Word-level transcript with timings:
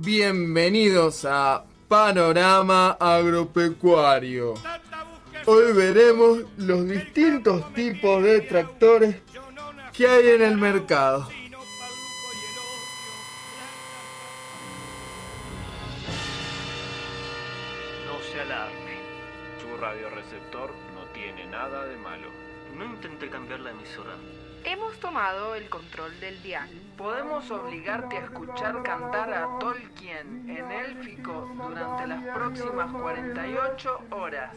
Bienvenidos 0.00 1.24
a 1.24 1.64
Panorama 1.88 2.92
Agropecuario. 3.00 4.54
Hoy 5.44 5.72
veremos 5.72 6.38
los 6.56 6.88
distintos 6.88 7.74
tipos 7.74 8.22
de 8.22 8.42
tractores 8.42 9.16
que 9.92 10.06
hay 10.06 10.28
en 10.28 10.42
el 10.42 10.56
mercado. 10.56 11.28
Del 26.28 26.42
dial. 26.42 26.68
Podemos 26.96 27.50
obligarte 27.50 28.18
a 28.18 28.24
escuchar 28.24 28.82
cantar 28.82 29.32
a 29.32 29.58
Tolkien 29.58 30.44
en 30.50 30.70
élfico 30.70 31.50
durante 31.56 32.06
las 32.06 32.22
próximas 32.34 32.92
48 32.92 34.00
horas. 34.10 34.54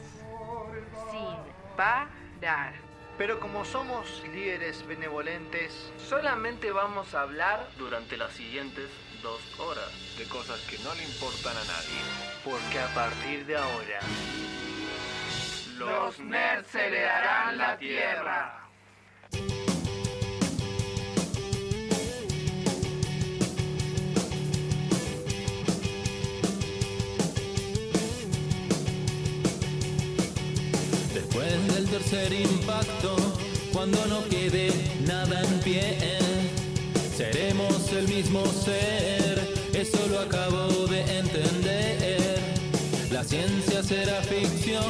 Sin 1.12 1.78
parar. 1.78 2.74
Pero 3.18 3.40
como 3.40 3.64
somos 3.64 4.22
líderes 4.34 4.86
benevolentes, 4.86 5.94
solamente 5.98 6.72
vamos 6.72 7.14
a 7.14 7.22
hablar 7.22 7.68
durante 7.78 8.18
las 8.18 8.34
siguientes 8.34 8.90
dos 9.22 9.42
horas 9.60 10.18
de 10.18 10.26
cosas 10.26 10.60
que 10.68 10.78
no 10.80 10.94
le 10.96 11.04
importan 11.04 11.56
a 11.56 11.64
nadie. 11.64 12.02
Porque 12.44 12.80
a 12.80 12.94
partir 12.94 13.46
de 13.46 13.56
ahora, 13.56 14.00
los 15.78 16.20
nerds 16.20 16.76
heredarán 16.76 17.58
la 17.58 17.78
tierra. 17.78 18.61
Del 31.68 31.86
tercer 31.88 32.34
impacto, 32.34 33.16
cuando 33.74 34.06
no 34.08 34.24
quede 34.30 34.72
nada 35.06 35.42
en 35.42 35.60
pie, 35.60 35.98
seremos 37.16 37.92
el 37.92 38.08
mismo 38.08 38.44
ser, 38.46 39.40
eso 39.74 40.00
lo 40.10 40.20
acabo 40.20 40.88
de 40.88 41.02
entender. 41.20 42.40
La 43.12 43.24
ciencia 43.24 43.84
será 43.84 44.22
ficción 44.24 44.84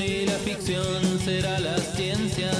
y 0.00 0.26
la 0.26 0.38
ficción 0.38 1.20
será 1.24 1.60
la 1.60 1.76
ciencia. 1.78 2.50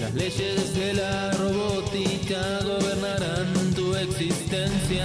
Las 0.00 0.14
leyes 0.14 0.74
de 0.74 0.94
la 0.94 1.32
robótica 1.32 2.60
gobernarán 2.64 3.74
tu 3.74 3.94
existencia. 3.96 5.04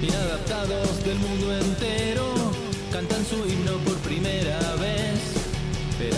Inadaptados 0.00 1.04
del 1.04 1.18
mundo 1.18 1.56
entero 1.56 2.52
cantan 2.92 3.24
su 3.26 3.36
himno 3.36 3.78
por 3.84 3.96
primera 3.98 4.58
vez. 4.76 4.97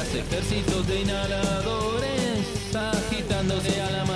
Verás 0.01 0.15
ejércitos 0.15 0.87
de 0.87 1.01
inhaladores 1.03 2.75
agitándose 2.75 3.83
al 3.83 3.95
amanecer. 3.97 4.10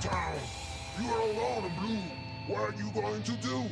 Town, 0.00 0.32
you 0.98 1.08
are 1.10 1.20
alone 1.20 1.64
and 1.64 1.78
blue. 1.78 2.02
What 2.48 2.70
are 2.70 2.74
you 2.74 2.90
going 2.92 3.22
to 3.22 3.32
do? 3.32 3.64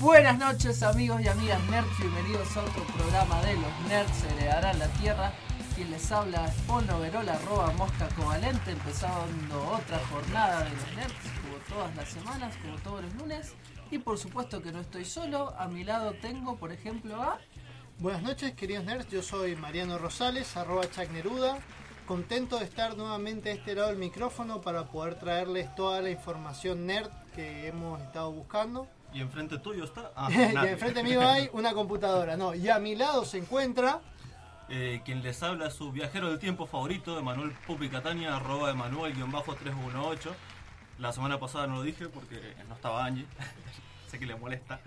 Buenas 0.00 0.38
noches 0.38 0.82
amigos 0.82 1.20
y 1.20 1.28
amigas 1.28 1.60
nerds, 1.70 1.98
bienvenidos 1.98 2.56
a 2.56 2.62
otro 2.62 2.82
programa 2.96 3.40
de 3.42 3.54
los 3.54 3.80
nerds 3.88 4.24
heredarán 4.24 4.78
la 4.80 4.88
tierra. 4.88 5.32
Quien 5.76 5.92
les 5.92 6.10
habla 6.10 6.46
es 6.46 6.54
Verola, 7.00 7.34
arroba 7.34 7.72
mosca 7.74 8.08
covalente, 8.16 8.72
empezando 8.72 9.64
otra 9.70 10.00
jornada 10.10 10.64
de 10.64 10.70
los 10.70 10.96
nerds, 10.96 11.37
todas 11.68 11.94
las 11.96 12.08
semanas, 12.08 12.54
como 12.62 12.78
todos 12.78 13.02
los 13.02 13.14
lunes. 13.14 13.54
Y 13.90 13.98
por 13.98 14.18
supuesto 14.18 14.60
que 14.60 14.72
no 14.72 14.80
estoy 14.80 15.04
solo, 15.04 15.54
a 15.58 15.68
mi 15.68 15.84
lado 15.84 16.12
tengo 16.14 16.56
por 16.56 16.72
ejemplo 16.72 17.22
a... 17.22 17.38
Buenas 17.98 18.22
noches, 18.22 18.52
queridos 18.54 18.84
nerds. 18.84 19.08
Yo 19.10 19.22
soy 19.22 19.56
Mariano 19.56 19.98
Rosales, 19.98 20.56
arroba 20.56 20.84
Chuck 20.88 21.10
Neruda. 21.10 21.58
contento 22.06 22.58
de 22.58 22.64
estar 22.64 22.96
nuevamente 22.96 23.50
a 23.50 23.54
este 23.54 23.74
lado 23.74 23.88
del 23.88 23.98
micrófono 23.98 24.60
para 24.60 24.84
poder 24.84 25.16
traerles 25.16 25.74
toda 25.74 26.00
la 26.00 26.10
información 26.10 26.86
nerd 26.86 27.10
que 27.34 27.66
hemos 27.66 28.00
estado 28.00 28.30
buscando. 28.30 28.86
Y 29.12 29.20
enfrente 29.20 29.58
tuyo 29.58 29.84
está. 29.84 30.12
Ah, 30.16 30.28
y 30.30 30.68
enfrente 30.68 31.02
mío 31.02 31.26
hay 31.26 31.48
una 31.52 31.72
computadora, 31.72 32.36
no. 32.36 32.54
Y 32.54 32.68
a 32.68 32.78
mi 32.78 32.94
lado 32.94 33.24
se 33.24 33.38
encuentra. 33.38 34.00
Eh, 34.68 35.00
quien 35.04 35.22
les 35.22 35.42
habla 35.42 35.68
es 35.68 35.74
su 35.74 35.90
viajero 35.90 36.28
del 36.28 36.38
tiempo 36.38 36.66
favorito, 36.66 37.18
Emanuel 37.18 37.52
Pupi 37.66 37.88
Catania, 37.88 38.36
arroba 38.36 38.70
Emanuel-318. 38.70 40.30
La 40.98 41.12
semana 41.12 41.38
pasada 41.38 41.66
no 41.66 41.76
lo 41.76 41.82
dije 41.82 42.08
porque 42.08 42.40
no 42.68 42.74
estaba 42.74 43.04
Angie. 43.04 43.26
sé 44.10 44.18
que 44.18 44.26
le 44.26 44.34
molesta. 44.36 44.80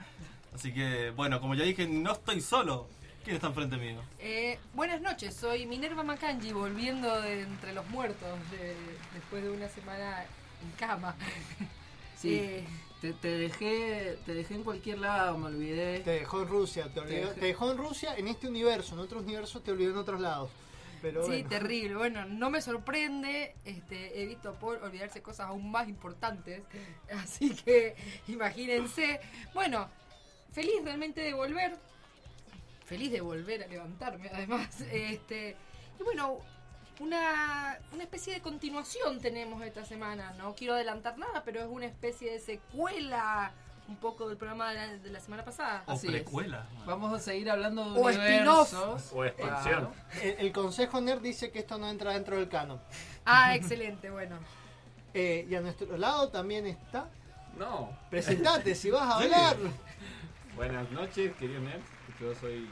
Así 0.54 0.74
que, 0.74 1.12
bueno, 1.12 1.40
como 1.40 1.56
ya 1.56 1.64
dije, 1.64 1.88
no 1.88 2.12
estoy 2.12 2.42
solo. 2.42 2.88
¿Quién 3.24 3.36
está 3.36 3.48
enfrente 3.48 3.78
mío? 3.78 4.02
Eh, 4.20 4.58
buenas 4.74 5.00
noches, 5.00 5.36
soy 5.36 5.68
Minerva 5.68 6.02
Makanji, 6.04 6.52
volviendo 6.54 7.22
de 7.22 7.44
entre 7.44 7.72
los 7.72 7.88
muertos 7.90 8.28
de- 8.50 8.76
después 9.14 9.44
de 9.44 9.52
una 9.52 9.70
semana 9.70 10.26
en 10.64 10.72
cama. 10.72 11.16
Sí. 12.18 12.34
Eh, 12.40 12.68
Te, 13.00 13.14
te 13.14 13.30
dejé 13.30 14.20
te 14.28 14.34
dejé 14.36 14.54
en 14.56 14.64
cualquier 14.64 15.00
lado, 15.00 15.36
me 15.38 15.48
olvidé. 15.48 16.02
Te 16.02 16.12
dejó 16.12 16.42
en 16.44 16.48
Rusia, 16.50 16.88
te, 16.94 17.00
olvidó- 17.00 17.30
dejé- 17.30 17.40
te 17.40 17.46
dejó 17.48 17.72
en 17.72 17.78
Rusia 17.80 18.16
en 18.16 18.28
este 18.28 18.48
universo, 18.48 18.94
en 18.94 19.00
otros 19.02 19.24
universos 19.24 19.64
te 19.64 19.72
olvidó 19.72 19.90
en 19.92 19.98
otros 19.98 20.20
lados. 20.22 20.50
Pero 21.02 21.24
sí, 21.24 21.30
bueno. 21.30 21.50
terrible. 21.50 21.96
Bueno, 21.96 22.26
no 22.26 22.50
me 22.50 22.62
sorprende. 22.62 23.56
Este, 23.66 24.22
he 24.22 24.26
visto 24.26 24.50
a 24.50 24.54
Paul 24.54 24.80
olvidarse 24.84 25.22
cosas 25.22 25.48
aún 25.48 25.72
más 25.72 25.88
importantes. 25.90 26.62
Así 27.24 27.56
que 27.56 27.96
imagínense. 28.28 29.20
Bueno, 29.54 29.90
feliz 30.52 30.76
realmente 30.84 31.22
de 31.22 31.34
volver. 31.34 31.78
Feliz 32.86 33.12
de 33.12 33.22
volver 33.22 33.64
a 33.64 33.68
levantarme, 33.68 34.30
además. 34.34 34.82
Este, 34.92 35.56
y 36.00 36.04
bueno, 36.04 36.40
una, 37.00 37.80
una 37.94 38.04
especie 38.04 38.34
de 38.34 38.42
continuación 38.42 39.20
tenemos 39.20 39.64
esta 39.64 39.86
semana. 39.86 40.34
No 40.34 40.56
quiero 40.56 40.76
adelantar 40.76 41.18
nada, 41.18 41.44
pero 41.44 41.62
es 41.62 41.68
una 41.68 41.86
especie 41.86 42.32
de 42.32 42.40
secuela 42.40 43.54
un 43.92 43.98
poco 43.98 44.28
del 44.28 44.38
programa 44.38 44.70
de 44.70 44.76
la, 44.76 44.88
de 44.98 45.10
la 45.12 45.20
semana 45.20 45.44
pasada. 45.46 45.84
O 45.86 45.92
Así 45.92 46.08
es. 46.08 46.14
precuela. 46.14 46.66
Vamos 46.86 47.14
a 47.14 47.20
seguir 47.20 47.50
hablando 47.52 47.94
de 47.94 48.00
O 48.00 48.04
universos. 48.06 49.12
O 49.14 49.26
expansión. 49.26 49.90
Claro. 49.92 49.94
El, 50.22 50.46
el 50.48 50.52
consejo 50.54 51.00
nerd 51.02 51.22
dice 51.22 51.52
que 51.52 51.60
esto 51.60 51.78
no 51.78 51.90
entra 51.90 52.14
dentro 52.14 52.38
del 52.38 52.48
canon. 52.50 52.82
Ah, 53.26 53.56
excelente, 53.56 54.10
bueno. 54.10 54.38
Eh, 55.14 55.46
y 55.50 55.56
a 55.56 55.62
nuestro 55.62 55.98
lado 55.98 56.30
también 56.30 56.66
está. 56.66 57.10
No. 57.58 57.96
Presentate 58.10 58.76
si 58.76 58.90
vas 58.90 59.04
a 59.04 59.16
hablar. 59.18 59.58
Buenas 60.56 60.90
noches, 60.92 61.36
querido 61.36 61.60
nerd. 61.62 61.82
Yo 62.20 62.34
soy 62.36 62.68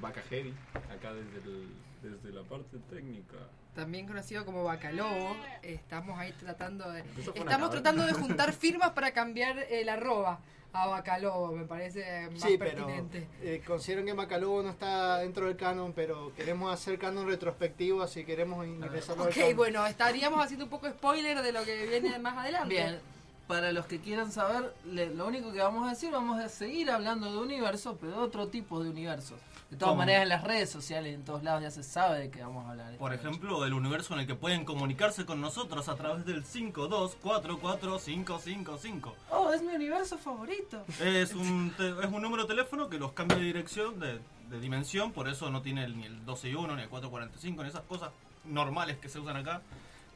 Vaca 0.00 0.22
Heavy, 0.28 0.54
acá 0.94 1.12
desde, 1.14 1.38
el- 1.38 1.74
desde 2.02 2.30
la 2.32 2.42
parte 2.42 2.78
técnica. 2.90 3.36
También 3.80 4.06
conocido 4.06 4.44
como 4.44 4.62
Bacalobo, 4.62 5.34
estamos 5.62 6.18
ahí 6.18 6.32
tratando 6.38 6.90
de 6.90 7.02
estamos 7.34 7.70
tratando 7.70 8.04
de 8.04 8.12
juntar 8.12 8.52
firmas 8.64 8.90
para 8.90 9.12
cambiar 9.12 9.58
el 9.70 9.88
arroba 9.88 10.38
a 10.74 10.86
Bacalobo, 10.86 11.52
me 11.52 11.64
parece 11.64 12.28
más 12.30 12.42
Sí, 12.42 12.56
pero 12.58 12.86
pertinente. 12.86 13.26
eh, 13.42 13.62
considero 13.66 14.04
que 14.04 14.12
Macalobo 14.12 14.62
no 14.62 14.68
está 14.70 15.16
dentro 15.20 15.46
del 15.46 15.56
canon, 15.56 15.94
pero 15.94 16.30
queremos 16.36 16.72
hacer 16.72 16.98
canon 16.98 17.26
retrospectivo, 17.26 18.02
así 18.02 18.22
queremos 18.24 18.66
ingresarlo 18.66 19.22
al 19.24 19.30
Ok, 19.30 19.34
canon. 19.34 19.56
bueno, 19.56 19.86
estaríamos 19.86 20.44
haciendo 20.44 20.66
un 20.66 20.70
poco 20.70 20.86
spoiler 20.90 21.40
de 21.40 21.52
lo 21.52 21.64
que 21.64 21.86
viene 21.86 22.18
más 22.18 22.36
adelante. 22.36 22.68
Bien, 22.74 23.00
para 23.48 23.72
los 23.72 23.86
que 23.86 23.98
quieran 23.98 24.30
saber, 24.30 24.74
le- 24.84 25.12
lo 25.14 25.26
único 25.26 25.52
que 25.52 25.60
vamos 25.60 25.86
a 25.86 25.90
decir, 25.90 26.10
vamos 26.12 26.38
a 26.38 26.48
seguir 26.50 26.90
hablando 26.90 27.32
de 27.32 27.38
universos, 27.38 27.96
pero 27.98 28.12
de 28.12 28.18
otro 28.18 28.46
tipo 28.48 28.80
de 28.84 28.90
universos. 28.90 29.40
De 29.70 29.76
todas 29.76 29.92
¿Cómo? 29.92 29.98
maneras, 30.00 30.24
en 30.24 30.28
las 30.30 30.42
redes 30.42 30.68
sociales, 30.68 31.14
en 31.14 31.24
todos 31.24 31.44
lados 31.44 31.62
ya 31.62 31.70
se 31.70 31.84
sabe 31.84 32.18
de 32.18 32.28
qué 32.30 32.42
vamos 32.42 32.66
a 32.66 32.70
hablar. 32.70 32.96
Por 32.96 33.12
noche. 33.12 33.22
ejemplo, 33.22 33.62
del 33.62 33.72
universo 33.72 34.14
en 34.14 34.20
el 34.20 34.26
que 34.26 34.34
pueden 34.34 34.64
comunicarse 34.64 35.24
con 35.24 35.40
nosotros 35.40 35.88
a 35.88 35.94
través 35.94 36.26
del 36.26 36.42
5244555. 36.44 39.12
Oh, 39.30 39.52
es 39.52 39.62
mi 39.62 39.74
universo 39.74 40.18
favorito. 40.18 40.84
Es 41.00 41.34
un, 41.34 41.72
te- 41.76 41.90
es 41.90 42.06
un 42.06 42.22
número 42.22 42.42
de 42.44 42.48
teléfono 42.48 42.88
que 42.88 42.98
los 42.98 43.12
cambia 43.12 43.36
de 43.38 43.44
dirección, 43.44 43.98
de, 44.00 44.20
de 44.48 44.60
dimensión, 44.60 45.12
por 45.12 45.28
eso 45.28 45.50
no 45.50 45.62
tiene 45.62 45.88
ni 45.88 46.04
el 46.06 46.24
12 46.24 46.48
y 46.50 46.54
1, 46.54 46.76
ni 46.76 46.82
el 46.82 46.88
445, 46.88 47.62
ni 47.62 47.68
esas 47.68 47.82
cosas 47.82 48.10
normales 48.44 48.98
que 48.98 49.08
se 49.08 49.18
usan 49.20 49.36
acá. 49.36 49.62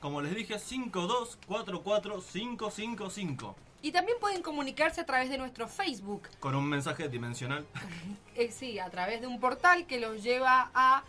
Como 0.01 0.21
les 0.21 0.35
dije, 0.35 0.57
5244555. 0.59 3.55
Y 3.83 3.93
también 3.93 4.19
pueden 4.19 4.43
comunicarse 4.43 5.01
a 5.03 5.07
través 5.07 5.29
de 5.29 5.37
nuestro 5.39 5.69
Facebook, 5.69 6.23
Con 6.41 6.55
un 6.55 6.67
mensaje 6.69 7.09
dimensional. 7.09 7.67
eh, 8.35 8.51
sí, 8.51 8.79
a 8.79 8.89
través 8.91 9.21
de 9.21 9.27
un 9.27 9.39
portal 9.41 9.87
que 9.87 10.01
los 10.01 10.23
lleva 10.23 10.71
a 10.75 11.05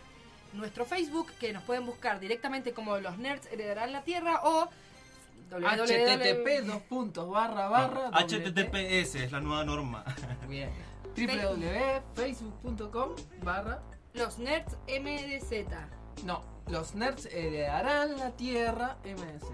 nuestro 0.52 0.84
Facebook, 0.84 1.30
que 1.40 1.52
nos 1.52 1.62
pueden 1.62 1.86
buscar 1.86 2.20
directamente 2.20 2.72
como 2.72 2.98
los 2.98 3.18
nerds 3.18 3.46
heredarán 3.52 3.92
la 3.92 4.02
tierra 4.02 4.40
o 4.44 4.68
http 5.50 6.66
dos 6.66 6.82
puntos 6.82 7.28
barra 7.30 7.68
barra 7.68 8.10
Ah. 8.12 8.22
HTTPS 8.24 9.14
es 9.14 9.32
la 9.32 9.40
nueva 9.40 9.64
norma. 9.64 10.04
Bien. 10.48 10.70
www.facebook.com 11.16 13.10
barra 13.42 13.80
los 14.14 14.38
nerds 14.38 14.76
MDZ. 14.88 15.66
no 16.24 16.42
los 16.68 16.94
nerds 16.94 17.26
heredarán 17.26 18.18
la 18.18 18.30
tierra 18.32 18.96
MZ 19.04 19.44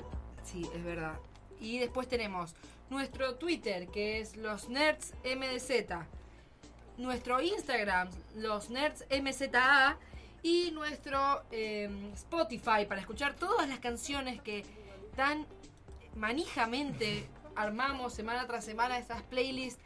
Sí, 0.44 0.69
es 0.75 0.85
verdad. 0.85 1.19
Y 1.61 1.79
después 1.79 2.09
tenemos 2.09 2.55
nuestro 2.91 3.37
Twitter, 3.37 3.88
que 3.88 4.20
es 4.20 4.37
los 4.37 4.69
nerds 4.69 5.14
MDZ. 5.25 5.94
Nuestro 6.99 7.41
Instagram, 7.41 8.11
los 8.37 8.70
nerds 8.70 9.06
MZA. 9.11 9.99
Y 10.43 10.73
nuestro 10.73 11.44
eh, 11.53 11.88
Spotify, 12.14 12.85
para 12.88 13.00
escuchar 13.00 13.35
todas 13.37 13.69
las 13.69 13.79
canciones 13.79 14.43
que 14.43 14.64
tan 15.14 15.47
manijamente 16.17 17.29
armamos 17.55 18.12
semana 18.12 18.47
tras 18.47 18.64
semana 18.64 18.99
esas 18.99 19.23
playlists. 19.23 19.81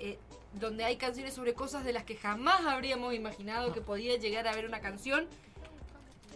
eh, 0.00 0.18
donde 0.52 0.84
hay 0.84 0.96
canciones 0.96 1.34
sobre 1.34 1.54
cosas 1.54 1.84
de 1.84 1.92
las 1.92 2.04
que 2.04 2.16
jamás 2.16 2.66
habríamos 2.66 3.14
imaginado 3.14 3.72
que 3.72 3.80
podía 3.80 4.16
llegar 4.16 4.48
a 4.48 4.50
haber 4.50 4.66
una 4.66 4.80
canción. 4.80 5.28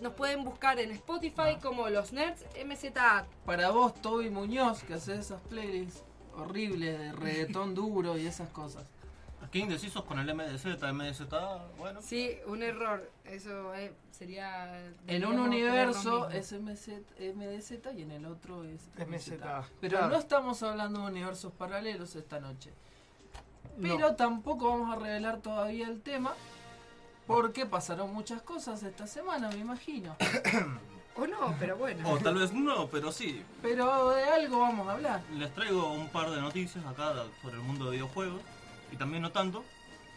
Nos 0.02 0.12
pueden 0.14 0.44
buscar 0.44 0.78
en 0.80 0.90
Spotify 0.92 1.56
como 1.62 1.88
los 1.88 2.12
Nerds 2.12 2.44
MZA. 2.66 3.26
para 3.46 3.70
vos 3.70 3.94
Toby 4.02 4.28
Muñoz 4.30 4.82
que 4.82 4.94
hace 4.94 5.14
esas 5.16 5.40
playlists 5.42 6.02
horribles 6.36 6.98
de 6.98 7.12
reggaetón 7.12 7.74
duro 7.74 8.18
y 8.18 8.26
esas 8.26 8.48
cosas 8.50 8.84
Aquí 9.42 9.60
indecisos 9.60 10.02
con 10.04 10.18
el 10.18 10.34
MDZ, 10.34 10.64
MDZA, 10.92 11.66
bueno. 11.78 12.00
Sí, 12.02 12.30
un 12.46 12.62
error. 12.62 13.08
Eso 13.24 13.72
eh, 13.74 13.92
sería. 14.10 14.74
en 15.06 15.24
un 15.24 15.38
universo 15.38 16.28
es 16.30 16.50
MZ, 16.52 16.88
MDZ 17.36 17.72
y 17.96 18.02
en 18.02 18.10
el 18.12 18.24
otro 18.26 18.64
es 18.64 18.80
MZ. 19.06 19.34
pero 19.80 19.98
Claro. 19.98 20.08
no 20.08 20.18
estamos 20.18 20.60
hablando 20.64 21.00
de 21.02 21.06
universos 21.06 21.52
paralelos 21.52 22.16
esta 22.16 22.40
noche 22.40 22.72
No. 23.76 23.96
pero 23.96 24.16
tampoco 24.16 24.70
vamos 24.70 24.96
a 24.96 24.98
revelar 24.98 25.38
todavía 25.40 25.86
el 25.88 26.00
tema 26.00 26.32
porque 27.26 27.66
pasaron 27.66 28.12
muchas 28.12 28.42
cosas 28.42 28.82
esta 28.82 29.06
semana 29.06 29.48
me 29.50 29.58
imagino. 29.58 30.16
O 31.16 31.28
no, 31.28 31.54
pero 31.60 31.76
bueno. 31.76 32.10
O 32.10 32.18
tal 32.18 32.34
vez 32.34 32.52
no, 32.52 32.88
pero 32.88 33.12
sí. 33.12 33.44
pero 33.62 34.10
de 34.10 34.24
algo 34.24 34.58
vamos 34.58 34.88
a 34.88 34.94
hablar 34.94 35.22
Les 35.38 35.54
traigo 35.54 35.92
un 35.92 36.08
par 36.08 36.28
de 36.28 36.40
noticias 36.40 36.84
acá 36.84 37.14
sobre 37.40 37.54
el 37.54 37.62
mundo 37.62 37.84
de 37.84 37.92
videojuegos. 37.92 38.40
Y 38.90 38.96
también 38.96 39.22
no 39.22 39.30
tanto. 39.30 39.64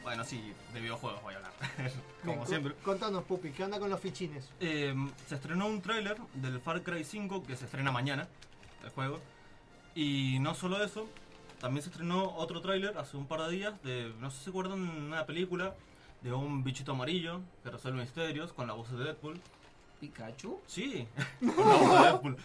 Bueno, 0.02 0.24
sí, 0.24 0.54
de 0.74 0.80
videojuegos 0.80 1.22
voy 1.22 1.36
a 1.36 1.38
hablar. 1.38 1.52
Como 2.24 2.38
Bien, 2.38 2.48
siempre. 2.48 2.74
Contanos, 2.84 3.26
Pupi, 3.26 3.52
¿qué 3.52 3.64
onda 3.64 3.80
con 3.80 3.92
los 3.92 4.00
fichines? 4.00 4.50
Eh, 4.60 4.96
se 5.28 5.36
estrenó 5.36 5.68
un 5.68 5.82
tráiler 5.84 6.18
del 6.34 6.60
Far 6.62 6.82
Cry 6.82 7.04
5 7.04 7.44
que 7.44 7.56
se 7.56 7.66
estrena 7.66 7.92
mañana, 7.92 8.28
el 8.84 8.90
juego. 8.90 9.20
Y 9.94 10.40
no 10.40 10.56
solo 10.56 10.84
eso, 10.84 11.08
también 11.60 11.84
se 11.84 11.90
estrenó 11.90 12.36
otro 12.38 12.62
tráiler 12.62 12.98
hace 12.98 13.18
un 13.18 13.28
par 13.28 13.42
de 13.44 13.52
días 13.52 13.84
de, 13.84 14.14
no 14.20 14.32
sé 14.32 14.38
si 14.38 14.44
se 14.46 14.50
acuerdan, 14.50 14.80
una 14.80 15.26
película 15.26 15.76
de 16.22 16.34
un 16.34 16.64
bichito 16.64 16.92
amarillo 16.92 17.42
que 17.64 17.70
resuelve 17.70 18.02
misterios 18.02 18.54
con 18.54 18.68
la 18.68 18.74
voz 18.74 18.92
de 18.92 19.04
Deadpool. 19.04 19.40
Pikachu 20.00 20.60
Sí, 20.68 21.08
con 21.40 21.58
la 21.68 21.76
voz 21.76 21.90
de 21.90 22.04
Deadpool. 22.04 22.38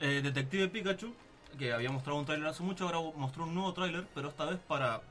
Eh, 0.00 0.20
Detective 0.22 0.68
Pikachu, 0.68 1.14
que 1.58 1.72
había 1.72 1.90
mostrado 1.90 2.18
un 2.18 2.26
tráiler 2.26 2.48
hace 2.48 2.62
mucho, 2.62 2.86
ahora 2.86 3.16
mostró 3.16 3.44
un 3.44 3.54
nuevo 3.54 3.72
tráiler, 3.72 4.06
pero 4.14 4.28
esta 4.28 4.44
vez 4.44 4.58
para 4.66 5.02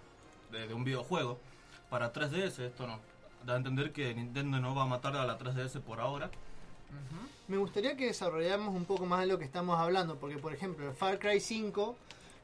de, 0.52 0.68
de 0.68 0.74
un 0.74 0.84
videojuego, 0.84 1.40
para 1.90 2.12
3DS. 2.12 2.60
Esto 2.60 2.88
no. 2.88 3.00
Da 3.46 3.54
a 3.54 3.58
entender 3.58 3.92
que 3.92 4.14
Nintendo 4.14 4.60
no 4.60 4.74
va 4.74 4.84
a 4.84 4.86
matar 4.86 5.16
a 5.18 5.26
la 5.26 5.38
3DS 5.38 5.82
por 5.82 6.00
ahora. 6.00 6.32
Me 7.48 7.58
gustaría 7.58 7.98
que 7.98 8.06
desarrolláramos 8.06 8.74
un 8.74 8.86
poco 8.86 9.06
más 9.06 9.22
de 9.22 9.28
lo 9.28 9.38
que 9.38 9.46
estamos 9.46 9.78
hablando, 9.78 10.16
porque 10.18 10.38
por 10.38 10.54
ejemplo 10.54 10.88
el 10.88 10.96
Far 10.96 11.20
Cry 11.20 11.40
5, 11.40 11.96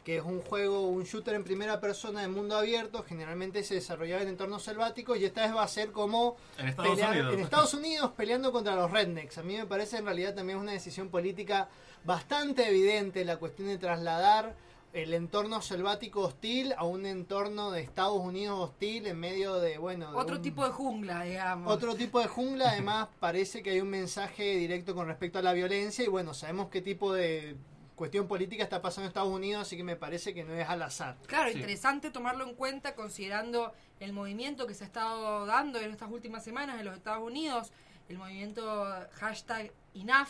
que 0.09 0.17
es 0.17 0.23
un 0.23 0.41
juego, 0.41 0.87
un 0.87 1.03
shooter 1.03 1.35
en 1.35 1.43
primera 1.43 1.79
persona 1.79 2.21
de 2.21 2.27
mundo 2.27 2.57
abierto, 2.57 3.03
generalmente 3.03 3.63
se 3.63 3.75
desarrollaba 3.75 4.23
en 4.23 4.29
entornos 4.29 4.63
selváticos 4.63 5.19
y 5.19 5.25
esta 5.25 5.43
vez 5.45 5.55
va 5.55 5.61
a 5.61 5.67
ser 5.67 5.91
como 5.91 6.35
En 6.57 6.69
Estados 6.69 6.97
pelear- 6.97 7.11
Unidos. 7.11 7.33
en 7.35 7.39
Estados 7.41 7.73
Unidos 7.75 8.11
peleando 8.17 8.51
contra 8.51 8.75
los 8.75 8.89
rednecks. 8.89 9.37
A 9.37 9.43
mí 9.43 9.55
me 9.55 9.67
parece 9.67 9.97
en 9.97 10.05
realidad 10.05 10.33
también 10.33 10.57
una 10.57 10.71
decisión 10.71 11.09
política 11.09 11.69
bastante 12.05 12.67
evidente 12.67 13.23
la 13.23 13.37
cuestión 13.37 13.67
de 13.67 13.77
trasladar 13.77 14.55
el 14.93 15.13
entorno 15.13 15.61
selvático 15.61 16.21
hostil 16.21 16.73
a 16.75 16.85
un 16.85 17.05
entorno 17.05 17.69
de 17.69 17.81
Estados 17.81 18.17
Unidos 18.19 18.57
hostil 18.71 19.05
en 19.05 19.19
medio 19.19 19.59
de, 19.59 19.77
bueno... 19.77 20.11
de 20.11 20.17
Otro 20.17 20.37
un- 20.37 20.41
tipo 20.41 20.65
de 20.65 20.71
jungla, 20.71 21.21
digamos. 21.21 21.71
Otro 21.71 21.93
tipo 21.93 22.19
de 22.19 22.25
jungla, 22.25 22.71
además 22.71 23.09
parece 23.19 23.61
que 23.61 23.69
hay 23.69 23.81
un 23.81 23.91
mensaje 23.91 24.55
directo 24.55 24.95
con 24.95 25.05
respecto 25.05 25.37
a 25.37 25.43
la 25.43 25.53
violencia 25.53 26.03
y 26.03 26.07
bueno, 26.07 26.33
sabemos 26.33 26.69
qué 26.69 26.81
tipo 26.81 27.13
de 27.13 27.55
cuestión 27.99 28.29
política 28.29 28.63
está 28.63 28.81
pasando 28.81 29.05
en 29.05 29.07
Estados 29.09 29.29
Unidos, 29.29 29.63
así 29.63 29.75
que 29.75 29.83
me 29.83 29.97
parece 29.97 30.33
que 30.33 30.45
no 30.45 30.53
es 30.53 30.69
al 30.69 30.81
azar. 30.81 31.17
Claro, 31.27 31.51
interesante 31.51 32.11
tomarlo 32.11 32.47
en 32.47 32.55
cuenta 32.55 32.95
considerando 32.95 33.73
el 33.99 34.13
movimiento 34.13 34.65
que 34.67 34.73
se 34.73 34.85
ha 34.85 34.87
estado 34.87 35.45
dando 35.45 35.79
en 35.79 35.91
estas 35.91 36.09
últimas 36.09 36.41
semanas 36.41 36.79
en 36.79 36.85
los 36.85 36.95
Estados 36.95 37.21
Unidos, 37.21 37.73
el 38.07 38.17
movimiento 38.17 38.87
hashtag 39.19 39.73
enough 39.93 40.29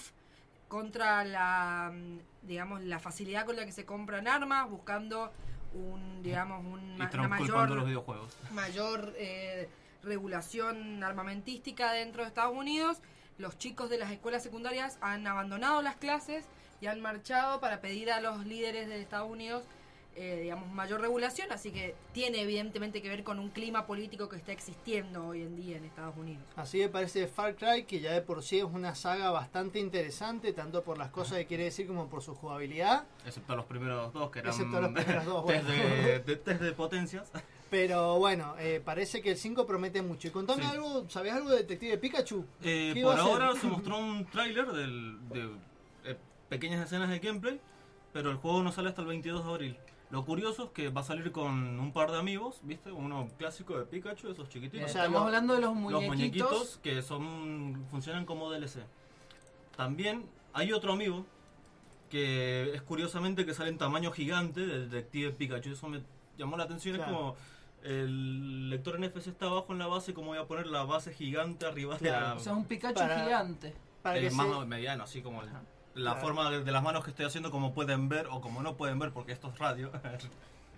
contra 0.67 1.23
la, 1.23 1.91
mm, 1.93 2.47
digamos, 2.47 2.81
la 2.81 2.97
facilidad 2.97 3.45
con 3.45 3.55
la 3.55 3.65
que 3.65 3.71
se 3.71 3.85
compran 3.85 4.27
armas, 4.27 4.67
buscando 4.67 5.31
un, 5.73 6.23
digamos, 6.23 6.65
un, 6.65 6.97
Y 6.97 7.15
una 7.17 7.27
mayor 7.27 7.69
los 7.69 7.85
videojuegos. 7.85 8.35
mayor 8.51 9.13
eh, 9.19 9.69
regulación 10.01 11.03
armamentística 11.03 11.91
dentro 11.91 12.23
de 12.23 12.29
Estados 12.29 12.57
Unidos. 12.57 12.97
Los 13.37 13.59
chicos 13.59 13.91
de 13.91 13.99
las 13.99 14.11
escuelas 14.11 14.41
secundarias 14.41 14.97
han 15.01 15.27
abandonado 15.27 15.83
las 15.83 15.97
clases 15.97 16.45
y 16.81 16.87
han 16.87 17.01
marchado 17.01 17.59
para 17.59 17.81
pedir 17.81 18.11
a 18.11 18.21
los 18.21 18.45
líderes 18.45 18.87
de 18.87 19.01
Estados 19.01 19.29
Unidos, 19.29 19.63
eh, 20.15 20.39
digamos, 20.41 20.69
mayor 20.71 20.99
regulación. 21.01 21.51
Así 21.51 21.71
que 21.71 21.95
tiene 22.13 22.41
evidentemente 22.41 23.01
que 23.01 23.09
ver 23.09 23.23
con 23.23 23.39
un 23.39 23.49
clima 23.49 23.85
político 23.85 24.27
que 24.27 24.35
está 24.37 24.51
existiendo 24.51 25.27
hoy 25.27 25.43
en 25.43 25.55
día 25.55 25.77
en 25.77 25.85
Estados 25.85 26.17
Unidos. 26.17 26.43
Así 26.55 26.79
me 26.79 26.89
parece 26.89 27.27
Far 27.27 27.55
Cry, 27.55 27.83
que 27.83 27.99
ya 27.99 28.11
de 28.13 28.21
por 28.21 28.43
sí 28.43 28.57
es 28.57 28.63
una 28.65 28.95
saga 28.95 29.29
bastante 29.31 29.79
interesante, 29.79 30.51
tanto 30.51 30.83
por 30.83 30.97
las 30.97 31.09
cosas 31.11 31.37
que 31.37 31.45
quiere 31.45 31.65
decir 31.65 31.87
como 31.87 32.09
por 32.09 32.21
su 32.21 32.33
jugabilidad. 32.35 33.03
Excepto 33.25 33.55
los 33.55 33.65
primeros 33.65 34.11
dos, 34.13 34.29
que 34.31 34.39
eran 34.39 34.51
Excepto 34.51 34.81
los 34.81 34.91
primeros 34.91 35.25
dos, 35.25 35.45
test, 35.47 35.65
bueno. 35.65 35.83
de, 35.95 36.19
de- 36.19 36.35
test 36.37 36.61
de 36.61 36.71
potencias. 36.73 37.31
Pero 37.69 38.17
bueno, 38.17 38.55
eh, 38.57 38.81
parece 38.83 39.21
que 39.21 39.29
el 39.31 39.37
5 39.37 39.67
promete 39.67 40.01
mucho. 40.01 40.27
Y 40.27 40.31
contame 40.31 40.63
Sí. 40.63 40.69
algo, 40.71 41.07
¿sabés 41.07 41.33
algo 41.33 41.51
de 41.51 41.57
Detective 41.57 41.99
Pikachu? 41.99 42.43
Eh, 42.63 42.91
¿Qué 42.95 42.99
iba 43.01 43.11
por 43.11 43.19
ahora 43.19 43.53
se 43.53 43.67
mostró 43.67 43.99
un 43.99 44.25
tráiler 44.25 44.65
del- 44.71 45.19
de 45.29 45.49
pequeñas 46.49 46.83
escenas 46.85 47.09
de 47.09 47.19
gameplay, 47.19 47.59
pero 48.13 48.31
el 48.31 48.37
juego 48.37 48.61
no 48.63 48.71
sale 48.71 48.89
hasta 48.89 49.01
el 49.01 49.07
22 49.07 49.45
de 49.45 49.51
abril. 49.51 49.77
Lo 50.09 50.25
curioso 50.25 50.65
es 50.65 50.69
que 50.71 50.89
va 50.89 51.01
a 51.01 51.03
salir 51.03 51.31
con 51.31 51.79
un 51.79 51.93
par 51.93 52.11
de 52.11 52.17
amigos, 52.17 52.59
¿viste? 52.63 52.91
Uno 52.91 53.27
clásico 53.37 53.77
de 53.77 53.85
Pikachu, 53.85 54.29
esos 54.31 54.49
chiquititos. 54.49 54.89
O 54.89 54.91
sea, 54.93 55.05
Estamos 55.05 55.25
hablando 55.27 55.53
de 55.53 55.61
los 55.61 55.69
Los 55.69 55.77
muñequitos. 55.79 56.07
muñequitos 56.15 56.79
que 56.81 57.01
son 57.03 57.85
funcionan 57.91 58.25
como 58.25 58.49
DLC. 58.51 58.79
También 59.77 60.25
hay 60.53 60.73
otro 60.73 60.93
amigo 60.93 61.25
que 62.09 62.73
es 62.73 62.81
curiosamente 62.81 63.45
que 63.45 63.53
sale 63.53 63.69
en 63.69 63.77
tamaño 63.77 64.11
gigante 64.11 64.65
del 64.65 64.89
detective 64.89 65.31
Pikachu. 65.31 65.73
Eso 65.73 65.87
me 65.87 66.01
llamó 66.39 66.57
la 66.57 66.63
atención. 66.63 66.95
Claro. 66.95 67.11
Es 67.11 67.17
como 67.17 67.35
el 67.83 68.69
lector 68.71 68.99
NFC 68.99 69.27
está 69.27 69.45
abajo 69.45 69.71
en 69.73 69.79
la 69.79 69.87
base, 69.87 70.13
como 70.15 70.29
voy 70.29 70.39
a 70.39 70.47
poner 70.47 70.65
la 70.67 70.83
base 70.83 71.13
gigante 71.13 71.65
arriba 71.67 71.93
de 71.93 71.99
Claro, 72.09 72.25
la... 72.29 72.33
o 72.33 72.39
sea, 72.39 72.53
un 72.53 72.65
Pikachu 72.65 72.95
Para- 72.95 73.23
gigante. 73.23 73.73
para 74.01 74.17
Eh, 74.17 74.21
que 74.27 74.31
más 74.31 74.47
se- 74.59 74.65
mediano, 74.65 75.03
así 75.03 75.21
como 75.21 75.43
el- 75.43 75.49
la 75.95 76.11
Claro. 76.11 76.21
forma 76.21 76.51
de, 76.51 76.63
de 76.63 76.71
las 76.71 76.83
manos 76.83 77.03
que 77.03 77.11
estoy 77.11 77.25
haciendo, 77.25 77.51
como 77.51 77.73
pueden 77.73 78.09
ver 78.09 78.27
o 78.27 78.41
como 78.41 78.61
no 78.61 78.75
pueden 78.77 78.99
ver, 78.99 79.11
porque 79.11 79.31
esto 79.31 79.49
es 79.49 79.57
radio. 79.59 79.91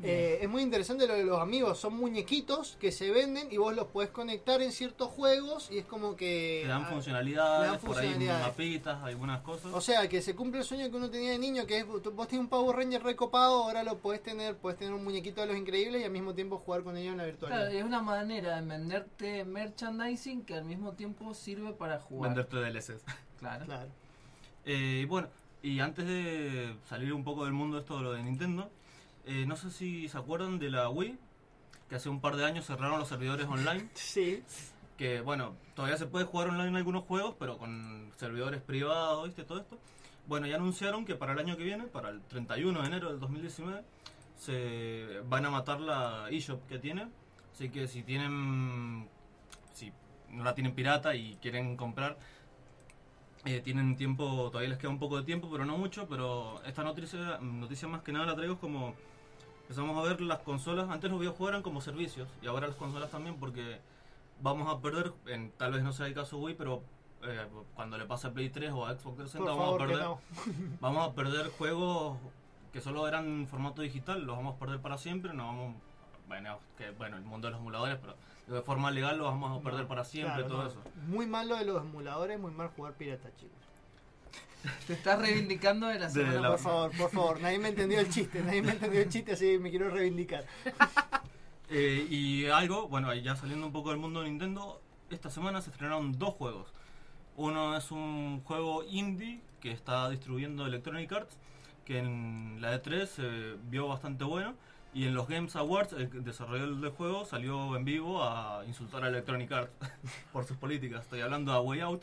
Eh, 0.04 0.40
es 0.42 0.50
muy 0.50 0.64
interesante 0.64 1.06
lo 1.06 1.14
de 1.14 1.24
los 1.24 1.40
amigos, 1.40 1.78
son 1.78 1.96
muñequitos 1.96 2.76
que 2.80 2.92
se 2.92 3.12
venden 3.12 3.50
y 3.52 3.58
vos 3.58 3.76
los 3.76 3.86
podés 3.88 4.10
conectar 4.10 4.60
en 4.62 4.72
ciertos 4.72 5.10
juegos 5.10 5.70
y 5.70 5.78
es 5.78 5.86
como 5.86 6.16
que... 6.16 6.62
Te 6.64 6.70
dan 6.70 6.86
ah, 6.86 6.90
funcionalidades, 6.90 7.62
le 7.62 7.78
dan 7.78 7.80
por 7.86 8.00
ahí 8.00 8.28
mapitas, 8.42 9.04
algunas 9.04 9.42
cosas. 9.42 9.72
O 9.74 9.80
sea, 9.80 10.10
que 10.10 10.24
se 10.24 10.36
cumple 10.36 10.62
el 10.62 10.66
sueño 10.66 10.90
que 10.90 10.98
uno 10.98 11.12
tenía 11.12 11.32
de 11.32 11.38
niño, 11.38 11.68
que 11.68 11.80
es 11.80 11.86
vos 11.86 12.02
tenés 12.28 12.40
un 12.42 12.48
Power 12.48 12.78
Ranger 12.78 13.04
recopado, 13.04 13.64
ahora 13.64 13.84
lo 13.84 14.00
podés 14.00 14.24
tener, 14.24 14.58
podés 14.58 14.80
tener 14.80 14.94
un 14.94 15.04
muñequito 15.04 15.42
de 15.42 15.48
los 15.48 15.58
increíbles 15.58 16.02
y 16.02 16.06
al 16.06 16.12
mismo 16.12 16.34
tiempo 16.34 16.58
jugar 16.58 16.82
con 16.82 16.98
ellos 16.98 17.12
en 17.12 17.18
la 17.20 17.26
virtualidad. 17.26 17.60
Claro, 17.62 17.78
es 17.78 17.84
una 17.84 18.02
manera 18.02 18.60
de 18.60 18.68
venderte 18.68 19.46
merchandising 19.46 20.46
que 20.46 20.56
al 20.56 20.66
mismo 20.66 20.94
tiempo 20.94 21.36
sirve 21.36 21.74
para 21.74 22.00
jugar. 22.00 22.34
Venderte 22.34 22.58
DLCs. 22.58 23.04
Claro. 23.38 23.66
Claro. 23.66 23.90
Eh, 24.66 25.02
y 25.04 25.06
bueno, 25.06 25.30
y 25.62 25.80
antes 25.80 26.06
de 26.06 26.76
salir 26.88 27.14
un 27.14 27.24
poco 27.24 27.46
del 27.46 27.54
mundo 27.54 27.80
esto 27.80 27.98
de 27.98 28.04
lo 28.04 28.14
de 28.14 28.24
Nintendo, 28.24 28.70
eh, 29.26 29.46
no 29.48 29.56
sé 29.56 29.72
si 29.72 30.10
se 30.10 30.18
acuerdan 30.18 30.60
de 30.60 30.70
la 30.70 30.90
Wii, 30.90 31.18
que 31.90 31.96
hace 31.96 32.10
un 32.10 32.22
par 32.22 32.36
de 32.36 32.46
años 32.46 32.66
cerraron 32.66 33.00
los 33.00 33.08
servidores 33.08 33.48
online. 33.48 33.90
Sí. 33.96 34.44
Que 34.98 35.22
bueno, 35.22 35.56
todavía 35.74 35.98
se 35.98 36.06
puede 36.06 36.26
jugar 36.26 36.50
online 36.50 36.70
en 36.70 36.76
algunos 36.76 37.06
juegos, 37.06 37.36
pero 37.40 37.58
con 37.58 38.12
servidores 38.18 38.62
privados, 38.62 39.26
¿viste? 39.26 39.44
Todo 39.44 39.60
esto. 39.60 39.80
Bueno, 40.28 40.46
ya 40.46 40.58
anunciaron 40.58 41.06
que 41.06 41.16
para 41.16 41.34
el 41.34 41.40
año 41.40 41.58
que 41.58 41.64
viene, 41.64 41.86
para 41.86 42.10
el 42.10 42.22
31 42.22 42.82
de 42.82 42.88
enero 42.88 43.10
del 43.10 43.20
2019, 43.20 43.82
se 44.38 45.22
van 45.28 45.46
a 45.46 45.50
matar 45.50 45.80
la 45.80 46.28
eShop 46.30 46.68
que 46.68 46.78
tiene. 46.78 47.08
Así 47.52 47.70
que 47.70 47.88
si 47.88 48.04
tienen, 48.04 49.08
si 49.74 49.92
no 50.30 50.44
la 50.44 50.54
tienen 50.54 50.76
pirata 50.76 51.16
y 51.16 51.36
quieren 51.42 51.76
comprar, 51.76 52.18
eh, 53.46 53.62
tienen 53.62 53.96
tiempo, 53.96 54.50
todavía 54.52 54.70
les 54.70 54.78
queda 54.78 54.90
un 54.90 55.00
poco 55.00 55.18
de 55.18 55.24
tiempo, 55.24 55.50
pero 55.52 55.66
no 55.66 55.78
mucho. 55.78 56.08
Pero 56.08 56.62
esta 56.64 56.84
noticia, 56.84 57.40
noticia 57.40 57.88
más 57.88 58.02
que 58.02 58.12
nada 58.12 58.26
la 58.26 58.36
traigo 58.36 58.54
es 58.54 58.60
como 58.60 58.94
empezamos 59.62 59.98
a 59.98 60.08
ver 60.08 60.22
las 60.22 60.40
consolas. 60.40 60.90
Antes 60.90 61.10
los 61.10 61.20
videojuegos 61.20 61.52
eran 61.52 61.62
como 61.62 61.82
servicios 61.82 62.28
y 62.42 62.48
ahora 62.48 62.68
las 62.68 62.76
consolas 62.76 63.10
también, 63.10 63.38
porque 63.38 63.80
vamos 64.42 64.68
a 64.74 64.82
perder, 64.82 65.14
en, 65.28 65.52
tal 65.52 65.72
vez 65.72 65.84
no 65.84 65.94
sea 65.94 66.08
el 66.08 66.14
caso 66.14 66.38
Wii, 66.40 66.56
pero 66.56 66.84
eh, 67.24 67.48
cuando 67.76 67.98
le 67.98 68.06
pase 68.06 68.28
a 68.28 68.34
Play 68.34 68.50
3 68.50 68.72
o 68.72 68.86
a 68.86 68.94
Xbox 68.96 69.18
360 69.18 69.40
Por 69.40 69.48
vamos 69.50 69.66
favor, 69.66 69.82
a 69.82 69.88
perder, 69.88 70.04
no. 70.06 70.20
vamos 70.82 71.08
a 71.10 71.14
perder 71.14 71.50
juegos 71.52 72.18
que 72.74 72.82
solo 72.82 73.08
eran 73.08 73.26
en 73.26 73.48
formato 73.48 73.82
digital, 73.82 74.24
los 74.24 74.36
vamos 74.38 74.56
a 74.56 74.60
perder 74.60 74.80
para 74.80 74.98
siempre, 74.98 75.34
no 75.34 75.46
vamos, 75.46 75.76
bueno, 76.28 76.60
que 76.78 76.92
bueno, 76.92 77.18
el 77.18 77.24
mundo 77.24 77.48
de 77.48 77.52
los 77.52 77.62
emuladores, 77.62 77.98
pero 78.02 78.16
de 78.48 78.62
forma 78.62 78.92
legal 78.92 79.18
los 79.18 79.28
vamos 79.28 79.60
a 79.60 79.64
perder 79.64 79.88
para 79.88 80.04
siempre, 80.04 80.44
Claro, 80.44 80.48
todo 80.50 80.64
no. 80.64 80.70
eso. 80.70 80.82
Muy 81.08 81.26
malo 81.26 81.56
de 81.58 81.66
los 81.66 81.82
emuladores, 81.82 82.40
muy 82.40 82.52
mal 82.52 82.70
jugar 82.70 82.94
pirata, 82.94 83.30
chicos. 83.38 83.58
Te 84.88 84.94
estás 84.94 85.20
reivindicando 85.20 85.88
de 85.88 86.00
la 86.00 86.08
De 86.08 86.12
semana 86.14 86.42
la- 86.42 86.50
Por 86.50 86.60
favor, 86.60 86.92
por 86.98 87.10
favor, 87.12 87.42
nadie 87.42 87.60
me 87.60 87.70
entendió 87.70 88.00
el 88.00 88.10
chiste, 88.10 88.42
nadie 88.44 88.62
me 88.62 88.72
entendió 88.74 89.02
el 89.02 89.10
chiste, 89.10 89.32
así 89.34 89.58
me 89.60 89.70
quiero 89.70 89.90
reivindicar. 89.90 90.46
Eh, 91.74 92.06
y 92.10 92.48
algo, 92.48 92.90
bueno, 92.90 93.14
ya 93.14 93.38
saliendo 93.38 93.66
un 93.66 93.72
poco 93.72 93.92
del 93.92 93.98
mundo 93.98 94.20
de 94.22 94.30
Nintendo, 94.30 94.82
esta 95.10 95.30
semana 95.30 95.62
se 95.62 95.70
estrenaron 95.70 96.20
dos 96.20 96.34
juegos. 96.34 96.68
Uno 97.38 97.78
es 97.78 97.92
un 97.92 98.42
juego 98.44 98.84
indie 98.84 99.40
que 99.62 99.72
está 99.72 100.10
distribuyendo 100.10 100.66
Electronic 100.68 101.10
Arts, 101.14 101.38
que 101.86 102.00
en 102.00 102.58
la 102.60 102.76
E3 102.76 103.06
se 103.06 103.56
vio 103.70 103.88
bastante 103.88 104.26
bueno. 104.26 104.54
Y 104.94 105.06
en 105.06 105.14
los 105.14 105.28
Games 105.28 105.56
Awards, 105.56 105.94
el 105.94 106.24
desarrollador 106.24 106.76
del 106.82 106.92
juego 106.92 107.24
salió 107.24 107.78
en 107.78 107.86
vivo 107.86 108.24
a 108.24 108.64
insultar 108.68 109.04
a 109.06 109.08
Electronic 109.08 109.52
Arts 109.52 109.72
por 110.34 110.44
sus 110.46 110.58
políticas. 110.58 111.04
Estoy 111.04 111.22
hablando 111.22 111.52
de 111.52 111.58
A 111.58 111.62
Way 111.62 111.80
Out. 111.80 112.02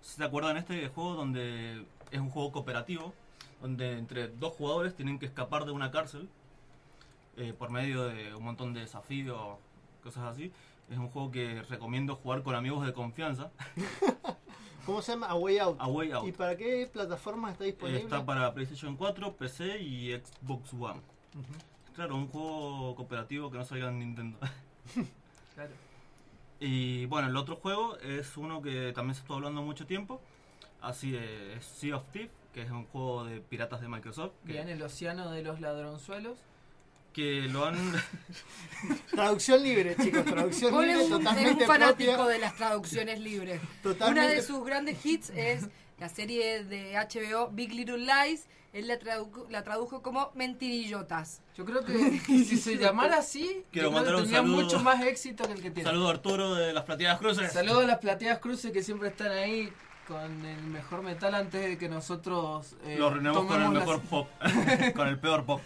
Si 0.00 0.16
¿Se 0.16 0.24
acuerdan 0.24 0.56
este 0.56 0.88
juego 0.88 1.14
donde 1.14 1.84
es 2.10 2.20
un 2.20 2.30
juego 2.30 2.50
cooperativo? 2.52 3.12
Donde 3.60 3.98
entre 3.98 4.28
dos 4.28 4.54
jugadores 4.54 4.94
tienen 4.96 5.18
que 5.18 5.26
escapar 5.26 5.66
de 5.66 5.72
una 5.72 5.90
cárcel 5.90 6.28
eh, 7.36 7.52
por 7.56 7.70
medio 7.70 8.04
de 8.04 8.34
un 8.34 8.44
montón 8.44 8.72
de 8.72 8.80
desafíos, 8.80 9.58
cosas 10.02 10.24
así. 10.24 10.50
Es 10.90 10.98
un 10.98 11.08
juego 11.08 11.30
que 11.30 11.62
recomiendo 11.62 12.16
jugar 12.16 12.42
con 12.42 12.54
amigos 12.54 12.84
de 12.86 12.94
confianza. 12.94 13.50
¿Cómo 14.86 15.00
se 15.02 15.12
llama? 15.12 15.26
A 15.26 15.34
Way 15.34 15.58
Out. 15.58 15.76
A 15.78 15.86
Way 15.86 16.12
Out. 16.12 16.28
¿Y 16.28 16.32
para 16.32 16.56
qué 16.56 16.88
plataformas 16.90 17.52
está 17.52 17.64
disponible? 17.64 18.00
Está 18.00 18.24
para 18.24 18.52
PlayStation 18.52 18.96
4, 18.96 19.36
PC 19.36 19.80
y 19.80 20.12
Xbox 20.12 20.72
One. 20.72 21.00
Claro, 21.94 22.16
un 22.16 22.28
juego 22.28 22.94
cooperativo 22.94 23.50
que 23.50 23.58
no 23.58 23.64
salga 23.64 23.88
en 23.88 23.98
Nintendo. 23.98 24.38
Claro. 25.54 25.70
Y 26.58 27.04
bueno, 27.06 27.28
el 27.28 27.36
otro 27.36 27.56
juego 27.56 27.98
es 27.98 28.38
uno 28.38 28.62
que 28.62 28.92
también 28.94 29.14
se 29.14 29.20
estuvo 29.20 29.36
hablando 29.36 29.60
mucho 29.60 29.84
tiempo. 29.86 30.18
Así 30.80 31.14
es 31.14 31.62
Sea 31.62 31.96
of 31.96 32.04
Thieves, 32.10 32.30
que 32.54 32.62
es 32.62 32.70
un 32.70 32.86
juego 32.86 33.24
de 33.24 33.40
piratas 33.40 33.82
de 33.82 33.88
Microsoft. 33.88 34.32
Que, 34.46 34.54
Bien, 34.54 34.70
el 34.70 34.80
océano 34.80 35.30
de 35.30 35.42
los 35.42 35.60
ladronzuelos. 35.60 36.38
Que 37.12 37.42
lo 37.50 37.66
han. 37.66 37.76
Traducción 39.10 39.62
libre, 39.62 39.94
chicos, 40.02 40.24
traducción 40.24 40.72
libre 40.72 40.92
es 40.92 40.96
un, 40.98 41.02
es 41.04 41.10
totalmente 41.18 41.62
un 41.64 41.68
fanático 41.68 42.12
propia. 42.14 42.32
de 42.32 42.38
las 42.40 42.56
traducciones 42.56 43.20
libres. 43.20 43.60
Totalmente. 43.82 44.20
Una 44.26 44.28
de 44.34 44.42
sus 44.42 44.64
grandes 44.64 45.04
hits 45.06 45.30
es 45.30 45.68
la 46.00 46.08
serie 46.08 46.64
de 46.64 46.94
HBO 46.96 47.48
Big 47.52 47.72
Little 47.74 47.98
Lies. 47.98 48.46
Él 48.72 48.88
la, 48.88 48.98
tradujo, 48.98 49.46
la 49.50 49.62
tradujo 49.62 50.00
como 50.02 50.32
mentirillotas. 50.34 51.42
Yo 51.56 51.64
creo 51.66 51.84
que 51.84 52.18
si 52.26 52.56
se 52.56 52.76
llamara 52.78 53.18
así, 53.18 53.64
Quiero 53.70 53.92
yo 53.92 54.02
creo 54.04 54.22
que 54.24 54.30
saludo. 54.30 54.62
mucho 54.62 54.80
más 54.80 55.04
éxito 55.04 55.44
que 55.46 55.52
el 55.52 55.62
que 55.62 55.70
tiene. 55.70 55.88
Saludo 55.88 56.08
a 56.08 56.12
Arturo 56.12 56.54
de 56.54 56.72
las 56.72 56.82
Plateadas 56.84 57.18
Cruces. 57.18 57.52
Saludos 57.52 57.84
a 57.84 57.86
las 57.86 57.98
plateadas 57.98 58.38
cruces 58.40 58.72
que 58.72 58.82
siempre 58.82 59.08
están 59.10 59.30
ahí 59.30 59.70
con 60.08 60.44
el 60.44 60.62
mejor 60.64 61.02
metal 61.02 61.34
antes 61.34 61.60
de 61.60 61.78
que 61.78 61.88
nosotros 61.88 62.74
eh, 62.84 62.96
Lo 62.98 63.08
arruinamos 63.08 63.44
con 63.44 63.62
el 63.62 63.68
mejor 63.68 63.98
las- 63.98 64.06
pop. 64.08 64.28
con 64.96 65.06
el 65.06 65.18
peor 65.20 65.44
pop. 65.44 65.60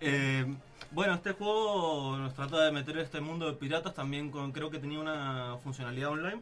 Eh, 0.00 0.46
bueno, 0.92 1.14
este 1.14 1.32
juego 1.32 2.16
nos 2.16 2.34
trata 2.34 2.64
de 2.64 2.72
meter 2.72 2.98
este 2.98 3.20
mundo 3.20 3.46
de 3.46 3.52
piratas. 3.52 3.94
También 3.94 4.30
con, 4.30 4.52
creo 4.52 4.70
que 4.70 4.78
tenía 4.78 4.98
una 4.98 5.56
funcionalidad 5.62 6.10
online. 6.10 6.40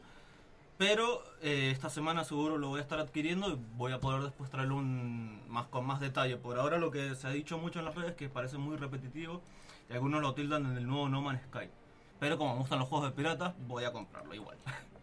Pero 0.79 1.25
eh, 1.43 1.71
esta 1.73 1.91
semana 1.91 2.23
seguro 2.23 2.57
lo 2.57 2.69
voy 2.69 2.79
a 2.79 2.83
estar 2.83 3.01
adquiriendo 3.01 3.51
y 3.51 3.59
voy 3.77 3.91
a 3.91 3.99
poder 3.99 4.23
después 4.23 4.49
traerlo 4.49 4.77
un, 4.77 5.43
más, 5.49 5.67
con 5.67 5.85
más 5.85 6.01
detalle. 6.01 6.37
Por 6.37 6.57
ahora 6.57 6.79
lo 6.79 6.93
que 6.93 7.17
se 7.17 7.27
ha 7.27 7.31
dicho 7.31 7.59
mucho 7.59 7.81
en 7.81 7.85
las 7.85 7.97
redes 7.97 8.11
es 8.11 8.17
que 8.17 8.29
parece 8.29 8.59
muy 8.59 8.77
repetitivo 8.77 9.43
y 9.91 9.95
algunos 9.95 10.23
lo 10.23 10.35
tildan 10.35 10.67
en 10.67 10.77
el 10.77 10.87
nuevo 10.87 11.09
No 11.09 11.21
Man's 11.21 11.43
Sky. 11.43 11.69
Pero 12.21 12.39
como 12.39 12.53
me 12.55 12.61
gustan 12.61 12.79
los 12.79 12.89
juegos 12.89 13.11
de 13.11 13.17
piratas, 13.17 13.55
voy 13.67 13.85
a 13.85 13.93
comprarlo 13.93 14.33
igual. 14.35 14.57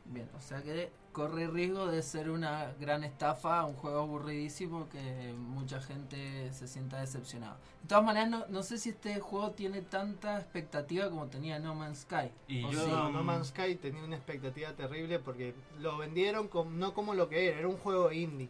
Bien, 0.06 0.30
o 0.38 0.40
sea 0.40 0.62
que 0.64 0.90
corre 1.16 1.48
riesgo 1.48 1.88
de 1.88 2.02
ser 2.02 2.30
una 2.30 2.74
gran 2.78 3.06
estafa, 3.06 3.64
un 3.64 3.74
juego 3.76 4.00
aburridísimo 4.02 4.90
que 4.90 5.34
mucha 5.34 5.80
gente 5.80 6.52
se 6.52 6.68
sienta 6.68 7.00
decepcionada. 7.00 7.56
De 7.84 7.88
todas 7.88 8.04
maneras, 8.04 8.30
no, 8.30 8.46
no 8.50 8.64
sé 8.64 8.78
si 8.78 8.90
este 8.90 9.22
juego 9.22 9.52
tiene 9.52 9.82
tanta 9.82 10.38
expectativa 10.38 11.10
como 11.10 11.28
tenía 11.28 11.58
No 11.58 11.74
Man's 11.74 12.00
Sky. 12.00 12.32
Y 12.50 12.66
¿O 12.66 12.72
yo- 12.72 12.84
sí? 12.84 12.92
No, 12.92 13.24
Man's 13.24 13.48
Sky 13.48 13.76
tenía 13.76 14.04
una 14.04 14.18
expectativa 14.18 14.74
terrible 14.74 15.20
porque 15.20 15.56
lo 15.80 15.98
vendieron 15.98 16.50
no 16.78 16.94
como 16.94 17.14
lo 17.14 17.30
que 17.30 17.48
era, 17.48 17.60
era 17.60 17.68
un 17.70 17.78
juego 17.78 18.12
indie. 18.12 18.50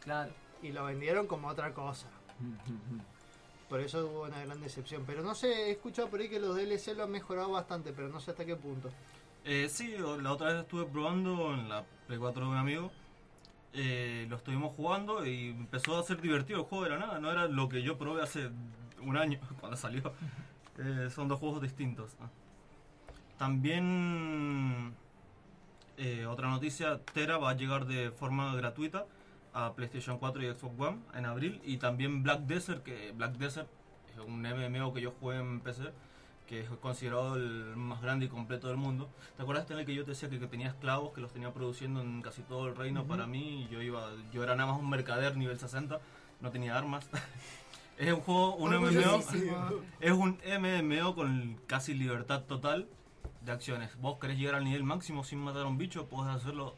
Claro. 0.00 0.32
Y 0.64 0.72
lo 0.72 0.84
vendieron 0.86 1.28
como 1.28 1.46
otra 1.46 1.72
cosa. 1.72 2.08
Por 3.68 3.78
eso 3.78 4.04
hubo 4.08 4.22
una 4.22 4.44
gran 4.44 4.60
decepción. 4.60 5.04
Pero 5.06 5.22
no 5.22 5.36
sé, 5.36 5.68
he 5.68 5.70
escuchado 5.70 6.08
por 6.08 6.18
ahí 6.18 6.28
que 6.28 6.40
los 6.40 6.56
DLC 6.56 6.92
lo 6.96 7.04
han 7.04 7.12
mejorado 7.12 7.52
bastante, 7.52 7.92
pero 7.92 8.08
no 8.08 8.18
sé 8.18 8.32
hasta 8.32 8.44
qué 8.44 8.56
punto. 8.56 8.90
Eh, 9.44 9.68
sí, 9.70 9.96
la 10.22 10.32
otra 10.32 10.48
vez 10.48 10.62
estuve 10.62 10.84
probando 10.84 11.54
en 11.54 11.68
la 11.68 11.84
Play 12.06 12.18
4 12.18 12.44
de 12.44 12.50
un 12.50 12.56
amigo. 12.56 12.90
Eh, 13.72 14.26
lo 14.28 14.36
estuvimos 14.36 14.74
jugando 14.74 15.24
y 15.24 15.50
empezó 15.50 15.98
a 15.98 16.02
ser 16.02 16.20
divertido 16.20 16.60
el 16.60 16.64
juego 16.66 16.84
de 16.84 16.90
la 16.90 16.98
nada. 16.98 17.18
No 17.20 17.30
era 17.30 17.46
lo 17.48 17.68
que 17.68 17.82
yo 17.82 17.96
probé 17.96 18.22
hace 18.22 18.50
un 19.02 19.16
año 19.16 19.38
cuando 19.60 19.76
salió. 19.76 20.12
Eh, 20.78 21.08
son 21.10 21.28
dos 21.28 21.38
juegos 21.38 21.62
distintos. 21.62 22.16
También, 23.38 24.94
eh, 25.96 26.26
otra 26.26 26.48
noticia: 26.50 26.98
Tera 27.14 27.38
va 27.38 27.50
a 27.50 27.54
llegar 27.54 27.86
de 27.86 28.10
forma 28.10 28.54
gratuita 28.56 29.06
a 29.54 29.72
PlayStation 29.74 30.18
4 30.18 30.42
y 30.42 30.52
Xbox 30.52 30.74
One 30.78 30.98
en 31.14 31.26
abril. 31.26 31.60
Y 31.64 31.78
también 31.78 32.22
Black 32.22 32.40
Desert, 32.40 32.82
que 32.82 33.12
Black 33.12 33.36
Desert 33.38 33.68
es 34.12 34.18
un 34.18 34.42
MMO 34.42 34.92
que 34.92 35.00
yo 35.00 35.12
jugué 35.18 35.38
en 35.38 35.60
PC 35.60 35.92
que 36.50 36.62
es 36.62 36.68
considerado 36.80 37.36
el 37.36 37.76
más 37.76 38.02
grande 38.02 38.26
y 38.26 38.28
completo 38.28 38.66
del 38.66 38.76
mundo. 38.76 39.08
¿Te 39.36 39.42
acuerdas 39.42 39.70
en 39.70 39.78
el 39.78 39.86
que 39.86 39.94
yo 39.94 40.02
te 40.02 40.10
decía 40.10 40.28
que, 40.28 40.40
que 40.40 40.48
tenía 40.48 40.66
esclavos 40.66 41.14
que 41.14 41.20
los 41.20 41.32
tenía 41.32 41.54
produciendo 41.54 42.00
en 42.00 42.20
casi 42.22 42.42
todo 42.42 42.66
el 42.66 42.74
reino 42.74 43.04
para 43.04 43.24
mí? 43.24 43.68
Yo 43.70 43.80
iba, 43.80 44.10
yo 44.32 44.42
era 44.42 44.56
nada 44.56 44.72
más 44.72 44.80
un 44.80 44.90
mercader 44.90 45.36
nivel 45.36 45.60
60, 45.60 46.00
no 46.40 46.50
tenía 46.50 46.76
armas. 46.76 47.08
es 47.98 48.12
un 48.12 48.20
juego, 48.22 48.56
un 48.56 48.74
MMO, 48.74 49.22
es 50.00 50.10
un 50.10 50.38
MMO 50.58 51.14
con 51.14 51.56
casi 51.68 51.94
libertad 51.94 52.42
total 52.42 52.88
de 53.42 53.52
acciones. 53.52 53.96
Vos 54.00 54.18
querés 54.18 54.36
llegar 54.36 54.56
al 54.56 54.64
nivel 54.64 54.82
máximo 54.82 55.22
sin 55.22 55.38
matar 55.38 55.62
a 55.62 55.66
un 55.66 55.78
bicho, 55.78 56.06
podés 56.06 56.34
hacerlo 56.34 56.74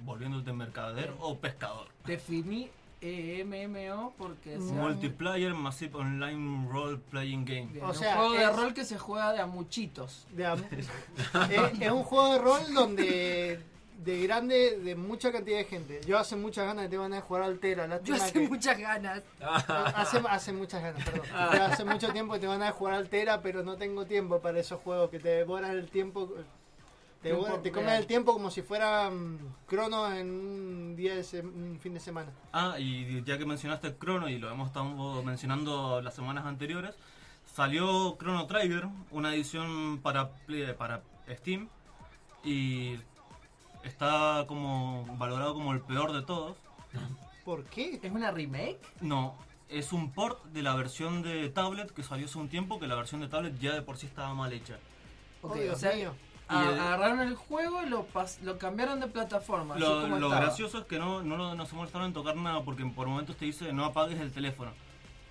volviéndote 0.00 0.52
mercader 0.52 1.14
o 1.20 1.38
pescador. 1.38 1.86
Definí 2.06 2.70
MMO 3.02 4.14
porque 4.16 4.58
sea 4.60 4.72
Multiplayer 4.74 5.54
Massive 5.54 5.94
Online 5.96 6.68
Role 6.70 6.98
Playing 7.10 7.44
Game. 7.44 7.66
Bien, 7.72 7.84
O 7.84 7.88
un 7.88 7.94
sea, 7.94 8.16
juego 8.16 8.32
de 8.34 8.50
rol 8.50 8.74
que 8.74 8.84
se 8.84 8.98
juega 8.98 9.32
de 9.32 9.40
a 9.40 9.46
muchitos. 9.46 10.26
De 10.32 10.46
am- 10.46 10.64
es, 10.70 11.80
es 11.80 11.90
un 11.90 12.02
juego 12.02 12.32
de 12.32 12.38
rol 12.38 12.74
donde 12.74 13.60
de 14.04 14.22
grande, 14.22 14.78
de 14.78 14.94
mucha 14.94 15.32
cantidad 15.32 15.58
de 15.58 15.64
gente. 15.64 16.00
Yo 16.06 16.18
hace 16.18 16.36
muchas 16.36 16.64
ganas 16.66 16.84
de 16.84 16.88
te 16.90 16.96
van 16.98 17.12
a 17.14 17.20
jugar 17.20 17.42
Altera. 17.42 17.86
Yo 17.86 18.14
Lástima 18.14 18.16
hace 18.16 18.32
que- 18.32 18.48
muchas 18.48 18.78
ganas. 18.78 19.22
hace, 19.40 20.18
hace 20.28 20.52
muchas 20.52 20.82
ganas, 20.82 21.04
perdón. 21.04 21.26
Hace 21.34 21.84
mucho 21.84 22.12
tiempo 22.12 22.34
que 22.34 22.40
te 22.40 22.46
van 22.46 22.62
a 22.62 22.70
jugar 22.72 22.94
Altera, 22.94 23.40
pero 23.42 23.62
no 23.62 23.76
tengo 23.76 24.06
tiempo 24.06 24.38
para 24.40 24.60
esos 24.60 24.80
juegos 24.80 25.10
que 25.10 25.18
te 25.18 25.28
devoran 25.30 25.72
el 25.72 25.88
tiempo. 25.88 26.32
Te, 27.22 27.30
Tiempo 27.32 27.58
te 27.60 27.70
real. 27.70 28.00
el 28.02 28.06
tiempo 28.06 28.32
como 28.32 28.50
si 28.50 28.62
fuera 28.62 29.10
mm, 29.10 29.38
crono 29.66 30.12
en 30.14 30.30
un 30.30 30.96
día 30.96 31.14
de 31.16 31.24
se- 31.24 31.40
un 31.40 31.78
fin 31.80 31.94
de 31.94 32.00
semana. 32.00 32.30
Ah, 32.52 32.76
y 32.78 33.22
ya 33.24 33.36
que 33.38 33.44
mencionaste 33.46 33.88
el 33.88 33.98
Chrono 33.98 34.28
y 34.28 34.38
lo 34.38 34.50
hemos 34.50 34.68
estado 34.68 35.22
mencionando 35.22 36.00
las 36.02 36.14
semanas 36.14 36.44
anteriores, 36.44 36.94
salió 37.54 38.16
Chrono 38.18 38.46
Trigger, 38.46 38.86
una 39.10 39.34
edición 39.34 39.98
para, 40.02 40.30
Play- 40.46 40.72
para 40.74 41.02
Steam 41.28 41.68
y 42.44 42.96
está 43.82 44.44
como 44.46 45.04
valorado 45.16 45.54
como 45.54 45.72
el 45.72 45.80
peor 45.80 46.12
de 46.12 46.22
todos. 46.22 46.56
¿Por 47.44 47.64
qué? 47.64 47.98
¿Es 48.02 48.12
una 48.12 48.30
remake? 48.30 48.78
No, 49.00 49.36
es 49.68 49.92
un 49.92 50.12
port 50.12 50.44
de 50.46 50.62
la 50.62 50.74
versión 50.76 51.22
de 51.22 51.48
tablet 51.48 51.90
que 51.92 52.02
salió 52.02 52.26
hace 52.26 52.38
un 52.38 52.48
tiempo, 52.48 52.78
que 52.78 52.86
la 52.86 52.94
versión 52.94 53.20
de 53.20 53.28
tablet 53.28 53.58
ya 53.58 53.72
de 53.74 53.82
por 53.82 53.96
sí 53.96 54.06
estaba 54.06 54.32
mal 54.34 54.52
hecha. 54.52 54.78
Ok, 55.42 55.56
Oh, 55.70 55.72
o 55.72 55.76
sea, 55.76 55.94
mío. 55.94 56.12
A- 56.48 56.64
Y 56.64 56.68
el- 56.68 56.78
agarraron 56.80 57.20
el 57.20 57.34
juego 57.34 57.82
y 57.82 57.86
lo, 57.88 58.06
pas- 58.08 58.40
lo 58.42 58.58
cambiaron 58.58 59.00
de 59.00 59.08
plataforma. 59.08 59.74
así 59.74 59.82
Lo, 59.82 60.02
como 60.02 60.18
lo 60.18 60.26
estaba. 60.28 60.44
gracioso 60.46 60.78
es 60.78 60.84
que 60.84 60.98
no, 60.98 61.22
no, 61.22 61.36
lo- 61.36 61.54
no 61.54 61.66
se 61.66 61.74
molestaron 61.74 62.06
en 62.08 62.12
tocar 62.12 62.36
nada 62.36 62.62
porque 62.62 62.84
por 62.86 63.06
momentos 63.08 63.36
te 63.36 63.44
dice 63.46 63.72
no 63.72 63.84
apagues 63.84 64.20
el 64.20 64.30
teléfono. 64.32 64.72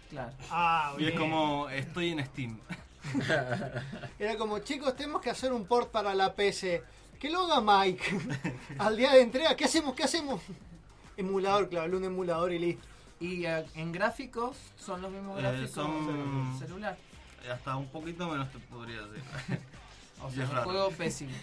Claro. 0.10 0.32
Ah, 0.52 0.94
Y 1.00 1.06
es 1.06 1.18
como 1.20 1.70
estoy 1.70 2.10
en 2.12 2.26
Steam. 2.26 2.60
Era 4.20 4.38
como, 4.38 4.60
chicos, 4.60 4.96
tenemos 4.96 5.22
que 5.22 5.30
hacer 5.30 5.52
un 5.54 5.66
port 5.66 5.90
para 5.92 6.14
la 6.14 6.34
PC. 6.34 6.84
Que 7.20 7.30
lo 7.30 7.42
haga 7.52 7.62
Mike. 7.62 8.04
Al 8.80 8.98
día 8.98 9.14
de 9.14 9.22
entrega, 9.22 9.56
¿qué 9.56 9.66
hacemos? 9.66 9.96
¿Qué 9.96 10.04
hacemos? 10.04 10.42
Emulador, 11.18 11.70
claro, 11.70 11.98
un 11.98 12.04
emulador 12.04 12.52
y 12.52 12.60
listo. 12.60 12.86
Y 13.20 13.46
eh, 13.46 13.66
en 13.76 13.92
gráficos 13.94 14.58
son 14.78 15.02
los 15.02 15.10
mismos 15.12 15.40
Eh, 15.40 15.42
gráficos 15.42 15.72
son- 15.72 16.60
celular. 16.60 16.98
Hasta 17.52 17.76
un 17.78 17.88
poquito 17.88 18.28
menos 18.28 18.52
te 18.52 18.60
podría 18.60 19.02
decir. 19.04 19.24
O 20.24 20.30
sea, 20.32 20.44
es 20.44 20.50
un 20.50 20.56
raro. 20.56 20.70
juego 20.70 20.90
pésimo. 20.92 21.32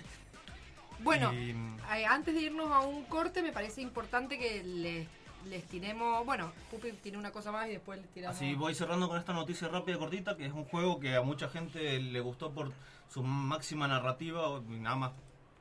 Bueno, 1.00 1.32
Y- 1.32 1.50
eh, 1.50 2.06
antes 2.06 2.32
de 2.32 2.42
irnos 2.42 2.70
a 2.70 2.78
un 2.80 3.02
corte, 3.06 3.42
me 3.42 3.50
parece 3.50 3.82
importante 3.82 4.38
que 4.38 4.62
les, 4.62 5.08
les 5.48 5.64
tiremos. 5.64 6.24
Bueno, 6.24 6.52
Pupi 6.70 6.92
tiene 6.92 7.18
una 7.18 7.32
cosa 7.32 7.50
más 7.50 7.66
y 7.66 7.70
después 7.72 8.00
les 8.00 8.08
tiramos. 8.10 8.36
Así 8.36 8.54
voy 8.54 8.72
cerrando 8.76 9.08
con 9.08 9.18
esta 9.18 9.32
noticia 9.32 9.66
rápida 9.66 9.96
y 9.96 9.98
cortita, 9.98 10.36
que 10.36 10.46
es 10.46 10.52
un 10.52 10.64
juego 10.64 11.00
que 11.00 11.16
a 11.16 11.22
mucha 11.22 11.48
gente 11.48 11.98
le 11.98 12.20
gustó 12.20 12.52
por 12.52 12.70
su 13.12 13.24
máxima 13.24 13.88
narrativa, 13.88 14.48
o 14.48 14.60
nada 14.60 14.94
más, 14.94 15.12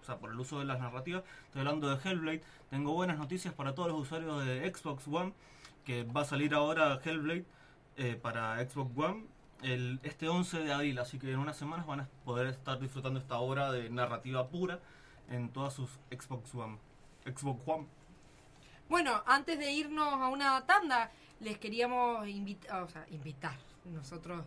o 0.02 0.06
sea, 0.06 0.18
por 0.18 0.30
el 0.32 0.40
uso 0.40 0.60
de 0.60 0.66
las 0.66 0.80
narrativas. 0.80 1.24
Estoy 1.46 1.62
hablando 1.62 1.90
de 1.90 2.08
Hellblade. 2.08 2.44
Tengo 2.70 2.94
buenas 2.94 3.18
noticias 3.18 3.52
para 3.52 3.74
todos 3.74 3.90
los 3.90 4.00
usuarios 4.00 4.46
de 4.46 4.72
Xbox 4.72 5.08
One, 5.08 5.34
que 5.86 6.04
va 6.04 6.22
a 6.22 6.26
salir 6.26 6.54
ahora 6.54 7.00
Hellblade 7.04 7.46
eh, 7.98 8.14
para 8.22 8.60
Xbox 8.64 8.96
One 8.96 9.26
el, 9.64 10.00
este 10.04 10.28
11 10.30 10.60
de 10.60 10.74
abril, 10.74 11.00
así 11.00 11.20
que 11.20 11.32
en 11.32 11.40
unas 11.40 11.58
semanas 11.58 11.86
van 11.86 12.02
a 12.02 12.08
poder 12.26 12.48
estar 12.48 12.80
disfrutando 12.80 13.20
esta 13.20 13.38
obra 13.38 13.72
de 13.72 13.90
narrativa 13.90 14.48
pura 14.48 14.80
en 15.30 15.50
todas 15.50 15.74
sus 15.74 15.90
Xbox 16.10 16.54
One. 16.56 16.78
Xbox 17.26 17.62
One. 17.66 17.88
Bueno, 18.90 19.24
antes 19.26 19.58
de 19.58 19.72
irnos 19.72 20.14
a 20.14 20.28
una 20.28 20.66
tanda, 20.66 21.12
les 21.40 21.58
queríamos 21.58 22.28
invitar. 22.28 23.58
Nosotros 23.86 24.46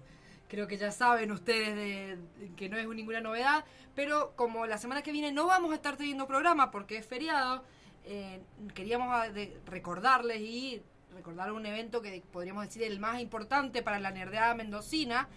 creo 0.48 0.66
que 0.66 0.76
ya 0.76 0.92
saben 0.92 1.32
ustedes 1.32 1.74
de, 1.74 2.50
que 2.56 2.68
no 2.68 2.76
es 2.76 2.86
ninguna 2.86 3.20
novedad, 3.20 3.64
pero 3.94 4.34
como 4.36 4.66
la 4.66 4.78
semana 4.78 5.02
que 5.02 5.12
viene 5.12 5.32
no 5.32 5.46
vamos 5.46 5.72
a 5.72 5.76
estar 5.76 5.96
teniendo 5.96 6.26
programa 6.26 6.70
porque 6.70 6.98
es 6.98 7.06
feriado, 7.06 7.64
eh, 8.04 8.40
queríamos 8.74 9.10
recordarles 9.66 10.40
y 10.40 10.82
recordar 11.14 11.52
un 11.52 11.64
evento 11.66 12.02
que 12.02 12.22
podríamos 12.32 12.66
decir 12.66 12.82
el 12.82 12.98
más 12.98 13.20
importante 13.20 13.82
para 13.82 13.98
la 13.98 14.10
nerdeada 14.10 14.54
mendocina. 14.54 15.28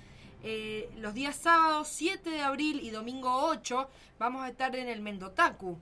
Eh, 0.44 0.90
los 0.98 1.14
días 1.14 1.36
sábados 1.36 1.88
7 1.90 2.30
de 2.30 2.42
abril 2.42 2.80
y 2.82 2.90
domingo 2.90 3.34
8 3.46 3.90
vamos 4.20 4.44
a 4.44 4.50
estar 4.50 4.76
en 4.76 4.88
el 4.88 5.02
Mendotaku. 5.02 5.78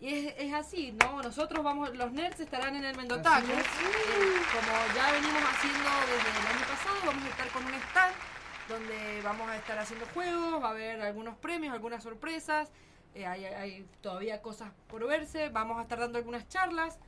Y 0.00 0.08
es, 0.08 0.34
es 0.38 0.52
así, 0.52 0.92
¿no? 0.92 1.22
Nosotros 1.22 1.62
vamos, 1.64 1.96
los 1.96 2.12
nerds 2.12 2.40
estarán 2.40 2.76
en 2.76 2.84
el 2.84 2.96
Mendotaku. 2.96 3.46
Es. 3.46 3.58
Eh, 3.58 3.64
como 4.52 4.94
ya 4.94 5.12
venimos 5.12 5.42
haciendo 5.42 5.90
desde 6.10 6.40
el 6.40 6.46
año 6.46 6.66
pasado, 6.66 6.96
vamos 7.06 7.24
a 7.24 7.28
estar 7.28 7.48
con 7.48 7.64
un 7.64 7.74
stand 7.74 8.14
donde 8.68 9.20
vamos 9.22 9.48
a 9.48 9.56
estar 9.56 9.78
haciendo 9.78 10.06
juegos, 10.06 10.62
va 10.62 10.68
a 10.68 10.70
haber 10.70 11.00
algunos 11.02 11.36
premios, 11.36 11.74
algunas 11.74 12.02
sorpresas, 12.02 12.70
eh, 13.14 13.26
hay, 13.26 13.44
hay 13.44 13.86
todavía 14.00 14.40
cosas 14.42 14.70
por 14.88 15.06
verse, 15.06 15.48
vamos 15.50 15.78
a 15.78 15.82
estar 15.82 15.98
dando 15.98 16.18
algunas 16.18 16.48
charlas. 16.48 16.98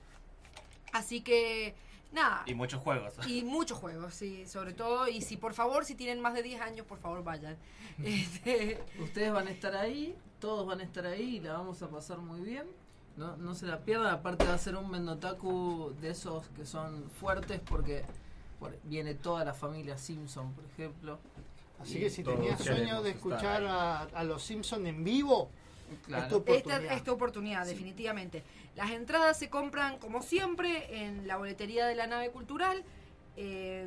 Así 0.92 1.20
que, 1.20 1.74
nada. 2.12 2.42
Y 2.46 2.54
muchos 2.54 2.80
juegos. 2.82 3.14
Y 3.26 3.42
muchos 3.44 3.78
juegos, 3.78 4.14
sí, 4.14 4.46
sobre 4.46 4.72
todo. 4.72 5.08
Y 5.08 5.20
si 5.22 5.36
por 5.36 5.52
favor, 5.54 5.84
si 5.84 5.94
tienen 5.94 6.20
más 6.20 6.34
de 6.34 6.42
10 6.42 6.60
años, 6.60 6.86
por 6.86 6.98
favor 6.98 7.22
vayan. 7.24 7.56
Este, 8.04 8.82
Ustedes 9.00 9.32
van 9.32 9.48
a 9.48 9.50
estar 9.50 9.74
ahí, 9.74 10.14
todos 10.38 10.66
van 10.66 10.80
a 10.80 10.82
estar 10.82 11.06
ahí 11.06 11.36
y 11.36 11.40
la 11.40 11.54
vamos 11.54 11.82
a 11.82 11.88
pasar 11.88 12.18
muy 12.18 12.40
bien. 12.40 12.66
No, 13.16 13.36
no 13.38 13.54
se 13.54 13.64
la 13.66 13.80
pierdan, 13.80 14.12
aparte 14.12 14.44
va 14.44 14.52
a 14.54 14.58
ser 14.58 14.76
un 14.76 14.90
Mendotaku 14.90 15.94
de 16.02 16.10
esos 16.10 16.46
que 16.50 16.66
son 16.66 17.08
fuertes 17.18 17.60
porque 17.66 18.04
por- 18.60 18.76
viene 18.84 19.14
toda 19.14 19.42
la 19.44 19.54
familia 19.54 19.96
Simpson, 19.96 20.52
por 20.52 20.64
ejemplo. 20.66 21.18
Así 21.80 21.96
Y 21.96 22.00
que 22.00 22.10
si 22.10 22.22
tenías 22.22 22.62
sueño 22.62 23.02
de 23.02 23.10
escuchar 23.10 23.64
a, 23.64 24.02
a 24.02 24.24
los 24.24 24.42
Simpsons 24.42 24.86
en 24.86 25.02
vivo, 25.04 25.50
Claro. 26.06 26.24
es 26.24 26.28
tu 26.28 26.36
oportunidad. 26.36 26.82
Esta, 26.82 26.94
esta 26.94 27.12
oportunidad, 27.12 27.66
definitivamente. 27.66 28.42
Las 28.74 28.90
entradas 28.90 29.38
se 29.38 29.50
compran, 29.50 29.98
como 29.98 30.22
siempre, 30.22 31.04
en 31.04 31.26
la 31.26 31.36
boletería 31.36 31.86
de 31.86 31.94
la 31.94 32.06
nave 32.06 32.30
cultural, 32.30 32.84
eh, 33.36 33.86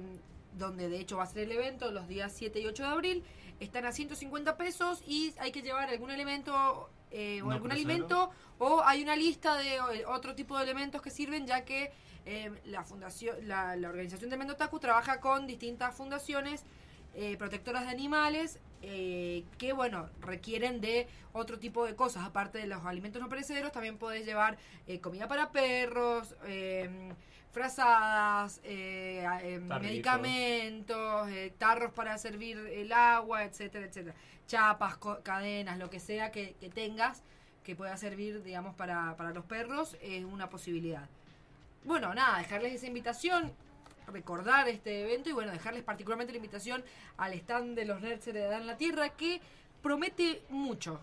donde 0.57 0.89
de 0.89 0.99
hecho 0.99 1.17
va 1.17 1.23
a 1.23 1.27
ser 1.27 1.43
el 1.43 1.51
evento 1.51 1.91
los 1.91 2.07
días 2.07 2.33
7 2.35 2.59
y 2.59 2.65
8 2.65 2.83
de 2.83 2.89
abril. 2.89 3.23
Están 3.59 3.85
a 3.85 3.91
150 3.91 4.57
pesos 4.57 5.03
y 5.05 5.33
hay 5.39 5.51
que 5.51 5.61
llevar 5.61 5.89
algún 5.89 6.11
elemento 6.11 6.89
eh, 7.11 7.41
o 7.41 7.47
No 7.47 7.51
algún 7.53 7.71
alimento 7.71 8.29
o 8.59 8.83
hay 8.83 9.01
una 9.01 9.15
lista 9.15 9.57
de 9.57 9.75
eh, 9.75 10.05
otro 10.07 10.35
tipo 10.35 10.57
de 10.57 10.63
elementos 10.63 11.01
que 11.01 11.09
sirven 11.09 11.47
ya 11.47 11.65
que 11.65 11.91
eh, 12.25 12.51
la 12.65 12.83
fundación 12.83 13.35
la, 13.47 13.75
la 13.75 13.89
organización 13.89 14.29
de 14.29 14.37
Mendotaku 14.37 14.79
trabaja 14.79 15.19
con 15.19 15.47
distintas 15.47 15.95
fundaciones 15.95 16.63
eh, 17.15 17.35
protectoras 17.37 17.85
de 17.85 17.89
animales 17.89 18.59
eh, 18.81 19.43
que 19.57 19.73
bueno 19.73 20.09
requieren 20.21 20.81
de 20.81 21.07
otro 21.33 21.59
tipo 21.59 21.85
de 21.85 21.95
cosas. 21.95 22.25
Aparte 22.25 22.57
de 22.59 22.67
los 22.67 22.85
alimentos 22.85 23.21
no 23.21 23.29
perecederos 23.29 23.71
también 23.71 23.97
podés 23.97 24.25
llevar 24.25 24.57
eh, 24.87 24.99
comida 24.99 25.27
para 25.27 25.51
perros 25.51 26.35
eh, 26.45 27.11
frazadas 27.51 28.61
eh, 28.63 29.25
a- 29.27 29.41
em, 29.43 29.67
medicamentos 29.87 31.29
eh, 31.29 31.53
tarros 31.57 31.91
para 31.93 32.17
servir 32.17 32.57
el 32.57 32.91
agua 32.91 33.43
etcétera 33.43 33.85
etcétera. 33.85 34.15
Chapas 34.47 34.97
co- 34.97 35.19
cadenas 35.23 35.77
lo 35.77 35.89
que 35.89 35.99
sea 35.99 36.31
que, 36.31 36.55
que 36.59 36.69
tengas 36.69 37.23
que 37.63 37.75
pueda 37.75 37.95
servir 37.97 38.41
digamos 38.43 38.75
para, 38.75 39.15
para 39.17 39.31
los 39.31 39.45
perros 39.45 39.97
es 40.01 40.23
una 40.25 40.49
posibilidad. 40.49 41.07
Bueno, 41.83 42.13
nada, 42.13 42.39
dejarles 42.39 42.73
esa 42.73 42.87
invitación, 42.87 43.53
recordar 44.09 44.67
este 44.67 45.03
evento 45.03 45.29
y 45.29 45.33
bueno, 45.33 45.51
dejarles 45.51 45.83
particularmente 45.83 46.33
la 46.33 46.37
invitación 46.37 46.83
al 47.17 47.33
stand 47.33 47.75
de 47.75 47.85
los 47.85 48.01
Nerds 48.01 48.25
de 48.25 48.53
en 48.53 48.67
la 48.67 48.77
Tierra 48.77 49.09
que 49.09 49.41
promete 49.81 50.43
mucho 50.49 50.99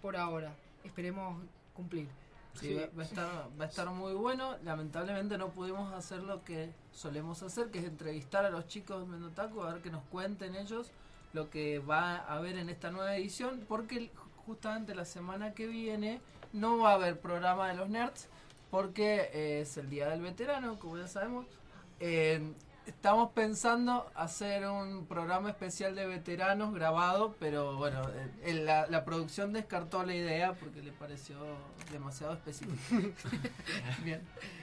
por 0.00 0.16
ahora. 0.16 0.54
Esperemos 0.84 1.42
cumplir. 1.74 2.08
Sí, 2.54 2.74
Va, 2.74 3.02
a 3.02 3.66
estar, 3.66 3.88
muy 3.90 4.12
bueno. 4.12 4.56
Lamentablemente 4.64 5.38
no 5.38 5.50
pudimos 5.50 5.92
hacer 5.94 6.22
lo 6.22 6.44
que 6.44 6.70
solemos 6.92 7.42
hacer, 7.42 7.70
que 7.70 7.78
es 7.78 7.84
entrevistar 7.84 8.44
a 8.44 8.50
los 8.50 8.66
chicos 8.66 9.00
de 9.00 9.06
Mendotaku, 9.06 9.62
a 9.62 9.72
ver 9.72 9.82
que 9.82 9.90
nos 9.90 10.02
cuenten 10.04 10.56
ellos 10.56 10.90
lo 11.32 11.48
que 11.48 11.78
va 11.78 12.16
a 12.16 12.36
haber 12.36 12.58
en 12.58 12.68
esta 12.68 12.90
nueva 12.90 13.16
edición, 13.16 13.64
porque 13.68 14.10
justamente 14.46 14.94
la 14.94 15.04
semana 15.04 15.54
que 15.54 15.68
viene 15.68 16.20
no 16.52 16.78
va 16.78 16.90
a 16.90 16.94
haber 16.94 17.20
programa 17.20 17.68
de 17.68 17.74
los 17.74 17.88
nerds, 17.88 18.28
porque 18.70 19.60
es 19.60 19.76
el 19.76 19.88
Día 19.88 20.08
del 20.08 20.20
Veterano, 20.20 20.78
como 20.78 20.98
ya 20.98 21.06
sabemos. 21.06 21.46
Eh, 22.00 22.54
estamos 22.86 23.30
pensando 23.32 24.10
hacer 24.14 24.66
un 24.66 25.06
programa 25.06 25.50
especial 25.50 25.94
de 25.94 26.06
veteranos 26.06 26.74
grabado, 26.74 27.36
pero 27.38 27.76
bueno, 27.76 28.02
eh, 28.42 28.54
la, 28.54 28.86
la 28.86 29.04
producción 29.04 29.52
descartó 29.52 30.02
la 30.04 30.14
idea 30.14 30.54
porque 30.54 30.82
le 30.82 30.92
pareció 30.92 31.36
demasiado 31.92 32.32
específico. 32.32 32.78
Bien. 34.04 34.22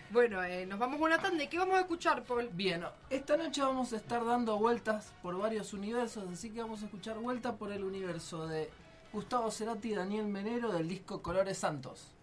Bueno, 0.10 0.44
eh, 0.44 0.66
nos 0.66 0.80
vamos 0.80 1.00
una 1.00 1.20
tanda. 1.20 1.44
¿Y 1.44 1.48
qué 1.48 1.60
vamos 1.60 1.76
a 1.76 1.82
escuchar, 1.82 2.24
Paul? 2.24 2.50
Bien, 2.54 2.84
esta 3.10 3.38
noche 3.38 3.62
vamos 3.62 3.94
a 3.94 3.98
estar 3.98 4.26
dando 4.26 4.58
vueltas 4.58 5.14
por 5.22 5.38
varios 5.38 5.74
universos, 5.74 6.28
así 6.32 6.50
que 6.50 6.62
vamos 6.62 6.82
a 6.82 6.86
escuchar 6.86 7.20
vuelta 7.20 7.56
por 7.56 7.72
el 7.72 7.84
universo 7.84 8.48
de 8.48 8.70
Gustavo 9.14 9.52
Cerati 9.52 9.92
y 9.92 9.96
Daniel 9.96 10.26
Menero 10.26 10.72
del 10.72 10.88
disco 10.88 11.22
Colores 11.22 11.60
Santos. 11.60 12.17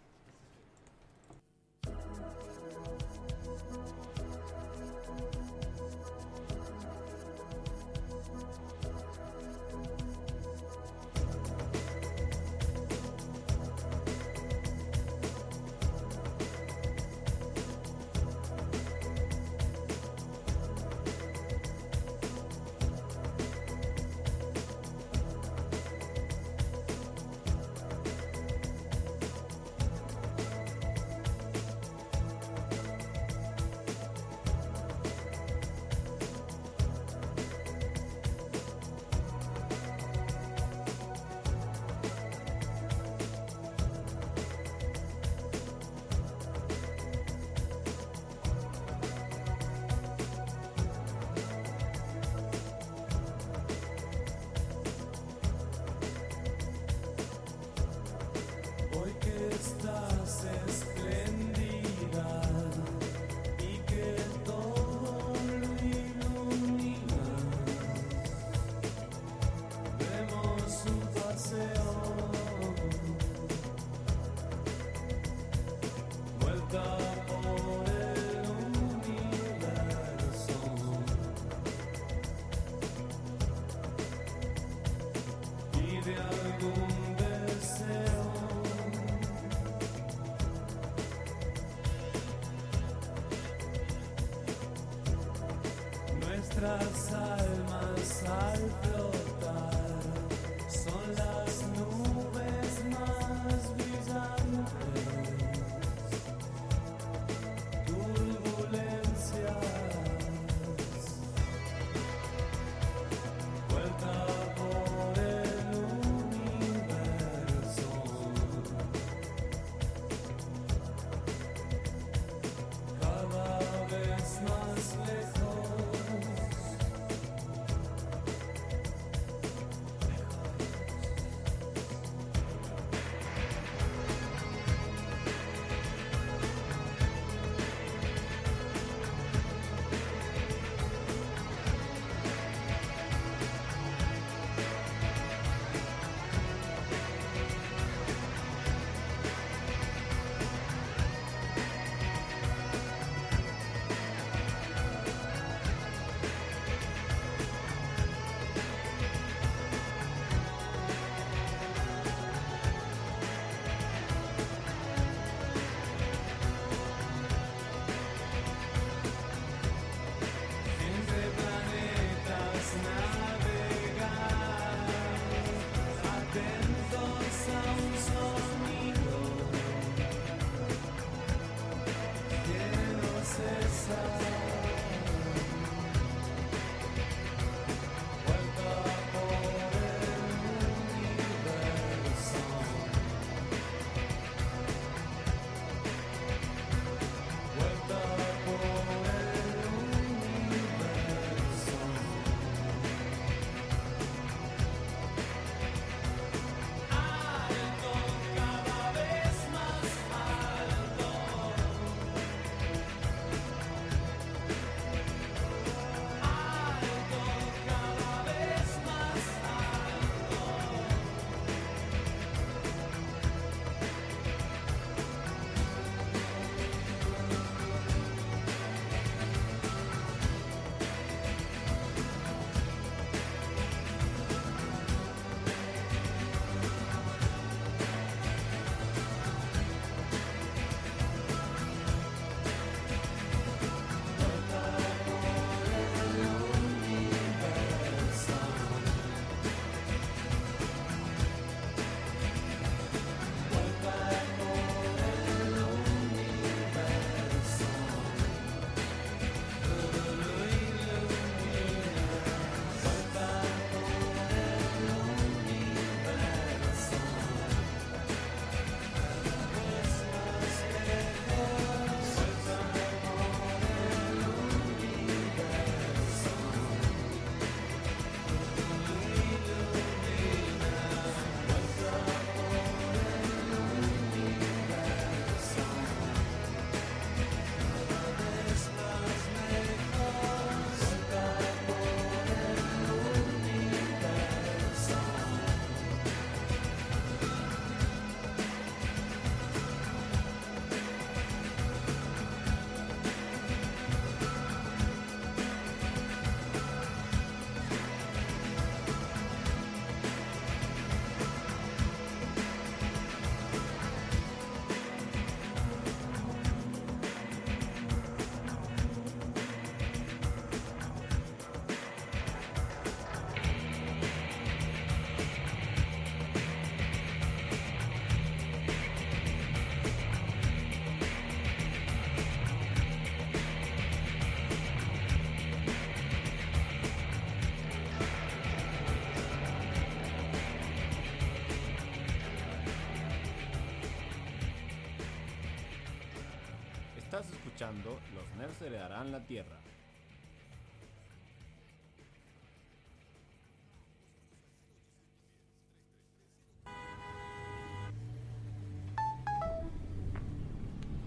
Heredarán 348.67 349.13
la 349.13 349.21
Tierra. 349.21 349.57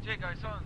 Che, 0.04 0.18
cabezón, 0.18 0.57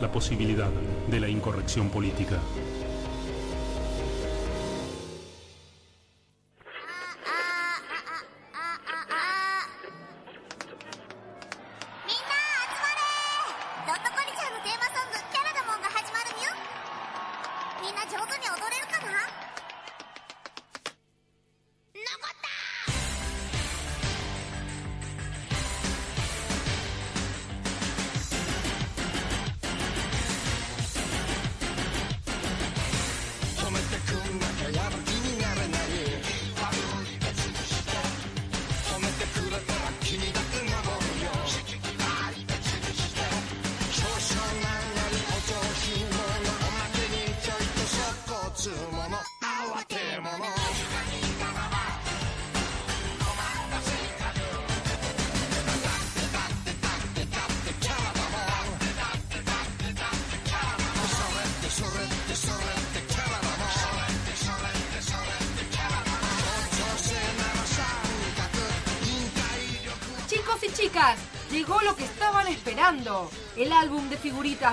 la 0.00 0.12
posibilidad 0.12 0.70
de 1.10 1.20
la 1.20 1.28
incorrección 1.28 1.90
política. 1.90 2.38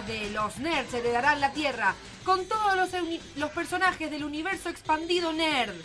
De 0.10 0.32
Los 0.32 0.58
Nerds 0.58 0.92
heredarán 0.92 1.40
la 1.40 1.54
Tierra, 1.54 1.94
con 2.26 2.44
todos 2.48 2.76
los 3.36 3.52
personajes 3.52 4.10
del 4.10 4.24
universo 4.24 4.70
expandido 4.70 5.32
nerd. 5.32 5.76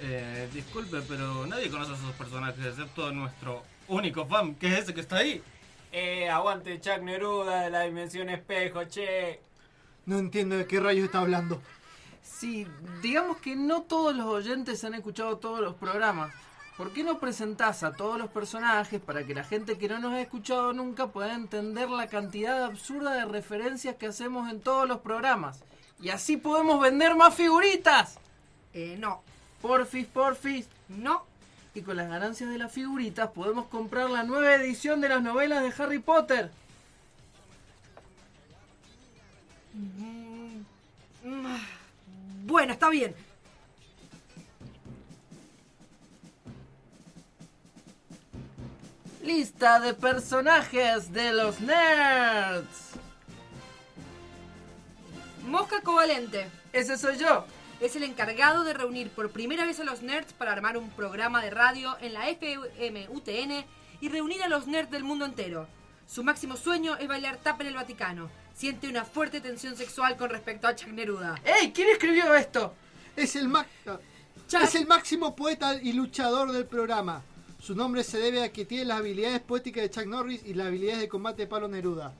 Eh, 0.00 0.48
disculpe, 0.54 1.02
pero 1.06 1.46
nadie 1.46 1.68
conoce 1.68 1.92
a 1.92 1.96
esos 1.96 2.14
personajes 2.14 2.64
excepto 2.64 3.12
nuestro 3.12 3.64
único 3.88 4.24
fan, 4.26 4.54
que 4.54 4.68
es 4.68 4.78
ese 4.78 4.94
que 4.94 5.02
está 5.02 5.16
ahí. 5.16 5.42
Eh, 5.92 6.30
aguante 6.30 6.80
Chuck 6.80 7.02
Neruda 7.02 7.64
de 7.64 7.70
la 7.70 7.82
dimensión 7.82 8.30
espejo, 8.30 8.84
che. 8.84 9.40
No 10.06 10.18
entiendo 10.18 10.56
de 10.56 10.66
qué 10.66 10.80
rayos 10.80 11.04
está 11.04 11.18
hablando. 11.20 11.60
Sí, 12.22 12.66
digamos 13.02 13.38
que 13.38 13.56
no 13.56 13.82
todos 13.82 14.16
los 14.16 14.26
oyentes 14.26 14.82
han 14.84 14.94
escuchado 14.94 15.36
todos 15.36 15.60
los 15.60 15.74
programas. 15.74 16.32
¿Por 16.78 16.92
qué 16.92 17.02
no 17.02 17.18
presentás 17.18 17.82
a 17.82 17.92
todos 17.92 18.20
los 18.20 18.30
personajes 18.30 19.00
para 19.00 19.24
que 19.24 19.34
la 19.34 19.42
gente 19.42 19.78
que 19.78 19.88
no 19.88 19.98
nos 19.98 20.12
ha 20.12 20.20
escuchado 20.20 20.72
nunca 20.72 21.08
pueda 21.08 21.34
entender 21.34 21.90
la 21.90 22.06
cantidad 22.06 22.64
absurda 22.64 23.14
de 23.14 23.24
referencias 23.24 23.96
que 23.96 24.06
hacemos 24.06 24.48
en 24.48 24.60
todos 24.60 24.86
los 24.86 25.00
programas? 25.00 25.58
Y 26.00 26.10
así 26.10 26.36
podemos 26.36 26.80
vender 26.80 27.16
más 27.16 27.34
figuritas. 27.34 28.20
Eh, 28.74 28.96
no. 28.96 29.22
Porfis, 29.60 30.06
porfis. 30.06 30.68
No. 30.88 31.24
Y 31.74 31.82
con 31.82 31.96
las 31.96 32.08
ganancias 32.08 32.48
de 32.48 32.58
las 32.58 32.70
figuritas 32.70 33.28
podemos 33.32 33.66
comprar 33.66 34.08
la 34.08 34.22
nueva 34.22 34.54
edición 34.54 35.00
de 35.00 35.08
las 35.08 35.20
novelas 35.20 35.64
de 35.64 35.82
Harry 35.82 35.98
Potter. 35.98 36.52
Mm, 39.74 40.60
mm, 41.24 42.46
Bueno, 42.46 42.72
está 42.72 42.88
bien. 42.88 43.16
Lista 49.32 49.78
de 49.78 49.92
personajes 49.92 51.12
de 51.12 51.34
los 51.34 51.60
nerds. 51.60 52.92
Mosca 55.44 55.82
Covalente. 55.82 56.48
Ese 56.72 56.96
soy 56.96 57.18
yo. 57.18 57.44
Es 57.78 57.94
el 57.94 58.04
encargado 58.04 58.64
de 58.64 58.72
reunir 58.72 59.10
por 59.10 59.30
primera 59.30 59.66
vez 59.66 59.80
a 59.80 59.84
los 59.84 60.00
nerds 60.00 60.32
para 60.32 60.52
armar 60.52 60.78
un 60.78 60.88
programa 60.88 61.42
de 61.42 61.50
radio 61.50 61.94
en 62.00 62.14
la 62.14 62.26
FM 62.30 63.10
UTN 63.10 63.66
y 64.00 64.08
reunir 64.08 64.42
a 64.42 64.48
los 64.48 64.66
nerds 64.66 64.90
del 64.90 65.04
mundo 65.04 65.26
entero. 65.26 65.68
Su 66.06 66.24
máximo 66.24 66.56
sueño 66.56 66.96
es 66.96 67.06
bailar 67.06 67.36
tap 67.36 67.60
en 67.60 67.66
el 67.66 67.74
Vaticano. 67.74 68.30
Siente 68.54 68.88
una 68.88 69.04
fuerte 69.04 69.42
tensión 69.42 69.76
sexual 69.76 70.16
con 70.16 70.30
respecto 70.30 70.66
a 70.66 70.74
Chuck 70.74 70.88
Neruda. 70.88 71.38
¡Ey! 71.44 71.70
¿Quién 71.72 71.90
escribió 71.90 72.32
esto? 72.34 72.74
Es 73.14 73.36
el, 73.36 73.48
ma- 73.48 73.66
es 74.62 74.74
el 74.74 74.86
máximo 74.86 75.36
poeta 75.36 75.74
y 75.74 75.92
luchador 75.92 76.50
del 76.50 76.64
programa. 76.64 77.22
Su 77.60 77.74
nombre 77.74 78.04
se 78.04 78.18
debe 78.18 78.42
a 78.42 78.52
que 78.52 78.64
tiene 78.64 78.84
las 78.84 78.98
habilidades 78.98 79.40
poéticas 79.40 79.82
de 79.82 79.90
Chuck 79.90 80.06
Norris 80.06 80.42
y 80.44 80.54
las 80.54 80.68
habilidades 80.68 81.00
de 81.00 81.08
combate 81.08 81.42
de 81.42 81.48
Pablo 81.48 81.68
Neruda. 81.68 82.14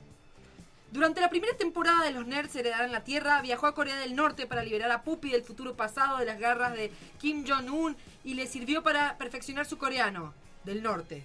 Durante 0.91 1.21
la 1.21 1.29
primera 1.29 1.55
temporada 1.55 2.03
de 2.03 2.11
Los 2.11 2.25
Nerds 2.25 2.55
Heredarán 2.55 2.91
la 2.91 3.03
Tierra, 3.03 3.41
viajó 3.41 3.67
a 3.67 3.75
Corea 3.75 3.97
del 3.99 4.15
Norte 4.15 4.47
para 4.47 4.63
liberar 4.63 4.91
a 4.91 5.03
Puppy 5.03 5.29
del 5.29 5.43
futuro 5.43 5.75
pasado 5.75 6.17
de 6.17 6.25
las 6.25 6.39
garras 6.39 6.73
de 6.73 6.91
Kim 7.19 7.45
Jong-un 7.47 7.95
y 8.23 8.33
le 8.33 8.47
sirvió 8.47 8.81
para 8.83 9.17
perfeccionar 9.17 9.65
su 9.65 9.77
coreano 9.77 10.33
del 10.65 10.81
norte. 10.83 11.23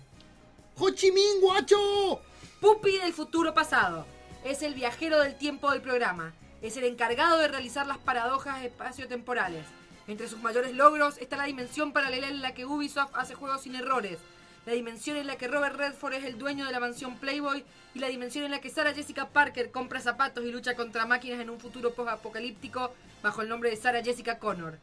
¡Ho 0.77 0.91
Chi 0.91 1.11
Minh, 1.11 1.41
guacho! 1.41 2.21
Pupi 2.61 2.99
del 2.99 3.13
futuro 3.13 3.55
pasado. 3.55 4.07
Es 4.45 4.63
el 4.63 4.75
viajero 4.75 5.21
del 5.21 5.37
tiempo 5.37 5.71
del 5.71 5.83
programa. 5.83 6.35
Es 6.63 6.77
el 6.77 6.85
encargado 6.85 7.39
de 7.39 7.49
realizar 7.49 7.87
las 7.87 7.99
paradojas 7.99 8.65
espaciotemporales. 8.65 9.67
Entre 10.07 10.29
sus 10.29 10.43
mayores 10.43 10.75
logros 10.75 11.17
está 11.19 11.37
la 11.37 11.45
dimensión 11.45 11.93
paralela 11.93 12.29
en 12.29 12.43
la 12.43 12.53
que 12.53 12.67
Ubisoft 12.67 13.15
hace 13.15 13.35
juegos 13.35 13.63
sin 13.63 13.75
errores. 13.75 14.19
La 14.67 14.75
dimensión 14.75 15.17
en 15.17 15.27
la 15.27 15.37
que 15.37 15.49
Robert 15.49 15.77
Redford 15.77 16.15
es 16.15 16.25
el 16.25 16.39
dueño 16.39 16.67
de 16.67 16.73
la 16.73 16.81
mansión 16.81 17.17
Playboy. 17.17 17.65
Y 17.95 18.01
la 18.01 18.09
dimensión 18.09 18.45
en 18.45 18.51
la 18.51 18.61
que 18.61 18.71
Sarah 18.71 18.93
Jessica 18.93 19.29
Parker 19.29 19.71
compra 19.71 20.01
zapatos 20.01 20.45
y 20.45 20.51
lucha 20.51 20.75
contra 20.75 21.07
máquinas 21.07 21.41
en 21.41 21.49
un 21.49 21.61
futuro 21.61 21.95
post-apocalíptico 21.95 22.93
bajo 23.23 23.43
el 23.43 23.49
nombre 23.49 23.71
de 23.71 23.77
Sarah 23.77 24.03
Jessica 24.03 24.39
Connor. 24.39 24.79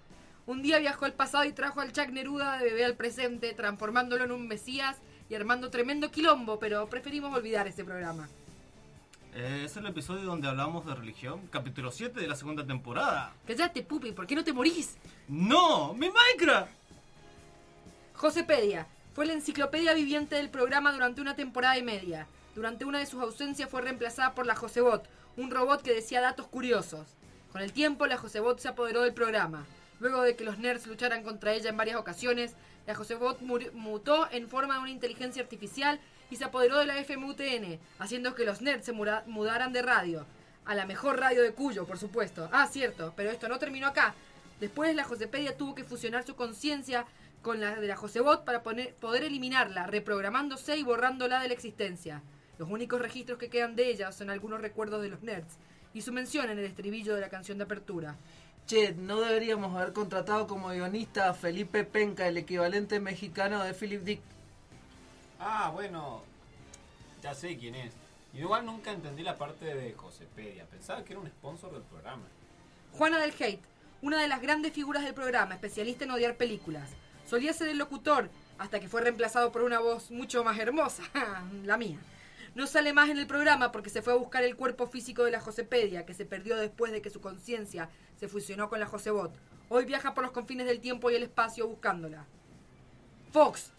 Un 0.47 0.63
día 0.63 0.79
viajó 0.79 1.05
al 1.05 1.13
pasado 1.13 1.43
y 1.45 1.51
trajo 1.51 1.81
al 1.81 1.91
Chuck 1.91 2.09
Neruda 2.09 2.57
de 2.57 2.65
bebé 2.65 2.83
al 2.83 2.95
presente, 2.95 3.53
transformándolo 3.53 4.23
en 4.23 4.31
un 4.31 4.47
mesías 4.47 4.97
y 5.29 5.35
armando 5.35 5.69
tremendo 5.69 6.09
quilombo, 6.09 6.57
pero 6.57 6.87
preferimos 6.87 7.35
olvidar 7.35 7.67
ese 7.67 7.83
programa. 7.83 8.27
Eh, 9.33 9.63
es 9.65 9.77
el 9.77 9.85
episodio 9.85 10.23
donde 10.23 10.49
hablamos 10.49 10.85
de 10.85 10.93
religión, 10.93 11.47
capítulo 11.51 11.89
7 11.89 12.19
de 12.19 12.27
la 12.27 12.35
segunda 12.35 12.65
temporada. 12.65 13.33
Cállate, 13.47 13.81
pupi, 13.81 14.11
¿por 14.11 14.27
qué 14.27 14.35
no 14.35 14.43
te 14.43 14.51
morís? 14.51 14.97
¡No! 15.29 15.93
¡Mi 15.93 16.09
Minecraft! 16.09 16.69
Josepedia 18.13 18.87
fue 19.13 19.25
la 19.25 19.33
enciclopedia 19.33 19.93
viviente 19.93 20.35
del 20.35 20.49
programa 20.49 20.91
durante 20.91 21.21
una 21.21 21.37
temporada 21.37 21.77
y 21.77 21.83
media. 21.83 22.27
Durante 22.55 22.83
una 22.83 22.99
de 22.99 23.05
sus 23.05 23.21
ausencias 23.21 23.69
fue 23.69 23.81
reemplazada 23.81 24.35
por 24.35 24.45
la 24.45 24.55
Josebot, 24.55 25.07
un 25.37 25.49
robot 25.49 25.81
que 25.81 25.93
decía 25.93 26.19
datos 26.19 26.47
curiosos. 26.47 27.07
Con 27.53 27.61
el 27.61 27.71
tiempo, 27.71 28.07
la 28.07 28.17
Josebot 28.17 28.59
se 28.59 28.67
apoderó 28.67 29.01
del 29.01 29.13
programa. 29.13 29.65
Luego 30.01 30.23
de 30.23 30.35
que 30.35 30.43
los 30.43 30.57
nerds 30.57 30.87
lucharan 30.87 31.23
contra 31.23 31.53
ella 31.53 31.69
en 31.69 31.77
varias 31.77 31.95
ocasiones, 31.95 32.53
la 32.85 32.95
Josebot 32.95 33.39
mutó 33.39 34.29
en 34.29 34.49
forma 34.49 34.73
de 34.73 34.81
una 34.81 34.89
inteligencia 34.89 35.41
artificial 35.41 36.01
y 36.31 36.37
se 36.37 36.45
apoderó 36.45 36.79
de 36.79 36.85
la 36.85 36.97
FMUTN, 36.97 37.77
haciendo 37.99 38.33
que 38.33 38.45
los 38.45 38.61
nerds 38.61 38.85
se 38.85 38.93
mudaran 38.93 39.73
de 39.73 39.81
radio. 39.83 40.25
A 40.65 40.73
la 40.73 40.85
mejor 40.85 41.19
radio 41.19 41.43
de 41.43 41.53
Cuyo, 41.53 41.85
por 41.85 41.99
supuesto. 41.99 42.49
Ah, 42.51 42.67
cierto, 42.71 43.13
pero 43.15 43.29
esto 43.29 43.49
no 43.49 43.59
terminó 43.59 43.87
acá. 43.87 44.15
Después 44.59 44.95
la 44.95 45.03
Josepedia 45.03 45.57
tuvo 45.57 45.75
que 45.75 45.83
fusionar 45.83 46.23
su 46.23 46.35
conciencia 46.35 47.05
con 47.41 47.59
la 47.59 47.75
de 47.75 47.87
la 47.87 47.97
Josebot 47.97 48.45
para 48.45 48.63
poder 48.63 49.23
eliminarla, 49.23 49.87
reprogramándose 49.87 50.77
y 50.77 50.83
borrándola 50.83 51.41
de 51.41 51.49
la 51.49 51.53
existencia. 51.53 52.21
Los 52.57 52.69
únicos 52.69 53.01
registros 53.01 53.37
que 53.37 53.49
quedan 53.49 53.75
de 53.75 53.89
ella 53.89 54.11
son 54.11 54.29
algunos 54.29 54.61
recuerdos 54.61 55.01
de 55.01 55.09
los 55.09 55.23
nerds 55.23 55.57
y 55.93 56.01
su 56.01 56.13
mención 56.13 56.49
en 56.49 56.59
el 56.59 56.65
estribillo 56.65 57.15
de 57.15 57.21
la 57.21 57.29
canción 57.29 57.57
de 57.57 57.65
apertura. 57.65 58.15
Che, 58.67 58.93
¿no 58.93 59.19
deberíamos 59.19 59.75
haber 59.75 59.91
contratado 59.91 60.47
como 60.47 60.69
guionista 60.69 61.29
a 61.29 61.33
Felipe 61.33 61.83
Penca, 61.83 62.27
el 62.27 62.37
equivalente 62.37 62.99
mexicano 62.99 63.63
de 63.63 63.73
Philip 63.73 64.03
Dick? 64.03 64.21
Ah, 65.43 65.71
bueno. 65.73 66.21
Ya 67.23 67.33
sé 67.33 67.57
quién 67.57 67.73
es. 67.75 67.93
Igual 68.33 68.65
nunca 68.65 68.91
entendí 68.91 69.23
la 69.23 69.37
parte 69.37 69.65
de 69.65 69.93
Josepedia. 69.93 70.65
Pensaba 70.65 71.03
que 71.03 71.13
era 71.13 71.19
un 71.19 71.27
sponsor 71.27 71.73
del 71.73 71.81
programa. 71.81 72.23
Juana 72.93 73.19
del 73.19 73.33
Hate, 73.37 73.63
una 74.01 74.21
de 74.21 74.27
las 74.27 74.41
grandes 74.41 74.71
figuras 74.71 75.03
del 75.03 75.13
programa, 75.13 75.55
especialista 75.55 76.05
en 76.05 76.11
odiar 76.11 76.37
películas. 76.37 76.91
Solía 77.25 77.53
ser 77.53 77.69
el 77.69 77.77
locutor, 77.77 78.29
hasta 78.57 78.79
que 78.79 78.87
fue 78.87 79.01
reemplazado 79.01 79.51
por 79.51 79.63
una 79.63 79.79
voz 79.79 80.11
mucho 80.11 80.43
más 80.43 80.59
hermosa, 80.59 81.03
la 81.63 81.77
mía. 81.77 81.97
No 82.53 82.67
sale 82.67 82.93
más 82.93 83.09
en 83.09 83.17
el 83.17 83.27
programa 83.27 83.71
porque 83.71 83.89
se 83.89 84.01
fue 84.01 84.13
a 84.13 84.17
buscar 84.17 84.43
el 84.43 84.55
cuerpo 84.55 84.87
físico 84.87 85.23
de 85.23 85.31
la 85.31 85.39
Josepedia, 85.39 86.05
que 86.05 86.13
se 86.13 86.25
perdió 86.25 86.57
después 86.57 86.91
de 86.91 87.01
que 87.01 87.09
su 87.09 87.21
conciencia 87.21 87.89
se 88.19 88.27
fusionó 88.27 88.69
con 88.69 88.79
la 88.79 88.85
Josebot. 88.87 89.33
Hoy 89.69 89.85
viaja 89.85 90.13
por 90.13 90.23
los 90.23 90.33
confines 90.33 90.67
del 90.67 90.81
tiempo 90.81 91.09
y 91.09 91.15
el 91.15 91.23
espacio 91.23 91.67
buscándola. 91.67 92.25
Fox. 93.31 93.71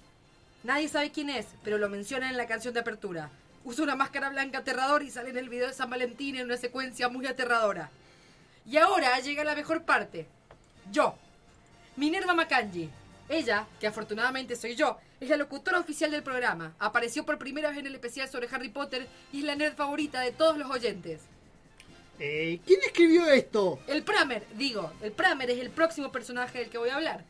Nadie 0.64 0.88
sabe 0.88 1.10
quién 1.10 1.28
es, 1.28 1.46
pero 1.64 1.76
lo 1.78 1.88
menciona 1.88 2.30
en 2.30 2.36
la 2.36 2.46
canción 2.46 2.72
de 2.72 2.80
apertura. 2.80 3.30
Usa 3.64 3.82
una 3.82 3.96
máscara 3.96 4.30
blanca 4.30 4.58
aterradora 4.58 5.04
y 5.04 5.10
sale 5.10 5.30
en 5.30 5.36
el 5.36 5.48
video 5.48 5.66
de 5.66 5.74
San 5.74 5.90
Valentín 5.90 6.36
en 6.36 6.46
una 6.46 6.56
secuencia 6.56 7.08
muy 7.08 7.26
aterradora. 7.26 7.90
Y 8.64 8.76
ahora 8.76 9.18
llega 9.18 9.42
la 9.42 9.56
mejor 9.56 9.82
parte. 9.82 10.26
Yo. 10.92 11.16
Minerva 11.96 12.34
Makanji. 12.34 12.88
Ella, 13.28 13.66
que 13.80 13.86
afortunadamente 13.86 14.56
soy 14.56 14.76
yo, 14.76 14.98
es 15.20 15.28
la 15.28 15.36
locutora 15.36 15.80
oficial 15.80 16.10
del 16.10 16.22
programa. 16.22 16.74
Apareció 16.78 17.24
por 17.24 17.38
primera 17.38 17.70
vez 17.70 17.78
en 17.78 17.86
el 17.86 17.94
especial 17.94 18.28
sobre 18.28 18.48
Harry 18.52 18.68
Potter 18.68 19.08
y 19.32 19.40
es 19.40 19.44
la 19.44 19.56
nerd 19.56 19.74
favorita 19.74 20.20
de 20.20 20.32
todos 20.32 20.58
los 20.58 20.70
oyentes. 20.70 21.22
Eh, 22.18 22.60
¿Quién 22.64 22.80
escribió 22.82 23.26
esto? 23.26 23.80
El 23.88 24.04
Pramer, 24.04 24.44
digo, 24.54 24.92
el 25.02 25.12
Pramer 25.12 25.50
es 25.50 25.58
el 25.58 25.70
próximo 25.70 26.12
personaje 26.12 26.58
del 26.58 26.70
que 26.70 26.78
voy 26.78 26.90
a 26.90 26.96
hablar. 26.96 27.24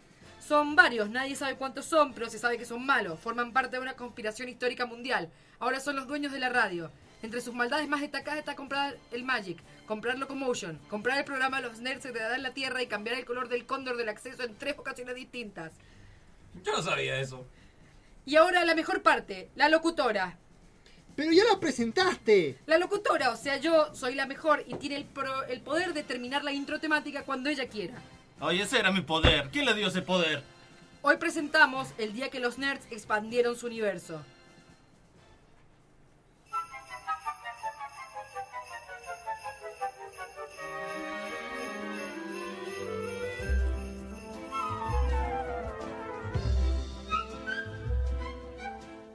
Son 0.47 0.75
varios, 0.75 1.09
nadie 1.09 1.37
sabe 1.37 1.57
cuántos 1.57 1.87
son, 1.87 2.13
pero 2.15 2.29
se 2.29 2.39
sabe 2.39 2.59
que 2.59 2.65
son 2.65 2.85
malos. 2.85 3.19
Forman 3.21 3.53
parte 3.53 3.77
de 3.77 3.83
una 3.83 3.95
conspiración 3.95 4.49
histórica 4.49 4.87
mundial. 4.87 5.31
Ahora 5.61 5.79
son 5.81 5.95
los 5.97 6.07
dueños 6.09 6.33
de 6.33 6.41
la 6.41 6.49
radio. 6.49 6.91
Entre 7.23 7.41
sus 7.41 7.55
maldades 7.55 7.87
más 7.89 8.01
destacadas 8.01 8.41
está 8.41 8.57
comprar 8.57 8.97
el 9.13 9.23
Magic, 9.23 9.59
comprar 9.87 10.19
Locomotion, 10.19 10.77
comprar 10.91 11.19
el 11.19 11.25
programa 11.25 11.61
Los 11.61 11.79
Nerds 11.79 12.05
heredarán 12.05 12.43
la 12.43 12.53
Tierra 12.53 12.83
y 12.83 12.89
cambiar 12.89 13.17
el 13.17 13.25
color 13.25 13.49
del 13.49 13.65
cóndor 13.65 13.97
del 13.97 14.09
acceso 14.09 14.43
en 14.43 14.57
tres 14.57 14.75
ocasiones 14.77 15.15
distintas. 15.15 15.73
Yo 16.65 16.73
no 16.73 16.83
sabía 16.83 17.21
eso. 17.21 17.47
Y 18.27 18.35
ahora 18.35 18.65
la 18.65 18.75
mejor 18.75 19.03
parte, 19.03 19.51
la 19.55 19.69
locutora. 19.69 20.37
Pero 21.15 21.31
ya 21.31 21.45
la 21.45 21.61
presentaste. 21.61 22.59
La 22.67 22.79
locutora, 22.79 23.31
o 23.31 23.37
sea, 23.37 23.59
yo 23.59 23.95
soy 23.95 24.15
la 24.17 24.27
mejor 24.27 24.65
y 24.67 24.75
tiene 24.75 24.97
el, 24.97 25.05
pro- 25.05 25.45
el 25.45 25.61
poder 25.61 25.93
de 25.95 26.03
terminar 26.03 26.43
la 26.43 26.53
intro 26.53 26.81
temática 26.81 27.23
cuando 27.23 27.49
ella 27.51 27.69
quiera. 27.69 27.95
Oye, 28.45 28.65
ese 28.65 28.81
era 28.81 28.91
mi 28.91 29.03
poder. 29.03 29.51
¿Quién 29.53 29.67
le 29.67 29.75
dio 29.75 29.87
ese 29.87 30.03
poder? 30.03 30.43
Hoy 31.01 31.17
presentamos 31.17 31.91
el 31.97 32.13
día 32.13 32.29
que 32.29 32.41
los 32.41 32.59
nerds 32.59 32.89
expandieron 32.91 33.57
su 33.57 33.69
universo. 33.69 34.21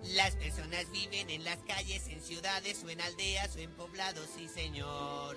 Las 0.03 0.38
personas 0.38 0.89
viven 0.93 1.30
en 1.30 1.43
las 1.43 1.57
calles, 1.67 2.07
en 2.07 2.21
ciudades 2.21 2.82
o 2.86 2.89
en 2.89 3.01
aldeas 3.01 3.53
o 3.57 3.59
en 3.59 3.71
poblados, 3.71 4.30
sí 4.38 4.47
señor. 4.47 5.36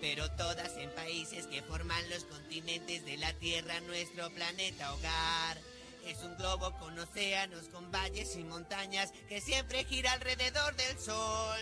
Pero 0.00 0.30
todas 0.32 0.76
en 0.78 0.90
países 0.94 1.46
que 1.46 1.62
forman 1.62 2.08
los 2.08 2.24
continentes 2.24 3.04
de 3.04 3.18
la 3.18 3.32
Tierra, 3.34 3.80
nuestro 3.80 4.30
planeta 4.30 4.94
hogar. 4.94 5.58
Es 6.06 6.18
un 6.22 6.34
globo 6.36 6.72
con 6.78 6.98
océanos, 6.98 7.68
con 7.68 7.90
valles 7.92 8.34
y 8.36 8.44
montañas 8.44 9.12
que 9.28 9.40
siempre 9.40 9.84
gira 9.84 10.12
alrededor 10.12 10.74
del 10.76 10.98
sol. 10.98 11.60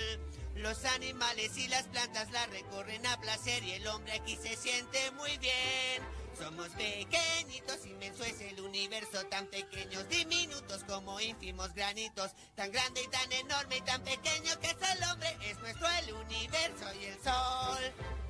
Los 0.55 0.84
animales 0.84 1.57
y 1.57 1.66
las 1.68 1.89
plantas 1.89 2.30
la 2.30 2.47
recorren 2.47 3.05
a 3.07 3.20
placer 3.20 3.62
y 3.64 3.72
el 3.72 3.86
hombre 3.89 4.12
aquí 4.12 4.36
se 4.36 4.57
siente 4.57 5.11
muy 5.12 5.36
bien. 5.39 6.03
Somos 6.39 6.68
pequeñitos, 6.70 7.84
inmenso 7.86 8.22
es 8.22 8.41
el 8.41 8.61
universo, 8.61 9.26
tan 9.26 9.49
pequeños, 9.49 10.09
diminutos 10.09 10.84
como 10.84 11.20
ínfimos 11.20 11.74
granitos, 11.74 12.30
tan 12.55 12.70
grande 12.70 13.03
y 13.03 13.09
tan 13.09 13.32
enorme 13.32 13.78
y 13.78 13.80
tan 13.80 14.03
pequeño 14.05 14.59
que 14.61 14.68
es 14.68 14.97
el 14.97 15.03
hombre, 15.11 15.36
es 15.43 15.59
nuestro 15.59 15.89
el 15.89 16.12
universo 16.14 16.95
y 17.01 17.05
el 17.07 17.22
sol. 17.24 18.27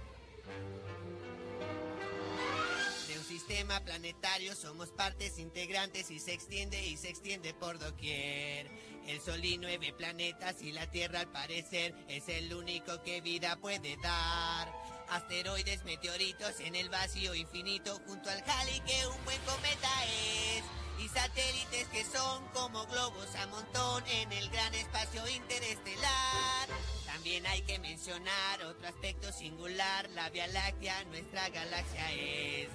Sistema 3.48 3.80
planetario 3.80 4.54
somos 4.54 4.90
partes 4.90 5.38
integrantes 5.38 6.10
y 6.10 6.20
se 6.20 6.34
extiende 6.34 6.86
y 6.86 6.98
se 6.98 7.08
extiende 7.08 7.54
por 7.54 7.78
doquier. 7.78 8.70
El 9.06 9.22
Sol 9.22 9.42
y 9.42 9.56
nueve 9.56 9.94
planetas 9.96 10.60
y 10.60 10.70
la 10.70 10.90
Tierra 10.90 11.20
al 11.20 11.32
parecer 11.32 11.94
es 12.08 12.28
el 12.28 12.52
único 12.52 13.02
que 13.02 13.22
vida 13.22 13.56
puede 13.56 13.96
dar. 14.02 14.70
Asteroides, 15.08 15.82
meteoritos 15.84 16.60
en 16.60 16.76
el 16.76 16.90
vacío 16.90 17.34
infinito 17.34 17.98
junto 18.06 18.28
al 18.28 18.44
Halley 18.46 18.80
que 18.80 19.06
un 19.06 19.24
buen 19.24 19.40
cometa 19.40 20.04
es. 20.04 20.62
Y 21.02 21.08
satélites 21.08 21.88
que 21.88 22.04
son 22.04 22.46
como 22.48 22.84
globos 22.86 23.34
a 23.34 23.46
montón 23.46 24.04
en 24.08 24.30
el 24.30 24.50
gran 24.50 24.74
espacio 24.74 25.26
interestelar. 25.26 26.68
También 27.06 27.46
hay 27.46 27.62
que 27.62 27.78
mencionar 27.78 28.62
otro 28.64 28.88
aspecto 28.88 29.32
singular, 29.32 30.10
la 30.10 30.28
Vía 30.28 30.48
Láctea, 30.48 31.02
nuestra 31.04 31.48
galaxia 31.48 32.12
es 32.12 32.68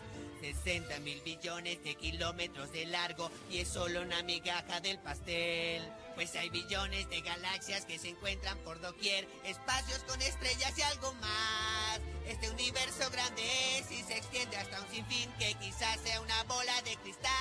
60 0.43 0.99
mil 0.99 1.21
billones 1.21 1.81
de 1.85 1.95
kilómetros 1.95 2.69
de 2.73 2.85
largo 2.85 3.31
y 3.49 3.59
es 3.59 3.69
solo 3.69 4.01
una 4.01 4.21
migaja 4.23 4.81
del 4.81 4.99
pastel. 4.99 5.81
Pues 6.15 6.35
hay 6.35 6.49
billones 6.49 7.09
de 7.09 7.21
galaxias 7.21 7.85
que 7.85 7.97
se 7.97 8.09
encuentran 8.09 8.57
por 8.59 8.79
doquier, 8.79 9.27
espacios 9.43 10.03
con 10.03 10.21
estrellas 10.21 10.77
y 10.77 10.81
algo 10.83 11.13
más. 11.15 11.99
Este 12.27 12.49
universo 12.49 13.09
grande 13.11 13.43
es 13.77 13.91
y 13.91 14.03
se 14.03 14.17
extiende 14.17 14.55
hasta 14.57 14.79
un 14.81 14.89
sinfín 14.89 15.31
que 15.39 15.53
quizás 15.55 15.99
sea 16.01 16.21
una 16.21 16.43
bola 16.43 16.81
de 16.83 16.95
cristal. 16.97 17.33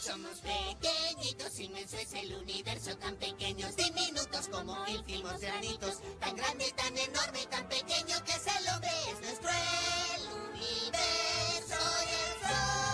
Somos 0.00 0.40
pequeñitos, 0.40 1.58
inmenso 1.60 1.96
es 1.96 2.12
el 2.14 2.34
universo, 2.34 2.96
tan 2.98 3.16
pequeños, 3.16 3.76
diminutos 3.76 4.48
como 4.48 4.86
ínfimos 4.86 5.40
granitos, 5.40 6.00
tan 6.20 6.36
grande, 6.36 6.72
tan 6.72 6.96
enorme, 6.96 7.42
y 7.42 7.46
tan 7.46 7.68
pequeño 7.68 8.22
que 8.24 8.32
es 8.32 8.46
el 8.46 8.68
hombre, 8.68 8.90
es 9.12 9.20
nuestro 9.20 9.50
el 9.50 10.22
universo 10.52 11.78
y 12.02 12.14
el 12.14 12.48
sol. 12.48 12.93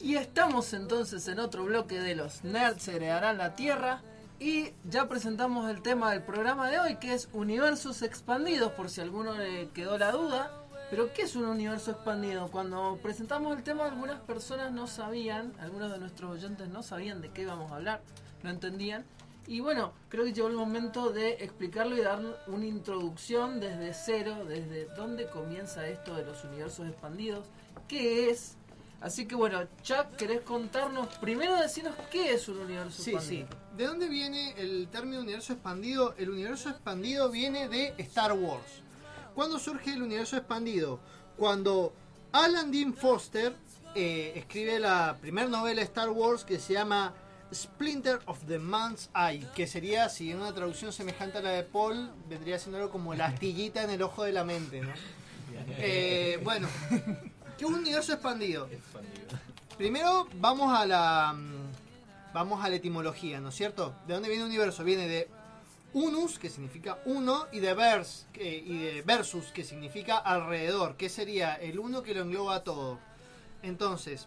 Y 0.00 0.16
estamos 0.16 0.74
entonces 0.74 1.26
en 1.28 1.38
otro 1.38 1.64
bloque 1.64 1.98
de 1.98 2.14
los 2.14 2.44
nerds 2.44 2.88
heredarán 2.88 3.38
la 3.38 3.56
Tierra. 3.56 4.02
Y 4.38 4.72
ya 4.84 5.08
presentamos 5.08 5.70
el 5.70 5.80
tema 5.80 6.10
del 6.10 6.22
programa 6.22 6.68
de 6.68 6.78
hoy, 6.78 6.96
que 6.96 7.14
es 7.14 7.28
universos 7.32 8.02
expandidos, 8.02 8.72
por 8.72 8.90
si 8.90 9.00
alguno 9.00 9.32
le 9.32 9.70
quedó 9.70 9.96
la 9.96 10.12
duda. 10.12 10.50
Pero 10.90 11.12
¿qué 11.14 11.22
es 11.22 11.34
un 11.36 11.46
universo 11.46 11.92
expandido? 11.92 12.48
Cuando 12.48 12.98
presentamos 13.02 13.56
el 13.56 13.62
tema 13.62 13.86
algunas 13.86 14.20
personas 14.20 14.72
no 14.72 14.86
sabían, 14.86 15.54
algunos 15.58 15.90
de 15.90 15.98
nuestros 15.98 16.32
oyentes 16.32 16.68
no 16.68 16.82
sabían 16.82 17.22
de 17.22 17.30
qué 17.30 17.42
íbamos 17.42 17.72
a 17.72 17.76
hablar, 17.76 18.02
no 18.42 18.50
entendían. 18.50 19.06
Y 19.46 19.60
bueno, 19.60 19.92
creo 20.08 20.24
que 20.24 20.32
llegó 20.32 20.48
el 20.48 20.54
momento 20.56 21.10
de 21.10 21.32
explicarlo 21.34 21.96
y 21.96 22.00
dar 22.00 22.20
una 22.46 22.64
introducción 22.64 23.60
desde 23.60 23.92
cero, 23.92 24.44
desde 24.48 24.86
dónde 24.96 25.28
comienza 25.28 25.86
esto 25.86 26.14
de 26.14 26.24
los 26.24 26.42
universos 26.44 26.88
expandidos, 26.88 27.44
qué 27.86 28.30
es. 28.30 28.56
Así 29.02 29.26
que 29.26 29.34
bueno, 29.34 29.66
Chuck, 29.82 30.16
¿querés 30.16 30.40
contarnos? 30.40 31.08
Primero 31.18 31.56
decirnos 31.56 31.94
qué 32.10 32.32
es 32.32 32.48
un 32.48 32.58
universo 32.60 33.02
Sí, 33.02 33.10
expandido. 33.12 33.48
sí. 33.50 33.56
¿De 33.76 33.84
dónde 33.86 34.08
viene 34.08 34.54
el 34.56 34.88
término 34.88 35.20
universo 35.20 35.52
expandido? 35.52 36.14
El 36.16 36.30
universo 36.30 36.70
expandido 36.70 37.28
viene 37.30 37.68
de 37.68 37.92
Star 37.98 38.32
Wars. 38.32 38.80
¿Cuándo 39.34 39.58
surge 39.58 39.92
el 39.92 40.02
universo 40.02 40.38
expandido? 40.38 41.00
Cuando 41.36 41.92
Alan 42.32 42.70
Dean 42.70 42.94
Foster 42.94 43.54
eh, 43.94 44.32
escribe 44.36 44.78
la 44.80 45.18
primera 45.20 45.48
novela 45.48 45.80
de 45.80 45.84
Star 45.86 46.08
Wars 46.08 46.44
que 46.44 46.58
se 46.58 46.72
llama 46.72 47.12
Splinter 47.54 48.20
of 48.26 48.38
the 48.46 48.58
Man's 48.58 49.10
Eye, 49.14 49.46
que 49.54 49.66
sería, 49.66 50.08
si 50.08 50.30
en 50.30 50.40
una 50.40 50.52
traducción 50.52 50.92
semejante 50.92 51.38
a 51.38 51.42
la 51.42 51.50
de 51.50 51.62
Paul, 51.62 52.10
vendría 52.28 52.58
siendo 52.58 52.78
algo 52.78 52.90
como 52.90 53.14
la 53.14 53.26
astillita 53.26 53.82
en 53.82 53.90
el 53.90 54.02
ojo 54.02 54.24
de 54.24 54.32
la 54.32 54.44
mente, 54.44 54.80
¿no? 54.80 54.90
Eh, 55.78 56.40
bueno, 56.42 56.66
¿qué 57.56 57.64
es 57.64 57.70
un 57.70 57.74
universo 57.76 58.12
expandido? 58.12 58.68
Primero 59.78 60.26
vamos 60.40 60.76
a 60.76 60.84
la 60.84 61.32
mm, 61.32 62.32
vamos 62.34 62.64
a 62.64 62.68
la 62.68 62.74
etimología, 62.76 63.40
¿no 63.40 63.50
es 63.50 63.54
cierto? 63.54 63.94
¿De 64.06 64.14
dónde 64.14 64.28
viene 64.28 64.44
universo? 64.44 64.82
Viene 64.84 65.06
de 65.06 65.28
unus, 65.92 66.38
que 66.40 66.50
significa 66.50 66.98
uno, 67.04 67.46
y 67.52 67.60
de 67.60 67.72
vers, 67.74 68.26
que- 68.32 68.58
y 68.58 68.78
de 68.78 69.02
versus, 69.02 69.46
que 69.52 69.62
significa 69.62 70.18
alrededor, 70.18 70.96
que 70.96 71.08
sería 71.08 71.54
el 71.54 71.78
uno 71.78 72.02
que 72.02 72.14
lo 72.14 72.22
engloba 72.22 72.64
todo. 72.64 72.98
Entonces, 73.62 74.26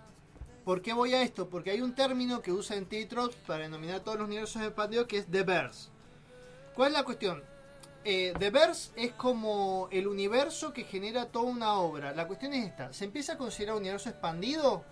¿por 0.68 0.82
qué 0.82 0.92
voy 0.92 1.14
a 1.14 1.22
esto? 1.22 1.48
Porque 1.48 1.72
hay 1.72 1.80
un 1.80 1.96
término 1.96 2.42
que 2.42 2.52
usa 2.52 2.76
en 2.76 2.88
T-Trot 2.88 3.34
para 3.48 3.64
denominar 3.64 4.02
todos 4.02 4.18
los 4.18 4.28
universos 4.28 4.62
expandidos 4.62 5.08
que 5.08 5.20
es 5.20 5.32
the 5.32 5.44
verse. 5.44 5.88
¿Cuál 6.76 6.90
es 6.90 6.94
la 6.94 7.06
cuestión? 7.06 7.42
Eh, 8.04 8.34
The 8.38 8.50
Verse 8.50 8.92
es 8.98 9.14
como 9.14 9.88
el 9.92 10.08
universo 10.08 10.74
que 10.74 10.84
genera 10.84 11.28
toda 11.28 11.46
una 11.46 11.76
obra. 11.76 12.12
La 12.12 12.28
cuestión 12.28 12.54
es 12.54 12.66
esta. 12.66 12.92
¿Se 12.92 13.06
empieza 13.06 13.34
a 13.34 13.38
considerar 13.38 13.78
universo 13.78 14.10
expandido? 14.10 14.84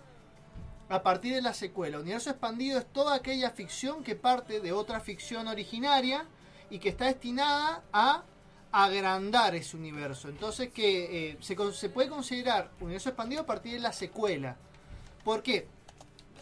A 0.88 1.02
partir 1.02 1.34
de 1.34 1.42
la 1.42 1.52
secuela. 1.52 1.98
Universo 1.98 2.30
expandido 2.30 2.78
es 2.78 2.86
toda 2.86 3.14
aquella 3.14 3.50
ficción 3.50 4.02
que 4.02 4.16
parte 4.16 4.60
de 4.60 4.72
otra 4.72 5.00
ficción 5.00 5.46
originaria 5.46 6.24
y 6.70 6.78
que 6.78 6.88
está 6.88 7.04
destinada 7.04 7.84
a 7.92 8.24
agrandar 8.72 9.54
ese 9.54 9.76
universo. 9.76 10.30
Entonces 10.30 10.70
que 10.70 11.30
eh, 11.30 11.38
se, 11.40 11.54
se 11.72 11.88
puede 11.90 12.08
considerar 12.08 12.70
universo 12.80 13.10
expandido 13.10 13.42
a 13.42 13.46
partir 13.46 13.74
de 13.74 13.80
la 13.80 13.92
secuela. 13.92 14.56
¿Por 15.26 15.42
qué? 15.42 15.66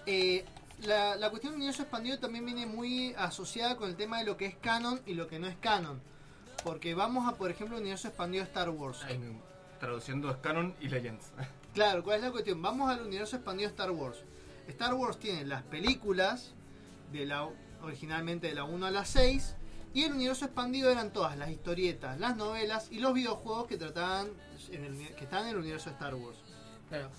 Eh, 0.05 0.45
la, 0.83 1.17
la 1.17 1.31
cuestión 1.31 1.53
del 1.55 1.61
universo 1.61 1.81
expandido 1.81 2.19
también 2.19 2.45
viene 2.45 2.67
muy 2.67 3.15
asociada 3.17 3.79
con 3.79 3.89
el 3.89 3.97
tema 3.97 4.19
de 4.19 4.27
lo 4.27 4.37
que 4.37 4.45
es 4.45 4.57
canon 4.57 5.01
y 5.07 5.15
lo 5.15 5.27
que 5.27 5.39
no 5.39 5.47
es 5.47 5.57
canon. 5.57 6.03
Porque 6.63 6.95
vamos 6.95 7.27
a, 7.27 7.35
por 7.37 7.51
ejemplo, 7.51 7.79
el 7.79 7.81
universo 7.81 8.09
expandido 8.09 8.45
de 8.45 8.51
Star 8.51 8.69
Wars. 8.69 8.99
Traduciendo 9.81 10.31
es 10.31 10.37
Canon 10.37 10.75
y 10.81 10.89
Legends. 10.89 11.33
Claro, 11.73 12.05
¿cuál 12.05 12.19
es 12.19 12.25
la 12.25 12.31
cuestión? 12.31 12.63
Vamos 12.63 12.89
al 12.89 13.01
universo 13.01 13.37
expandido 13.37 13.69
de 13.69 13.73
Star 13.73 13.91
Wars. 13.91 14.19
Star 14.69 14.95
Wars 14.95 15.19
tiene 15.19 15.45
las 15.45 15.63
películas, 15.63 16.53
de 17.11 17.25
la, 17.25 17.49
originalmente 17.83 18.49
de 18.49 18.55
la 18.55 18.65
1 18.65 18.87
a 18.87 18.91
la 18.91 19.05
6, 19.07 19.57
y 19.95 20.05
el 20.05 20.13
universo 20.13 20.45
expandido 20.45 20.91
eran 20.91 21.11
todas 21.13 21.37
las 21.39 21.51
historietas, 21.51 22.21
las 22.21 22.37
novelas 22.37 22.93
y 22.93 23.01
los 23.01 23.15
videojuegos 23.15 23.67
que 23.67 23.77
trataban 23.79 24.29
en 24.71 24.85
el, 24.85 25.15
que 25.17 25.25
están 25.25 25.45
en 25.45 25.49
el 25.49 25.57
universo 25.57 25.89
de 25.89 25.95
Star 25.95 26.15
Wars. 26.15 26.39
Claro. 26.91 27.11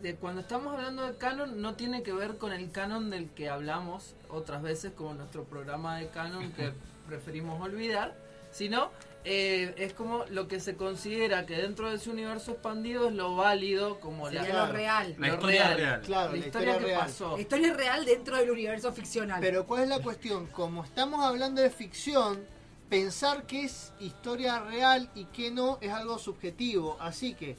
De 0.00 0.16
cuando 0.16 0.40
estamos 0.40 0.74
hablando 0.74 1.06
de 1.06 1.16
canon, 1.16 1.60
no 1.60 1.74
tiene 1.74 2.02
que 2.02 2.12
ver 2.12 2.38
con 2.38 2.52
el 2.52 2.70
canon 2.70 3.10
del 3.10 3.30
que 3.30 3.48
hablamos 3.48 4.14
otras 4.28 4.62
veces, 4.62 4.92
como 4.96 5.14
nuestro 5.14 5.44
programa 5.44 5.98
de 5.98 6.08
canon 6.08 6.50
que 6.52 6.72
preferimos 7.06 7.60
olvidar, 7.60 8.14
sino 8.50 8.90
eh, 9.24 9.74
es 9.76 9.92
como 9.92 10.24
lo 10.30 10.48
que 10.48 10.58
se 10.58 10.74
considera 10.74 11.46
que 11.46 11.56
dentro 11.56 11.88
de 11.88 11.96
ese 11.96 12.10
universo 12.10 12.52
expandido 12.52 13.08
es 13.08 13.14
lo 13.14 13.36
válido, 13.36 14.00
como 14.00 14.26
Sería 14.26 14.52
la, 14.52 14.66
lo 14.66 14.72
real. 14.72 15.14
lo 15.16 15.20
La 15.20 15.28
historia 15.34 15.74
real. 15.74 16.00
Claro, 16.00 16.32
la 16.32 16.38
la 16.38 16.46
historia, 16.46 16.70
historia 16.70 16.78
que 16.78 16.84
real. 16.84 17.00
pasó. 17.00 17.36
La 17.36 17.40
historia 17.42 17.74
real 17.74 18.04
dentro 18.04 18.36
del 18.36 18.50
universo 18.50 18.92
ficcional. 18.92 19.40
Pero 19.40 19.64
¿cuál 19.66 19.84
es 19.84 19.88
la 19.88 20.00
cuestión? 20.00 20.46
Como 20.48 20.82
estamos 20.82 21.24
hablando 21.24 21.62
de 21.62 21.70
ficción, 21.70 22.44
pensar 22.88 23.46
que 23.46 23.64
es 23.64 23.92
historia 24.00 24.58
real 24.60 25.08
y 25.14 25.26
que 25.26 25.52
no 25.52 25.78
es 25.80 25.92
algo 25.92 26.18
subjetivo. 26.18 26.96
Así 27.00 27.34
que, 27.34 27.56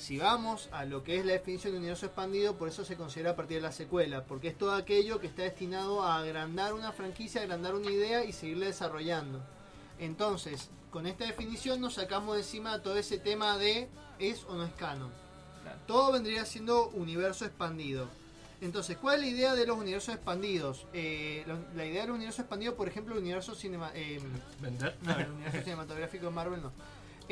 si 0.00 0.18
vamos 0.18 0.68
a 0.72 0.86
lo 0.86 1.04
que 1.04 1.18
es 1.18 1.26
la 1.26 1.32
definición 1.32 1.74
de 1.74 1.78
universo 1.78 2.06
expandido, 2.06 2.56
por 2.56 2.68
eso 2.68 2.84
se 2.86 2.96
considera 2.96 3.32
a 3.32 3.36
partir 3.36 3.58
de 3.58 3.62
la 3.62 3.72
secuela, 3.72 4.24
porque 4.24 4.48
es 4.48 4.56
todo 4.56 4.72
aquello 4.72 5.20
que 5.20 5.26
está 5.26 5.42
destinado 5.42 6.02
a 6.02 6.16
agrandar 6.18 6.72
una 6.72 6.90
franquicia, 6.92 7.42
agrandar 7.42 7.74
una 7.74 7.90
idea 7.90 8.24
y 8.24 8.32
seguirla 8.32 8.64
desarrollando. 8.66 9.40
Entonces, 9.98 10.70
con 10.90 11.06
esta 11.06 11.26
definición 11.26 11.80
nos 11.80 11.94
sacamos 11.94 12.34
de 12.36 12.40
encima 12.40 12.80
todo 12.82 12.96
ese 12.96 13.18
tema 13.18 13.58
de 13.58 13.88
es 14.18 14.44
o 14.44 14.54
no 14.54 14.64
es 14.64 14.72
canon. 14.72 15.10
Todo 15.86 16.12
vendría 16.12 16.46
siendo 16.46 16.88
universo 16.88 17.44
expandido. 17.44 18.08
Entonces, 18.62 18.96
¿cuál 18.96 19.16
es 19.16 19.20
la 19.20 19.26
idea 19.28 19.54
de 19.54 19.66
los 19.66 19.76
universos 19.78 20.14
expandidos? 20.14 20.86
Eh, 20.92 21.44
lo- 21.46 21.58
la 21.76 21.84
idea 21.86 22.02
del 22.02 22.10
universo 22.12 22.42
expandido, 22.42 22.74
por 22.74 22.88
ejemplo, 22.88 23.14
el 23.14 23.20
universo 23.20 23.54
cinema, 23.54 23.90
eh, 23.94 24.20
¿Vender? 24.60 24.96
no, 25.02 25.18
el 25.18 25.30
universo 25.30 25.62
cinematográfico 25.62 26.26
de 26.26 26.30
Marvel 26.32 26.62
no. 26.62 26.72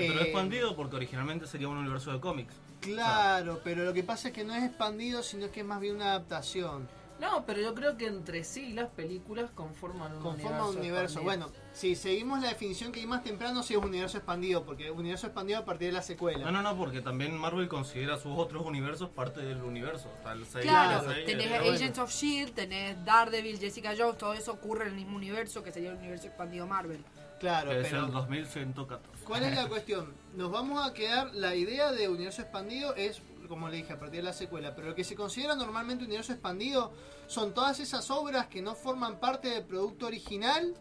Pero 0.06 0.20
Eh, 0.20 0.22
expandido 0.24 0.74
porque 0.76 0.96
originalmente 0.96 1.46
sería 1.46 1.68
un 1.68 1.76
universo 1.78 2.12
de 2.12 2.20
cómics. 2.20 2.54
Claro, 2.80 3.60
pero 3.64 3.84
lo 3.84 3.92
que 3.92 4.02
pasa 4.04 4.28
es 4.28 4.34
que 4.34 4.44
no 4.44 4.54
es 4.54 4.62
expandido, 4.64 5.22
sino 5.22 5.50
que 5.50 5.60
es 5.60 5.66
más 5.66 5.80
bien 5.80 5.96
una 5.96 6.06
adaptación. 6.10 6.88
No, 7.20 7.44
pero 7.44 7.60
yo 7.60 7.74
creo 7.74 7.96
que 7.96 8.06
entre 8.06 8.44
sí 8.44 8.72
las 8.72 8.90
películas 8.90 9.50
conforman 9.52 10.12
un 10.12 10.22
Conforma 10.22 10.50
universo. 10.68 10.70
un 10.70 10.76
universo. 10.78 11.22
Bueno, 11.22 11.50
si 11.72 11.96
seguimos 11.96 12.40
la 12.40 12.50
definición 12.50 12.92
que 12.92 13.00
di 13.00 13.06
más 13.06 13.24
temprano, 13.24 13.64
sí 13.64 13.74
es 13.74 13.80
universo 13.82 14.18
expandido, 14.18 14.64
porque 14.64 14.88
universo 14.92 15.26
expandido 15.26 15.58
a 15.58 15.64
partir 15.64 15.88
de 15.88 15.94
la 15.94 16.02
secuela. 16.02 16.44
No, 16.44 16.52
no, 16.52 16.62
no, 16.62 16.76
porque 16.76 17.00
también 17.00 17.36
Marvel 17.36 17.66
considera 17.66 18.18
sus 18.18 18.38
otros 18.38 18.64
universos 18.64 19.08
parte 19.10 19.40
del 19.40 19.60
universo. 19.64 20.08
Está 20.16 20.30
el 20.32 20.46
seis, 20.46 20.64
Claro, 20.64 21.08
el 21.10 21.14
seis, 21.16 21.26
tenés 21.26 21.50
el- 21.50 21.74
Agents 21.74 21.98
of 21.98 22.12
Shield, 22.12 22.54
tenés 22.54 23.04
Daredevil, 23.04 23.58
Jessica 23.58 23.94
Jones, 23.98 24.16
todo 24.16 24.34
eso 24.34 24.52
ocurre 24.52 24.82
en 24.84 24.90
el 24.90 24.94
mismo 24.94 25.16
universo 25.16 25.64
que 25.64 25.72
sería 25.72 25.90
el 25.90 25.96
universo 25.96 26.28
expandido 26.28 26.68
Marvel. 26.68 27.04
Claro, 27.38 27.72
es 27.72 27.88
pero 27.88 28.06
el 28.06 28.12
2114. 28.12 29.24
¿cuál 29.24 29.44
es 29.44 29.54
la 29.54 29.68
cuestión? 29.68 30.12
Nos 30.34 30.50
vamos 30.50 30.84
a 30.84 30.92
quedar, 30.92 31.34
la 31.34 31.54
idea 31.54 31.92
de 31.92 32.08
universo 32.08 32.42
expandido 32.42 32.94
es, 32.94 33.22
como 33.48 33.68
le 33.68 33.76
dije, 33.78 33.92
a 33.92 33.98
partir 33.98 34.20
de 34.20 34.24
la 34.24 34.32
secuela, 34.32 34.74
pero 34.74 34.88
lo 34.88 34.94
que 34.94 35.04
se 35.04 35.14
considera 35.14 35.54
normalmente 35.54 36.04
universo 36.04 36.32
expandido 36.32 36.92
son 37.26 37.54
todas 37.54 37.80
esas 37.80 38.10
obras 38.10 38.46
que 38.46 38.62
no 38.62 38.74
forman 38.74 39.20
parte 39.20 39.48
del 39.48 39.64
producto 39.64 40.06
original 40.06 40.74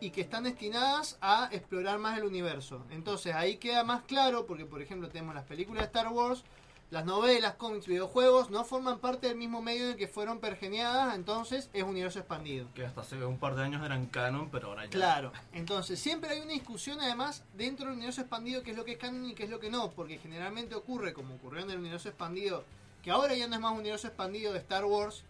y 0.00 0.10
que 0.10 0.20
están 0.20 0.42
destinadas 0.44 1.16
a 1.20 1.48
explorar 1.52 1.98
más 1.98 2.18
el 2.18 2.24
universo. 2.24 2.84
Entonces 2.90 3.34
ahí 3.34 3.56
queda 3.56 3.84
más 3.84 4.02
claro, 4.02 4.46
porque 4.46 4.66
por 4.66 4.82
ejemplo 4.82 5.08
tenemos 5.08 5.34
las 5.34 5.44
películas 5.44 5.82
de 5.82 5.86
Star 5.86 6.08
Wars, 6.08 6.44
las 6.92 7.06
novelas, 7.06 7.54
cómics, 7.54 7.86
videojuegos, 7.86 8.50
no 8.50 8.64
forman 8.64 8.98
parte 8.98 9.26
del 9.26 9.38
mismo 9.38 9.62
medio 9.62 9.84
en 9.84 9.90
el 9.92 9.96
que 9.96 10.08
fueron 10.08 10.40
pergeneadas, 10.40 11.14
entonces 11.14 11.70
es 11.72 11.84
universo 11.84 12.18
expandido. 12.18 12.68
Que 12.74 12.84
hasta 12.84 13.00
hace 13.00 13.24
un 13.24 13.38
par 13.38 13.54
de 13.54 13.62
años 13.62 13.82
eran 13.82 14.04
canon, 14.04 14.50
pero 14.50 14.68
ahora 14.68 14.84
ya. 14.84 14.90
Claro, 14.90 15.32
entonces 15.54 15.98
siempre 15.98 16.28
hay 16.28 16.40
una 16.40 16.52
discusión 16.52 17.00
además 17.00 17.44
dentro 17.54 17.86
del 17.86 17.94
universo 17.94 18.20
expandido 18.20 18.62
qué 18.62 18.72
es 18.72 18.76
lo 18.76 18.84
que 18.84 18.92
es 18.92 18.98
canon 18.98 19.24
y 19.24 19.32
qué 19.32 19.44
es 19.44 19.48
lo 19.48 19.58
que 19.58 19.70
no, 19.70 19.90
porque 19.92 20.18
generalmente 20.18 20.74
ocurre, 20.74 21.14
como 21.14 21.36
ocurrió 21.36 21.62
en 21.62 21.70
el 21.70 21.78
universo 21.78 22.10
expandido, 22.10 22.62
que 23.02 23.10
ahora 23.10 23.34
ya 23.34 23.48
no 23.48 23.54
es 23.54 23.60
más 23.62 23.72
universo 23.72 24.08
expandido 24.08 24.52
de 24.52 24.58
Star 24.58 24.84
Wars, 24.84 25.22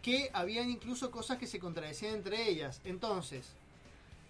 que 0.00 0.30
habían 0.32 0.70
incluso 0.70 1.10
cosas 1.10 1.36
que 1.36 1.46
se 1.46 1.58
contradecían 1.58 2.14
entre 2.14 2.48
ellas. 2.48 2.80
Entonces, 2.84 3.44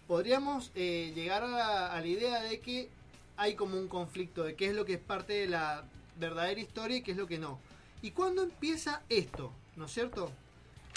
podríamos 0.09 0.73
eh, 0.75 1.13
llegar 1.15 1.45
a 1.45 1.49
la, 1.49 1.93
a 1.93 2.01
la 2.01 2.07
idea 2.09 2.43
de 2.43 2.59
que 2.59 2.89
hay 3.37 3.55
como 3.55 3.79
un 3.79 3.87
conflicto 3.87 4.43
de 4.43 4.57
qué 4.57 4.67
es 4.71 4.75
lo 4.75 4.85
que 4.85 4.95
es 4.95 5.01
parte 5.01 5.35
de 5.35 5.47
la 5.47 5.85
verdadera 6.19 6.61
historia 6.61 6.99
y 6.99 7.03
qué 7.03 7.13
es 7.13 7.17
lo 7.17 7.27
que 7.27 7.39
no. 7.39 7.59
¿Y 8.03 8.11
cuándo 8.11 8.43
empieza 8.43 9.03
esto? 9.09 9.53
¿No 9.77 9.87
es 9.87 9.93
cierto? 9.93 10.31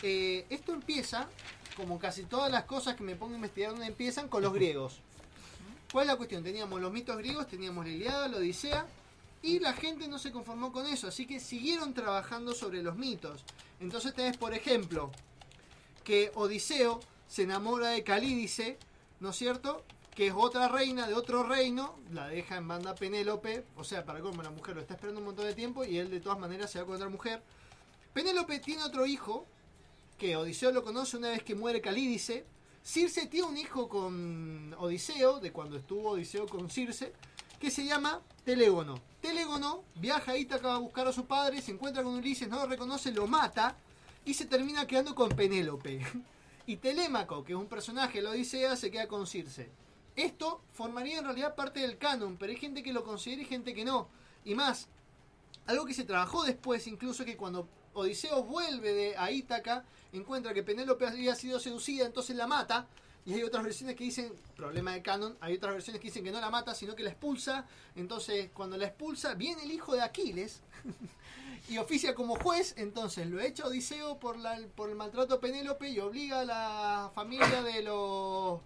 Eh, 0.01 0.45
esto 0.49 0.73
empieza, 0.73 1.27
como 1.75 1.99
casi 1.99 2.23
todas 2.23 2.51
las 2.51 2.63
cosas 2.63 2.95
que 2.95 3.03
me 3.03 3.15
pongo 3.15 3.33
a 3.33 3.35
investigar, 3.35 3.71
donde 3.71 3.87
empiezan 3.87 4.27
con 4.27 4.41
los 4.41 4.53
griegos. 4.53 4.99
¿Cuál 5.91 6.03
es 6.03 6.07
la 6.07 6.17
cuestión? 6.17 6.43
Teníamos 6.43 6.79
los 6.79 6.91
mitos 6.91 7.17
griegos, 7.17 7.47
teníamos 7.47 7.85
la 7.85 7.91
Iliada, 7.91 8.27
la 8.27 8.37
Odisea, 8.37 8.85
y 9.41 9.59
la 9.59 9.73
gente 9.73 10.07
no 10.07 10.19
se 10.19 10.31
conformó 10.31 10.71
con 10.71 10.85
eso, 10.85 11.07
así 11.07 11.25
que 11.25 11.39
siguieron 11.39 11.93
trabajando 11.93 12.53
sobre 12.53 12.83
los 12.83 12.95
mitos. 12.95 13.43
Entonces 13.79 14.13
tenés, 14.13 14.37
por 14.37 14.53
ejemplo, 14.53 15.11
que 16.03 16.31
Odiseo 16.35 16.99
se 17.27 17.43
enamora 17.43 17.89
de 17.89 18.03
Calídice, 18.03 18.77
¿no 19.19 19.29
es 19.29 19.35
cierto? 19.35 19.83
Que 20.19 20.27
es 20.27 20.33
otra 20.35 20.67
reina 20.67 21.07
de 21.07 21.13
otro 21.13 21.43
reino, 21.43 21.95
la 22.11 22.27
deja 22.27 22.57
en 22.57 22.67
banda 22.67 22.93
Penélope, 22.93 23.63
o 23.77 23.85
sea, 23.85 24.03
para 24.03 24.19
cómo 24.19 24.43
la 24.43 24.49
mujer 24.49 24.75
lo 24.75 24.81
está 24.81 24.95
esperando 24.95 25.21
un 25.21 25.27
montón 25.27 25.45
de 25.45 25.53
tiempo 25.53 25.85
y 25.85 25.97
él 25.97 26.09
de 26.09 26.19
todas 26.19 26.37
maneras 26.37 26.69
se 26.69 26.77
va 26.77 26.85
con 26.85 26.95
otra 26.95 27.07
mujer. 27.07 27.41
Penélope 28.11 28.59
tiene 28.59 28.83
otro 28.83 29.05
hijo, 29.05 29.45
que 30.17 30.35
Odiseo 30.35 30.73
lo 30.73 30.83
conoce 30.83 31.15
una 31.15 31.29
vez 31.29 31.41
que 31.43 31.55
muere 31.55 31.79
Calídice. 31.79 32.45
Circe 32.83 33.27
tiene 33.27 33.47
un 33.47 33.55
hijo 33.55 33.87
con 33.87 34.75
Odiseo, 34.77 35.39
de 35.39 35.53
cuando 35.53 35.77
estuvo 35.77 36.09
Odiseo 36.09 36.47
con 36.47 36.69
Circe, 36.69 37.13
que 37.57 37.71
se 37.71 37.85
llama 37.85 38.21
Telégono. 38.43 38.99
Telégono 39.21 39.85
viaja 39.95 40.33
a 40.33 40.37
Ítaca 40.37 40.75
a 40.75 40.79
buscar 40.79 41.07
a 41.07 41.13
su 41.13 41.27
padre, 41.27 41.61
se 41.61 41.71
encuentra 41.71 42.03
con 42.03 42.15
Ulises, 42.15 42.49
no 42.49 42.57
lo 42.57 42.65
reconoce, 42.65 43.13
lo 43.13 43.25
mata 43.25 43.77
y 44.25 44.33
se 44.33 44.47
termina 44.47 44.85
quedando 44.85 45.15
con 45.15 45.29
Penélope. 45.29 46.05
Y 46.67 46.75
Telémaco, 46.75 47.45
que 47.45 47.53
es 47.53 47.57
un 47.57 47.67
personaje 47.67 48.17
de 48.17 48.25
la 48.25 48.31
Odisea, 48.31 48.75
se 48.75 48.91
queda 48.91 49.07
con 49.07 49.25
Circe. 49.25 49.71
Esto 50.19 50.59
formaría 50.73 51.17
en 51.17 51.23
realidad 51.23 51.55
parte 51.55 51.79
del 51.79 51.97
canon, 51.97 52.35
pero 52.35 52.51
hay 52.51 52.57
gente 52.57 52.83
que 52.83 52.91
lo 52.91 53.05
considera 53.05 53.41
y 53.41 53.45
gente 53.45 53.73
que 53.73 53.85
no. 53.85 54.09
Y 54.43 54.53
más, 54.53 54.89
algo 55.65 55.85
que 55.85 55.93
se 55.93 56.03
trabajó 56.03 56.43
después, 56.43 56.87
incluso 56.87 57.23
que 57.23 57.37
cuando 57.37 57.69
Odiseo 57.93 58.43
vuelve 58.43 58.93
de, 58.93 59.17
a 59.17 59.31
Ítaca, 59.31 59.85
encuentra 60.11 60.53
que 60.53 60.61
Penélope 60.61 61.07
había 61.07 61.35
sido 61.35 61.57
seducida, 61.57 62.05
entonces 62.05 62.35
la 62.35 62.47
mata. 62.47 62.85
Y 63.25 63.33
hay 63.33 63.43
otras 63.43 63.63
versiones 63.63 63.95
que 63.95 64.03
dicen, 64.03 64.33
problema 64.57 64.91
de 64.91 65.01
canon, 65.01 65.37
hay 65.39 65.55
otras 65.55 65.71
versiones 65.71 66.01
que 66.01 66.07
dicen 66.09 66.25
que 66.25 66.31
no 66.31 66.41
la 66.41 66.49
mata, 66.49 66.75
sino 66.75 66.95
que 66.95 67.03
la 67.03 67.11
expulsa. 67.11 67.65
Entonces, 67.95 68.49
cuando 68.53 68.75
la 68.75 68.87
expulsa, 68.87 69.35
viene 69.35 69.63
el 69.63 69.71
hijo 69.71 69.93
de 69.93 70.01
Aquiles 70.01 70.59
y 71.69 71.77
oficia 71.77 72.13
como 72.13 72.35
juez. 72.35 72.73
Entonces, 72.75 73.25
lo 73.27 73.39
echa 73.39 73.65
Odiseo 73.67 74.19
por, 74.19 74.37
la, 74.37 74.59
por 74.75 74.89
el 74.89 74.97
maltrato 74.97 75.35
a 75.35 75.39
Penélope 75.39 75.89
y 75.89 75.99
obliga 75.99 76.41
a 76.41 76.45
la 76.45 77.11
familia 77.15 77.63
de 77.63 77.83
los 77.83 78.59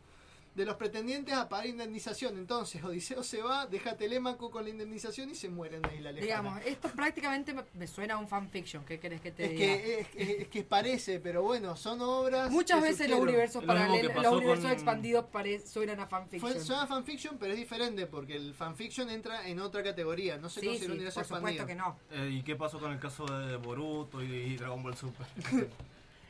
de 0.55 0.65
los 0.65 0.75
pretendientes 0.75 1.33
a 1.33 1.49
pagar 1.49 1.65
indemnización. 1.67 2.37
Entonces, 2.37 2.83
Odiseo 2.83 3.23
se 3.23 3.41
va, 3.41 3.65
deja 3.65 3.91
a 3.91 3.97
Telémaco 3.97 4.51
con 4.51 4.63
la 4.63 4.69
indemnización 4.69 5.31
y 5.31 5.35
se 5.35 5.49
muere 5.49 5.77
en 5.77 5.81
la 5.81 5.93
isla 5.93 6.11
lejana. 6.11 6.25
Digamos, 6.25 6.65
esto 6.65 6.89
prácticamente 6.89 7.53
me, 7.53 7.63
me 7.73 7.87
suena 7.87 8.13
a 8.15 8.17
un 8.17 8.27
fanfiction. 8.27 8.85
¿Qué 8.85 8.99
querés 8.99 9.21
que 9.21 9.31
te 9.31 9.45
Es 9.45 9.49
diga? 9.51 9.65
que, 9.65 9.99
es, 10.01 10.07
es- 10.15 10.41
es 10.41 10.47
que 10.49 10.63
parece, 10.63 11.19
pero 11.19 11.41
bueno, 11.41 11.75
son 11.75 12.01
obras. 12.01 12.51
Muchas 12.51 12.81
veces 12.81 13.09
los 13.09 13.19
universos 13.19 13.63
paralelos, 13.63 14.13
los 14.15 14.33
universos 14.33 14.71
expandidos 14.71 15.25
suenan 15.65 15.99
a 15.99 16.07
fanfiction. 16.07 16.51
Fue, 16.51 16.61
suena 16.61 16.85
fanfiction, 16.87 17.37
pero 17.39 17.53
es 17.53 17.57
diferente 17.59 18.05
porque 18.05 18.35
el 18.35 18.53
fanfiction 18.53 19.09
entra 19.09 19.47
en 19.47 19.59
otra 19.59 19.81
categoría. 19.83 20.37
No 20.37 20.49
se 20.49 20.59
Sí, 20.59 20.67
considera 20.67 20.85
sí, 20.85 20.91
un 20.91 20.97
universo 20.97 21.19
por 21.21 21.37
supuesto 21.37 21.65
que 21.65 21.75
no. 21.75 21.97
Eh, 22.11 22.29
¿Y 22.31 22.43
qué 22.43 22.55
pasó 22.55 22.79
con 22.79 22.91
el 22.91 22.99
caso 22.99 23.25
de 23.25 23.57
Boruto 23.57 24.21
y, 24.21 24.25
y 24.31 24.55
Dragon 24.57 24.81
Ball 24.83 24.95
Super? 24.95 25.25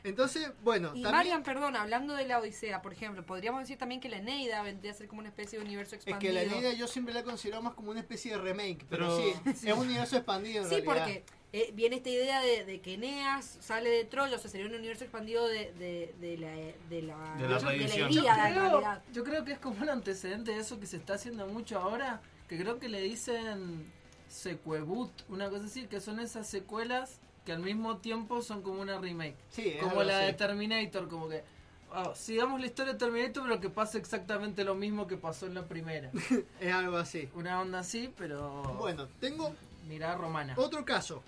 Entonces, 0.04 0.50
bueno, 0.62 0.88
Y 0.88 1.02
también- 1.02 1.12
Marian, 1.12 1.42
perdón, 1.42 1.76
hablando 1.76 2.14
de 2.14 2.26
la 2.26 2.38
Odisea, 2.38 2.82
por 2.82 2.92
ejemplo, 2.92 3.24
podríamos 3.24 3.60
decir 3.62 3.78
también 3.78 4.02
que 4.02 4.10
la 4.10 4.18
Eneida 4.18 4.62
vendría 4.62 4.92
a 4.92 4.94
ser 4.94 5.08
como 5.08 5.20
una 5.20 5.30
especie 5.30 5.58
de 5.58 5.64
universo 5.64 5.96
Es 5.96 6.02
expandido. 6.02 6.20
que 6.30 6.34
la 6.34 6.42
Eneida 6.42 6.72
yo 6.74 6.86
siempre 6.86 7.14
la 7.14 7.20
he 7.20 7.24
considerado 7.24 7.62
más 7.62 7.72
como 7.72 7.90
una 7.90 8.00
especie 8.00 8.32
de 8.32 8.38
remake, 8.42 8.84
pero, 8.90 9.16
Pero- 9.16 9.16
sí, 9.16 9.32
es 9.68 9.72
un 9.74 9.86
universo 9.86 10.16
expandido 10.16 10.62
en 10.62 10.68
Sí, 10.68 10.74
realidad. 10.82 10.94
porque 11.04 11.24
eh, 11.54 11.70
viene 11.72 11.96
esta 11.96 12.10
idea 12.10 12.42
de, 12.42 12.64
de 12.66 12.80
que 12.82 12.94
Eneas 12.94 13.56
sale 13.60 13.88
de 13.88 14.04
Troya, 14.04 14.36
o 14.36 14.38
sea, 14.38 14.50
sería 14.50 14.66
un 14.66 14.74
universo 14.74 15.04
expandido 15.04 15.48
de, 15.48 15.72
de, 15.72 16.14
de 16.20 16.36
la, 16.36 16.48
de 16.50 17.02
la, 17.02 17.36
De 17.36 17.48
la 17.48 17.58
de 17.58 17.64
reedición. 17.64 18.10
Yo 18.10 18.22
creo, 18.24 18.34
realidad. 18.34 19.02
yo 19.12 19.24
creo 19.24 19.44
que 19.46 19.52
es 19.52 19.58
como 19.58 19.80
un 19.80 19.88
antecedente 19.88 20.50
de 20.52 20.58
eso 20.58 20.78
que 20.80 20.86
se 20.86 20.96
está 20.98 21.14
haciendo 21.14 21.46
mucho 21.46 21.78
ahora, 21.78 22.20
que 22.48 22.58
creo 22.58 22.78
que 22.78 22.88
le 22.90 23.00
dicen 23.00 23.90
sequeboot, 24.28 25.10
una 25.30 25.48
cosa 25.48 25.64
así, 25.64 25.86
que 25.86 26.00
son 26.00 26.18
esas 26.20 26.46
secuelas 26.48 27.20
que 27.44 27.52
al 27.52 27.60
mismo 27.60 27.98
tiempo 27.98 28.42
son 28.42 28.62
como 28.62 28.80
una 28.80 28.98
remake. 28.98 29.36
Sí, 29.50 29.76
como 29.80 30.02
la 30.02 30.18
de. 30.18 30.32
Terminator, 30.32 31.08
como 31.08 31.28
que 31.28 31.42
ah, 31.92 32.12
sigamos 32.14 32.60
la 32.60 32.66
historia 32.66 32.92
de 32.92 32.98
Terminator, 32.98 33.42
pero 33.44 33.60
que 33.60 33.70
pase 33.70 33.98
exactamente 33.98 34.64
lo 34.64 34.74
mismo 34.74 35.06
que 35.06 35.16
pasó 35.16 35.46
en 35.46 35.54
la 35.54 35.62
primera. 35.62 36.10
es 36.60 36.72
algo 36.72 36.96
así. 36.96 37.28
Una 37.34 37.60
onda 37.60 37.80
así, 37.80 38.12
pero... 38.16 38.62
Bueno, 38.78 39.08
tengo 39.20 39.54
Mirada 39.88 40.16
romana. 40.16 40.54
Otro 40.56 40.84
caso. 40.84 41.22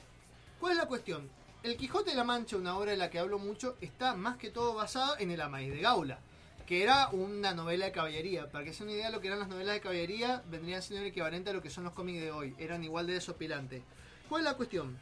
¿Cuál 0.59 0.73
es 0.73 0.79
la 0.79 0.87
cuestión? 0.87 1.29
El 1.63 1.77
Quijote 1.77 2.11
de 2.11 2.17
la 2.17 2.25
Mancha, 2.25 2.57
una 2.57 2.77
obra 2.77 2.93
de 2.93 2.97
la 2.97 3.11
que 3.11 3.19
hablo 3.19 3.39
mucho, 3.39 3.77
está 3.81 4.15
más 4.15 4.37
que 4.37 4.51
todo 4.51 4.75
basado 4.75 5.19
en 5.19 5.31
el 5.31 5.41
Amaís 5.41 5.73
de 5.73 5.81
Gaula, 5.81 6.21
que 6.67 6.83
era 6.83 7.09
una 7.09 7.53
novela 7.53 7.87
de 7.87 7.93
caballería. 7.93 8.51
Para 8.51 8.65
que 8.65 8.73
se 8.73 8.83
una 8.83 8.93
idea 8.93 9.07
de 9.07 9.13
lo 9.13 9.21
que 9.21 9.27
eran 9.27 9.41
las 9.41 9.49
novelas 9.49 9.75
de 9.75 9.81
caballería, 9.81 10.43
vendrían 10.49 10.81
siendo 10.81 11.03
el 11.03 11.11
equivalente 11.11 11.51
a 11.51 11.53
lo 11.53 11.63
que 11.63 11.71
son 11.71 11.85
los 11.85 11.93
cómics 11.93 12.21
de 12.21 12.31
hoy. 12.31 12.55
Eran 12.59 12.83
igual 12.83 13.07
de 13.07 13.15
desopilantes. 13.15 13.83
¿Cuál 14.29 14.43
es 14.43 14.45
la 14.47 14.57
cuestión? 14.57 14.99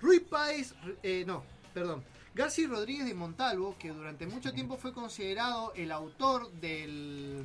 Ruy 0.00 0.20
Páez, 0.20 0.74
eh, 1.02 1.24
no, 1.26 1.42
perdón. 1.74 2.04
García 2.34 2.68
Rodríguez 2.68 3.06
de 3.06 3.14
Montalvo, 3.14 3.74
que 3.78 3.88
durante 3.90 4.26
mucho 4.26 4.52
tiempo 4.52 4.76
fue 4.76 4.92
considerado 4.92 5.72
el 5.74 5.90
autor 5.90 6.50
del 6.52 7.44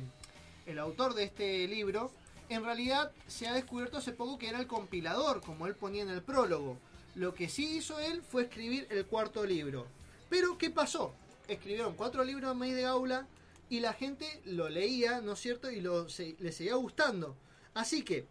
el 0.66 0.78
autor 0.78 1.14
de 1.14 1.24
este 1.24 1.66
libro, 1.68 2.10
en 2.48 2.64
realidad 2.64 3.12
se 3.26 3.46
ha 3.48 3.52
descubierto 3.52 3.98
hace 3.98 4.12
poco 4.12 4.38
que 4.38 4.48
era 4.48 4.60
el 4.60 4.66
compilador, 4.66 5.40
como 5.42 5.66
él 5.66 5.74
ponía 5.74 6.02
en 6.02 6.08
el 6.10 6.22
prólogo. 6.22 6.78
Lo 7.16 7.34
que 7.34 7.48
sí 7.48 7.76
hizo 7.76 7.98
él 7.98 8.22
fue 8.22 8.44
escribir 8.44 8.86
el 8.90 9.04
cuarto 9.04 9.44
libro. 9.44 9.86
Pero, 10.30 10.56
¿qué 10.56 10.70
pasó? 10.70 11.14
Escribieron 11.48 11.94
cuatro 11.94 12.24
libros 12.24 12.56
Maíz 12.56 12.74
de 12.74 12.82
Gaula 12.82 13.26
y 13.68 13.80
la 13.80 13.92
gente 13.92 14.26
lo 14.46 14.68
leía, 14.70 15.20
¿no 15.20 15.32
es 15.32 15.40
cierto? 15.40 15.70
Y 15.70 15.80
lo, 15.80 16.08
se- 16.08 16.36
le 16.38 16.50
seguía 16.50 16.76
gustando. 16.76 17.36
Así 17.74 18.02
que, 18.02 18.26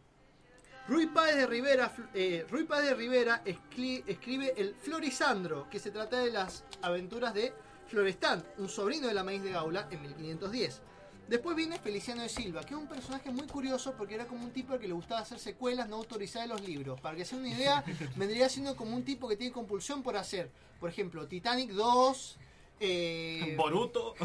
Rui 0.87 1.07
Páez 1.07 1.35
de 1.37 1.47
Rivera, 1.47 1.91
eh, 2.13 2.45
Páez 2.67 2.85
de 2.85 2.93
Rivera 2.93 3.41
escri- 3.45 4.03
escribe 4.05 4.53
el 4.57 4.75
Florisandro, 4.75 5.67
que 5.69 5.79
se 5.79 5.91
trata 5.91 6.19
de 6.19 6.31
las 6.31 6.63
aventuras 6.81 7.33
de 7.33 7.53
Florestán, 7.87 8.43
un 8.57 8.67
sobrino 8.67 9.07
de 9.07 9.13
la 9.13 9.23
Maíz 9.23 9.41
de 9.43 9.51
Gaula, 9.51 9.87
en 9.91 10.01
1510. 10.01 10.81
Después 11.29 11.55
viene 11.55 11.79
Feliciano 11.79 12.21
de 12.21 12.27
Silva, 12.27 12.61
que 12.65 12.73
es 12.73 12.79
un 12.79 12.87
personaje 12.87 13.31
muy 13.31 13.47
curioso 13.47 13.93
porque 13.97 14.15
era 14.15 14.27
como 14.27 14.43
un 14.43 14.51
tipo 14.51 14.73
al 14.73 14.79
que 14.79 14.89
le 14.89 14.93
gustaba 14.93 15.21
hacer 15.21 15.39
secuelas 15.39 15.87
no 15.87 15.95
autorizadas 15.95 16.49
de 16.49 16.53
los 16.55 16.67
libros. 16.67 16.99
Para 16.99 17.15
que 17.15 17.23
sea 17.23 17.37
una 17.39 17.47
idea, 17.49 17.81
vendría 18.17 18.49
siendo 18.49 18.75
como 18.75 18.93
un 18.93 19.03
tipo 19.05 19.29
que 19.29 19.37
tiene 19.37 19.53
compulsión 19.53 20.03
por 20.03 20.17
hacer, 20.17 20.49
por 20.81 20.89
ejemplo, 20.89 21.25
Titanic 21.27 21.71
2. 21.71 22.37
Eh, 22.85 23.55
Boruto. 23.57 24.13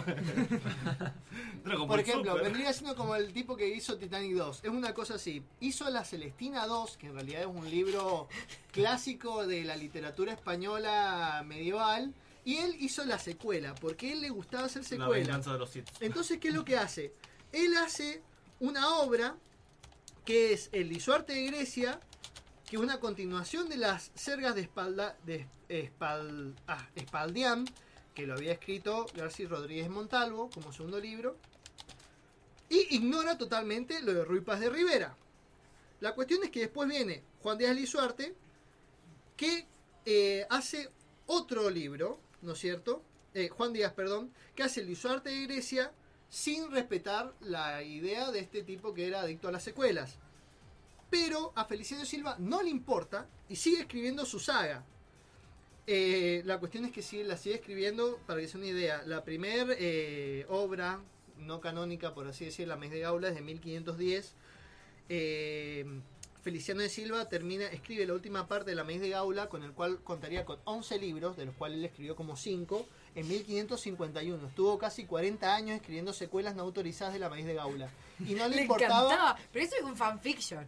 Por 1.87 2.01
ejemplo, 2.01 2.33
Super. 2.33 2.45
vendría 2.45 2.73
siendo 2.73 2.97
como 2.97 3.15
el 3.15 3.33
tipo 3.33 3.57
que 3.57 3.69
hizo 3.69 3.97
Titanic 3.99 4.35
2. 4.35 4.61
Es 4.65 4.71
una 4.71 4.95
cosa 4.95 5.15
así. 5.15 5.43
Hizo 5.61 5.89
La 5.91 6.05
Celestina 6.05 6.67
2, 6.67 6.97
que 6.97 7.07
en 7.09 7.15
realidad 7.15 7.43
es 7.43 7.47
un 7.47 7.71
libro 7.71 8.29
clásico 8.73 9.47
de 9.47 9.65
la 9.65 9.77
literatura 9.77 10.33
española 10.33 11.43
medieval. 11.47 12.15
Y 12.45 12.57
él 12.57 12.77
hizo 12.81 13.05
la 13.05 13.19
secuela, 13.19 13.75
porque 13.75 14.09
a 14.09 14.13
él 14.15 14.23
le 14.23 14.31
gustaba 14.31 14.65
hacer 14.65 14.83
La 14.83 14.89
secuelas. 14.89 15.27
venganza 15.27 15.53
de 15.53 15.59
los. 15.59 15.71
Entonces, 16.01 16.39
¿qué 16.39 16.49
es 16.49 16.55
lo 16.55 16.65
que 16.65 16.77
hace? 16.77 17.13
Él 17.53 17.77
hace 17.77 18.23
una 18.61 18.97
obra 18.99 19.37
que 20.25 20.53
es 20.53 20.69
el 20.73 20.89
Lisuarte 20.89 21.35
de 21.35 21.45
Grecia, 21.47 22.01
que 22.69 22.77
es 22.77 22.83
una 22.83 22.99
continuación 23.01 23.69
de 23.69 23.77
las 23.77 24.11
sergas 24.15 24.55
de, 24.55 24.63
espalda, 24.63 25.17
de 25.25 25.47
espal, 25.69 26.55
ah, 26.67 26.89
Espaldián, 26.95 27.67
que 28.19 28.27
lo 28.27 28.35
había 28.35 28.51
escrito 28.51 29.07
García 29.15 29.49
Rodríguez 29.49 29.89
Montalvo 29.89 30.51
como 30.51 30.73
segundo 30.73 30.99
libro, 30.99 31.37
y 32.69 32.97
ignora 32.97 33.39
totalmente 33.39 34.03
lo 34.03 34.13
de 34.13 34.25
Ruy 34.25 34.41
Paz 34.41 34.59
de 34.59 34.69
Rivera. 34.69 35.17
La 36.01 36.17
cuestión 36.17 36.43
es 36.43 36.51
que 36.51 36.59
después 36.59 36.89
viene 36.89 37.23
Juan 37.43 37.59
Díaz 37.59 37.77
Lisuarte, 37.77 38.35
que 39.37 39.69
eh, 40.05 40.45
hace 40.51 40.91
otro 41.27 41.71
libro, 41.71 42.19
¿no 42.43 42.55
es 42.55 42.59
cierto? 42.59 43.05
Eh, 43.35 43.51
Juan 43.51 43.73
Díaz, 43.73 43.93
perdón, 43.93 44.33
que 44.57 44.65
hace 44.65 44.81
el 44.81 44.89
Lisuarte 44.89 45.31
de 45.31 45.47
Grecia 45.47 45.93
sin 46.29 46.73
respetar 46.73 47.33
la 47.39 47.85
idea 47.85 48.33
de 48.33 48.41
este 48.41 48.65
tipo 48.65 48.95
que 48.95 49.07
era 49.07 49.21
adicto 49.21 49.47
a 49.47 49.53
las 49.53 49.63
secuelas. 49.63 50.17
Pero 51.09 51.53
a 51.55 51.67
Feliciano 51.67 52.05
Silva 52.05 52.35
no 52.41 52.65
le 52.65 52.71
importa 52.71 53.29
y 53.49 53.55
sigue 53.55 53.83
escribiendo 53.83 54.27
su 54.27 54.41
saga. 54.41 54.85
Eh, 55.91 56.43
la 56.45 56.59
cuestión 56.59 56.85
es 56.85 56.93
que 56.93 57.01
sigue, 57.01 57.25
la 57.25 57.39
sigue 57.39 57.55
escribiendo, 57.55 58.19
para 58.27 58.41
que 58.41 58.47
sea 58.47 58.61
una 58.61 58.69
idea, 58.69 59.03
la 59.07 59.25
primera 59.25 59.75
obra 60.49 61.01
no 61.39 61.61
canónica, 61.61 62.15
por 62.15 62.27
así 62.27 62.45
decir, 62.45 62.69
La 62.69 62.77
Mes 62.77 62.91
de 62.91 63.01
Gaula, 63.01 63.29
es 63.29 63.35
de 63.35 63.41
1510. 63.41 64.35
Eh, 65.09 65.87
Feliciano 66.43 66.83
de 66.83 66.89
Silva 66.89 67.29
termina, 67.29 67.67
escribe 67.67 68.07
la 68.07 68.15
última 68.15 68.47
parte 68.47 68.71
de 68.71 68.77
La 68.77 68.85
Maíz 68.85 69.01
de 69.01 69.09
Gaula, 69.11 69.49
con 69.49 69.65
el 69.65 69.73
cual 69.73 69.99
contaría 70.03 70.45
con 70.45 70.59
11 70.65 70.99
libros, 70.99 71.37
de 71.37 71.47
los 71.47 71.55
cuales 71.55 71.79
él 71.79 71.85
escribió 71.85 72.17
como 72.17 72.37
5, 72.37 72.87
en 73.17 73.29
1551. 73.29 74.47
Estuvo 74.47 74.79
casi 74.79 75.05
40 75.05 75.55
años 75.55 75.77
escribiendo 75.77 76.13
secuelas 76.13 76.55
no 76.55 76.63
autorizadas 76.63 77.15
de 77.15 77.21
La 77.21 77.29
Maíz 77.29 77.45
de 77.45 77.55
Gaula. 77.55 77.91
Y 78.21 78.35
no 78.35 78.49
le, 78.49 78.57
Le 78.57 78.63
importaba... 78.63 79.07
encantaba, 79.07 79.39
pero 79.53 79.65
eso 79.65 79.77
es 79.77 79.83
un 79.83 79.97
fanfiction. 79.97 80.67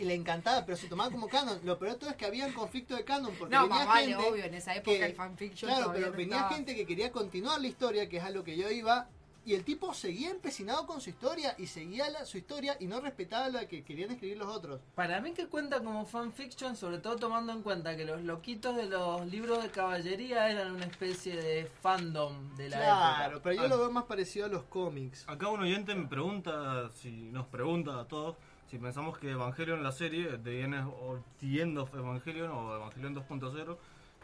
Y 0.00 0.04
le 0.04 0.14
encantaba, 0.14 0.64
pero 0.64 0.78
se 0.78 0.88
tomaba 0.88 1.10
como 1.10 1.28
canon. 1.28 1.60
Lo 1.62 1.78
peor 1.78 1.92
de 1.92 1.98
todo 1.98 2.08
es 2.10 2.16
que 2.16 2.24
había 2.24 2.46
un 2.46 2.54
conflicto 2.54 2.96
de 2.96 3.04
canon, 3.04 3.34
porque 3.38 3.54
No, 3.54 3.64
venía 3.64 3.76
más 3.80 3.86
vale, 3.86 4.06
gente 4.06 4.28
obvio, 4.30 4.44
en 4.44 4.54
esa 4.54 4.74
época 4.74 4.96
que- 4.96 5.04
el 5.04 5.14
fanfiction 5.14 5.70
Claro, 5.70 5.90
pero 5.92 6.06
no 6.06 6.12
venía 6.16 6.36
estaba. 6.36 6.54
gente 6.56 6.74
que 6.74 6.86
quería 6.86 7.12
continuar 7.12 7.60
la 7.60 7.68
historia, 7.68 8.08
que 8.08 8.16
es 8.16 8.24
a 8.24 8.30
lo 8.30 8.42
que 8.42 8.56
yo 8.56 8.70
iba, 8.70 9.08
y 9.44 9.54
el 9.54 9.62
tipo 9.62 9.92
seguía 9.92 10.30
empecinado 10.30 10.86
con 10.86 11.02
su 11.02 11.10
historia, 11.10 11.54
y 11.58 11.66
seguía 11.66 12.08
la- 12.08 12.24
su 12.24 12.38
historia, 12.38 12.78
y 12.80 12.86
no 12.86 12.98
respetaba 13.00 13.50
la 13.50 13.68
que 13.68 13.84
querían 13.84 14.10
escribir 14.10 14.38
los 14.38 14.48
otros. 14.48 14.80
Para 14.94 15.20
mí 15.20 15.32
que 15.32 15.48
cuenta 15.48 15.80
como 15.82 16.06
fanfiction, 16.06 16.76
sobre 16.76 16.96
todo 16.96 17.16
tomando 17.16 17.52
en 17.52 17.60
cuenta 17.62 17.94
que 17.94 18.06
los 18.06 18.22
loquitos 18.22 18.76
de 18.76 18.86
los 18.86 19.26
libros 19.26 19.62
de 19.62 19.70
caballería 19.70 20.48
eran 20.50 20.72
una 20.76 20.86
especie 20.86 21.36
de 21.36 21.70
fandom 21.82 22.56
de 22.56 22.70
la 22.70 22.76
Claro, 22.78 23.32
época. 23.36 23.42
pero 23.44 23.62
yo 23.62 23.68
lo 23.68 23.78
veo 23.78 23.90
más 23.90 24.04
parecido 24.04 24.46
a 24.46 24.48
los 24.48 24.62
cómics. 24.64 25.24
Acá 25.28 25.48
un 25.48 25.60
oyente 25.60 25.94
me 25.94 26.06
pregunta, 26.06 26.88
si 27.02 27.10
nos 27.10 27.46
pregunta 27.48 28.00
a 28.00 28.08
todos, 28.08 28.36
si 28.70 28.78
pensamos 28.78 29.18
que 29.18 29.30
Evangelion, 29.30 29.82
la 29.82 29.92
serie, 29.92 30.38
The 30.38 30.62
End 30.62 31.76
of 31.78 31.94
Evangelion 31.94 32.50
o 32.50 32.76
Evangelion 32.76 33.14
2.0 33.16 33.76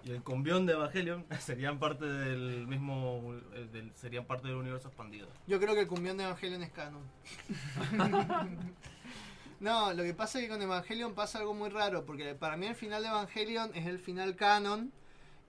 y 0.05 0.11
el 0.13 0.23
convión 0.23 0.67
de 0.67 0.75
Evangelion 0.75 1.27
serían 1.41 1.79
parte 1.79 2.05
del 2.07 2.67
mismo, 2.69 3.35
eh, 3.55 3.69
del- 3.73 3.93
serían 3.97 4.25
parte 4.25 4.47
del 4.49 4.57
universo 4.57 4.89
expandido. 4.89 5.27
Yo 5.49 5.59
creo 5.59 5.75
que 5.75 5.81
el 5.81 5.89
cumbión 5.89 6.17
de 6.17 6.25
Evangelion 6.25 6.63
es 6.63 6.71
canon. 6.71 7.03
no, 9.61 9.93
lo 9.93 10.03
que 10.03 10.15
pasa 10.15 10.39
es 10.39 10.45
que 10.45 10.51
con 10.51 10.63
Evangelion 10.63 11.15
pasa 11.15 11.39
algo 11.39 11.55
muy 11.55 11.71
raro, 11.71 12.05
porque 12.05 12.35
para 12.35 12.57
mí 12.57 12.67
el 12.67 12.75
final 12.77 13.03
de 13.03 13.09
Evangelion 13.09 13.71
es 13.75 13.87
el 13.87 13.99
final 13.99 14.37
canon, 14.37 14.93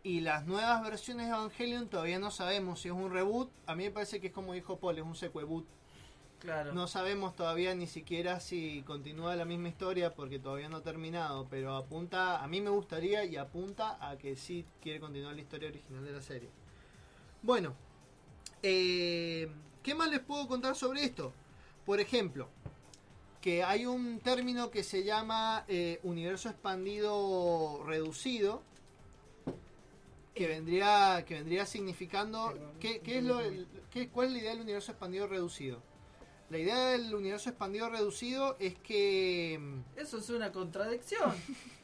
y 0.04 0.22
las 0.22 0.46
nuevas 0.46 0.82
versiones 0.84 1.26
de 1.28 1.34
Evangelion 1.34 1.90
todavía 1.90 2.18
no 2.18 2.32
sabemos 2.32 2.80
si 2.82 2.88
es 2.88 2.94
un 2.94 3.12
reboot. 3.12 3.52
A 3.66 3.76
mí 3.76 3.84
me 3.84 3.92
parece 3.92 4.22
que 4.22 4.28
es 4.28 4.34
como 4.34 4.54
dijo 4.54 4.80
Paul, 4.80 4.98
es 4.98 5.04
un 5.04 5.16
sequeboot. 5.16 5.68
Claro. 6.40 6.74
No 6.74 6.88
sabemos 6.88 7.36
todavía 7.36 7.74
ni 7.74 7.88
siquiera 7.88 8.40
si 8.40 8.84
continúa 8.84 9.36
la 9.36 9.46
misma 9.46 9.70
historia 9.70 10.14
porque 10.14 10.38
todavía 10.40 10.70
no 10.70 10.78
ha 10.78 10.84
terminado, 10.84 11.48
pero 11.50 11.76
apunta, 11.76 12.44
a 12.44 12.48
mí 12.48 12.62
me 12.62 12.70
gustaría 12.70 13.26
y 13.26 13.38
apunta 13.38 13.98
a 14.08 14.18
que 14.18 14.36
sí 14.36 14.66
quiere 14.82 15.00
continuar 15.00 15.34
la 15.36 15.42
historia 15.42 15.70
original 15.70 16.06
de 16.06 16.12
la 16.12 16.22
serie. 16.22 16.50
Bueno, 17.42 17.74
eh, 18.62 19.50
¿qué 19.82 19.96
más 19.96 20.10
les 20.12 20.20
puedo 20.20 20.48
contar 20.48 20.76
sobre 20.76 21.04
esto? 21.04 21.34
Por 21.86 22.00
ejemplo, 22.00 22.50
que 23.42 23.64
hay 23.64 23.86
un 23.86 24.20
término 24.20 24.70
que 24.70 24.84
se 24.84 25.04
llama 25.04 25.66
eh, 25.68 26.00
universo 26.04 26.50
expandido 26.50 27.82
reducido, 27.86 28.62
que 30.36 30.48
vendría, 30.48 31.24
que 31.26 31.36
vendría 31.36 31.66
significando, 31.66 32.54
¿qué, 32.80 33.00
qué 33.00 33.18
es 33.20 33.24
lo, 33.24 33.40
qué- 33.92 34.10
¿cuál 34.10 34.28
es 34.28 34.34
la 34.34 34.40
idea 34.40 34.52
del 34.52 34.62
universo 34.62 34.92
expandido 34.92 35.26
reducido? 35.28 35.82
La 36.50 36.58
idea 36.58 36.78
del 36.92 37.14
universo 37.14 37.50
expandido 37.50 37.90
reducido 37.90 38.56
es 38.60 38.76
que... 38.76 39.60
Eso 39.98 40.18
es 40.20 40.30
una 40.30 40.52
contradicción. 40.52 41.34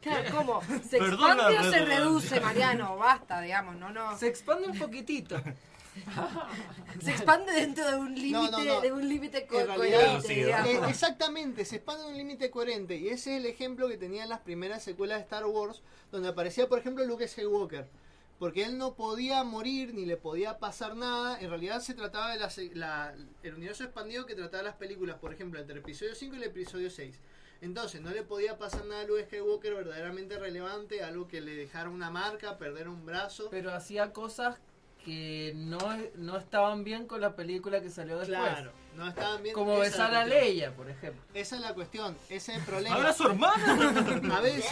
Claro, 0.00 0.30
¿cómo? 0.34 0.62
¿Se 0.88 0.96
Perdón 0.96 1.38
expande 1.38 1.58
o 1.58 1.70
se 1.70 1.84
reduce, 1.84 2.40
Mariano? 2.40 2.96
Basta, 2.96 3.42
digamos, 3.42 3.76
no, 3.76 3.90
no. 3.92 4.16
Se 4.16 4.26
expande 4.28 4.66
un 4.68 4.78
poquitito. 4.78 5.36
Se 7.02 7.10
expande 7.10 7.52
dentro 7.52 7.86
de 7.90 7.96
un 7.96 8.14
límite, 8.14 8.50
No, 8.50 8.50
no, 8.50 8.64
no. 8.64 8.80
de 8.80 8.92
un 8.92 9.06
límite 9.06 9.46
co- 9.46 9.58
coherente, 9.76 10.48
eh, 10.48 10.80
exactamente, 10.88 11.66
se 11.66 11.76
expande 11.76 12.04
en 12.04 12.10
un 12.12 12.16
límite 12.16 12.50
coherente. 12.50 12.96
Y 12.96 13.08
ese 13.08 13.34
es 13.36 13.40
el 13.40 13.46
ejemplo 13.46 13.88
que 13.88 13.98
tenían 13.98 14.30
las 14.30 14.40
primeras 14.40 14.82
secuelas 14.82 15.18
de 15.18 15.24
Star 15.24 15.44
Wars, 15.44 15.82
donde 16.10 16.30
aparecía, 16.30 16.66
por 16.66 16.78
ejemplo, 16.78 17.04
Luke 17.04 17.28
Skywalker. 17.28 17.90
Porque 18.42 18.64
él 18.64 18.76
no 18.76 18.96
podía 18.96 19.44
morir 19.44 19.94
ni 19.94 20.04
le 20.04 20.16
podía 20.16 20.58
pasar 20.58 20.96
nada. 20.96 21.38
En 21.40 21.48
realidad 21.48 21.78
se 21.80 21.94
trataba 21.94 22.32
de 22.32 22.40
la, 22.40 22.48
la- 22.74 23.14
el 23.44 23.54
universo 23.54 23.84
expandido 23.84 24.26
que 24.26 24.34
trataba 24.34 24.64
las 24.64 24.74
películas, 24.74 25.16
por 25.20 25.32
ejemplo, 25.32 25.60
entre 25.60 25.74
el 25.74 25.78
episodio 25.78 26.16
5 26.16 26.34
y 26.34 26.38
el 26.38 26.42
episodio 26.42 26.90
6. 26.90 27.20
Entonces, 27.60 28.00
no 28.00 28.10
le 28.10 28.24
podía 28.24 28.58
pasar 28.58 28.84
nada 28.86 29.02
a 29.02 29.04
Luke 29.04 29.26
Skywalker 29.26 29.74
verdaderamente 29.74 30.40
relevante, 30.40 31.04
algo 31.04 31.28
que 31.28 31.40
le 31.40 31.54
dejara 31.54 31.88
una 31.88 32.10
marca, 32.10 32.58
perder 32.58 32.88
un 32.88 33.06
brazo. 33.06 33.46
Pero 33.48 33.72
hacía 33.72 34.12
cosas 34.12 34.58
que 35.04 35.52
no, 35.56 35.78
no 36.16 36.36
estaban 36.38 36.84
bien 36.84 37.06
con 37.06 37.20
la 37.20 37.34
película 37.36 37.80
que 37.80 37.90
salió 37.90 38.18
después. 38.18 38.38
Claro, 38.38 38.72
no 38.96 39.08
estaban 39.08 39.42
bien. 39.42 39.54
Como 39.54 39.82
esa 39.82 39.84
es 39.84 39.98
la 39.98 40.04
besar 40.08 40.14
a. 40.22 40.26
Leia, 40.26 40.74
por 40.74 40.88
ejemplo. 40.88 41.20
Esa 41.34 41.56
es 41.56 41.62
la 41.62 41.74
cuestión, 41.74 42.16
ese 42.28 42.52
es 42.52 42.58
el 42.58 42.64
problema. 42.64 42.94
¡Ahora 42.96 43.12
su 43.12 43.24
hermana! 43.26 44.36
A 44.36 44.40
veces. 44.40 44.70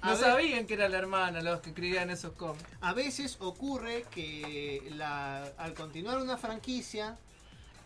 a 0.00 0.10
No 0.10 0.16
ve- 0.16 0.20
sabían 0.20 0.66
que 0.66 0.74
era 0.74 0.88
la 0.88 0.98
hermana 0.98 1.40
los 1.42 1.60
que 1.60 1.70
escribían 1.70 2.10
esos 2.10 2.32
cómics. 2.32 2.64
A 2.80 2.92
veces 2.92 3.36
ocurre 3.40 4.04
que 4.10 4.88
la, 4.94 5.44
al 5.58 5.74
continuar 5.74 6.18
una 6.18 6.36
franquicia, 6.36 7.16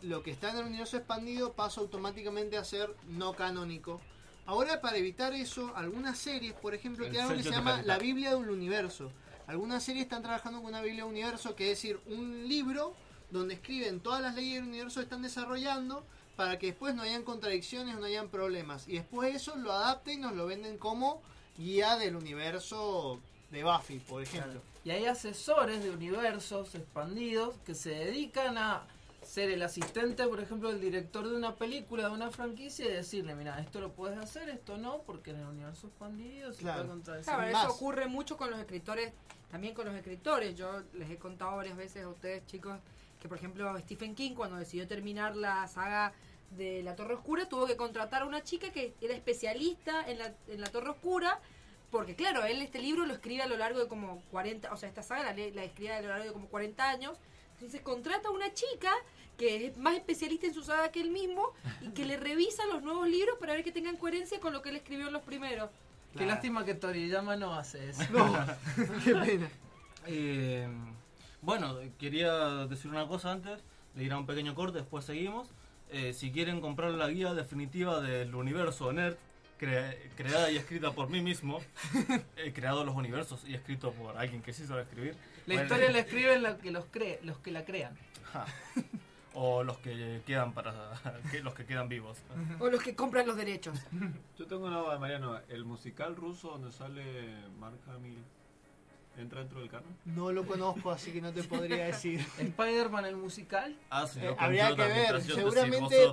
lo 0.02 0.22
que 0.22 0.30
está 0.30 0.50
en 0.50 0.58
el 0.58 0.64
universo 0.66 0.96
expandido 0.96 1.52
pasa 1.52 1.80
automáticamente 1.80 2.56
a 2.58 2.64
ser 2.64 2.94
no 3.08 3.34
canónico. 3.34 4.00
Ahora, 4.48 4.80
para 4.80 4.96
evitar 4.96 5.32
eso, 5.34 5.72
algunas 5.74 6.18
series, 6.18 6.52
por 6.54 6.72
ejemplo, 6.74 7.04
El 7.04 7.18
algo 7.18 7.34
que 7.34 7.42
se 7.42 7.50
llama 7.50 7.82
la 7.82 7.98
Biblia 7.98 8.34
del 8.36 8.48
Universo. 8.48 9.10
Algunas 9.46 9.84
series 9.84 10.04
están 10.04 10.22
trabajando 10.22 10.60
con 10.60 10.68
una 10.68 10.82
Biblia 10.82 11.04
Universo, 11.04 11.54
que 11.54 11.70
es 11.70 11.78
decir, 11.78 12.00
un 12.06 12.48
libro 12.48 12.94
donde 13.30 13.54
escriben 13.54 14.00
todas 14.00 14.20
las 14.20 14.34
leyes 14.34 14.54
del 14.54 14.68
universo 14.68 15.00
están 15.00 15.22
desarrollando 15.22 16.04
para 16.36 16.58
que 16.58 16.66
después 16.66 16.94
no 16.94 17.02
hayan 17.02 17.22
contradicciones, 17.22 17.96
no 17.96 18.04
hayan 18.04 18.28
problemas. 18.28 18.86
Y 18.88 18.94
después 18.94 19.34
eso 19.34 19.56
lo 19.56 19.72
adapten 19.72 20.18
y 20.18 20.22
nos 20.22 20.34
lo 20.34 20.46
venden 20.46 20.78
como 20.78 21.22
guía 21.56 21.96
del 21.96 22.16
universo 22.16 23.20
de 23.50 23.64
Buffy, 23.64 23.98
por 24.00 24.22
ejemplo. 24.22 24.60
Y 24.84 24.90
hay 24.90 25.06
asesores 25.06 25.82
de 25.82 25.90
universos 25.90 26.74
expandidos 26.74 27.56
que 27.64 27.74
se 27.74 27.90
dedican 27.90 28.58
a 28.58 28.86
ser 29.26 29.50
el 29.50 29.62
asistente, 29.62 30.26
por 30.26 30.40
ejemplo, 30.40 30.70
del 30.70 30.80
director 30.80 31.28
de 31.28 31.34
una 31.36 31.54
película, 31.56 32.08
de 32.08 32.14
una 32.14 32.30
franquicia 32.30 32.86
y 32.86 32.92
decirle, 32.92 33.34
mira, 33.34 33.58
esto 33.60 33.80
lo 33.80 33.92
puedes 33.92 34.18
hacer, 34.18 34.48
esto 34.48 34.78
no, 34.78 35.02
porque 35.02 35.30
en 35.32 35.40
el 35.40 35.46
universo 35.46 35.88
expandido 35.88 36.52
se 36.52 36.60
Claro. 36.62 36.78
puede 36.82 36.88
contradecir. 36.90 37.34
Claro, 37.34 37.48
eso 37.58 37.70
ocurre 37.72 38.06
mucho 38.06 38.36
con 38.36 38.50
los 38.50 38.58
escritores, 38.60 39.12
también 39.50 39.74
con 39.74 39.86
los 39.86 39.94
escritores. 39.94 40.56
Yo 40.56 40.82
les 40.94 41.10
he 41.10 41.18
contado 41.18 41.56
varias 41.56 41.76
veces 41.76 42.04
a 42.04 42.08
ustedes, 42.08 42.46
chicos, 42.46 42.78
que 43.20 43.28
por 43.28 43.38
ejemplo 43.38 43.76
Stephen 43.80 44.14
King 44.14 44.34
cuando 44.34 44.56
decidió 44.56 44.86
terminar 44.86 45.36
la 45.36 45.66
saga 45.68 46.12
de 46.50 46.82
La 46.82 46.94
Torre 46.94 47.14
Oscura 47.14 47.48
tuvo 47.48 47.66
que 47.66 47.76
contratar 47.76 48.22
a 48.22 48.24
una 48.26 48.42
chica 48.42 48.70
que 48.70 48.94
era 49.00 49.14
especialista 49.14 50.08
en 50.08 50.18
la, 50.18 50.32
en 50.48 50.60
la 50.60 50.68
Torre 50.68 50.90
Oscura. 50.90 51.40
Porque 51.90 52.14
claro, 52.16 52.44
él 52.44 52.60
este 52.62 52.80
libro 52.80 53.06
lo 53.06 53.14
escribe 53.14 53.42
a 53.42 53.46
lo 53.46 53.56
largo 53.56 53.78
de 53.78 53.86
como 53.88 54.20
40, 54.30 54.72
o 54.72 54.76
sea, 54.76 54.88
esta 54.88 55.02
saga 55.02 55.22
la, 55.22 55.34
la 55.54 55.64
escribe 55.64 55.92
a 55.92 56.02
lo 56.02 56.08
largo 56.08 56.24
de 56.24 56.32
como 56.32 56.48
40 56.48 56.88
años. 56.88 57.16
Entonces 57.56 57.80
contrata 57.82 58.28
a 58.28 58.30
una 58.30 58.52
chica 58.52 58.92
que 59.38 59.66
es 59.66 59.76
más 59.76 59.94
especialista 59.94 60.46
en 60.46 60.54
su 60.54 60.62
saga 60.62 60.90
que 60.90 61.00
él 61.00 61.10
mismo 61.10 61.52
y 61.82 61.88
que 61.90 62.04
le 62.06 62.16
revisa 62.28 62.64
los 62.66 62.82
nuevos 62.82 63.08
libros 63.08 63.36
para 63.38 63.52
ver 63.54 63.64
que 63.64 63.72
tengan 63.72 63.96
coherencia 63.96 64.40
con 64.40 64.52
lo 64.52 64.62
que 64.62 64.70
él 64.70 64.76
escribió 64.76 65.06
en 65.08 65.12
los 65.12 65.22
primeros. 65.22 65.70
Qué 66.16 66.24
lástima 66.24 66.64
que 66.64 66.74
Toriyama 66.74 67.36
no 67.36 67.54
hace 67.54 67.90
eso. 67.90 68.02
Qué 69.04 69.14
pena. 69.14 69.48
Eh, 70.06 70.66
bueno, 71.42 71.78
quería 71.98 72.66
decir 72.66 72.90
una 72.90 73.06
cosa 73.06 73.32
antes 73.32 73.60
de 73.94 74.04
ir 74.04 74.12
a 74.12 74.18
un 74.18 74.24
pequeño 74.26 74.54
corte, 74.54 74.78
después 74.78 75.04
seguimos. 75.04 75.48
Eh, 75.90 76.12
si 76.14 76.32
quieren 76.32 76.60
comprar 76.62 76.92
la 76.92 77.08
guía 77.08 77.34
definitiva 77.34 78.00
del 78.00 78.34
universo 78.34 78.92
Nerd, 78.92 79.16
cre- 79.60 79.96
creada 80.16 80.50
y 80.50 80.56
escrita 80.56 80.92
por 80.92 81.10
mí 81.10 81.20
mismo, 81.20 81.60
he 82.36 82.52
creado 82.54 82.84
los 82.84 82.94
universos 82.96 83.44
y 83.46 83.54
escrito 83.54 83.92
por 83.92 84.16
alguien 84.16 84.40
que 84.42 84.52
sí 84.54 84.66
sabe 84.66 84.82
escribir. 84.82 85.16
La 85.46 85.54
Bueno, 85.54 85.62
historia 85.62 85.90
la 85.90 85.98
escriben 86.00 86.42
los 86.42 86.54
que, 86.56 86.70
los, 86.70 86.84
cree, 86.90 87.20
los 87.22 87.38
que 87.38 87.50
la 87.52 87.64
crean. 87.64 87.96
ja. 88.32 88.44
o 89.34 89.62
los 89.62 89.78
que 89.78 90.22
quedan 90.26 90.52
para 90.54 90.72
que, 91.30 91.40
los 91.42 91.54
que 91.54 91.64
quedan 91.66 91.88
vivos. 91.88 92.18
O 92.58 92.68
los 92.68 92.82
que 92.82 92.94
compran 92.96 93.26
los 93.26 93.36
derechos. 93.36 93.78
Yo 94.38 94.46
tengo 94.46 94.66
una 94.66 94.78
duda, 94.78 94.98
Mariano. 94.98 95.38
¿El 95.48 95.64
musical 95.64 96.16
ruso 96.16 96.48
donde 96.50 96.72
sale 96.72 97.02
Mark 97.58 97.78
Hamill 97.88 98.18
entra 99.20 99.40
dentro 99.40 99.60
del 99.60 99.68
canon? 99.68 99.96
No 100.04 100.32
lo 100.32 100.46
conozco, 100.46 100.90
así 100.90 101.10
que 101.12 101.20
no 101.20 101.32
te 101.32 101.42
podría 101.42 101.86
decir. 101.86 102.20
Spider-Man 102.38 103.04
el 103.06 103.16
musical. 103.16 103.76
Ah, 103.90 104.06
sí, 104.06 104.20
Eh, 104.22 104.34
habría 104.38 104.74
que 104.74 104.82
ver, 104.82 105.22
seguramente, 105.22 106.08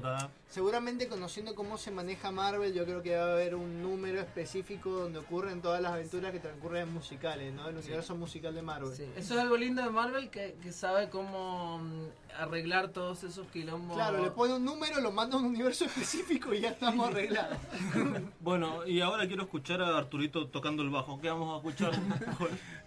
seguramente 0.47 1.07
conociendo 1.07 1.55
cómo 1.55 1.77
se 1.77 1.91
maneja 1.91 2.31
Marvel, 2.31 2.73
yo 2.73 2.85
creo 2.85 3.01
que 3.01 3.15
va 3.15 3.23
a 3.25 3.31
haber 3.33 3.55
un 3.55 3.81
número 3.81 4.19
específico 4.19 4.89
donde 4.91 5.19
ocurren 5.19 5.61
todas 5.61 5.81
las 5.81 5.93
aventuras 5.93 6.31
que 6.31 6.39
transcurren 6.39 6.83
en 6.87 6.93
musicales, 6.93 7.53
¿no? 7.53 7.67
El 7.69 7.77
universo 7.77 8.15
musical 8.15 8.53
de 8.53 8.61
Marvel. 8.61 8.93
Sí, 8.95 9.03
Eso 9.15 9.33
es 9.33 9.39
algo 9.39 9.57
lindo 9.57 9.81
de 9.81 9.89
Marvel 9.89 10.29
que, 10.29 10.55
que 10.61 10.71
sabe 10.71 11.09
cómo 11.09 11.79
mm, 11.79 12.05
arreglar 12.39 12.89
todos 12.89 13.23
esos 13.23 13.47
quilombos. 13.47 13.95
Claro, 13.95 14.23
le 14.23 14.31
pone 14.31 14.53
un 14.55 14.65
número, 14.65 14.99
lo 15.01 15.11
manda 15.11 15.37
a 15.37 15.39
un 15.39 15.45
universo 15.45 15.85
específico 15.85 16.53
y 16.53 16.61
ya 16.61 16.69
estamos 16.69 17.07
arreglados. 17.07 17.57
Bueno, 18.39 18.85
y 18.85 18.99
ahora 18.99 19.25
quiero 19.27 19.43
escuchar 19.43 19.81
a 19.81 19.97
Arturito 19.97 20.47
tocando 20.47 20.83
el 20.83 20.89
bajo. 20.89 21.19
¿Qué 21.21 21.29
vamos 21.29 21.53
a 21.53 21.57
escuchar? 21.57 21.93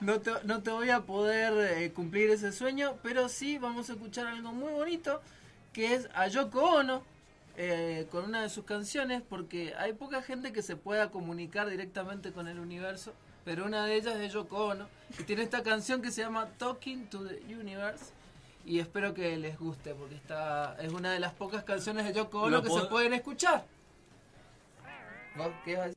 No 0.06 0.20
te, 0.20 0.30
no 0.44 0.62
te 0.62 0.70
voy 0.70 0.90
a 0.90 1.00
poder 1.00 1.82
eh, 1.82 1.90
cumplir 1.90 2.30
ese 2.30 2.52
sueño, 2.52 2.96
pero 3.02 3.28
sí 3.28 3.58
vamos 3.58 3.90
a 3.90 3.94
escuchar 3.94 4.28
algo 4.28 4.52
muy 4.52 4.72
bonito, 4.72 5.20
que 5.72 5.94
es 5.94 6.08
a 6.14 6.28
Yoko 6.28 6.60
Ono 6.60 7.02
eh, 7.56 8.06
con 8.12 8.24
una 8.24 8.42
de 8.42 8.48
sus 8.48 8.64
canciones 8.64 9.20
porque 9.28 9.74
hay 9.74 9.94
poca 9.94 10.22
gente 10.22 10.52
que 10.52 10.62
se 10.62 10.76
pueda 10.76 11.10
comunicar 11.10 11.68
directamente 11.68 12.30
con 12.30 12.46
el 12.46 12.60
universo, 12.60 13.14
pero 13.44 13.64
una 13.64 13.84
de 13.84 13.96
ellas 13.96 14.14
es 14.20 14.32
Yoko 14.32 14.66
Ono 14.66 14.86
y 15.18 15.24
tiene 15.24 15.42
esta 15.42 15.64
canción 15.64 16.00
que 16.00 16.12
se 16.12 16.22
llama 16.22 16.50
Talking 16.56 17.06
to 17.08 17.26
the 17.26 17.42
Universe 17.52 18.04
y 18.64 18.78
espero 18.78 19.12
que 19.12 19.36
les 19.36 19.58
guste 19.58 19.92
porque 19.92 20.14
está 20.14 20.76
es 20.80 20.92
una 20.92 21.12
de 21.12 21.18
las 21.18 21.34
pocas 21.34 21.64
canciones 21.64 22.06
de 22.06 22.12
Yoko 22.12 22.42
Ono 22.42 22.62
que 22.62 22.70
se 22.70 22.84
pueden 22.84 23.12
escuchar. 23.12 23.64
¿Vos 25.36 25.50
qué 25.64 25.76
a 25.76 25.82
decir? 25.86 25.96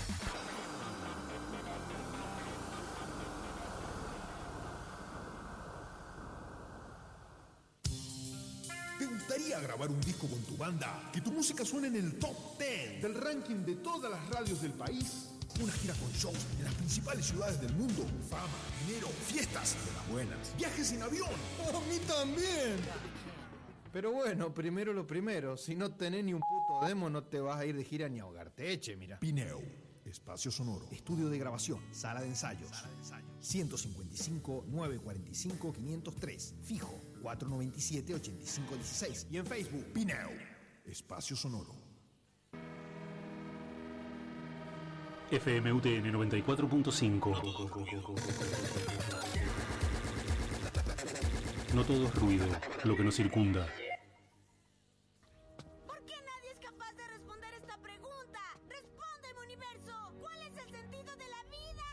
Un 10.01 10.05
disco 10.05 10.27
con 10.27 10.41
tu 10.41 10.57
banda? 10.57 11.09
Que 11.13 11.21
tu 11.21 11.31
música 11.31 11.63
suene 11.63 11.87
en 11.87 11.95
el 11.95 12.17
top 12.17 12.57
10 12.57 13.01
del 13.01 13.15
ranking 13.15 13.63
de 13.65 13.75
todas 13.75 14.11
las 14.11 14.27
radios 14.29 14.61
del 14.61 14.73
país. 14.73 15.29
Una 15.61 15.71
gira 15.73 15.93
con 15.95 16.11
shows 16.13 16.37
en 16.57 16.63
las 16.63 16.73
principales 16.75 17.25
ciudades 17.25 17.61
del 17.61 17.73
mundo. 17.73 18.05
Fama, 18.29 18.47
dinero, 18.87 19.07
fiestas 19.27 19.75
de 19.85 19.93
las 19.93 20.09
buenas. 20.09 20.57
Viajes 20.57 20.91
en 20.93 21.03
avión. 21.03 21.29
A 21.59 21.79
mí 21.89 21.99
también. 22.07 22.77
Pero 23.91 24.11
bueno, 24.11 24.53
primero 24.53 24.93
lo 24.93 25.05
primero. 25.05 25.57
Si 25.57 25.75
no 25.75 25.93
tenés 25.93 26.23
ni 26.23 26.33
un 26.33 26.41
puto 26.41 26.87
demo, 26.87 27.09
no 27.09 27.23
te 27.23 27.39
vas 27.39 27.59
a 27.59 27.65
ir 27.65 27.75
de 27.75 27.83
gira 27.83 28.07
ni 28.09 28.19
a 28.19 28.23
ahogarte. 28.23 28.71
Eche, 28.71 28.95
mira. 28.95 29.19
Pineo. 29.19 29.61
Espacio 30.05 30.49
sonoro. 30.49 30.87
Estudio 30.91 31.29
de 31.29 31.37
grabación, 31.37 31.79
sala 31.91 32.21
de 32.21 32.29
ensayos. 32.29 32.71
155 33.39 34.65
945 34.67 35.73
503. 35.73 36.55
Fijo 36.63 37.10
497 37.21 38.15
8516. 38.15 39.27
Y 39.31 39.37
en 39.37 39.45
Facebook, 39.45 39.85
Pineo. 39.93 40.31
Espacio 40.85 41.35
sonoro. 41.35 41.75
FMUTN 45.31 46.11
94.5. 46.11 48.41
No 51.73 51.85
todo 51.85 52.07
es 52.07 52.15
ruido, 52.15 52.45
lo 52.83 52.97
que 52.97 53.03
nos 53.03 53.15
circunda. 53.15 53.65
¿Por 55.87 56.03
qué 56.03 56.15
nadie 56.25 56.51
es 56.51 56.59
capaz 56.59 56.91
de 56.97 57.07
responder 57.07 57.53
esta 57.53 57.77
pregunta? 57.77 58.39
¡Respóndeme, 58.67 59.39
universo! 59.45 60.13
¿Cuál 60.19 60.41
es 60.41 60.57
el 60.57 60.69
sentido 60.69 61.15
de 61.15 61.29
la 61.29 61.43
vida? 61.49 61.85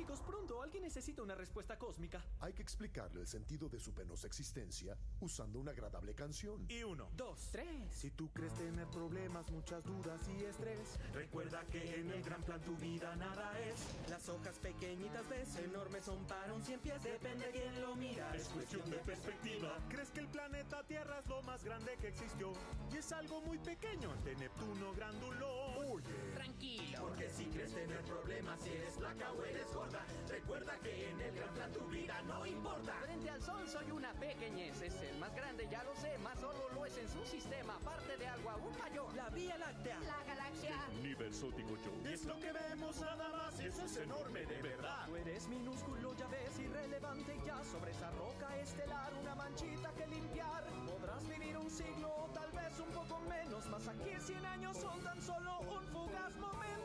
Chicos, 0.00 0.22
pronto, 0.22 0.62
alguien 0.62 0.82
necesita 0.84 1.20
una 1.20 1.34
respuesta 1.34 1.78
cósmica. 1.78 2.24
Hay 2.40 2.54
que 2.54 2.62
explicarle 2.62 3.20
el 3.20 3.26
sentido 3.26 3.68
de 3.68 3.78
su 3.78 3.92
penosa 3.92 4.26
existencia 4.26 4.96
usando 5.20 5.58
una 5.60 5.72
agradable 5.72 6.14
canción. 6.14 6.64
Y 6.70 6.82
uno, 6.84 7.10
dos, 7.18 7.50
tres. 7.52 7.92
Si 7.92 8.10
tú 8.12 8.30
crees 8.32 8.54
tener 8.54 8.86
problemas, 8.86 9.50
muchas 9.50 9.84
dudas 9.84 10.26
y 10.30 10.42
estrés, 10.42 10.98
recuerda 11.12 11.66
que 11.66 12.00
en 12.00 12.10
el 12.12 12.22
gran 12.22 12.42
plan 12.44 12.62
tu 12.62 12.74
vida 12.78 13.14
nada 13.16 13.52
es. 13.60 13.74
Las 14.08 14.26
hojas 14.30 14.58
pequeñitas 14.60 15.28
ves, 15.28 15.56
enormes 15.56 16.06
son 16.06 16.24
para 16.24 16.54
un 16.54 16.64
cien 16.64 16.80
pies, 16.80 17.02
depende 17.02 17.44
de 17.48 17.52
quién 17.52 17.82
lo 17.82 17.94
mira. 17.94 18.34
Es 18.34 18.48
cuestión 18.48 18.88
de 18.88 18.96
perspectiva. 19.00 19.76
¿Crees 19.90 20.10
que 20.12 20.20
el 20.20 20.28
planeta 20.28 20.82
Tierra 20.84 21.18
es 21.18 21.26
lo 21.26 21.42
más 21.42 21.62
grande 21.62 21.98
que 22.00 22.08
existió? 22.08 22.54
Y 22.90 22.96
es 22.96 23.12
algo 23.12 23.42
muy 23.42 23.58
pequeño 23.58 24.10
ante 24.12 24.34
Neptuno 24.36 24.94
grandulón. 24.94 25.76
Oye, 25.90 26.32
Tranquilo. 26.32 27.02
porque 27.02 27.28
si 27.28 27.44
crees 27.44 27.74
tener 27.74 28.00
problemas, 28.04 28.58
si 28.62 28.70
eres 28.70 28.94
flaca 28.94 29.30
o 29.32 29.44
eres 29.44 29.66
gorda, 29.74 29.89
recuerda 30.28 30.72
que 30.82 31.10
en 31.10 31.20
el 31.20 31.34
gran 31.34 31.54
plan 31.54 31.72
tu 31.72 31.84
vida 31.88 32.20
no 32.22 32.46
importa. 32.46 32.92
Frente 33.02 33.30
al 33.30 33.42
sol 33.42 33.68
soy 33.68 33.90
una 33.90 34.12
pequeñez, 34.14 34.80
es 34.82 34.94
el 35.02 35.18
más 35.18 35.34
grande, 35.34 35.66
ya 35.70 35.82
lo 35.84 35.94
sé, 35.96 36.16
más 36.18 36.38
solo 36.38 36.68
lo 36.74 36.86
es 36.86 36.96
en 36.98 37.08
su 37.08 37.24
sistema, 37.24 37.78
parte 37.84 38.16
de 38.16 38.26
algo 38.26 38.50
aún 38.50 38.78
mayor. 38.78 39.14
La 39.14 39.28
Vía 39.30 39.58
Láctea. 39.58 39.98
La 40.00 40.24
galaxia. 40.24 40.76
Universo 40.98 41.50
digo 41.56 41.76
yo. 41.76 42.10
Es 42.10 42.24
lo 42.24 42.38
que 42.38 42.52
vemos 42.52 43.00
nada 43.00 43.28
más, 43.28 43.60
eso 43.60 43.84
es 43.84 43.96
enorme 43.96 44.46
de 44.46 44.62
verdad. 44.62 45.06
Tú 45.06 45.16
eres 45.16 45.48
minúsculo, 45.48 46.14
ya 46.16 46.26
ves, 46.28 46.58
irrelevante 46.58 47.38
ya 47.44 47.62
sobre 47.64 47.90
esa 47.90 48.10
roca 48.10 48.56
estelar, 48.58 49.12
una 49.20 49.34
manchita 49.34 49.92
que 49.92 50.06
limpiar. 50.06 50.64
Podrás 50.86 51.28
vivir 51.28 51.56
un 51.56 51.70
siglo 51.70 52.08
o 52.08 52.28
tal 52.32 52.50
vez 52.52 52.78
un 52.78 52.90
poco 52.90 53.20
menos, 53.28 53.66
más 53.66 53.88
aquí 53.88 54.10
100 54.18 54.46
años 54.46 54.76
son 54.76 55.00
tan 55.02 55.20
solo 55.20 55.60
un 55.60 55.84
fugaz 55.86 56.36
momento. 56.36 56.79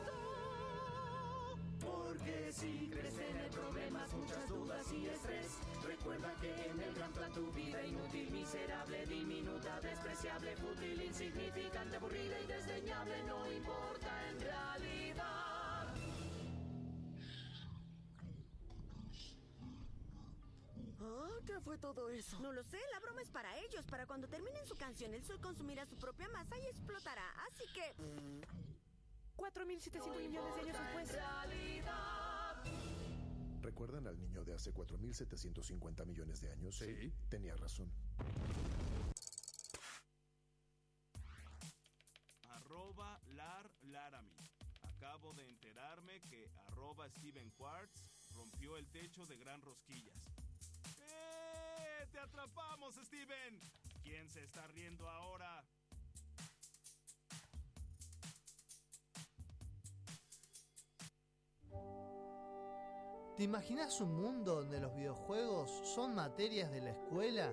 Porque 1.86 2.52
si 2.52 2.88
crees 2.90 3.14
tener 3.14 3.50
problemas, 3.50 4.12
muchas 4.14 4.48
dudas 4.48 4.92
y 4.92 5.06
estrés, 5.06 5.58
recuerda 5.84 6.34
que 6.40 6.50
en 6.70 6.80
el 6.80 6.94
gran 6.94 7.12
plan 7.12 7.32
tu 7.32 7.52
vida 7.52 7.82
inútil, 7.84 8.30
miserable, 8.30 9.06
diminuta, 9.06 9.80
despreciable, 9.80 10.56
fútil, 10.56 11.02
insignificante, 11.02 11.96
aburrida 11.96 12.40
y 12.40 12.46
desdeñable 12.46 13.22
no 13.24 13.52
importa 13.52 14.30
en 14.30 14.40
realidad. 14.40 15.94
Oh, 21.00 21.38
¿Qué 21.46 21.60
fue 21.60 21.78
todo 21.78 22.10
eso? 22.10 22.40
No 22.40 22.52
lo 22.52 22.64
sé, 22.64 22.80
la 22.92 23.00
broma 23.00 23.22
es 23.22 23.30
para 23.30 23.56
ellos. 23.58 23.86
Para 23.86 24.06
cuando 24.06 24.26
terminen 24.26 24.66
su 24.66 24.74
canción, 24.74 25.14
el 25.14 25.24
sol 25.24 25.40
consumirá 25.40 25.86
su 25.86 25.96
propia 25.96 26.28
masa 26.30 26.58
y 26.58 26.66
explotará. 26.66 27.30
Así 27.46 27.64
que... 27.72 27.94
4.700 29.36 30.16
millones 30.26 30.54
de 30.54 30.60
años 30.60 30.78
después. 30.78 31.18
¿Recuerdan 33.62 34.06
al 34.06 34.18
niño 34.18 34.44
de 34.44 34.54
hace 34.54 34.72
4.750 34.72 36.06
millones 36.06 36.40
de 36.40 36.52
años? 36.52 36.78
Sí. 36.78 37.12
Tenía 37.28 37.56
razón. 37.56 37.92
Arroba 42.50 43.20
Lar 43.26 43.70
Laramie. 43.82 44.36
Acabo 44.82 45.34
de 45.34 45.46
enterarme 45.48 46.20
que 46.22 46.50
arroba 46.68 47.08
Steven 47.10 47.50
Quartz 47.50 48.08
rompió 48.34 48.76
el 48.76 48.88
techo 48.88 49.26
de 49.26 49.36
Gran 49.36 49.60
Rosquillas. 49.60 50.16
¡Eh! 51.00 52.06
¡Te 52.10 52.18
atrapamos, 52.18 52.94
Steven! 52.94 53.60
¿Quién 54.02 54.30
se 54.30 54.42
está 54.44 54.66
riendo 54.68 55.08
ahora? 55.08 55.64
¿Te 63.36 63.42
imaginas 63.42 64.00
un 64.00 64.14
mundo 64.14 64.54
donde 64.54 64.80
los 64.80 64.94
videojuegos 64.94 65.70
son 65.94 66.14
materias 66.14 66.70
de 66.70 66.80
la 66.80 66.90
escuela? 66.92 67.52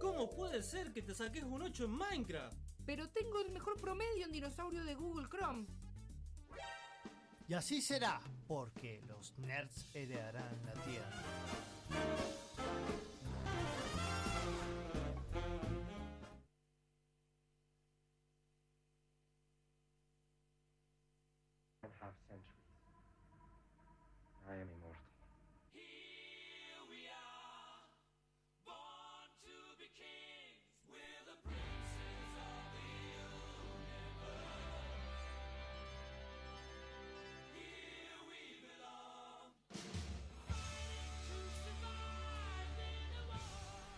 ¿Cómo 0.00 0.30
puede 0.30 0.62
ser 0.62 0.92
que 0.92 1.02
te 1.02 1.16
saques 1.16 1.42
un 1.42 1.62
8 1.62 1.84
en 1.86 1.90
Minecraft? 1.90 2.56
Pero 2.86 3.08
tengo 3.10 3.40
el 3.40 3.50
mejor 3.50 3.80
promedio 3.80 4.24
en 4.24 4.30
dinosaurio 4.30 4.84
de 4.84 4.94
Google 4.94 5.28
Chrome. 5.28 5.66
Y 7.48 7.54
así 7.54 7.82
será, 7.82 8.20
porque 8.46 9.02
los 9.08 9.36
nerds 9.36 9.84
heredarán 9.94 10.56
la 10.64 10.74
tierra. 10.84 11.22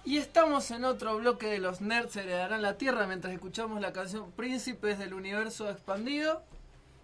Y 0.06 0.18
estamos 0.18 0.70
en 0.70 0.84
otro 0.84 1.16
bloque 1.16 1.46
de 1.46 1.58
los 1.58 1.80
nerds 1.80 2.16
heredarán 2.16 2.60
la 2.60 2.76
tierra 2.76 3.06
mientras 3.06 3.32
escuchamos 3.32 3.80
la 3.80 3.94
canción 3.94 4.30
Príncipes 4.32 4.98
del 4.98 5.14
Universo 5.14 5.70
Expandido. 5.70 6.42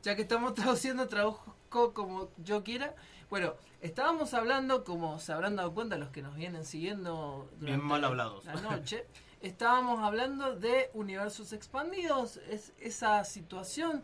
Ya 0.03 0.17
que 0.17 0.23
estamos 0.23 0.55
traduciendo, 0.55 1.09
traduzco 1.09 1.95
como 1.95 2.29
yo 2.37 2.63
quiera. 2.63 2.95
Bueno, 3.31 3.55
estábamos 3.81 4.35
hablando, 4.35 4.85
como 4.85 5.19
se 5.19 5.33
habrán 5.33 5.57
dado 5.57 5.73
cuenta 5.73 5.97
los 5.97 6.11
que 6.11 6.21
nos 6.21 6.35
vienen 6.35 6.67
siguiendo 6.67 7.49
Bien 7.59 7.83
mal 7.83 8.05
hablados. 8.05 8.45
la 8.45 8.55
noche, 8.57 9.07
estábamos 9.41 10.01
hablando 10.01 10.57
de 10.57 10.91
universos 10.93 11.55
expandidos, 11.55 12.37
es 12.51 12.73
esa 12.81 13.25
situación 13.25 14.03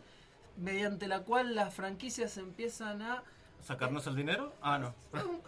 mediante 0.57 1.07
la 1.07 1.21
cual 1.21 1.55
las 1.55 1.75
franquicias 1.75 2.39
empiezan 2.39 3.03
a 3.03 3.25
¿Sacarnos 3.65 4.07
el 4.07 4.15
dinero? 4.15 4.53
Ah, 4.63 4.79
no. 4.79 4.95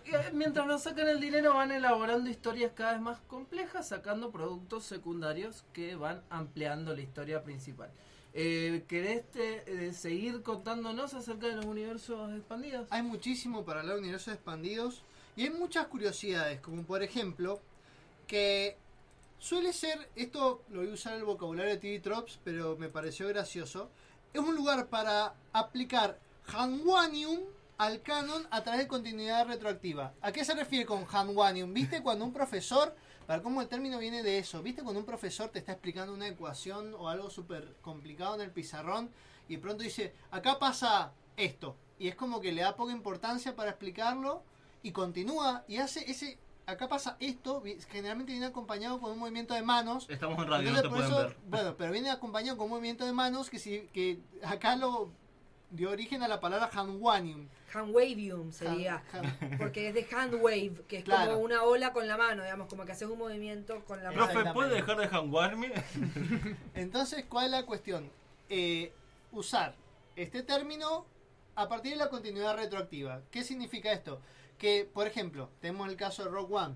eh, 0.05 0.31
Mientras 0.33 0.67
nos 0.67 0.83
sacan 0.83 1.07
el 1.09 1.21
dinero 1.21 1.55
van 1.55 1.71
elaborando 1.71 2.29
historias 2.29 2.73
cada 2.75 2.93
vez 2.93 3.01
más 3.01 3.19
complejas, 3.29 3.89
sacando 3.89 4.31
productos 4.33 4.85
secundarios 4.85 5.65
que 5.73 5.95
van 5.95 6.23
ampliando 6.31 6.95
la 6.95 7.01
historia 7.03 7.45
principal. 7.45 7.91
Eh, 8.35 8.85
¿Querés 8.89 9.25
te- 9.31 9.87
eh, 9.89 9.93
seguir 9.93 10.43
contándonos 10.43 11.15
acerca 11.15 11.47
de 11.47 11.57
los 11.57 11.65
universos 11.65 12.33
expandidos? 12.37 12.89
Hay 12.91 13.03
muchísimo 13.03 13.65
para 13.65 13.81
hablar 13.81 13.95
de 13.97 14.01
universos 14.03 14.35
expandidos 14.35 15.03
y 15.37 15.45
hay 15.45 15.51
muchas 15.51 15.87
curiosidades, 15.87 16.61
como 16.61 16.83
por 16.83 17.03
ejemplo 17.05 17.61
que 18.27 18.77
suele 19.39 19.73
ser, 19.73 20.11
esto 20.17 20.63
lo 20.71 20.81
voy 20.81 20.91
a 20.91 20.95
usar 20.95 21.13
en 21.15 21.21
el 21.21 21.25
vocabulario 21.25 21.71
de 21.73 21.79
TV 21.79 22.01
Tropes, 22.01 22.41
pero 22.43 22.77
me 22.77 22.89
pareció 22.89 23.29
gracioso, 23.29 23.91
es 24.35 24.41
un 24.41 24.55
lugar 24.57 24.89
para 24.89 25.35
aplicar 25.53 26.19
Hanwanium 26.53 27.41
al 27.79 28.03
canon 28.03 28.47
a 28.51 28.63
través 28.63 28.81
de 28.81 28.89
continuidad 28.89 29.47
retroactiva. 29.47 30.13
¿A 30.21 30.33
qué 30.33 30.45
se 30.45 30.55
refiere 30.55 30.85
con 30.85 31.07
Hanwanium? 31.07 31.73
¿Viste 31.73 32.03
cuando 32.03 32.25
un 32.25 32.33
profesor, 32.33 32.95
para 33.27 33.41
cómo 33.43 33.63
el 33.63 33.69
término 33.69 33.99
viene 33.99 34.23
de 34.25 34.39
eso, 34.39 34.63
¿viste 34.63 34.83
cuando 34.83 34.99
un 35.01 35.07
profesor 35.07 35.49
te 35.49 35.61
está 35.61 35.73
explicando 35.73 36.13
una 36.13 36.27
ecuación 36.27 36.93
o 36.95 37.09
algo 37.09 37.31
súper 37.31 37.77
complicado 37.81 38.35
en 38.35 38.41
el 38.41 38.51
pizarrón 38.51 39.11
y 39.49 39.55
de 39.57 39.63
pronto 39.63 39.85
dice, 39.85 40.13
acá 40.33 40.59
pasa 40.59 41.13
esto? 41.37 41.77
Y 42.01 42.09
es 42.09 42.17
como 42.17 42.41
que 42.41 42.53
le 42.53 42.63
da 42.63 42.75
poca 42.77 42.93
importancia 42.93 43.55
para 43.55 43.71
explicarlo 43.71 44.43
y 44.83 44.91
continúa 44.93 45.65
y 45.69 45.77
hace 45.79 46.11
ese... 46.11 46.39
Acá 46.67 46.87
pasa 46.87 47.17
esto, 47.19 47.63
generalmente 47.89 48.33
viene 48.33 48.45
acompañado 48.45 49.01
con 49.01 49.13
un 49.13 49.19
movimiento 49.19 49.55
de 49.55 49.63
manos. 49.63 50.05
Estamos 50.11 50.39
en 50.45 50.51
radio, 50.51 50.69
Entonces, 50.69 50.83
no 50.85 50.91
te 50.91 50.95
pueden 50.95 51.11
eso- 51.11 51.29
ver. 51.29 51.37
Bueno, 51.49 51.75
pero 51.79 51.93
viene 51.93 52.11
acompañado 52.11 52.59
con 52.59 52.67
un 52.67 52.73
movimiento 52.73 53.07
de 53.07 53.13
manos 53.15 53.49
que, 53.49 53.59
si, 53.59 53.89
que 53.95 54.19
acá 54.45 54.77
lo 54.77 55.11
dio 55.71 55.91
origen 55.91 56.23
a 56.23 56.29
la 56.29 56.41
palabra 56.41 56.71
handwanium. 56.73 57.49
Handwavium 57.73 58.53
sería. 58.53 59.03
Porque 59.59 59.89
es 59.89 59.95
de 59.95 60.07
handwave, 60.11 60.83
que 60.89 60.99
es 60.99 61.05
Claro. 61.05 61.33
como 61.33 61.45
una 61.45 61.63
ola 61.65 61.93
con 61.93 62.07
la 62.09 62.17
mano, 62.17 62.43
digamos, 62.43 62.69
como 62.69 62.85
que 62.85 62.93
haces 62.93 63.09
un 63.09 63.19
movimiento 63.19 63.85
con 63.85 64.03
la 64.03 64.11
mano. 64.11 64.33
Profe, 64.33 64.53
¿puede 64.53 64.75
dejar 64.77 64.97
de 64.99 65.09
janguarme? 65.09 65.73
Entonces, 66.75 67.25
¿cuál 67.29 67.47
es 67.47 67.51
la 67.53 67.67
cuestión? 67.67 68.11
Eh, 68.49 68.93
usar 69.33 69.75
este 70.17 70.43
término 70.43 71.05
a 71.55 71.69
partir 71.69 71.93
de 71.93 71.99
la 71.99 72.09
continuidad 72.09 72.57
retroactiva. 72.57 73.21
¿Qué 73.31 73.45
significa 73.45 73.93
esto? 73.93 74.21
Que, 74.59 74.89
por 74.93 75.07
ejemplo, 75.07 75.51
tenemos 75.61 75.89
el 75.89 75.97
caso 75.97 76.25
de 76.25 76.31
Rock 76.31 76.51
One. 76.53 76.75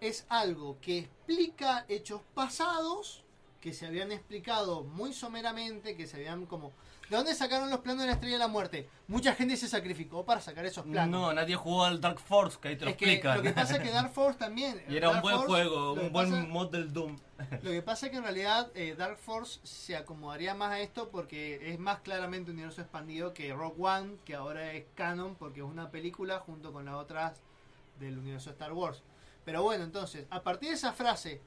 Es 0.00 0.24
algo 0.28 0.78
que 0.80 0.98
explica 1.00 1.84
hechos 1.88 2.22
pasados 2.34 3.24
que 3.60 3.74
se 3.74 3.86
habían 3.86 4.12
explicado 4.12 4.84
muy 4.84 5.12
someramente, 5.12 5.96
que 5.96 6.06
se 6.06 6.16
habían 6.16 6.46
como... 6.46 6.72
¿De 7.10 7.16
dónde 7.16 7.34
sacaron 7.34 7.70
los 7.70 7.80
planos 7.80 8.02
de 8.02 8.06
la 8.06 8.12
Estrella 8.12 8.36
de 8.36 8.38
la 8.38 8.46
Muerte? 8.46 8.88
Mucha 9.08 9.34
gente 9.34 9.56
se 9.56 9.66
sacrificó 9.66 10.24
para 10.24 10.40
sacar 10.40 10.64
esos 10.64 10.84
planos. 10.86 11.10
No, 11.10 11.32
nadie 11.32 11.56
jugó 11.56 11.84
al 11.84 12.00
Dark 12.00 12.20
Force, 12.20 12.56
que 12.62 12.68
ahí 12.68 12.76
te 12.76 12.84
lo 12.84 12.92
Es 12.92 12.96
que 12.96 13.20
lo 13.20 13.42
que 13.42 13.50
pasa 13.50 13.76
es 13.78 13.82
que 13.82 13.90
Dark 13.90 14.12
Force 14.12 14.38
también... 14.38 14.80
y 14.88 14.96
era 14.96 15.08
un 15.08 15.14
Dark 15.14 15.22
buen 15.24 15.34
Force, 15.38 15.48
juego, 15.48 15.92
un 15.94 16.12
buen 16.12 16.30
pasa- 16.30 16.46
mod 16.46 16.70
del 16.70 16.92
Doom. 16.92 17.18
Lo 17.62 17.70
que 17.72 17.82
pasa 17.82 18.06
es 18.06 18.12
que 18.12 18.18
en 18.18 18.22
realidad 18.22 18.70
eh, 18.74 18.94
Dark 18.96 19.16
Force 19.16 19.58
se 19.64 19.96
acomodaría 19.96 20.54
más 20.54 20.70
a 20.70 20.80
esto 20.80 21.08
porque 21.08 21.72
es 21.72 21.80
más 21.80 21.98
claramente 22.00 22.50
un 22.50 22.58
universo 22.58 22.82
expandido 22.82 23.34
que 23.34 23.52
Rock 23.54 23.80
One, 23.80 24.16
que 24.24 24.36
ahora 24.36 24.72
es 24.74 24.84
canon 24.94 25.34
porque 25.34 25.60
es 25.60 25.66
una 25.66 25.90
película 25.90 26.38
junto 26.38 26.72
con 26.72 26.84
las 26.84 26.94
otras 26.94 27.40
del 27.98 28.18
universo 28.18 28.50
Star 28.50 28.72
Wars. 28.72 29.02
Pero 29.44 29.64
bueno, 29.64 29.82
entonces, 29.82 30.26
a 30.30 30.42
partir 30.42 30.68
de 30.68 30.74
esa 30.76 30.92
frase 30.92 31.40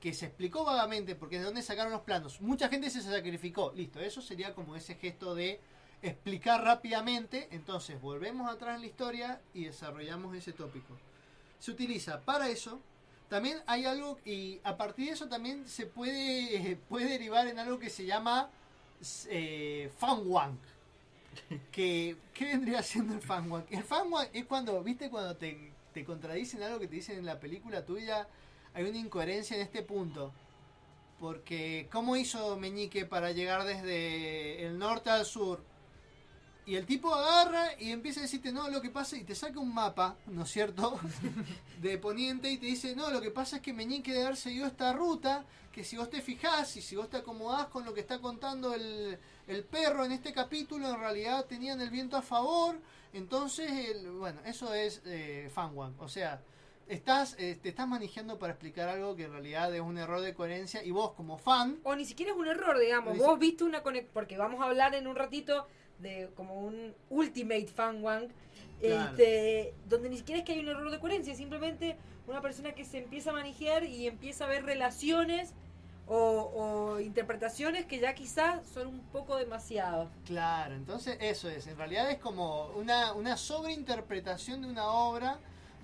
que 0.00 0.14
se 0.14 0.26
explicó 0.26 0.64
vagamente 0.64 1.14
porque 1.14 1.38
de 1.38 1.44
dónde 1.44 1.62
sacaron 1.62 1.92
los 1.92 2.02
planos, 2.02 2.40
mucha 2.40 2.68
gente 2.68 2.90
se 2.90 3.02
sacrificó. 3.02 3.72
Listo, 3.74 4.00
eso 4.00 4.22
sería 4.22 4.54
como 4.54 4.76
ese 4.76 4.94
gesto 4.94 5.34
de 5.34 5.60
explicar 6.02 6.62
rápidamente. 6.62 7.48
Entonces, 7.50 8.00
volvemos 8.00 8.50
atrás 8.50 8.76
en 8.76 8.82
la 8.82 8.86
historia 8.86 9.40
y 9.54 9.64
desarrollamos 9.64 10.36
ese 10.36 10.52
tópico. 10.52 10.96
Se 11.58 11.70
utiliza 11.70 12.20
para 12.20 12.48
eso. 12.48 12.80
También 13.28 13.58
hay 13.66 13.84
algo, 13.84 14.18
y 14.24 14.60
a 14.64 14.76
partir 14.76 15.06
de 15.06 15.12
eso 15.12 15.28
también 15.28 15.68
se 15.68 15.84
puede, 15.84 16.76
puede 16.88 17.10
derivar 17.10 17.46
en 17.46 17.58
algo 17.58 17.78
que 17.78 17.90
se 17.90 18.06
llama 18.06 18.48
eh, 19.28 19.90
fanwank. 19.98 20.60
Que, 21.70 22.16
¿Qué 22.32 22.46
vendría 22.46 22.82
siendo 22.82 23.14
el 23.14 23.20
fanwank? 23.20 23.70
El 23.70 23.84
fanwank 23.84 24.30
es 24.32 24.46
cuando, 24.46 24.82
¿viste? 24.82 25.10
Cuando 25.10 25.36
te, 25.36 25.72
te 25.92 26.04
contradicen 26.04 26.62
algo 26.62 26.80
que 26.80 26.88
te 26.88 26.96
dicen 26.96 27.18
en 27.18 27.26
la 27.26 27.38
película 27.38 27.84
tuya, 27.84 28.26
hay 28.78 28.84
una 28.88 28.98
incoherencia 28.98 29.56
en 29.56 29.62
este 29.62 29.82
punto. 29.82 30.32
Porque, 31.20 31.88
¿cómo 31.90 32.16
hizo 32.16 32.56
Meñique 32.56 33.04
para 33.04 33.32
llegar 33.32 33.64
desde 33.64 34.64
el 34.64 34.78
norte 34.78 35.10
al 35.10 35.24
sur? 35.24 35.60
Y 36.64 36.76
el 36.76 36.84
tipo 36.84 37.12
agarra 37.14 37.80
y 37.80 37.90
empieza 37.92 38.20
a 38.20 38.24
decirte, 38.24 38.52
no, 38.52 38.68
lo 38.68 38.82
que 38.82 38.90
pasa, 38.90 39.16
y 39.16 39.24
te 39.24 39.34
saca 39.34 39.58
un 39.58 39.72
mapa, 39.72 40.16
¿no 40.26 40.42
es 40.42 40.50
cierto? 40.50 41.00
de 41.80 41.96
poniente 41.98 42.50
y 42.50 42.58
te 42.58 42.66
dice, 42.66 42.94
no, 42.94 43.10
lo 43.10 43.20
que 43.22 43.30
pasa 43.30 43.56
es 43.56 43.62
que 43.62 43.72
Meñique 43.72 44.12
debe 44.12 44.26
haber 44.26 44.36
seguido 44.36 44.66
esta 44.66 44.92
ruta, 44.92 45.44
que 45.72 45.82
si 45.82 45.96
vos 45.96 46.10
te 46.10 46.20
fijás 46.20 46.76
y 46.76 46.82
si 46.82 46.94
vos 46.94 47.08
te 47.08 47.16
acomodás 47.16 47.68
con 47.68 47.84
lo 47.86 47.94
que 47.94 48.00
está 48.00 48.18
contando 48.20 48.74
el, 48.74 49.18
el 49.46 49.64
perro 49.64 50.04
en 50.04 50.12
este 50.12 50.32
capítulo, 50.32 50.90
en 50.90 51.00
realidad 51.00 51.46
tenían 51.46 51.80
el 51.80 51.88
viento 51.90 52.16
a 52.18 52.22
favor, 52.22 52.78
entonces, 53.14 53.70
el- 53.88 54.10
bueno, 54.10 54.38
eso 54.44 54.72
es 54.74 55.00
eh, 55.06 55.50
fanwang, 55.52 55.94
o 55.98 56.08
sea, 56.08 56.42
estás, 56.88 57.36
eh, 57.38 57.58
te 57.62 57.68
estás 57.70 57.86
manejando 57.88 58.38
para 58.38 58.52
explicar 58.52 58.88
algo 58.88 59.14
que 59.16 59.24
en 59.24 59.32
realidad 59.32 59.74
es 59.74 59.80
un 59.80 59.98
error 59.98 60.20
de 60.20 60.34
coherencia 60.34 60.82
y 60.82 60.90
vos 60.90 61.12
como 61.12 61.38
fan... 61.38 61.78
O 61.84 61.94
ni 61.94 62.04
siquiera 62.04 62.32
es 62.32 62.38
un 62.38 62.46
error, 62.48 62.78
digamos. 62.78 63.14
Dice- 63.14 63.26
Vos 63.26 63.38
viste 63.38 63.64
una 63.64 63.82
conexión, 63.82 64.10
porque 64.12 64.36
vamos 64.36 64.60
a 64.60 64.64
hablar 64.64 64.94
en 64.94 65.06
un 65.06 65.16
ratito 65.16 65.66
de 65.98 66.30
como 66.36 66.60
un 66.60 66.94
ultimate 67.10 67.66
fan 67.66 68.02
wank, 68.02 68.30
Claro. 68.80 69.10
este, 69.10 69.74
donde 69.88 70.08
ni 70.08 70.16
siquiera 70.18 70.38
es 70.40 70.44
que 70.46 70.52
hay 70.52 70.60
un 70.60 70.68
error 70.68 70.90
de 70.90 71.00
coherencia, 71.00 71.34
simplemente 71.34 71.96
una 72.28 72.40
persona 72.40 72.72
que 72.72 72.84
se 72.84 72.98
empieza 72.98 73.30
a 73.30 73.32
manejar 73.32 73.82
y 73.84 74.06
empieza 74.06 74.44
a 74.44 74.48
ver 74.48 74.64
relaciones 74.64 75.52
o, 76.06 76.16
o 76.94 77.00
interpretaciones 77.00 77.84
que 77.86 77.98
ya 77.98 78.14
quizás 78.14 78.66
son 78.68 78.86
un 78.86 79.00
poco 79.12 79.36
demasiado. 79.36 80.08
Claro, 80.24 80.74
entonces 80.76 81.18
eso 81.20 81.50
es, 81.50 81.66
en 81.66 81.76
realidad 81.76 82.10
es 82.10 82.18
como 82.18 82.66
una, 82.76 83.12
una 83.14 83.36
sobreinterpretación 83.36 84.62
de 84.62 84.68
una 84.68 84.86
obra, 84.86 85.38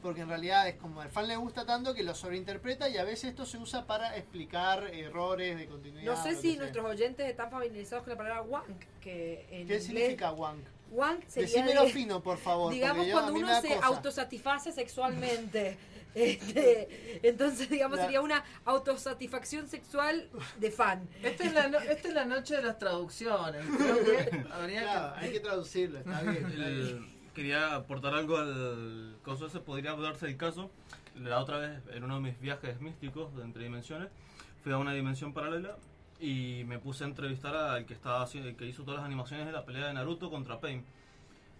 porque 0.04 0.20
en 0.20 0.28
realidad 0.28 0.68
es 0.68 0.74
como 0.76 1.00
al 1.00 1.08
fan 1.08 1.26
le 1.26 1.34
gusta 1.36 1.64
tanto 1.64 1.94
que 1.94 2.02
lo 2.02 2.14
sobreinterpreta 2.14 2.90
y 2.90 2.98
a 2.98 3.04
veces 3.04 3.30
esto 3.30 3.46
se 3.46 3.56
usa 3.56 3.86
para 3.86 4.14
explicar 4.18 4.84
errores 4.92 5.56
de 5.56 5.66
continuidad. 5.66 6.04
No 6.14 6.22
sé 6.22 6.32
lo 6.32 6.38
si 6.42 6.56
nuestros 6.58 6.84
oyentes 6.84 7.26
están 7.26 7.50
familiarizados 7.50 8.04
con 8.04 8.10
la 8.12 8.16
palabra 8.18 8.42
wank, 8.42 8.84
que 9.00 9.40
en 9.50 9.66
¿Qué 9.66 9.76
inglés- 9.76 9.84
significa 9.86 10.30
wank? 10.32 10.62
Wank 10.90 11.26
sería 11.26 11.48
Decímelo 11.48 11.84
de- 11.84 11.90
fino, 11.90 12.22
por 12.22 12.36
favor. 12.36 12.70
digamos 12.72 13.06
cuando 13.10 13.32
uno 13.32 13.60
se 13.62 13.68
cosa. 13.68 13.86
autosatisface 13.86 14.72
sexualmente. 14.72 15.76
Este, 16.14 17.18
entonces, 17.26 17.68
digamos, 17.68 17.96
La- 17.98 18.04
sería 18.04 18.20
una 18.20 18.44
autosatisfacción 18.66 19.66
sexual 19.66 20.28
de 20.60 20.70
fan. 20.70 21.08
Esta 21.24 21.42
es 21.42 21.52
la, 21.52 21.66
no- 21.68 21.80
esta 21.80 22.06
es 22.06 22.14
la 22.14 22.24
noche 22.24 22.54
de 22.54 22.62
las 22.62 22.78
traducciones. 22.78 23.64
Creo 23.76 24.04
que 24.04 24.44
habría 24.52 24.82
Claro, 24.82 25.14
que... 25.18 25.26
hay 25.26 25.32
que 25.32 25.40
traducirlo, 25.40 25.98
está 25.98 26.22
bien. 26.22 26.36
está 26.46 26.68
bien. 26.68 27.13
Quería 27.34 27.74
aportar 27.74 28.14
algo 28.14 28.36
al 28.36 29.16
coso 29.24 29.46
ese, 29.46 29.58
podría 29.58 29.96
darse 29.96 30.26
el 30.26 30.36
caso. 30.36 30.70
La 31.20 31.40
otra 31.40 31.58
vez, 31.58 31.82
en 31.92 32.04
uno 32.04 32.16
de 32.16 32.20
mis 32.20 32.40
viajes 32.40 32.80
místicos 32.80 33.34
de 33.34 33.42
entre 33.42 33.64
dimensiones, 33.64 34.08
fui 34.62 34.72
a 34.72 34.78
una 34.78 34.92
dimensión 34.92 35.32
paralela 35.32 35.76
y 36.20 36.62
me 36.66 36.78
puse 36.78 37.02
a 37.02 37.08
entrevistar 37.08 37.56
al 37.56 37.86
que 37.86 37.94
estaba 37.94 38.24
el 38.32 38.54
que 38.54 38.66
hizo 38.66 38.84
todas 38.84 38.98
las 38.98 39.06
animaciones 39.06 39.46
de 39.46 39.52
la 39.52 39.64
pelea 39.64 39.88
de 39.88 39.94
Naruto 39.94 40.30
contra 40.30 40.60
Pain. 40.60 40.84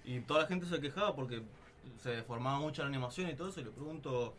Y 0.05 0.21
toda 0.21 0.43
la 0.43 0.47
gente 0.47 0.67
se 0.67 0.81
quejaba 0.81 1.17
porque 1.17 1.43
se 2.01 2.11
deformaba 2.11 2.61
mucho 2.61 2.83
la 2.83 2.89
animación 2.89 3.29
y 3.29 3.35
todo 3.35 3.49
eso. 3.49 3.61
Y 3.61 3.65
le 3.65 3.71
pregunto, 3.71 4.35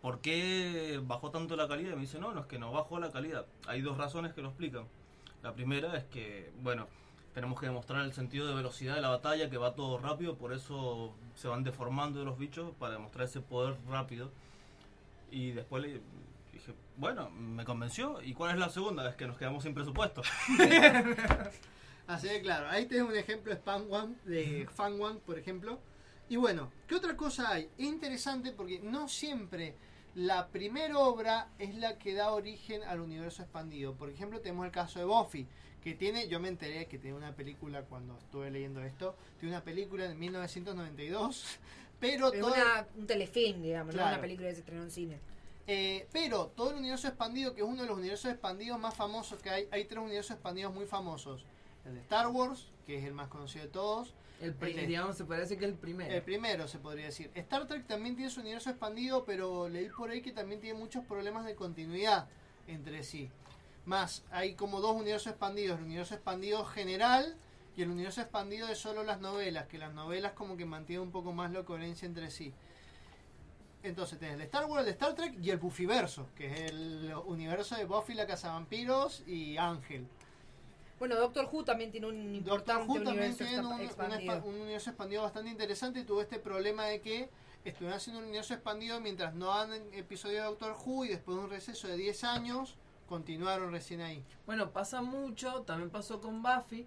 ¿por 0.00 0.20
qué 0.20 0.98
bajó 1.02 1.30
tanto 1.30 1.54
la 1.56 1.68
calidad? 1.68 1.92
Y 1.92 1.96
me 1.96 2.00
dice, 2.02 2.18
no, 2.18 2.32
no 2.32 2.40
es 2.40 2.46
que 2.46 2.58
no 2.58 2.72
bajó 2.72 2.98
la 2.98 3.10
calidad. 3.12 3.44
Hay 3.66 3.82
dos 3.82 3.98
razones 3.98 4.32
que 4.32 4.40
lo 4.40 4.48
explican. 4.48 4.86
La 5.42 5.52
primera 5.52 5.94
es 5.98 6.04
que, 6.04 6.50
bueno, 6.62 6.88
tenemos 7.36 7.60
que 7.60 7.66
demostrar 7.66 8.02
el 8.02 8.14
sentido 8.14 8.48
de 8.48 8.54
velocidad 8.54 8.94
de 8.94 9.02
la 9.02 9.10
batalla, 9.10 9.50
que 9.50 9.58
va 9.58 9.74
todo 9.74 9.98
rápido, 9.98 10.38
por 10.38 10.54
eso 10.54 11.12
se 11.34 11.48
van 11.48 11.64
deformando 11.64 12.24
los 12.24 12.38
bichos 12.38 12.72
para 12.78 12.94
demostrar 12.94 13.26
ese 13.26 13.42
poder 13.42 13.76
rápido. 13.90 14.30
Y 15.30 15.50
después 15.50 15.82
le 15.82 16.00
dije, 16.50 16.72
bueno, 16.96 17.28
me 17.28 17.66
convenció. 17.66 18.22
¿Y 18.22 18.32
cuál 18.32 18.52
es 18.52 18.58
la 18.58 18.70
segunda? 18.70 19.06
Es 19.06 19.16
que 19.16 19.26
nos 19.26 19.36
quedamos 19.36 19.64
sin 19.64 19.74
presupuesto. 19.74 20.22
Así 22.06 22.26
de 22.26 22.40
claro, 22.40 22.70
ahí 22.70 22.86
tenés 22.86 23.06
un 23.06 23.14
ejemplo 23.14 23.54
de 23.54 23.60
Fan 23.60 23.84
One, 23.90 24.14
de 24.24 24.66
Fan 24.74 24.98
One, 24.98 25.20
por 25.26 25.38
ejemplo. 25.38 25.78
Y 26.30 26.36
bueno, 26.36 26.70
¿qué 26.86 26.94
otra 26.94 27.18
cosa 27.18 27.50
hay? 27.50 27.68
Es 27.76 27.84
interesante 27.84 28.52
porque 28.52 28.80
no 28.82 29.08
siempre 29.08 29.74
la 30.14 30.48
primera 30.48 30.98
obra 30.98 31.50
es 31.58 31.74
la 31.74 31.98
que 31.98 32.14
da 32.14 32.30
origen 32.30 32.82
al 32.84 33.00
universo 33.00 33.42
expandido. 33.42 33.92
Por 33.92 34.08
ejemplo, 34.08 34.40
tenemos 34.40 34.64
el 34.64 34.72
caso 34.72 34.98
de 34.98 35.04
Buffy, 35.04 35.46
que 35.86 35.94
tiene, 35.94 36.26
yo 36.26 36.40
me 36.40 36.48
enteré 36.48 36.86
que 36.86 36.98
tiene 36.98 37.16
una 37.16 37.30
película 37.36 37.82
cuando 37.82 38.18
estuve 38.18 38.50
leyendo 38.50 38.82
esto, 38.82 39.14
tiene 39.38 39.54
una 39.54 39.62
película 39.62 40.06
en 40.06 40.18
1992, 40.18 41.44
pero 42.00 42.32
Es 42.32 42.40
toda- 42.40 42.54
una- 42.56 42.86
un 42.96 43.06
telefilm, 43.06 43.62
digamos, 43.62 43.94
no 43.94 44.00
Claro. 44.00 44.14
una 44.14 44.20
película 44.20 44.48
que 44.48 44.54
se 44.54 44.60
estrenó 44.62 44.82
en 44.82 44.90
cine. 44.90 45.20
eh, 45.68 46.08
pero 46.12 46.46
todo 46.56 46.70
el 46.70 46.76
universo 46.78 47.06
expandido, 47.06 47.54
que 47.54 47.60
es 47.60 47.66
uno 47.68 47.82
de 47.82 47.88
los 47.88 47.96
universos 47.98 48.32
expandidos 48.32 48.80
más 48.80 48.94
famosos 48.96 49.40
que 49.40 49.48
hay, 49.50 49.68
hay 49.70 49.84
tres 49.84 50.00
universos 50.02 50.32
expandidos 50.32 50.74
muy 50.74 50.86
famosos. 50.86 51.44
El 51.84 51.94
de 51.94 52.00
Star 52.00 52.26
Wars, 52.28 52.66
que 52.84 52.98
es 52.98 53.04
el 53.04 53.12
más 53.14 53.28
conocido 53.28 53.64
de 53.66 53.70
todos. 53.70 54.12
El, 54.40 54.58
de- 54.58 54.86
digamos, 54.88 55.16
se 55.16 55.24
parece 55.24 55.56
que 55.56 55.66
el 55.66 55.74
primero. 55.74 56.12
el 56.12 56.22
primero 56.22 56.66
se 56.66 56.78
podría 56.80 57.04
decir. 57.06 57.30
Star 57.34 57.66
Trek 57.68 57.86
también 57.86 58.16
tiene 58.16 58.28
su 58.30 58.40
universo 58.40 58.70
expandido, 58.70 59.24
pero 59.24 59.68
leí 59.68 59.88
por 59.88 60.10
ahí 60.10 60.20
que 60.20 60.32
también 60.32 60.60
tiene 60.60 60.76
muchos 60.78 61.04
problemas 61.04 61.44
de 61.46 61.54
continuidad 61.54 62.28
entre 62.66 63.04
sí. 63.04 63.30
Más, 63.86 64.24
hay 64.32 64.54
como 64.54 64.80
dos 64.80 64.96
universos 64.96 65.28
expandidos. 65.28 65.78
El 65.78 65.84
universo 65.84 66.14
expandido 66.14 66.64
general 66.64 67.36
y 67.76 67.82
el 67.82 67.90
universo 67.90 68.20
expandido 68.20 68.66
de 68.66 68.74
solo 68.74 69.04
las 69.04 69.20
novelas, 69.20 69.66
que 69.68 69.78
las 69.78 69.94
novelas 69.94 70.32
como 70.32 70.56
que 70.56 70.64
mantienen 70.64 71.02
un 71.04 71.12
poco 71.12 71.32
más 71.32 71.52
la 71.52 71.62
coherencia 71.62 72.04
entre 72.04 72.30
sí. 72.30 72.52
Entonces 73.84 74.18
tenés 74.18 74.34
el 74.34 74.42
Star 74.42 74.64
Wars, 74.64 74.84
el 74.84 74.92
Star 74.94 75.14
Trek 75.14 75.34
y 75.40 75.50
el 75.50 75.58
Buffyverso, 75.58 76.26
que 76.34 76.46
es 76.46 76.72
el 76.72 77.14
universo 77.26 77.76
de 77.76 77.84
Buffy 77.84 78.14
la 78.14 78.26
Cazavampiros 78.26 79.22
y 79.26 79.56
Ángel. 79.56 80.08
Bueno, 80.98 81.14
Doctor 81.14 81.48
Who 81.52 81.64
también 81.64 81.92
tiene 81.92 82.08
un 82.08 82.34
importante 82.34 82.90
Who 82.90 83.02
también 83.04 83.36
tiene 83.36 83.58
un, 83.60 84.60
universo 84.60 84.90
expandido 84.90 85.22
bastante 85.22 85.50
interesante 85.50 86.00
y 86.00 86.04
tuvo 86.04 86.22
este 86.22 86.40
problema 86.40 86.86
de 86.86 87.00
que 87.00 87.28
estuvieron 87.64 87.98
haciendo 87.98 88.18
un 88.18 88.24
universo 88.24 88.54
expandido 88.54 89.00
mientras 89.00 89.34
no 89.34 89.52
han 89.52 89.72
episodio 89.92 90.38
de 90.38 90.44
Doctor 90.44 90.74
Who 90.84 91.04
y 91.04 91.08
después 91.08 91.36
de 91.36 91.44
un 91.44 91.50
receso 91.50 91.86
de 91.86 91.96
10 91.96 92.24
años 92.24 92.76
continuaron 93.08 93.72
recién 93.72 94.00
ahí. 94.00 94.22
Bueno, 94.46 94.70
pasa 94.70 95.02
mucho, 95.02 95.62
también 95.62 95.90
pasó 95.90 96.20
con 96.20 96.42
Buffy 96.42 96.86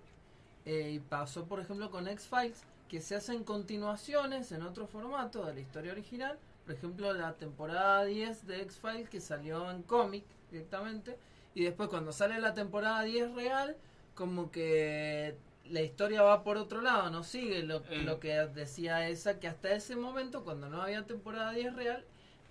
eh, 0.65 0.91
y 0.91 0.99
pasó 0.99 1.45
por 1.45 1.59
ejemplo 1.59 1.89
con 1.89 2.07
X-Files, 2.07 2.63
que 2.88 3.01
se 3.01 3.15
hacen 3.15 3.43
continuaciones 3.43 4.51
en 4.51 4.63
otro 4.63 4.88
formato 4.88 5.45
de 5.45 5.53
la 5.53 5.59
historia 5.59 5.91
original. 5.91 6.38
Por 6.65 6.76
ejemplo, 6.76 7.13
la 7.13 7.34
temporada 7.34 8.03
10 8.05 8.45
de 8.47 8.61
X-Files 8.61 9.09
que 9.09 9.22
salió 9.22 9.70
en 9.72 9.82
cómic 9.84 10.24
directamente. 10.51 11.17
Y 11.55 11.63
después 11.63 11.89
cuando 11.89 12.11
sale 12.11 12.39
la 12.39 12.53
temporada 12.53 13.01
10 13.03 13.34
real, 13.34 13.76
como 14.15 14.51
que 14.51 15.36
la 15.65 15.82
historia 15.82 16.22
va 16.24 16.43
por 16.43 16.57
otro 16.57 16.82
lado, 16.82 17.09
no 17.09 17.24
sigue 17.24 17.63
lo, 17.63 17.78
Eh. 17.89 18.03
lo 18.03 18.20
que 18.20 18.34
decía 18.34 19.07
esa, 19.07 19.39
que 19.39 19.47
hasta 19.47 19.72
ese 19.74 19.95
momento, 19.95 20.43
cuando 20.43 20.67
no 20.70 20.82
había 20.82 21.05
temporada 21.05 21.51
10 21.51 21.76
real, 21.76 22.05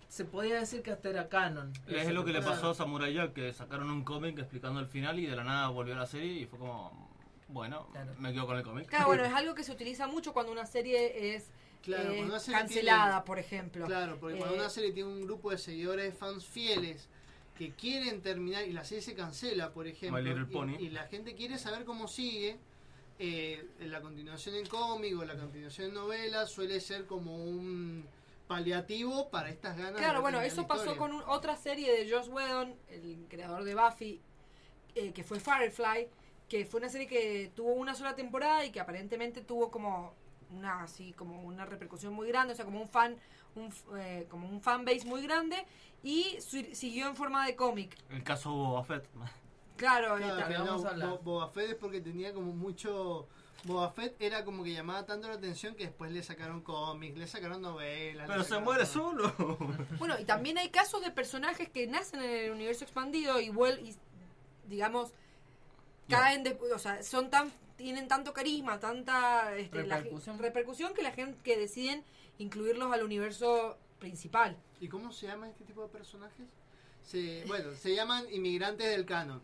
se 0.09 0.25
podía 0.25 0.59
decir 0.59 0.83
que 0.83 0.91
hasta 0.91 1.11
era 1.11 1.29
canon. 1.29 1.73
Es 1.87 2.11
lo 2.13 2.25
que 2.25 2.33
le 2.33 2.43
pasó 2.43 2.71
a 2.71 2.75
Samurai 2.75 3.13
Jack, 3.13 3.35
que 3.35 3.53
sacaron 3.53 3.91
un 3.91 4.05
cómic 4.05 4.39
explicando 4.39 4.81
el 4.81 4.87
final 4.87 5.19
y 5.19 5.27
de 5.27 5.37
la 5.37 5.45
nada 5.45 5.69
volvió 5.69 5.95
a 5.95 5.99
la 5.99 6.07
serie 6.07 6.33
y 6.33 6.47
fue 6.47 6.59
como, 6.59 7.11
bueno, 7.49 7.89
me 8.19 8.33
quedo 8.33 8.47
con 8.47 8.57
el 8.57 8.63
cómic. 8.63 8.89
Claro, 8.89 9.07
bueno, 9.07 9.25
es 9.27 9.35
algo 9.35 9.55
que 9.55 9.63
se 9.63 9.73
utiliza 9.73 10.07
mucho 10.07 10.33
cuando 10.33 10.51
una 10.51 10.67
serie 10.67 11.35
es 11.35 11.51
Claro, 11.83 12.11
eh, 12.11 12.17
cuando 12.17 12.33
una 12.35 12.41
serie 12.41 12.61
cancelada, 12.61 13.11
tiene- 13.11 13.27
por 13.27 13.39
ejemplo. 13.39 13.87
Claro, 13.87 14.19
porque 14.19 14.37
cuando 14.39 14.57
Eh, 14.57 14.59
una 14.59 14.71
serie 14.71 14.93
tiene 14.93 15.11
un 15.11 15.23
grupo 15.23 15.51
de 15.51 15.59
seguidores, 15.59 16.17
fans 16.17 16.47
fieles, 16.47 17.09
que 17.57 17.73
quieren 17.73 18.23
terminar 18.23 18.67
y 18.67 18.73
la 18.73 18.85
serie 18.85 19.03
se 19.03 19.15
cancela, 19.15 19.73
por 19.73 19.87
ejemplo, 19.87 20.49
Pony. 20.53 20.77
Y, 20.79 20.91
la 20.91 21.07
gente 21.07 21.35
quiere 21.35 21.59
saber 21.59 21.85
cómo 21.85 22.07
sigue, 22.07 22.57
eh, 23.19 23.67
la 23.81 24.01
continuación 24.01 24.55
en 24.55 24.67
cómic 24.67 25.19
o 25.19 25.25
la 25.25 25.37
continuación 25.37 25.89
en 25.89 25.95
novela 25.95 26.47
suele 26.47 26.81
ser 26.81 27.07
como 27.07 27.37
un 27.37 28.07
paliativo 28.49 29.29
para 29.31 29.51
estas 29.51 29.77
ganas 29.77 29.93
de 29.95 29.99
Claro, 29.99 30.21
bueno, 30.23 30.41
eso 30.41 30.63
la 30.63 30.69
pasó 30.69 30.97
con 30.97 31.13
un- 31.13 31.23
otra 31.27 31.57
serie 31.57 31.93
de 31.93 32.11
Joss 32.11 32.29
Whedon, 32.29 32.75
el 32.89 33.27
creador 33.29 33.63
de 33.63 33.75
Buffy, 33.75 34.21
eh, 34.95 35.13
que 35.13 35.23
fue 35.23 35.39
Firefly, 35.39 36.09
que 36.49 36.65
fue 36.65 36.81
una 36.81 36.89
serie 36.89 37.07
que 37.07 37.53
tuvo 37.55 37.73
una 37.75 37.95
sola 37.95 38.17
temporada 38.17 38.65
y 38.65 38.71
que 38.73 38.81
aparentemente 38.81 39.43
tuvo 39.43 39.71
como 39.71 40.15
una 40.51 40.83
así 40.83 41.13
como 41.13 41.43
una 41.43 41.67
repercusión 41.67 42.15
muy 42.15 42.27
grande, 42.29 42.55
o 42.55 42.57
sea, 42.57 42.65
como 42.65 42.81
un 42.81 42.89
fan 42.89 43.17
un, 43.55 43.67
f- 43.67 43.85
eh, 43.99 44.27
como 44.31 44.49
un 44.49 44.61
fan 44.63 44.85
base 44.85 45.05
muy 45.05 45.23
grande 45.23 45.57
y 46.03 46.39
su- 46.41 46.75
siguió 46.75 47.07
en 47.09 47.17
forma 47.17 47.45
de 47.47 47.55
cómic. 47.55 47.97
El 48.11 48.23
caso 48.23 48.51
Boba 48.53 48.83
Fett. 48.85 49.07
Claro, 49.77 50.17
Claro, 50.17 50.65
no, 50.65 50.87
a 50.87 50.91
hablar. 50.91 51.09
Bo- 51.11 51.19
Boba 51.19 51.49
Fett 51.51 51.71
es 51.71 51.75
porque 51.77 52.01
tenía 52.01 52.33
como 52.33 52.53
mucho. 52.53 53.29
Boba 53.65 53.91
Fett 53.91 54.21
era 54.21 54.45
como 54.45 54.63
que 54.63 54.73
llamaba 54.73 55.05
tanto 55.05 55.29
la 55.29 55.35
atención 55.35 55.75
que 55.75 55.85
después 55.85 56.13
le 56.13 56.23
sacaron 56.23 56.63
cómics, 56.63 57.19
le 57.19 57.27
sacaron 57.27 57.61
novelas. 57.61 58.29
Pero 58.29 58.43
se 58.43 58.51
sacaron 58.51 58.65
muere 58.65 58.85
todo. 58.85 58.93
solo. 58.93 59.59
Bueno, 59.99 60.19
y 60.19 60.25
también 60.25 60.59
hay 60.59 60.71
casos 60.71 61.03
de 61.03 61.11
personajes 61.11 61.69
que 61.69 61.87
nacen 61.87 62.23
en 62.23 62.31
el 62.31 62.51
universo 62.53 62.85
expandido 62.85 63.41
y, 63.41 63.51
vuel 63.51 63.81
y 63.81 63.97
digamos, 64.69 65.13
caen 66.09 66.45
de, 66.45 66.59
o 66.73 66.79
sea, 66.79 67.03
son 67.03 67.31
tan 67.31 67.53
tienen 67.79 68.09
tanto 68.09 68.35
carisma, 68.35 68.81
tanta 68.81 69.57
este, 69.57 69.85
la 69.85 69.99
Repercusión. 69.99 70.39
repercusión 70.39 70.95
que 70.95 71.03
la 71.03 71.13
gente 71.13 71.39
que 71.45 71.57
deciden 71.57 72.05
incluirlos 72.39 72.93
al 72.93 73.05
universo 73.05 73.79
principal. 74.01 74.57
¿Y 74.81 74.89
cómo 74.89 75.13
se 75.13 75.29
llama 75.29 75.49
este 75.49 75.65
tipo 75.65 75.83
de 75.83 75.89
personajes? 75.89 76.47
Se, 77.05 77.45
bueno, 77.47 77.73
se 77.75 77.95
llaman 77.95 78.27
inmigrantes 78.33 78.91
del 78.91 79.07
canon. 79.07 79.41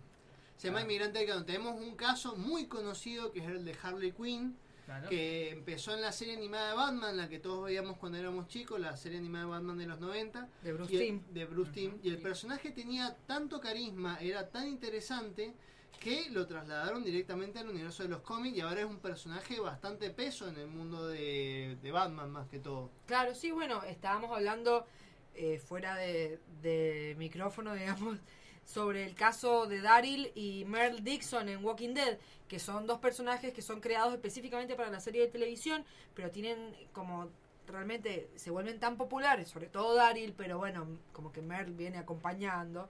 Se 0.56 0.68
llama 0.68 0.80
Ah. 0.80 0.82
inmigrantes 0.82 1.20
del 1.20 1.28
canon. 1.28 1.46
Tenemos 1.46 1.80
un 1.80 1.96
caso 1.96 2.36
muy 2.36 2.66
conocido 2.66 3.32
que 3.32 3.40
es 3.40 3.46
el 3.46 3.64
de 3.64 3.76
Harley 3.82 4.12
Quinn, 4.12 4.56
Claro. 4.86 5.08
que 5.08 5.50
empezó 5.50 5.94
en 5.94 6.02
la 6.02 6.12
serie 6.12 6.36
animada 6.36 6.70
de 6.70 6.76
Batman, 6.76 7.16
la 7.16 7.28
que 7.28 7.38
todos 7.38 7.64
veíamos 7.64 7.96
cuando 7.96 8.18
éramos 8.18 8.48
chicos, 8.48 8.78
la 8.78 8.96
serie 8.96 9.18
animada 9.18 9.44
de 9.46 9.50
Batman 9.50 9.78
de 9.78 9.86
los 9.86 9.98
90. 10.00 10.48
De 10.62 10.72
Bruce 10.74 10.98
Timm. 10.98 11.20
De 11.32 11.44
Bruce 11.46 11.72
Timm. 11.72 11.98
Y 12.02 12.10
el 12.10 12.18
personaje 12.18 12.70
tenía 12.70 13.16
tanto 13.26 13.60
carisma, 13.60 14.18
era 14.20 14.50
tan 14.50 14.68
interesante, 14.68 15.54
que 16.00 16.28
lo 16.30 16.46
trasladaron 16.46 17.02
directamente 17.02 17.58
al 17.60 17.68
universo 17.70 18.02
de 18.02 18.10
los 18.10 18.20
cómics 18.20 18.58
y 18.58 18.60
ahora 18.60 18.80
es 18.80 18.86
un 18.86 18.98
personaje 18.98 19.58
bastante 19.58 20.10
peso 20.10 20.48
en 20.48 20.58
el 20.58 20.66
mundo 20.66 21.06
de, 21.08 21.78
de 21.82 21.90
Batman 21.92 22.30
más 22.30 22.46
que 22.48 22.58
todo. 22.58 22.90
Claro, 23.06 23.34
sí, 23.34 23.52
bueno, 23.52 23.82
estábamos 23.84 24.30
hablando 24.36 24.86
eh, 25.34 25.58
fuera 25.60 25.96
de, 25.96 26.40
de 26.60 27.14
micrófono, 27.16 27.72
digamos, 27.74 28.18
sobre 28.64 29.04
el 29.04 29.14
caso 29.14 29.66
de 29.66 29.80
Daryl 29.80 30.32
y 30.34 30.64
Merle 30.66 31.00
Dixon 31.02 31.48
en 31.48 31.64
Walking 31.64 31.94
Dead, 31.94 32.18
que 32.48 32.58
son 32.58 32.86
dos 32.86 32.98
personajes 32.98 33.52
que 33.52 33.62
son 33.62 33.80
creados 33.80 34.14
específicamente 34.14 34.74
para 34.74 34.90
la 34.90 35.00
serie 35.00 35.22
de 35.22 35.28
televisión, 35.28 35.84
pero 36.14 36.30
tienen 36.30 36.74
como 36.92 37.28
realmente 37.66 38.28
se 38.36 38.50
vuelven 38.50 38.78
tan 38.78 38.96
populares, 38.96 39.48
sobre 39.48 39.66
todo 39.68 39.94
Daryl, 39.94 40.34
pero 40.36 40.58
bueno, 40.58 40.86
como 41.12 41.32
que 41.32 41.40
Merle 41.42 41.74
viene 41.74 41.98
acompañando, 41.98 42.88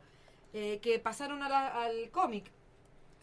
eh, 0.52 0.80
que 0.82 0.98
pasaron 0.98 1.42
a 1.42 1.48
la- 1.48 1.84
al 1.84 2.10
cómic. 2.10 2.50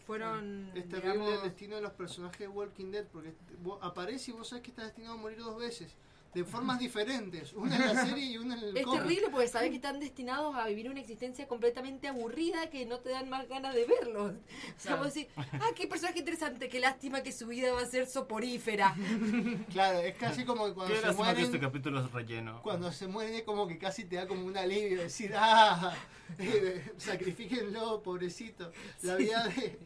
Fueron, 0.05 0.71
Es 0.75 0.89
terrible 0.89 1.13
digamos, 1.13 1.33
el 1.33 1.41
destino 1.43 1.75
de 1.75 1.81
los 1.83 1.91
personajes 1.93 2.39
de 2.39 2.47
Walking 2.47 2.91
Dead 2.91 3.05
porque 3.05 3.33
vos- 3.61 3.79
aparece 3.81 4.31
y 4.31 4.33
vos 4.33 4.47
sabés 4.49 4.63
que 4.63 4.71
está 4.71 4.83
destinado 4.83 5.13
a 5.13 5.17
morir 5.17 5.37
dos 5.37 5.57
veces. 5.57 5.95
De 6.33 6.45
formas 6.45 6.79
diferentes. 6.79 7.51
Una 7.53 7.75
en 7.75 7.93
la 7.93 8.05
serie 8.05 8.23
y 8.25 8.37
una 8.37 8.55
en 8.57 8.63
el 8.63 8.77
Es 8.77 8.85
cómic. 8.85 9.01
terrible 9.01 9.27
porque 9.29 9.47
sabes 9.49 9.69
que 9.69 9.75
están 9.75 9.99
destinados 9.99 10.55
a 10.55 10.65
vivir 10.67 10.89
una 10.89 11.01
existencia 11.01 11.45
completamente 11.45 12.07
aburrida 12.07 12.69
que 12.69 12.85
no 12.85 12.99
te 12.99 13.09
dan 13.09 13.29
más 13.29 13.49
ganas 13.49 13.75
de 13.75 13.85
verlos. 13.85 14.33
O 14.33 14.79
sea, 14.79 14.95
vos 14.95 15.13
decís, 15.13 15.27
ah, 15.35 15.69
qué 15.75 15.87
personaje 15.87 16.19
interesante, 16.19 16.69
qué 16.69 16.79
lástima 16.79 17.21
que 17.21 17.33
su 17.33 17.47
vida 17.47 17.73
va 17.73 17.81
a 17.81 17.85
ser 17.85 18.07
soporífera. 18.07 18.95
Claro, 19.71 19.99
es 19.99 20.15
casi 20.17 20.45
como 20.45 20.65
que 20.67 20.73
cuando 20.73 20.93
Qué 20.93 20.99
se 21.01 21.05
lástima 21.07 21.27
que 21.27 21.33
mueren. 21.33 21.45
este 21.45 21.59
capítulo 21.59 22.05
es 22.05 22.11
relleno. 22.11 22.61
Cuando 22.61 22.91
se 22.91 23.07
mueren 23.07 23.33
es 23.35 23.43
como 23.43 23.67
que 23.67 23.77
casi 23.77 24.05
te 24.05 24.15
da 24.15 24.27
como 24.27 24.45
un 24.45 24.55
alivio 24.57 25.01
decir, 25.01 25.33
ah, 25.35 25.93
eh, 26.39 26.91
sacrifíquenlo, 26.97 28.01
pobrecito. 28.01 28.71
La 29.01 29.15
vida 29.15 29.47
de, 29.49 29.79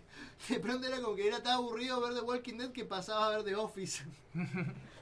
de 0.50 0.60
pronto 0.60 0.86
era 0.88 1.02
como 1.02 1.16
que 1.16 1.28
era 1.28 1.42
tan 1.42 1.54
aburrido 1.54 2.00
ver 2.02 2.14
The 2.14 2.22
Walking 2.22 2.58
Dead 2.58 2.72
que 2.72 2.86
pasaba 2.86 3.28
a 3.28 3.30
ver 3.32 3.44
The 3.44 3.56
Office. 3.56 4.04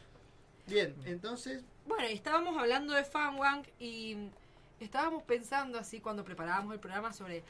Bien, 0.67 0.95
entonces, 1.05 1.63
Bueno, 1.85 2.05
estábamos 2.05 2.57
hablando 2.57 2.93
de 2.93 3.03
Fanwang 3.03 3.63
y 3.79 4.29
estábamos 4.79 5.23
pensando 5.23 5.77
así 5.77 5.99
cuando 5.99 6.23
preparábamos 6.23 6.73
el 6.73 6.79
programa 6.79 7.11
sobre 7.13 7.43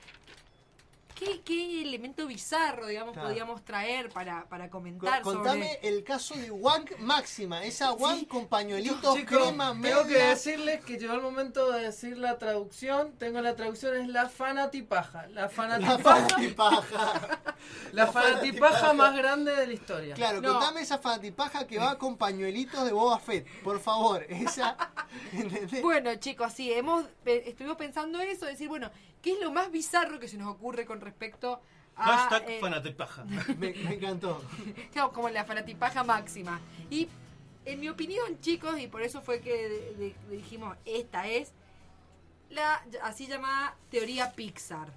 qué, 1.13 1.41
qué 1.41 1.81
elemento 1.81 2.27
bizarro, 2.27 2.87
digamos, 2.87 3.13
Claro. 3.13 3.29
podíamos 3.29 3.63
traer 3.63 4.09
para, 4.09 4.45
para 4.49 4.65
co- 4.69 4.79
comentar 4.79 5.21
contame 5.21 5.73
sobre... 5.75 5.87
el 5.89 6.03
caso 6.03 6.35
de 6.35 6.51
Wank 6.51 6.97
Máxima, 6.99 7.63
esa 7.63 7.91
Wank 7.93 8.27
con 8.27 8.47
pañuelitos 8.47 9.15
Chicos, 9.15 9.37
crema 9.39 9.75
tengo 9.81 10.05
que 10.05 10.17
decirles 10.17 10.83
que 10.83 10.97
llegó 10.97 11.13
el 11.13 11.21
momento 11.21 11.71
de 11.71 11.83
decir 11.83 12.17
la 12.17 12.37
traducción. 12.37 13.13
Tengo 13.17 13.39
la 13.41 13.55
traducción, 13.55 13.95
es 13.95 14.07
la 14.09 14.27
fanatipaja. 14.29 15.27
La 15.27 15.43
La 15.43 15.49
fanatipaja. 15.49 17.41
La 17.93 18.07
fanatipaja 18.07 18.93
más 18.93 19.15
grande 19.15 19.55
de 19.55 19.67
la 19.67 19.73
historia. 19.73 20.15
Claro, 20.15 20.41
No. 20.41 20.53
contame 20.53 20.81
esa 20.81 20.97
fanatipaja 20.97 21.65
que 21.65 21.77
va 21.79 21.97
con 21.97 22.17
pañuelitos 22.17 22.83
de 22.85 22.91
Boba 22.91 23.19
Fett, 23.19 23.47
por 23.63 23.79
favor. 23.79 24.23
Esa. 24.29 24.75
Bueno, 25.81 26.15
chicos, 26.15 26.51
sí, 26.53 26.71
hemos, 26.73 27.05
pe- 27.23 27.47
estuvimos 27.49 27.77
pensando 27.77 28.19
eso, 28.19 28.45
decir, 28.45 28.67
bueno, 28.67 28.89
¿qué 29.23 29.31
es 29.33 29.39
lo 29.39 29.51
más 29.51 29.71
bizarro 29.71 30.19
que 30.19 30.27
se 30.27 30.37
nos 30.37 30.47
ocurre 30.49 30.85
con 30.85 31.01
respecto 31.01 31.59
a... 31.95 32.03
Hashtag 32.05 32.49
eh, 32.49 32.59
fanatipaja. 32.59 33.23
Me, 33.57 33.73
me 33.73 33.95
encantó. 33.95 34.43
Claro, 34.91 35.11
como 35.11 35.29
la 35.29 35.43
fanatipaja 35.45 36.03
máxima. 36.03 36.59
Y 36.91 37.07
en 37.65 37.79
mi 37.79 37.89
opinión, 37.89 38.39
chicos, 38.41 38.79
y 38.79 38.87
por 38.87 39.01
eso 39.01 39.21
fue 39.21 39.39
que 39.39 39.53
de- 39.69 39.93
de- 40.29 40.35
dijimos, 40.35 40.77
esta 40.85 41.27
es 41.27 41.51
la 42.49 42.83
así 43.01 43.25
llamada 43.27 43.75
teoría 43.89 44.31
Pixar. 44.33 44.91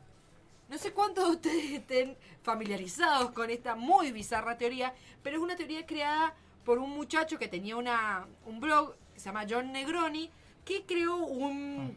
No 0.69 0.77
sé 0.79 0.93
cuántos 0.93 1.25
de 1.27 1.31
ustedes 1.37 1.71
estén 1.71 2.17
familiarizados 2.43 3.31
con 3.31 3.51
esta 3.51 3.77
muy 3.77 4.11
bizarra 4.11 4.59
teoría, 4.59 4.93
pero 5.23 5.37
es 5.37 5.43
una 5.43 5.55
teoría 5.57 5.87
creada 5.87 6.35
por 6.65 6.79
un 6.79 6.91
muchacho 6.91 7.39
que 7.39 7.47
tenía 7.47 7.77
una, 7.77 8.27
un 8.45 8.59
blog 8.59 8.95
que 9.15 9.21
se 9.21 9.27
llama 9.27 9.47
John 9.49 9.71
Negroni, 9.73 10.29
que 10.65 10.85
creó 10.85 11.19
un 11.19 11.97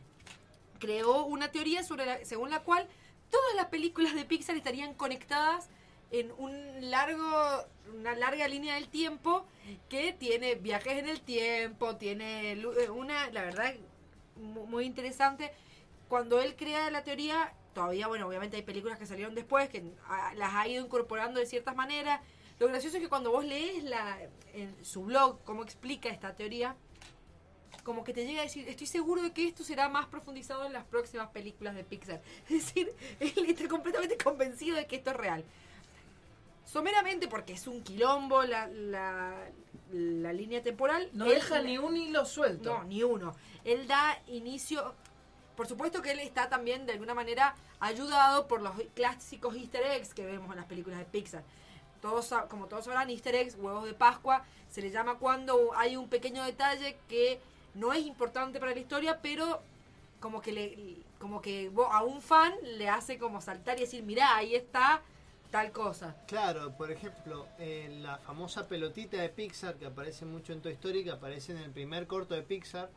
creó 0.80 1.26
una 1.26 1.52
teoría 1.52 1.84
sobre 1.84 2.26
según 2.26 2.50
la 2.50 2.62
cual 2.62 2.88
todas 3.30 3.56
las 3.56 3.68
películas 3.68 4.16
de 4.16 4.26
Pixar 4.26 4.56
estarían 4.56 4.94
conectadas 4.94 5.70
en 6.12 6.32
un 6.38 6.90
largo 6.90 7.66
una 7.94 8.16
larga 8.16 8.48
línea 8.48 8.76
del 8.76 8.88
tiempo 8.90 9.46
que 9.90 10.14
tiene 10.14 10.56
viajes 10.56 10.94
en 10.98 11.08
el 11.08 11.22
tiempo, 11.22 11.96
tiene 11.98 12.54
eh, 12.54 12.90
una 12.90 13.30
la 13.32 13.44
verdad 13.44 13.76
mu- 14.36 14.66
muy 14.66 14.86
interesante. 14.86 15.52
Cuando 16.08 16.40
él 16.42 16.56
crea 16.56 16.90
la 16.90 17.04
teoría 17.04 17.54
todavía 17.74 18.08
bueno 18.08 18.28
obviamente 18.28 18.58
hay 18.58 18.64
películas 18.64 18.98
que 18.98 19.06
salieron 19.06 19.36
después 19.36 19.70
que 19.70 19.84
ah, 20.08 20.34
las 20.36 20.54
ha 20.56 20.68
ido 20.68 20.84
incorporando 20.84 21.40
de 21.40 21.46
ciertas 21.46 21.76
maneras. 21.76 22.22
Lo 22.58 22.68
gracioso 22.68 22.98
es 22.98 23.04
que 23.04 23.10
cuando 23.10 23.32
vos 23.32 23.46
lees 23.46 23.84
la, 23.84 24.18
su 24.82 25.04
blog 25.04 25.44
cómo 25.44 25.64
explica 25.64 26.10
esta 26.10 26.36
teoría 26.36 26.76
como 27.90 28.03
que 28.03 28.14
te 28.14 28.24
llega 28.24 28.41
a 28.41 28.44
decir, 28.44 28.70
estoy 28.70 28.86
seguro 28.86 29.24
de 29.24 29.32
que 29.32 29.48
esto 29.48 29.64
será 29.64 29.90
más 29.90 30.06
profundizado 30.06 30.64
en 30.64 30.74
las 30.74 30.86
próximas 30.86 31.30
películas 31.30 31.74
de 31.74 31.84
Pixar. 31.84 32.22
Es 32.48 32.49
decir, 32.68 32.94
él 33.20 33.34
está 33.48 33.68
completamente 33.68 34.16
convencido 34.16 34.76
de 34.78 34.86
que 34.86 34.98
esto 34.98 35.10
es 35.10 35.16
real. 35.18 35.44
Someramente 36.66 37.28
porque 37.28 37.53
es 37.53 37.66
un 37.66 37.82
quilombo 37.82 38.44
la, 38.44 38.68
la, 38.68 39.34
la 39.91 40.34
línea 40.34 40.61
temporal. 40.61 41.10
No 41.14 41.26
él- 41.26 41.32
deja 41.32 41.64
ni 41.64 41.80
un 41.80 41.98
hilo 41.98 42.26
suelto. 42.26 42.78
No, 42.78 42.84
ni 42.84 43.02
uno. 43.02 43.36
Él 43.66 43.88
da 43.88 44.22
inicio... 44.28 44.94
Por 45.56 45.68
supuesto 45.68 46.03
que 46.03 46.11
él 46.11 46.20
está 46.20 46.48
también 46.48 46.86
de 46.86 46.94
alguna 46.94 47.16
manera 47.16 47.56
ayudado 47.80 48.48
por 48.48 48.61
los 48.61 48.74
clásicos 48.94 49.56
easter 49.56 49.82
eggs 49.84 50.14
que 50.14 50.24
vemos 50.28 50.52
en 50.52 50.57
las 50.57 50.68
películas 50.68 50.99
de 50.99 51.06
Pixar. 51.06 51.44
Todos, 52.03 52.32
como 52.49 52.68
todos 52.68 52.86
sabrán, 52.86 53.10
easter 53.10 53.34
eggs, 53.34 53.56
huevos 53.56 53.86
de 53.86 53.95
Pascua, 53.95 54.45
se 54.70 54.80
le 54.80 54.91
llama 54.91 55.18
cuando 55.18 55.72
hay 55.76 55.98
un 55.98 56.07
pequeño 56.07 56.44
detalle 56.45 56.98
que 57.10 57.41
no 57.80 57.94
es 57.94 58.06
importante 58.06 58.60
para 58.60 58.74
la 58.74 58.80
historia, 58.80 59.20
pero 59.22 59.62
como 60.20 60.42
que 60.42 60.52
le 60.52 60.98
como 61.18 61.42
que 61.42 61.72
a 61.92 62.04
un 62.04 62.22
fan 62.22 62.54
le 62.78 62.90
hace 62.90 63.18
como 63.18 63.42
saltar 63.42 63.78
y 63.78 63.82
decir, 63.82 64.04
mirá, 64.04 64.36
ahí 64.36 64.56
está 64.56 65.02
tal 65.50 65.72
cosa. 65.72 66.16
Claro, 66.28 66.76
por 66.78 66.92
ejemplo, 66.92 67.48
eh, 67.58 67.98
la 68.02 68.18
famosa 68.20 68.68
pelotita 68.68 69.18
de 69.18 69.30
Pixar 69.30 69.76
que 69.76 69.86
aparece 69.86 70.26
mucho 70.26 70.54
en 70.54 70.62
Toy 70.62 70.74
Story, 70.74 71.04
que 71.04 71.12
aparece 71.12 71.52
en 71.52 71.58
el 71.60 71.72
primer 71.72 72.08
corto 72.08 72.36
de 72.36 72.44
Pixar, 72.44 72.90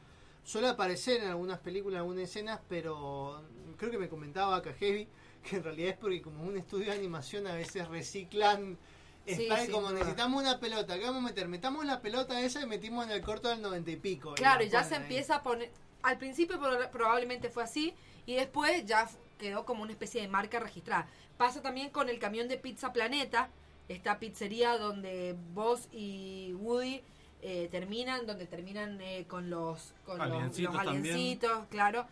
suele 0.45 0.69
aparecer 0.69 1.23
en 1.23 1.29
algunas 1.29 1.59
películas, 1.61 1.95
en 1.95 2.01
algunas 2.01 2.25
escenas, 2.25 2.61
pero 2.69 3.43
creo 3.77 3.91
que 3.91 3.99
me 3.99 4.09
comentaba 4.09 4.63
Heavy 4.63 5.09
que 5.43 5.57
en 5.57 5.65
realidad 5.65 5.91
es 5.91 5.97
porque 5.97 6.23
como 6.23 6.45
un 6.45 6.57
estudio 6.57 6.87
de 6.87 6.93
animación 6.93 7.47
a 7.47 7.55
veces 7.55 7.89
reciclan 7.89 8.79
Sí, 9.27 9.43
está 9.45 9.59
sin 9.63 9.71
como 9.73 9.89
duda. 9.89 10.01
necesitamos 10.01 10.43
una 10.43 10.59
pelota, 10.59 10.99
¿qué 10.99 11.05
vamos 11.05 11.23
a 11.23 11.27
meter? 11.27 11.49
Metamos 11.49 11.85
la 11.85 12.01
pelota 12.01 12.41
esa 12.41 12.61
y 12.63 12.67
metimos 12.67 13.05
en 13.07 13.13
el 13.13 13.23
corto 13.23 13.49
del 13.49 13.63
noventa 13.63 13.91
y 13.91 13.97
pico. 13.97 14.35
Claro, 14.35 14.61
la 14.61 14.65
y 14.65 14.69
ya 14.71 14.83
se 14.85 14.97
ahí. 14.97 15.03
empieza 15.03 15.37
a 15.37 15.43
poner. 15.43 15.71
Al 16.03 16.19
principio 16.19 16.59
proba- 16.61 16.91
probablemente 16.91 17.49
fue 17.49 17.63
así, 17.63 17.95
y 18.27 18.35
después 18.35 18.85
ya 18.87 19.09
quedó 19.39 19.65
como 19.65 19.83
una 19.83 19.93
especie 19.93 20.21
de 20.23 20.29
marca 20.29 20.59
registrada. 20.59 21.07
Pasa 21.37 21.63
también 21.63 21.91
con 21.91 22.09
el 22.09 22.19
camión 22.19 22.49
de 22.49 22.57
Pizza 22.59 22.93
Planeta, 22.93 23.49
esta 23.89 24.19
pizzería 24.19 24.79
donde 24.79 25.37
Buzz 25.55 25.89
y 25.93 26.53
Woody 26.55 27.03
eh, 27.43 27.69
terminan, 27.71 28.27
donde 28.27 28.47
terminan 28.47 29.01
eh, 29.01 29.27
con 29.29 29.51
los, 29.51 29.95
con 30.05 30.19
los- 30.19 30.29
los, 30.29 30.37
Aliencitos 30.39 30.75
también. 30.75 30.97
aliencitos, 31.15 31.67
claro. 31.71 32.07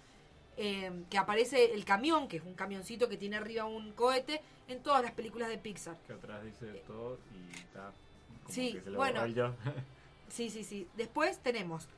Eh, 0.62 0.92
que 1.08 1.16
aparece 1.18 1.72
el 1.74 1.84
camión, 1.86 2.28
que 2.28 2.36
es 2.36 2.42
un 2.44 2.54
camioncito 2.54 3.08
que 3.08 3.16
tiene 3.16 3.36
arriba 3.36 3.64
un 3.64 3.92
cohete, 3.92 4.42
en 4.68 4.82
todas 4.82 5.02
las 5.02 5.12
películas 5.12 5.48
de 5.48 5.56
Pixar. 5.58 5.96
Que 6.06 6.12
atrás 6.12 6.44
dice 6.44 6.66
todo 6.86 7.18
y 7.34 7.58
está. 7.58 7.92
como 8.44 8.54
Sí, 8.54 8.72
que 8.74 8.80
se 8.82 8.90
le 8.90 8.96
bueno. 8.96 9.22
Sí, 10.28 10.48
sí, 10.50 10.62
sí. 10.62 10.86
Después 10.96 11.38
tenemos. 11.38 11.88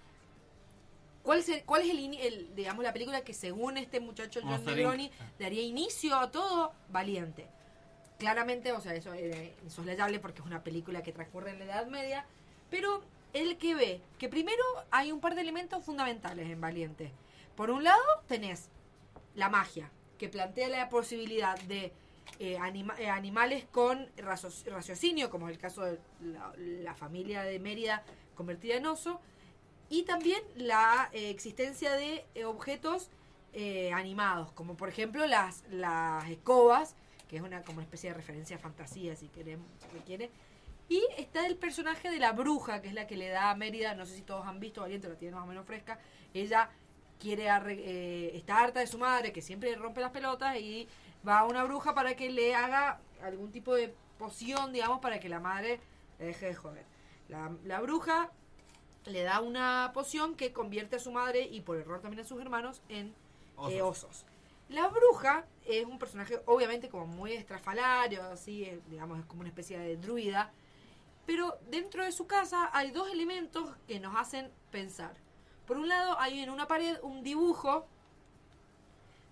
¿Cuál 1.22 1.40
es, 1.40 1.48
el, 1.50 1.62
cuál 1.64 1.82
es 1.82 1.90
el, 1.90 1.98
ini- 1.98 2.18
el, 2.20 2.54
digamos, 2.56 2.82
la 2.82 2.92
película 2.92 3.20
que 3.22 3.34
según 3.34 3.76
este 3.76 4.00
muchacho 4.00 4.40
John 4.42 4.64
Negroni 4.64 5.04
Inc. 5.04 5.12
daría 5.38 5.62
inicio 5.62 6.16
a 6.16 6.30
todo? 6.30 6.72
Valiente. 6.88 7.46
Claramente, 8.18 8.72
o 8.72 8.80
sea, 8.80 8.94
eso 8.94 9.12
es 9.14 9.50
insoslayable 9.64 10.18
porque 10.18 10.40
es 10.40 10.46
una 10.46 10.62
película 10.64 11.02
que 11.02 11.12
transcurre 11.12 11.50
en 11.50 11.58
la 11.58 11.64
Edad 11.66 11.86
Media, 11.88 12.24
pero 12.70 13.02
el 13.34 13.56
que 13.58 13.74
ve 13.74 14.00
que 14.18 14.28
primero 14.28 14.62
hay 14.90 15.12
un 15.12 15.20
par 15.20 15.34
de 15.34 15.42
elementos 15.42 15.84
fundamentales 15.84 16.48
en 16.48 16.60
Valiente. 16.60 17.12
Por 17.56 17.70
un 17.70 17.84
lado, 17.84 18.02
tenés 18.26 18.70
la 19.34 19.48
magia, 19.48 19.90
que 20.18 20.28
plantea 20.28 20.68
la 20.68 20.88
posibilidad 20.88 21.58
de 21.62 21.92
eh, 22.38 22.58
eh, 22.98 23.08
animales 23.08 23.64
con 23.70 24.08
raciocinio, 24.16 25.30
como 25.30 25.48
es 25.48 25.54
el 25.54 25.60
caso 25.60 25.82
de 25.82 25.98
la, 26.20 26.94
familia 26.94 27.42
de 27.42 27.58
Mérida 27.58 28.04
convertida 28.34 28.76
en 28.76 28.86
oso, 28.86 29.20
y 29.88 30.04
también 30.04 30.42
la 30.56 31.10
eh, 31.12 31.30
existencia 31.30 31.92
de 31.92 32.24
objetos 32.44 33.10
animados, 33.94 34.50
como 34.52 34.78
por 34.78 34.88
ejemplo 34.88 35.26
las, 35.26 35.64
las 35.68 36.26
escobas, 36.30 36.96
que 37.28 37.36
es 37.36 37.42
una 37.42 37.62
como 37.62 37.78
una 37.78 37.84
especie 37.84 38.08
de 38.08 38.14
referencia 38.14 38.56
a 38.56 38.58
fantasía, 38.58 39.14
si 39.14 39.28
queremos, 39.28 39.66
si 39.92 39.98
quiere. 40.00 40.30
Y 40.88 41.02
está 41.18 41.46
el 41.46 41.56
personaje 41.56 42.10
de 42.10 42.18
la 42.18 42.32
bruja, 42.32 42.80
que 42.80 42.88
es 42.88 42.94
la 42.94 43.06
que 43.06 43.16
le 43.16 43.28
da 43.28 43.50
a 43.50 43.54
Mérida, 43.54 43.94
no 43.94 44.06
sé 44.06 44.16
si 44.16 44.22
todos 44.22 44.46
han 44.46 44.58
visto, 44.58 44.80
Valiente 44.80 45.08
la 45.08 45.16
tiene 45.16 45.34
más 45.34 45.44
o 45.44 45.46
menos 45.46 45.66
fresca, 45.66 45.98
ella 46.32 46.70
quiere 47.22 47.48
arre- 47.48 47.78
eh, 47.78 48.32
está 48.34 48.58
harta 48.58 48.80
de 48.80 48.86
su 48.88 48.98
madre, 48.98 49.32
que 49.32 49.40
siempre 49.42 49.74
rompe 49.76 50.00
las 50.00 50.10
pelotas, 50.10 50.56
y 50.56 50.88
va 51.26 51.38
a 51.38 51.44
una 51.44 51.62
bruja 51.64 51.94
para 51.94 52.16
que 52.16 52.30
le 52.30 52.54
haga 52.54 53.00
algún 53.22 53.52
tipo 53.52 53.74
de 53.74 53.94
poción, 54.18 54.72
digamos, 54.72 54.98
para 55.00 55.20
que 55.20 55.28
la 55.28 55.38
madre 55.40 55.80
le 56.18 56.26
deje 56.26 56.46
de 56.46 56.54
joder. 56.54 56.84
La, 57.28 57.50
la 57.64 57.80
bruja 57.80 58.30
le 59.06 59.22
da 59.22 59.40
una 59.40 59.92
poción 59.94 60.34
que 60.34 60.52
convierte 60.52 60.96
a 60.96 60.98
su 60.98 61.12
madre 61.12 61.42
y 61.42 61.60
por 61.60 61.76
error 61.76 62.00
también 62.00 62.24
a 62.24 62.28
sus 62.28 62.40
hermanos 62.40 62.82
en 62.88 63.08
eh, 63.70 63.82
Osos. 63.82 64.04
osos. 64.04 64.24
La 64.68 64.88
bruja 64.88 65.44
es 65.66 65.84
un 65.84 65.98
personaje 65.98 66.40
obviamente 66.46 66.88
como 66.88 67.06
muy 67.06 67.32
estrafalario, 67.32 68.22
así, 68.24 68.64
eh, 68.64 68.80
digamos, 68.88 69.18
es 69.20 69.26
como 69.26 69.40
una 69.40 69.48
especie 69.50 69.78
de 69.78 69.96
druida. 69.96 70.50
Pero 71.26 71.56
dentro 71.70 72.04
de 72.04 72.10
su 72.10 72.26
casa 72.26 72.70
hay 72.72 72.90
dos 72.90 73.08
elementos 73.10 73.76
que 73.86 74.00
nos 74.00 74.16
hacen 74.16 74.50
pensar. 74.72 75.14
Por 75.66 75.76
un 75.78 75.88
lado 75.88 76.18
hay 76.18 76.40
en 76.40 76.50
una 76.50 76.66
pared 76.66 76.98
un 77.02 77.22
dibujo 77.22 77.86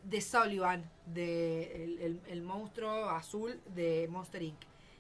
de 0.05 0.20
Sullivan, 0.20 0.89
de 1.07 2.20
el, 2.28 2.43
monstruo 2.43 3.11
azul 3.11 3.61
de 3.74 4.09
Monster 4.11 4.43
Inc. 4.43 4.59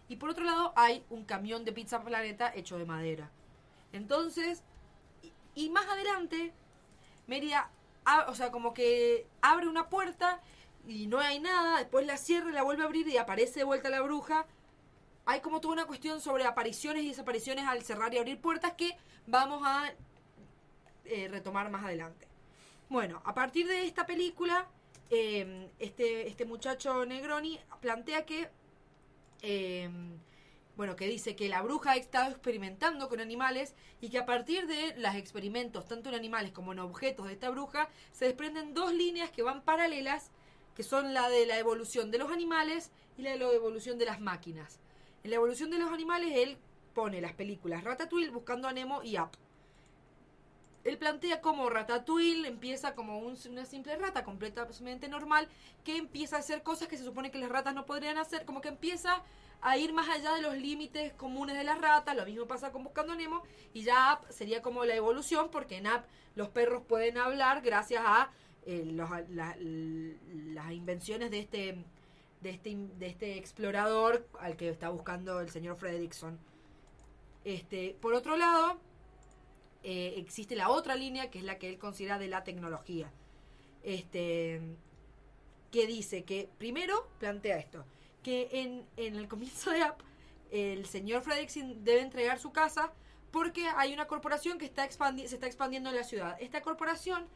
Y 0.08 0.16
por 0.16 0.30
otro 0.30 0.44
lado 0.44 0.72
hay 0.76 1.04
un 1.08 1.24
camión 1.24 1.64
de 1.64 1.72
Pizza 1.72 2.02
Planeta 2.02 2.52
hecho 2.54 2.78
de 2.78 2.84
madera. 2.84 3.30
Entonces, 3.92 4.62
y, 5.54 5.70
más 5.70 5.86
adelante, 5.86 6.52
Mérida, 7.26 7.70
a- 8.04 8.26
o 8.28 8.34
sea, 8.34 8.50
como 8.50 8.74
que 8.74 9.26
abre 9.40 9.68
una 9.68 9.88
puerta 9.88 10.40
y 10.86 11.06
no 11.06 11.18
hay 11.20 11.38
nada, 11.38 11.78
después 11.78 12.06
la 12.06 12.16
cierra 12.16 12.50
y 12.50 12.52
la 12.52 12.62
vuelve 12.62 12.82
a 12.82 12.86
abrir 12.86 13.06
y 13.06 13.16
aparece 13.18 13.60
de 13.60 13.64
vuelta 13.64 13.88
la 13.88 14.00
bruja. 14.02 14.46
Hay 15.26 15.40
como 15.40 15.60
toda 15.60 15.74
una 15.74 15.86
cuestión 15.86 16.20
sobre 16.20 16.44
apariciones 16.44 17.04
y 17.04 17.08
desapariciones 17.08 17.66
al 17.66 17.82
cerrar 17.82 18.12
y 18.14 18.18
abrir 18.18 18.40
puertas 18.40 18.72
que 18.72 18.96
vamos 19.26 19.62
a 19.64 19.92
eh, 21.10 21.28
retomar 21.28 21.70
más 21.70 21.84
adelante. 21.84 22.28
Bueno, 22.88 23.20
a 23.24 23.34
partir 23.34 23.66
de 23.66 23.84
esta 23.84 24.06
película, 24.06 24.68
eh, 25.10 25.68
este, 25.80 26.28
este 26.28 26.44
muchacho 26.44 27.04
Negroni 27.04 27.58
plantea 27.80 28.24
que, 28.24 28.48
eh, 29.42 29.90
bueno, 30.76 30.94
que 30.94 31.08
dice 31.08 31.34
que 31.34 31.48
la 31.48 31.62
bruja 31.62 31.92
ha 31.92 31.96
estado 31.96 32.30
experimentando 32.30 33.08
con 33.08 33.18
animales 33.18 33.74
y 34.00 34.08
que 34.10 34.18
a 34.18 34.24
partir 34.24 34.68
de 34.68 34.94
los 34.98 35.16
experimentos, 35.16 35.88
tanto 35.88 36.10
en 36.10 36.14
animales 36.14 36.52
como 36.52 36.72
en 36.72 36.78
objetos 36.78 37.26
de 37.26 37.32
esta 37.32 37.50
bruja, 37.50 37.88
se 38.12 38.26
desprenden 38.26 38.72
dos 38.72 38.94
líneas 38.94 39.30
que 39.30 39.42
van 39.42 39.62
paralelas, 39.62 40.30
que 40.76 40.84
son 40.84 41.12
la 41.12 41.28
de 41.28 41.44
la 41.44 41.58
evolución 41.58 42.12
de 42.12 42.18
los 42.18 42.30
animales 42.30 42.92
y 43.18 43.22
la 43.22 43.32
de 43.32 43.38
la 43.38 43.52
evolución 43.52 43.98
de 43.98 44.04
las 44.04 44.20
máquinas. 44.20 44.78
En 45.24 45.30
la 45.30 45.36
evolución 45.36 45.70
de 45.70 45.78
los 45.78 45.90
animales, 45.90 46.32
él 46.36 46.56
pone 46.94 47.20
las 47.20 47.32
películas 47.32 47.82
Ratatouille, 47.82 48.30
Buscando 48.30 48.68
a 48.68 48.72
Nemo 48.72 49.02
y 49.02 49.18
Up 49.18 49.30
él 50.90 50.98
plantea 50.98 51.40
como 51.40 51.70
Ratatouille 51.70 52.46
empieza 52.46 52.94
como 52.94 53.18
un- 53.20 53.38
una 53.50 53.64
simple 53.64 53.96
rata 53.96 54.24
completamente 54.24 55.08
normal 55.08 55.48
que 55.84 55.96
empieza 55.96 56.36
a 56.36 56.40
hacer 56.40 56.62
cosas 56.62 56.88
que 56.88 56.98
se 56.98 57.04
supone 57.04 57.30
que 57.30 57.38
las 57.38 57.48
ratas 57.48 57.74
no 57.74 57.86
podrían 57.86 58.18
hacer, 58.18 58.44
como 58.44 58.60
que 58.60 58.68
empieza 58.68 59.22
a 59.62 59.76
ir 59.78 59.92
más 59.92 60.08
allá 60.08 60.34
de 60.34 60.42
los 60.42 60.56
límites 60.56 61.12
comunes 61.14 61.56
de 61.56 61.64
las 61.64 61.78
ratas, 61.80 62.16
lo 62.16 62.24
mismo 62.24 62.46
pasa 62.46 62.72
con 62.72 62.82
Buscando 62.84 63.14
Nemo 63.14 63.42
y 63.72 63.82
ya 63.82 64.12
App 64.12 64.30
sería 64.30 64.62
como 64.62 64.84
la 64.84 64.94
evolución 64.94 65.50
porque 65.50 65.76
en 65.76 65.86
App 65.86 66.06
los 66.34 66.48
perros 66.48 66.82
pueden 66.88 67.18
hablar 67.18 67.60
gracias 67.62 68.02
a 68.06 68.30
eh, 68.66 68.84
las 68.86 70.72
invenciones 70.72 71.30
de 71.30 71.38
este 71.40 71.84
de 72.40 72.50
este 72.50 72.74
de 72.98 73.06
este 73.06 73.36
explorador 73.36 74.26
al 74.38 74.56
que 74.56 74.68
está 74.70 74.88
buscando 74.88 75.40
el 75.40 75.50
señor 75.50 75.76
Fredrickson. 75.76 76.38
Este, 77.44 77.96
por 78.00 78.14
otro 78.14 78.36
lado, 78.36 78.80
eh, 79.82 80.14
existe 80.16 80.56
la 80.56 80.68
otra 80.68 80.94
línea 80.94 81.30
que 81.30 81.38
es 81.38 81.44
la 81.44 81.58
que 81.58 81.68
él 81.68 81.78
considera 81.78 82.18
de 82.18 82.28
la 82.28 82.44
tecnología. 82.44 83.10
Este, 83.82 84.60
que 85.70 85.86
dice 85.86 86.24
que 86.24 86.48
primero 86.58 87.08
plantea 87.18 87.58
esto, 87.58 87.84
que 88.22 88.48
en, 88.52 88.84
en 88.96 89.16
el 89.16 89.28
comienzo 89.28 89.70
de 89.70 89.82
App 89.82 90.00
el 90.50 90.84
señor 90.84 91.22
Fredrickson 91.22 91.84
debe 91.84 92.00
entregar 92.00 92.38
su 92.38 92.52
casa 92.52 92.92
porque 93.30 93.68
hay 93.68 93.94
una 93.94 94.06
corporación 94.06 94.58
que 94.58 94.64
está 94.64 94.84
expandi- 94.84 95.26
se 95.26 95.36
está 95.36 95.46
expandiendo 95.46 95.90
en 95.90 95.96
la 95.96 96.04
ciudad. 96.04 96.36
Esta 96.40 96.60
corporación 96.60 97.26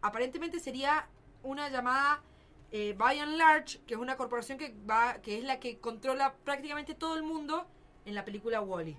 aparentemente 0.00 0.60
sería 0.60 1.08
una 1.42 1.68
llamada 1.68 2.22
eh, 2.70 2.94
By 2.96 3.18
and 3.18 3.36
Large, 3.36 3.80
que 3.86 3.94
es 3.94 4.00
una 4.00 4.16
corporación 4.16 4.56
que 4.56 4.72
va, 4.88 5.20
que 5.20 5.38
es 5.38 5.44
la 5.44 5.58
que 5.58 5.78
controla 5.78 6.34
prácticamente 6.44 6.94
todo 6.94 7.16
el 7.16 7.24
mundo 7.24 7.66
en 8.06 8.14
la 8.14 8.24
película 8.24 8.60
Wally. 8.60 8.96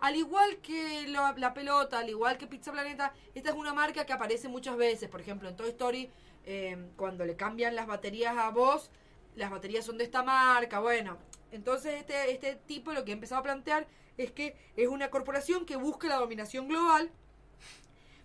Al 0.00 0.16
igual 0.16 0.58
que 0.58 1.06
la 1.08 1.52
pelota, 1.54 1.98
al 1.98 2.08
igual 2.08 2.38
que 2.38 2.46
Pizza 2.46 2.72
Planeta, 2.72 3.12
esta 3.34 3.50
es 3.50 3.56
una 3.56 3.74
marca 3.74 4.06
que 4.06 4.12
aparece 4.12 4.48
muchas 4.48 4.76
veces. 4.76 5.08
Por 5.08 5.20
ejemplo, 5.20 5.48
en 5.48 5.56
Toy 5.56 5.70
Story, 5.70 6.10
eh, 6.46 6.90
cuando 6.96 7.24
le 7.26 7.36
cambian 7.36 7.74
las 7.76 7.86
baterías 7.86 8.36
a 8.36 8.50
vos, 8.50 8.90
las 9.36 9.50
baterías 9.50 9.84
son 9.84 9.98
de 9.98 10.04
esta 10.04 10.22
marca. 10.22 10.80
Bueno, 10.80 11.18
entonces 11.52 11.94
este, 11.94 12.30
este 12.32 12.56
tipo 12.56 12.92
lo 12.92 13.04
que 13.04 13.12
ha 13.12 13.14
empezado 13.14 13.40
a 13.40 13.44
plantear 13.44 13.86
es 14.16 14.32
que 14.32 14.56
es 14.76 14.88
una 14.88 15.10
corporación 15.10 15.66
que 15.66 15.76
busca 15.76 16.08
la 16.08 16.16
dominación 16.16 16.66
global. 16.68 17.10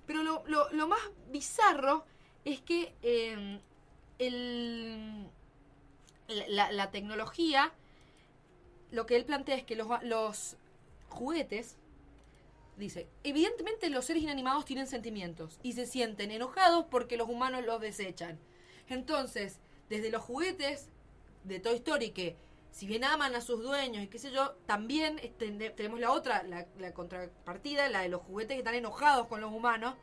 Pero 0.05 0.23
lo, 0.23 0.43
lo- 0.71 0.87
más 0.87 0.99
bizarro 1.31 2.05
es 2.45 2.61
que 2.61 2.93
eh, 3.01 3.59
el, 4.19 5.27
la, 6.27 6.91
tecnología, 6.91 7.73
lo 8.91 9.05
que 9.05 9.15
él 9.15 9.25
plantea 9.25 9.55
es 9.55 9.63
que 9.63 9.75
los 9.75 10.57
juguetes, 11.15 11.77
dice, 12.77 13.07
evidentemente 13.23 13.89
los 13.89 14.05
seres 14.05 14.23
inanimados 14.23 14.65
tienen 14.65 14.87
sentimientos 14.87 15.59
y 15.63 15.73
se 15.73 15.85
sienten 15.85 16.31
enojados 16.31 16.85
porque 16.89 17.17
los 17.17 17.29
humanos 17.29 17.65
los 17.65 17.81
desechan. 17.81 18.39
Entonces, 18.87 19.59
desde 19.89 20.11
los 20.11 20.21
juguetes 20.21 20.89
de 21.43 21.59
Toy 21.59 21.75
Story 21.75 22.11
que 22.11 22.35
si 22.71 22.87
bien 22.87 23.05
aman 23.05 23.33
a 23.35 23.41
sus 23.41 23.63
dueños 23.63 24.03
y 24.03 24.07
qué 24.07 24.19
sé 24.19 24.31
yo, 24.31 24.51
también 24.65 25.21
tenemos 25.37 25.97
la 25.97 26.11
otra, 26.11 26.43
la, 26.43 26.93
contrapartida, 26.93 27.87
la 27.87 28.01
de 28.01 28.09
los 28.09 28.21
juguetes 28.23 28.55
que 28.55 28.59
están 28.59 28.75
enojados 28.75 29.27
con 29.27 29.39
los 29.39 29.53
humanos 29.53 29.95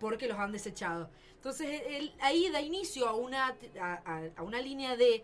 porque 0.00 0.26
los 0.26 0.38
han 0.38 0.50
desechado. 0.50 1.10
Entonces, 1.34 1.82
ahí 2.20 2.48
da 2.48 2.62
inicio 2.62 3.06
a 3.06 3.14
una, 3.14 3.54
a 3.78 4.42
una 4.42 4.62
línea 4.62 4.96
de 4.96 5.22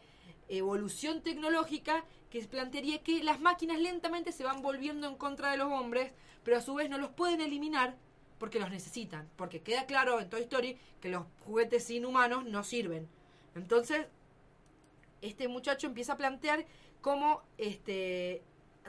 evolución 0.50 1.22
tecnológica 1.22 2.04
que 2.30 2.42
plantearía 2.42 3.02
que 3.02 3.22
las 3.22 3.40
máquinas 3.40 3.78
lentamente 3.80 4.32
se 4.32 4.44
van 4.44 4.62
volviendo 4.62 5.08
en 5.08 5.16
contra 5.16 5.50
de 5.50 5.56
los 5.56 5.72
hombres, 5.72 6.12
pero 6.44 6.58
a 6.58 6.60
su 6.60 6.74
vez 6.74 6.90
no 6.90 6.98
los 6.98 7.10
pueden 7.10 7.40
eliminar 7.40 7.96
porque 8.38 8.58
los 8.58 8.70
necesitan. 8.70 9.28
Porque 9.36 9.60
queda 9.60 9.86
claro 9.86 10.20
en 10.20 10.30
Toy 10.30 10.42
Story 10.42 10.78
que 11.00 11.08
los 11.08 11.24
juguetes 11.44 11.84
sin 11.84 12.04
humanos 12.04 12.44
no 12.44 12.64
sirven. 12.64 13.08
Entonces, 13.54 14.06
este 15.22 15.48
muchacho 15.48 15.86
empieza 15.86 16.14
a 16.14 16.16
plantear 16.16 16.64
cómo 17.00 17.42
este, 17.58 18.42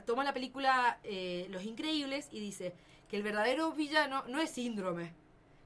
toma 0.06 0.24
la 0.24 0.32
película 0.32 0.98
eh, 1.04 1.46
Los 1.50 1.64
Increíbles 1.64 2.28
y 2.32 2.40
dice 2.40 2.74
que 3.08 3.16
el 3.16 3.22
verdadero 3.22 3.72
villano 3.72 4.24
no 4.28 4.40
es 4.40 4.50
síndrome, 4.50 5.12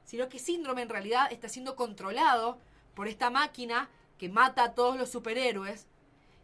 sino 0.05 0.29
que 0.29 0.39
síndrome 0.39 0.83
en 0.83 0.89
realidad 0.89 1.31
está 1.31 1.49
siendo 1.49 1.77
controlado 1.77 2.59
por 2.95 3.09
esta 3.09 3.31
máquina 3.31 3.89
que 4.19 4.29
mata 4.29 4.65
a 4.65 4.75
todos 4.75 4.97
los 4.97 5.09
superhéroes. 5.11 5.87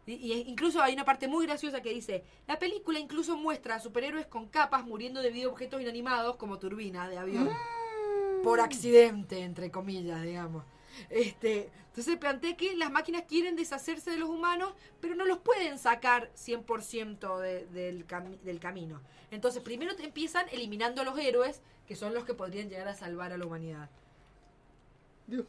Y, 0.05 0.13
y 0.13 0.33
incluso 0.49 0.81
hay 0.81 0.93
una 0.93 1.05
parte 1.05 1.27
muy 1.27 1.45
graciosa 1.45 1.81
que 1.81 1.93
dice, 1.93 2.23
la 2.47 2.59
película 2.59 2.99
incluso 2.99 3.37
muestra 3.37 3.75
a 3.75 3.79
superhéroes 3.79 4.25
con 4.27 4.47
capas 4.49 4.83
muriendo 4.85 5.21
debido 5.21 5.49
a 5.49 5.53
objetos 5.53 5.81
inanimados 5.81 6.35
como 6.35 6.59
turbinas 6.59 7.09
de 7.09 7.17
avión. 7.17 7.49
Por 8.43 8.59
accidente, 8.59 9.39
entre 9.43 9.71
comillas, 9.71 10.21
digamos. 10.23 10.65
Este, 11.09 11.71
entonces 11.87 12.17
plantea 12.17 12.57
que 12.57 12.75
las 12.75 12.91
máquinas 12.91 13.23
quieren 13.27 13.55
deshacerse 13.55 14.11
de 14.11 14.17
los 14.17 14.29
humanos, 14.29 14.73
pero 14.99 15.15
no 15.15 15.25
los 15.25 15.39
pueden 15.39 15.79
sacar 15.79 16.29
100% 16.35 17.39
de- 17.39 17.65
del, 17.67 18.05
cami- 18.05 18.39
del 18.41 18.59
camino. 18.59 19.01
Entonces 19.31 19.63
primero 19.63 19.95
te 19.95 20.03
empiezan 20.03 20.45
eliminando 20.51 21.01
a 21.01 21.05
los 21.05 21.17
héroes, 21.17 21.61
que 21.87 21.95
son 21.95 22.13
los 22.13 22.25
que 22.25 22.33
podrían 22.33 22.69
llegar 22.69 22.87
a 22.89 22.95
salvar 22.95 23.31
a 23.31 23.37
la 23.37 23.45
humanidad. 23.45 23.89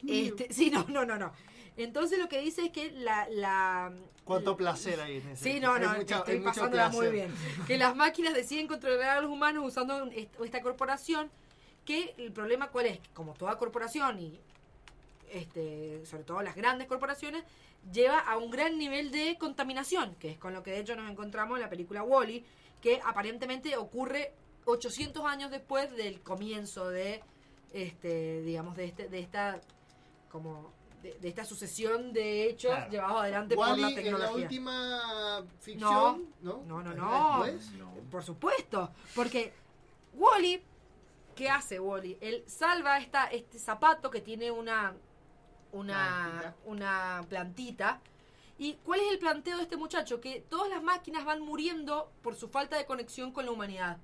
Este, 0.07 0.53
sí, 0.53 0.69
no, 0.71 0.85
no, 0.87 1.05
no, 1.05 1.17
no. 1.17 1.33
Entonces 1.77 2.19
lo 2.19 2.29
que 2.29 2.39
dice 2.39 2.65
es 2.65 2.71
que 2.71 2.91
la... 2.91 3.27
la 3.29 3.93
Cuánto 4.23 4.55
placer 4.57 4.99
hay 5.01 5.17
en 5.17 5.29
ese. 5.29 5.43
Sí, 5.43 5.59
no, 5.59 5.77
no, 5.77 5.93
mucha- 5.93 6.17
estoy 6.19 6.39
pasándola 6.39 6.89
muy 6.89 7.09
bien. 7.09 7.33
Que 7.67 7.77
las 7.77 7.95
máquinas 7.95 8.33
deciden 8.33 8.67
controlar 8.67 9.17
a 9.17 9.21
los 9.21 9.29
humanos 9.29 9.65
usando 9.67 10.09
esta 10.43 10.61
corporación, 10.61 11.29
que 11.83 12.15
el 12.17 12.31
problema 12.31 12.69
cuál 12.69 12.87
es, 12.87 12.99
que 12.99 13.09
como 13.13 13.33
toda 13.33 13.57
corporación 13.57 14.19
y 14.19 14.39
este, 15.31 16.05
sobre 16.05 16.23
todo 16.23 16.41
las 16.41 16.55
grandes 16.55 16.87
corporaciones, 16.87 17.43
lleva 17.91 18.19
a 18.19 18.37
un 18.37 18.49
gran 18.49 18.77
nivel 18.77 19.11
de 19.11 19.37
contaminación, 19.37 20.15
que 20.15 20.31
es 20.31 20.37
con 20.37 20.53
lo 20.53 20.63
que 20.63 20.71
de 20.71 20.79
hecho 20.79 20.95
nos 20.95 21.09
encontramos 21.11 21.57
en 21.57 21.61
la 21.61 21.69
película 21.69 22.03
Wally, 22.03 22.43
que 22.81 23.01
aparentemente 23.03 23.75
ocurre 23.77 24.31
800 24.65 25.23
años 25.25 25.51
después 25.51 25.95
del 25.95 26.21
comienzo 26.21 26.89
de 26.89 27.21
este 27.73 28.41
digamos 28.41 28.75
de 28.75 28.85
este 28.85 29.09
de 29.09 29.19
esta 29.19 29.59
como 30.31 30.71
de, 31.01 31.13
de 31.19 31.27
esta 31.27 31.45
sucesión 31.45 32.13
de 32.13 32.49
hechos 32.49 32.71
Claro. 32.73 32.91
llevados 32.91 33.21
adelante 33.21 33.55
por 33.55 33.67
la 33.67 33.73
en 33.75 33.81
la 33.81 33.95
tecnología. 33.95 34.35
última 34.45 35.45
ficción, 35.59 36.25
¿no? 36.41 36.63
No, 36.65 36.81
no, 36.83 36.93
no. 36.93 37.43
¿Después? 37.43 37.71
Por 38.09 38.23
supuesto. 38.23 38.91
Porque 39.15 39.53
Wally, 40.13 40.61
¿qué 41.35 41.49
hace 41.49 41.79
Wally? 41.79 42.17
Él 42.21 42.43
salva 42.47 42.97
esta, 42.99 43.25
este 43.25 43.59
zapato 43.59 44.09
que 44.09 44.21
tiene 44.21 44.51
una, 44.51 44.95
una, 45.71 46.55
una 46.65 47.25
plantita. 47.29 48.01
¿Y 48.57 48.75
cuál 48.75 49.01
es 49.01 49.11
el 49.11 49.19
planteo 49.19 49.57
de 49.57 49.63
este 49.63 49.75
muchacho? 49.77 50.21
Que 50.21 50.39
todas 50.39 50.69
las 50.69 50.81
máquinas 50.81 51.25
van 51.25 51.41
muriendo 51.41 52.11
por 52.21 52.35
su 52.35 52.47
falta 52.47 52.77
de 52.77 52.85
conexión 52.85 53.31
con 53.31 53.45
la 53.45 53.51
humanidad. 53.51 53.97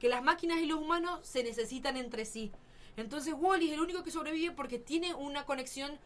Que 0.00 0.08
las 0.08 0.22
máquinas 0.22 0.58
y 0.58 0.66
los 0.66 0.78
humanos 0.80 1.20
se 1.22 1.42
necesitan 1.44 1.96
entre 1.96 2.24
sí. 2.24 2.50
Entonces 2.96 3.34
Wally 3.36 3.68
es 3.68 3.74
el 3.74 3.80
único 3.80 4.02
que 4.02 4.10
sobrevive 4.10 4.52
porque 4.54 4.78
tiene 4.78 5.14
una 5.14 5.44
conexión 5.46 5.98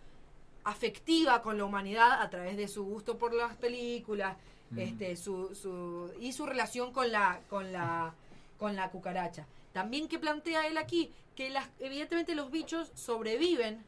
afectiva 0.70 1.42
con 1.42 1.58
la 1.58 1.64
humanidad 1.64 2.22
a 2.22 2.30
través 2.30 2.56
de 2.56 2.68
su 2.68 2.84
gusto 2.84 3.18
por 3.18 3.32
las 3.34 3.56
películas 3.56 4.36
este 4.76 5.16
su, 5.16 5.54
su 5.54 6.12
y 6.20 6.32
su 6.32 6.46
relación 6.46 6.92
con 6.92 7.10
la 7.10 7.40
con 7.50 7.72
la 7.72 8.14
con 8.58 8.76
la 8.76 8.90
cucaracha. 8.90 9.46
También 9.72 10.06
que 10.08 10.18
plantea 10.18 10.66
él 10.68 10.78
aquí 10.78 11.12
que 11.34 11.50
las 11.50 11.68
evidentemente 11.80 12.34
los 12.34 12.50
bichos 12.50 12.92
sobreviven 12.94 13.84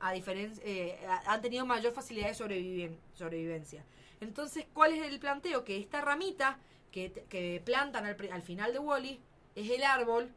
a 0.00 0.12
diferencia 0.12 0.62
han 1.26 1.40
tenido 1.42 1.66
mayor 1.66 1.92
facilidad 1.92 2.28
de 2.28 2.34
sobreviven- 2.34 2.96
sobrevivencia. 3.14 3.84
Entonces 4.20 4.66
cuál 4.72 4.92
es 4.92 5.04
el 5.04 5.18
planteo 5.18 5.64
que 5.64 5.78
esta 5.78 6.00
ramita 6.00 6.58
que, 6.92 7.10
que 7.28 7.60
plantan 7.64 8.06
al, 8.06 8.16
al 8.30 8.42
final 8.42 8.72
de 8.72 8.78
Wally 8.78 9.20
es 9.56 9.68
el 9.70 9.82
árbol 9.82 10.30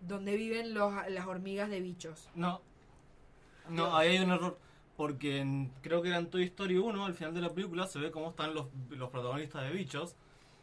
donde 0.00 0.36
viven 0.36 0.72
los, 0.72 0.92
las 1.10 1.26
hormigas 1.26 1.68
de 1.68 1.80
bichos. 1.80 2.30
No. 2.34 2.62
No, 3.68 3.94
ahí 3.94 4.16
hay 4.16 4.24
un 4.24 4.30
error. 4.30 4.58
Porque 5.00 5.38
en- 5.38 5.72
creo 5.80 6.02
que 6.02 6.08
era 6.08 6.18
en 6.18 6.26
Toy 6.28 6.42
Story 6.44 6.76
1, 6.76 7.06
al 7.06 7.14
final 7.14 7.32
de 7.32 7.40
la 7.40 7.48
película, 7.54 7.86
se 7.86 7.98
ve 7.98 8.10
cómo 8.10 8.28
están 8.28 8.54
los, 8.54 8.66
los 8.90 9.08
protagonistas 9.08 9.62
de 9.62 9.70
bichos 9.70 10.14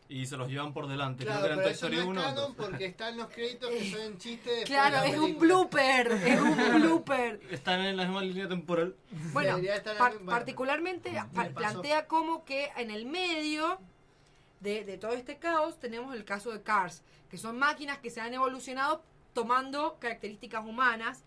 y 0.09 0.27
se 0.27 0.37
los 0.37 0.47
llevan 0.47 0.73
por 0.73 0.85
delante. 0.87 1.25
Claro, 1.25 1.39
creo 1.41 1.47
que 1.47 1.53
era 1.53 1.55
en 1.55 1.61
Toy 1.63 1.71
no 1.71 1.73
Story 1.73 1.97
es 1.97 2.05
1. 2.05 2.21
canon 2.21 2.37
entonces- 2.51 2.65
porque 2.67 2.85
están 2.93 3.17
los 3.17 3.27
créditos 3.29 3.69
que 3.71 3.91
son 3.91 4.17
chistes 4.19 4.59
de 4.59 4.63
Claro, 4.65 4.97
es 5.07 5.17
un 5.17 5.39
blooper, 5.39 6.11
es 6.11 6.39
un 6.39 6.55
blooper. 6.75 7.41
Están 7.49 7.81
en 7.81 7.97
la 7.97 8.03
misma 8.05 8.21
línea 8.21 8.47
temporal. 8.47 8.95
Bueno, 9.33 9.57
en 9.57 10.25
particularmente 10.27 11.11
pa- 11.33 11.49
plantea 11.49 12.05
como 12.05 12.45
que 12.45 12.69
en 12.77 12.91
el 12.91 13.07
medio 13.07 13.79
de, 14.59 14.83
de 14.85 14.99
todo 14.99 15.13
este 15.13 15.37
caos 15.37 15.79
tenemos 15.79 16.13
el 16.15 16.25
caso 16.25 16.51
de 16.51 16.61
Cars, 16.61 17.01
que 17.31 17.39
son 17.39 17.57
máquinas 17.57 17.97
que 17.97 18.11
se 18.11 18.21
han 18.21 18.35
evolucionado 18.35 19.01
tomando 19.33 19.97
características 19.99 20.63
humanas 20.63 21.23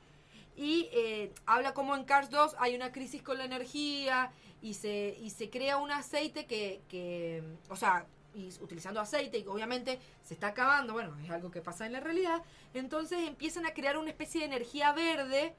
y 0.57 0.89
eh, 0.93 1.33
habla 1.47 1.73
como 1.75 1.97
en 1.97 2.05
Cars 2.05 2.31
2 2.31 2.57
hay 2.59 2.75
una 2.75 2.93
crisis 2.93 3.23
con 3.23 3.39
la 3.39 3.45
energía 3.45 4.31
y 4.63 4.75
se, 4.75 5.17
y 5.21 5.31
se 5.31 5.49
crea 5.49 5.79
un 5.79 5.91
aceite 5.91 6.45
que, 6.47 6.81
que 6.89 7.43
o 7.69 7.77
sea, 7.77 8.07
y 8.35 8.49
utilizando 8.61 9.01
aceite 9.01 9.39
y 9.39 9.47
obviamente 9.47 9.99
se 10.23 10.35
está 10.35 10.49
acabando, 10.49 10.93
bueno, 10.93 11.17
es 11.25 11.31
algo 11.31 11.51
que 11.51 11.61
pasa 11.63 11.87
en 11.87 11.93
la 11.93 12.01
realidad, 12.01 12.43
entonces 12.75 13.19
empiezan 13.27 13.67
a 13.67 13.73
crear 13.75 13.97
una 13.99 14.11
especie 14.11 14.41
de 14.41 14.47
energía 14.47 14.93
verde 14.93 15.55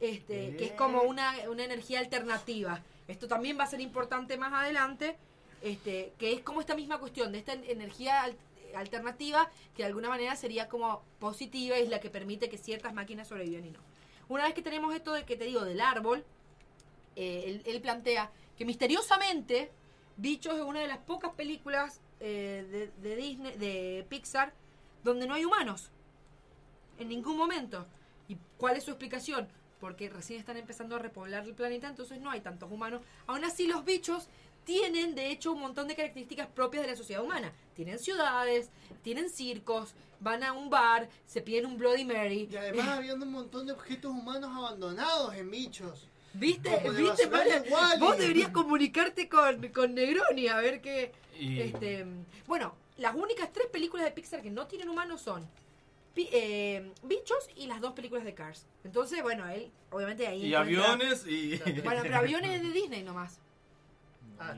este, 0.00 0.56
que 0.56 0.64
es 0.66 0.72
como 0.72 1.02
una, 1.02 1.34
una 1.50 1.64
energía 1.64 1.98
alternativa. 2.00 2.82
Esto 3.08 3.28
también 3.28 3.58
va 3.58 3.64
a 3.64 3.66
ser 3.66 3.80
importante 3.80 4.36
más 4.36 4.52
adelante, 4.52 5.16
este, 5.62 6.12
que 6.18 6.32
es 6.32 6.40
como 6.42 6.60
esta 6.60 6.74
misma 6.74 6.98
cuestión 6.98 7.32
de 7.32 7.38
esta 7.38 7.54
energía 7.54 8.22
al- 8.22 8.36
alternativa 8.74 9.50
que 9.74 9.82
de 9.82 9.86
alguna 9.86 10.08
manera 10.08 10.36
sería 10.36 10.68
como 10.68 11.02
positiva 11.18 11.78
y 11.78 11.82
es 11.82 11.88
la 11.88 12.00
que 12.00 12.10
permite 12.10 12.48
que 12.48 12.58
ciertas 12.58 12.92
máquinas 12.92 13.28
sobrevivan 13.28 13.64
y 13.64 13.70
no. 13.70 13.80
Una 14.28 14.44
vez 14.44 14.54
que 14.54 14.62
tenemos 14.62 14.94
esto 14.94 15.12
de 15.12 15.24
que 15.24 15.36
te 15.36 15.44
digo 15.44 15.64
del 15.64 15.80
árbol, 15.80 16.24
eh, 17.14 17.62
él, 17.64 17.80
plantea 17.80 18.30
que 18.58 18.64
misteriosamente 18.64 19.70
Bichos 20.16 20.54
es 20.54 20.62
una 20.62 20.80
de 20.80 20.88
las 20.88 20.98
pocas 20.98 21.32
películas 21.32 22.00
eh, 22.20 22.90
de, 23.02 23.08
de 23.08 23.16
Disney, 23.16 23.56
de 23.56 24.06
Pixar, 24.08 24.52
donde 25.04 25.26
no 25.26 25.34
hay 25.34 25.44
humanos. 25.44 25.90
En 26.98 27.08
ningún 27.08 27.36
momento. 27.36 27.86
¿Y 28.28 28.36
cuál 28.56 28.76
es 28.76 28.84
su 28.84 28.90
explicación? 28.90 29.48
Porque 29.80 30.08
recién 30.08 30.40
están 30.40 30.56
empezando 30.56 30.96
a 30.96 30.98
repoblar 30.98 31.44
el 31.44 31.54
planeta, 31.54 31.88
entonces 31.88 32.20
no 32.20 32.30
hay 32.30 32.40
tantos 32.40 32.70
humanos. 32.70 33.02
Aún 33.26 33.44
así, 33.44 33.66
los 33.66 33.84
bichos 33.84 34.28
tienen, 34.66 35.14
de 35.14 35.30
hecho, 35.30 35.52
un 35.52 35.60
montón 35.60 35.88
de 35.88 35.94
características 35.96 36.48
propias 36.48 36.82
de 36.84 36.90
la 36.90 36.96
sociedad 36.96 37.22
humana. 37.24 37.52
Tienen 37.74 37.98
ciudades, 37.98 38.68
tienen 39.02 39.30
circos, 39.30 39.94
van 40.20 40.42
a 40.42 40.52
un 40.52 40.68
bar, 40.68 41.08
se 41.26 41.40
piden 41.40 41.64
un 41.64 41.78
Bloody 41.78 42.04
Mary. 42.04 42.48
Y 42.52 42.56
además 42.56 42.88
habiendo 42.98 43.24
un 43.24 43.32
montón 43.32 43.66
de 43.66 43.72
objetos 43.72 44.10
humanos 44.10 44.50
abandonados 44.54 45.34
en 45.34 45.50
bichos. 45.50 46.08
¿Viste? 46.34 46.68
Como 46.82 46.92
¿Viste, 46.98 47.26
Wall-E. 47.28 47.98
Vos 47.98 48.18
deberías 48.18 48.50
comunicarte 48.50 49.26
con, 49.28 49.66
con 49.68 49.94
Negroni 49.94 50.48
a 50.48 50.56
ver 50.56 50.82
qué. 50.82 51.12
Y- 51.38 51.60
Este, 51.60 52.04
bueno, 52.46 52.74
las 52.98 53.14
únicas 53.14 53.50
tres 53.52 53.68
películas 53.68 54.04
de 54.04 54.10
Pixar 54.12 54.42
que 54.42 54.50
no 54.50 54.66
tienen 54.66 54.88
humanos 54.90 55.22
son 55.22 55.48
eh, 56.16 56.92
Bichos 57.02 57.48
y 57.56 57.66
las 57.66 57.80
dos 57.80 57.92
películas 57.92 58.24
de 58.24 58.34
Cars. 58.34 58.66
Entonces, 58.84 59.22
bueno, 59.22 59.48
él, 59.48 59.70
obviamente 59.90 60.26
ahí. 60.26 60.44
Y 60.46 60.54
encuentra- 60.54 60.60
aviones 60.92 61.26
y... 61.26 61.56
Bueno, 61.84 62.00
pero 62.02 62.16
aviones 62.24 62.56
es 62.56 62.62
de 62.62 62.70
Disney 62.72 63.02
nomás. 63.02 63.38
Ah, 64.38 64.54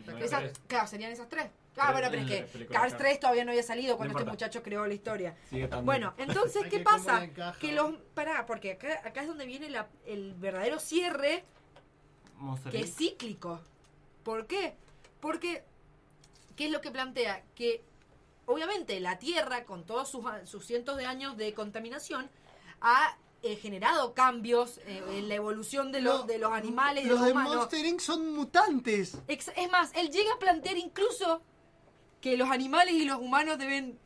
claro, 0.67 0.87
serían 0.87 1.13
esas 1.13 1.29
tres. 1.29 1.45
Tres 1.75 1.87
Ah, 1.87 1.93
bueno, 1.93 2.09
pero 2.11 2.23
es 2.23 2.29
que 2.29 2.67
Cars 2.67 2.93
Cars. 2.93 2.97
3 2.99 3.21
todavía 3.21 3.45
no 3.45 3.51
había 3.53 3.63
salido 3.63 3.97
cuando 3.97 4.15
No 4.15 4.19
este 4.21 4.31
muchacho 4.31 4.63
creó 4.63 4.87
la 4.87 4.95
historia. 4.95 5.37
Bueno, 5.85 6.15
entonces, 6.19 6.65
¿qué 6.69 6.81
pasa? 6.81 7.29
Que 7.61 7.73
los. 7.73 7.95
Pará, 8.15 8.47
porque 8.47 8.73
acá, 8.73 9.01
acá 9.05 9.23
es 9.23 9.29
donde 9.29 9.47
viene 9.47 9.71
la- 9.71 9.89
el 10.07 10.35
verdadero 10.35 10.81
cierre 10.81 11.45
Monster 12.37 12.73
que 12.73 12.81
es 12.81 12.95
cíclico. 12.97 13.61
¿Por 14.25 14.47
qué? 14.47 14.75
Porque, 15.21 15.63
¿qué 16.57 16.67
es 16.67 16.71
lo 16.73 16.81
que 16.81 16.91
plantea? 16.91 17.43
Que 17.55 17.83
obviamente 18.47 18.99
la 19.01 19.19
Tierra, 19.19 19.65
con 19.65 19.85
todos 19.85 20.09
sus, 20.11 20.25
sus 20.45 20.65
cientos 20.67 20.97
de 20.97 21.07
años 21.07 21.37
de 21.37 21.55
contaminación, 21.55 22.29
ha 22.81 23.17
eh, 23.43 23.57
generado 23.57 24.15
cambios 24.15 24.79
eh, 24.87 25.03
en 25.13 25.29
la 25.29 25.35
evolución 25.37 25.93
de 25.93 26.01
los, 26.01 26.21
No, 26.21 26.27
de 26.27 26.39
los 26.39 26.53
animales 26.53 27.05
de 27.05 27.11
Los 27.11 27.19
los 27.21 27.27
de 27.27 27.33
humanos. 27.33 27.55
Monster 27.57 27.87
Inc. 27.87 28.01
son 28.01 28.33
mutantes. 28.35 29.17
Ex- 29.29 29.53
Es 29.57 29.71
más, 29.71 29.93
él 29.95 30.11
llega 30.11 30.33
a 30.35 30.39
plantear 30.39 30.77
incluso 30.77 31.41
que 32.21 32.37
los 32.37 32.51
animales 32.51 32.95
y 32.95 33.05
los 33.05 33.19
humanos 33.21 33.59
deben 33.59 33.99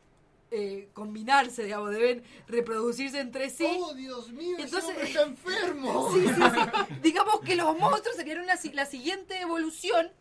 eh, 0.51 0.91
combinarse, 0.93 1.65
digamos, 1.65 1.93
deben 1.93 2.23
reproducirse 2.47 3.21
entre 3.21 3.49
sí. 3.49 3.67
¡Oh, 3.81 3.95
Dios 3.95 4.31
mío! 4.33 4.57
ese 4.59 4.65
Entonces- 4.67 4.91
hombre 4.91 5.09
está 5.09 5.23
enfermo! 5.23 6.11
Sí, 6.13 6.27
sí, 6.29 6.35
sí. 6.35 6.95
Digamos 7.03 7.41
que 7.41 7.57
los 7.57 7.79
monstruos 7.79 8.17
serían 8.17 8.41
una 8.41 8.55
la 8.75 8.85
siguiente 8.87 9.41
evolución 9.41 10.13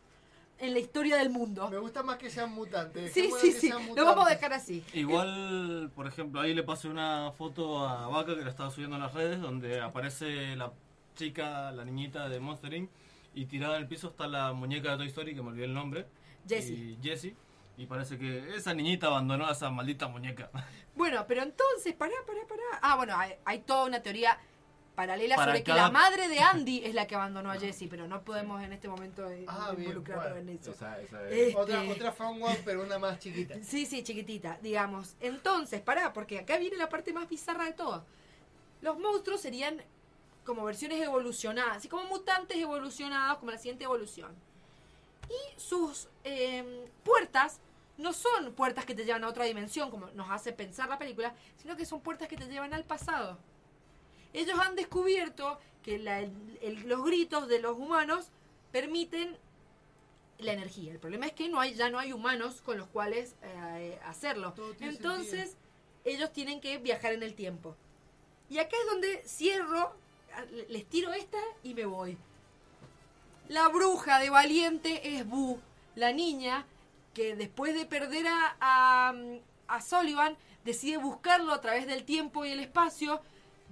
en 0.62 0.74
la 0.74 0.80
historia 0.80 1.18
del 1.18 1.32
mundo. 1.32 1.70
Me 1.70 1.80
gusta 1.80 2.04
más 2.04 2.18
que 2.18 2.30
sean 2.30 2.52
mutantes. 2.52 3.12
Sí, 3.12 3.30
sí, 3.40 3.54
que 3.54 3.60
sí. 3.60 3.68
sean 3.70 3.96
Lo 3.96 4.06
vamos 4.06 4.28
a 4.28 4.30
dejar 4.30 4.54
así. 4.54 4.84
Igual, 4.94 5.92
por 5.96 6.08
ejemplo, 6.08 6.40
ahí 6.40 6.54
le 6.54 6.64
pasé 6.64 6.88
una 6.88 7.32
foto 7.32 7.80
a 7.80 8.08
Vaca 8.08 8.36
que 8.36 8.44
la 8.44 8.52
estaba 8.52 8.70
subiendo 8.70 8.96
en 8.96 9.02
las 9.02 9.14
redes, 9.14 9.42
donde 9.42 9.82
aparece 9.82 10.56
la 10.56 10.72
chica, 11.16 11.72
la 11.72 11.84
niñita 11.84 12.30
de 12.30 12.40
Monster 12.40 12.74
Inc. 12.74 12.90
Y 13.34 13.46
tirada 13.46 13.78
en 13.78 13.84
el 13.84 13.88
piso 13.88 14.10
está 14.10 14.28
la 14.28 14.54
muñeca 14.54 14.92
de 14.92 14.98
Toy 14.98 15.08
Story, 15.08 15.34
que 15.34 15.42
me 15.42 15.50
olvidé 15.50 15.66
el 15.66 15.74
nombre. 15.74 16.06
Jessie. 16.48 16.76
Y 16.76 17.00
Jessie. 17.02 17.36
Y 17.78 17.88
parece 17.88 18.20
que 18.20 18.56
esa 18.56 18.74
niñita 18.74 19.08
abandonó 19.08 19.48
a 19.48 19.54
esa 19.54 19.70
maldita 19.72 20.08
muñeca. 20.08 20.52
Bueno, 20.94 21.26
pero 21.28 21.42
entonces, 21.42 21.94
pará, 21.94 22.14
pará, 22.28 22.42
pará. 22.48 22.62
Ah, 22.82 22.98
bueno, 22.98 23.16
hay, 23.18 23.32
hay 23.46 23.60
toda 23.60 23.86
una 23.86 24.02
teoría 24.02 24.38
paralela 25.02 25.36
Para 25.36 25.52
sobre 25.54 25.64
que 25.64 25.74
la 25.74 25.90
madre 25.90 26.28
de 26.28 26.40
Andy 26.40 26.84
es 26.86 26.94
la 26.94 27.08
que 27.08 27.16
abandonó 27.16 27.50
a 27.52 27.58
Jesse, 27.60 27.86
pero 27.90 28.08
no 28.08 28.22
podemos 28.22 28.62
en 28.62 28.72
este 28.72 28.88
momento 28.88 29.28
eh, 29.30 29.46
Ah, 29.48 29.72
bien, 29.72 29.82
involucrarlo 29.90 30.36
bueno. 30.36 30.52
en 30.52 30.58
eso. 30.60 30.72
Esa- 30.72 31.02
esa 31.02 31.28
es- 31.28 31.34
Este, 31.48 31.56
Otra, 31.60 31.82
otra 31.90 32.12
fan 32.12 32.42
one, 32.42 32.62
pero 32.64 32.84
una 32.84 33.00
más 33.00 33.18
chiquita. 33.20 33.56
Sí, 33.64 33.86
sí, 33.88 34.04
chiquitita, 34.04 34.60
digamos. 34.62 35.16
Entonces, 35.20 35.82
pará, 35.82 36.14
porque 36.14 36.38
acá 36.40 36.58
viene 36.58 36.78
la 36.78 36.88
parte 36.88 37.14
más 37.14 37.28
bizarra 37.28 37.66
de 37.66 37.74
todo. 37.74 38.06
Los 38.82 39.00
monstruos 39.00 39.42
serían 39.42 39.82
como 40.46 40.64
versiones 40.64 41.02
evolucionadas, 41.02 41.78
así 41.78 41.88
como 41.88 42.04
mutantes 42.06 42.58
evolucionados, 42.58 43.40
como 43.40 43.52
la 43.52 43.58
siguiente 43.58 43.84
evolución. 43.86 44.32
Y 45.30 45.60
sus 45.60 46.10
eh, 46.24 46.88
puertas 47.04 47.60
no 47.98 48.14
son 48.14 48.54
puertas 48.54 48.86
que 48.86 48.94
te 48.96 49.06
llevan 49.06 49.24
a 49.24 49.28
otra 49.30 49.46
dimensión, 49.46 49.90
como 49.90 50.08
nos 50.12 50.30
hace 50.30 50.54
pensar 50.54 50.90
la 50.90 50.98
película, 51.00 51.34
sino 51.58 51.76
que 51.76 51.86
son 51.86 52.02
puertas 52.02 52.28
que 52.28 52.36
te 52.38 52.46
llevan 52.48 52.74
al 52.74 52.84
pasado. 52.84 53.38
Ellos 54.34 54.58
han 54.60 54.76
descubierto 54.76 55.60
que 55.84 55.98
la- 56.00 56.20
el- 56.20 56.84
los 56.86 57.04
gritos 57.04 57.48
de 57.48 57.60
los 57.60 57.78
humanos 57.78 58.28
permiten 58.72 59.36
la 60.40 60.54
energía. 60.54 60.92
El 60.92 61.00
problema 61.00 61.26
es 61.28 61.34
que 61.34 61.50
no 61.50 61.60
hay, 61.60 61.74
ya 61.76 61.90
no 61.90 62.00
hay 62.00 62.14
humanos 62.14 62.62
con 62.62 62.78
los 62.78 62.88
cuales 62.88 63.36
eh, 63.44 64.00
hacerlo. 64.06 64.54
Entonces, 64.96 65.56
ellos 66.06 66.32
tienen 66.34 66.62
que 66.62 66.78
viajar 66.80 67.14
en 67.14 67.24
el 67.24 67.34
tiempo. 67.36 67.76
Y 68.50 68.58
acá 68.58 68.76
es 68.80 68.90
donde 68.92 69.24
cierro, 69.28 69.94
les 70.70 70.86
tiro 70.86 71.14
esta 71.14 71.38
y 71.64 71.74
me 71.74 71.86
voy. 71.86 72.18
La 73.50 73.68
bruja 73.68 74.20
de 74.20 74.30
Valiente 74.30 75.16
es 75.16 75.28
Boo, 75.28 75.60
la 75.96 76.12
niña 76.14 76.66
que 77.14 77.36
después 77.36 77.76
de 77.76 77.86
perder 77.86 78.28
a, 78.28 78.56
a, 78.62 79.14
a 79.68 79.82
Sullivan 79.82 80.38
decide 80.64 80.98
buscarlo 80.98 81.54
a 81.54 81.60
través 81.62 81.86
del 81.86 82.04
tiempo 82.06 82.46
y 82.46 82.52
el 82.52 82.60
espacio, 82.62 83.22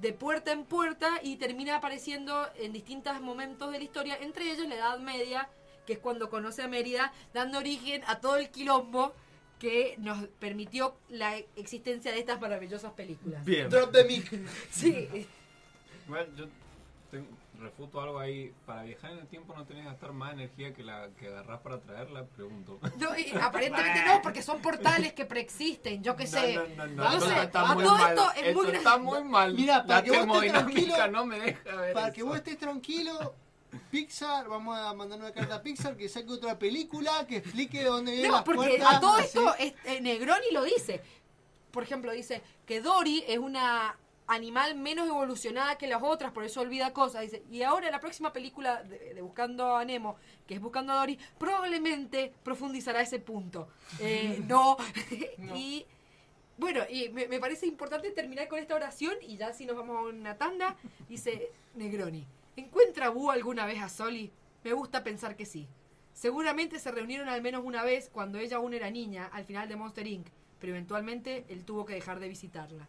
de 0.02 0.14
puerta 0.14 0.52
en 0.52 0.64
puerta 0.66 1.20
y 1.24 1.36
termina 1.36 1.76
apareciendo 1.78 2.48
en 2.56 2.72
distintos 2.74 3.20
momentos 3.22 3.72
de 3.72 3.78
la 3.80 3.84
historia, 3.84 4.18
entre 4.22 4.52
ellos 4.52 4.68
la 4.68 4.76
Edad 4.76 5.00
Media, 5.00 5.50
que 5.86 5.94
es 5.94 6.00
cuando 6.00 6.30
conoce 6.30 6.62
a 6.62 6.68
Mérida, 6.68 7.12
dando 7.34 7.58
origen 7.58 8.02
a 8.08 8.20
todo 8.20 8.38
el 8.38 8.50
quilombo 8.50 9.14
que 9.60 9.96
nos 9.98 10.26
permitió 10.40 10.96
la 11.10 11.38
existencia 11.58 12.12
de 12.14 12.20
estas 12.20 12.40
maravillosas 12.40 12.94
películas. 12.94 13.44
Bien. 13.44 13.70
Drop 13.70 13.92
the 13.92 14.04
mic. 14.06 14.32
Sí. 14.72 15.28
Igual 16.06 16.34
yo 16.36 16.46
ten- 17.12 17.28
refuto 17.60 18.02
algo 18.02 18.20
ahí. 18.20 18.54
Para 18.66 18.84
viajar 18.84 19.12
en 19.12 19.20
el 19.20 19.28
tiempo 19.28 19.54
no 19.56 19.66
tenés 19.66 19.84
que 19.84 19.90
gastar 19.90 20.14
más 20.14 20.34
energía 20.34 20.74
que 20.74 20.84
la 20.84 21.10
que 21.20 21.28
agarrás 21.28 21.60
para 21.62 21.80
traerla, 21.80 22.26
pregunto. 22.26 22.80
No, 22.98 23.18
y 23.18 23.32
aparentemente 23.40 24.04
no, 24.06 24.22
porque 24.22 24.42
son 24.42 24.62
portales 24.62 25.14
que 25.14 25.26
preexisten, 25.26 26.02
yo 26.04 26.16
qué 26.16 26.28
sé. 26.28 26.56
No, 26.56 26.68
no, 26.68 26.88
no, 26.88 27.04
No 27.04 27.12
no, 27.12 27.20
sé, 27.22 27.36
no, 27.36 27.42
está 27.42 27.62
a 27.70 27.74
muy 27.76 27.84
todo 27.84 27.98
mal. 27.98 28.10
esto 28.12 28.32
es 28.32 28.56
muy 28.56 28.66
Esto 28.66 28.78
está 28.78 28.98
muy 28.98 29.24
mal. 29.24 29.54
Mira, 29.54 29.86
para 29.86 30.00
la 30.00 30.04
que 30.04 30.12
vos 30.26 30.44
estés 30.44 30.52
tranquilo, 30.54 31.08
no 31.12 31.26
me 31.26 31.40
deja 31.40 31.76
ver 31.76 31.94
Para 31.94 32.08
eso. 32.08 32.16
que 32.16 32.24
vos 32.24 32.36
estés 32.38 32.58
tranquilo, 32.58 33.34
Pixar, 33.92 34.48
vamos 34.48 34.78
a 34.78 34.94
mandar 34.94 35.20
una 35.20 35.32
carta 35.32 35.56
a 35.56 35.62
Pixar 35.62 35.96
que 35.96 36.10
saque 36.10 36.32
otra 36.32 36.58
película 36.58 37.26
que 37.28 37.38
explique 37.38 37.84
dónde 37.84 38.12
vienen 38.14 38.32
No, 38.32 38.38
las 38.38 38.46
porque 38.46 38.68
puertas. 38.70 38.96
a 38.96 39.00
todo 39.00 39.14
así. 39.14 39.26
esto 39.28 39.56
es- 39.60 39.74
eh, 39.86 40.02
Negroni 40.02 40.52
lo 40.52 40.64
dice. 40.64 41.02
Por 41.72 41.84
ejemplo, 41.84 42.12
dice 42.12 42.42
que 42.66 42.82
Dory 42.82 43.24
es 43.28 43.38
una 43.38 43.96
animal 44.30 44.76
menos 44.76 45.08
evolucionada 45.08 45.78
que 45.78 45.88
las 45.88 46.02
otras, 46.04 46.32
por 46.32 46.44
eso 46.44 46.62
olvida 46.62 46.94
cosas. 46.94 47.24
Dice, 47.24 47.44
y 47.52 47.64
ahora 47.64 47.92
la 47.92 48.00
próxima 48.00 48.32
película 48.32 48.84
de, 48.84 49.16
de 49.16 49.22
Buscando 49.22 49.76
a 49.76 49.84
Nemo, 49.84 50.16
que 50.48 50.54
es 50.54 50.62
Buscando 50.62 50.94
a 50.94 50.98
Dory, 50.98 51.20
probablemente 51.38 52.32
profundizará 52.44 53.02
ese 53.02 53.20
punto. 53.20 53.68
Eh, 54.00 54.42
no. 54.48 54.78
y 55.56 55.86
bueno, 56.58 56.82
y 56.90 57.10
me, 57.10 57.28
me 57.28 57.40
parece 57.40 57.66
importante 57.66 58.12
terminar 58.12 58.48
con 58.48 58.60
esta 58.60 58.76
oración 58.76 59.16
y 59.22 59.38
ya 59.38 59.52
si 59.52 59.66
nos 59.66 59.76
vamos 59.76 59.98
a 59.98 60.02
una 60.02 60.38
tanda, 60.38 60.76
dice 61.08 61.52
Negroni, 61.76 62.26
¿encuentra 62.56 63.10
Boo 63.10 63.32
alguna 63.32 63.66
vez 63.66 63.82
a 63.82 63.90
Soli? 63.90 64.32
Me 64.64 64.74
gusta 64.74 65.04
pensar 65.04 65.36
que 65.36 65.46
sí. 65.46 65.68
Seguramente 66.14 66.80
se 66.80 66.92
reunieron 66.92 67.30
al 67.30 67.42
menos 67.42 67.64
una 67.64 67.84
vez 67.84 68.10
cuando 68.12 68.38
ella 68.40 68.58
aún 68.58 68.74
era 68.74 68.92
niña, 68.92 69.30
al 69.32 69.46
final 69.46 69.70
de 69.70 69.76
Monster 69.76 70.06
Inc., 70.06 70.28
pero 70.60 70.74
eventualmente 70.74 71.46
él 71.48 71.64
tuvo 71.64 71.86
que 71.86 71.94
dejar 71.94 72.20
de 72.20 72.28
visitarla. 72.28 72.88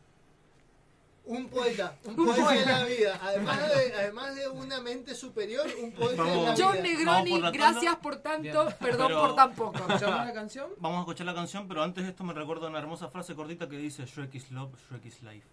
Un 1.31 1.49
poeta, 1.49 1.97
un 2.05 2.17
poeta 2.17 2.51
de 2.53 2.67
la 2.67 2.85
vida. 2.85 3.19
Además 3.23 3.61
de, 3.69 3.95
además 3.95 4.35
de 4.35 4.49
una 4.49 4.81
mente 4.81 5.15
superior, 5.15 5.67
un 5.83 5.93
poeta 5.93 6.25
de 6.25 6.43
la 6.43 6.55
John 6.59 6.73
vida. 6.73 6.83
Negroni, 6.83 7.31
por 7.33 7.41
la 7.41 7.51
gracias 7.53 7.97
por 7.97 8.17
tanto, 8.17 8.43
Bien. 8.43 8.77
perdón 8.81 9.07
Pero- 9.09 9.21
por 9.21 9.35
tan 9.37 9.55
poco. 9.55 9.79
¿Escuchamos 9.79 10.27
la 10.27 10.33
canción? 10.33 10.71
Vamos 10.79 10.99
a 10.99 11.01
escuchar 11.03 11.27
la 11.27 11.35
canción, 11.35 11.69
pero 11.69 11.83
antes 11.83 12.03
de 12.05 12.11
esto 12.11 12.25
me 12.25 12.33
recuerda 12.35 12.69
una 12.69 12.79
hermosa 12.81 13.09
frase 13.09 13.35
cortita 13.35 13.69
que 13.69 13.77
dice 13.77 14.05
Shrek 14.07 14.35
is 14.35 14.51
love, 14.51 14.73
Shrek 14.89 15.07
is 15.07 15.23
life. 15.23 15.47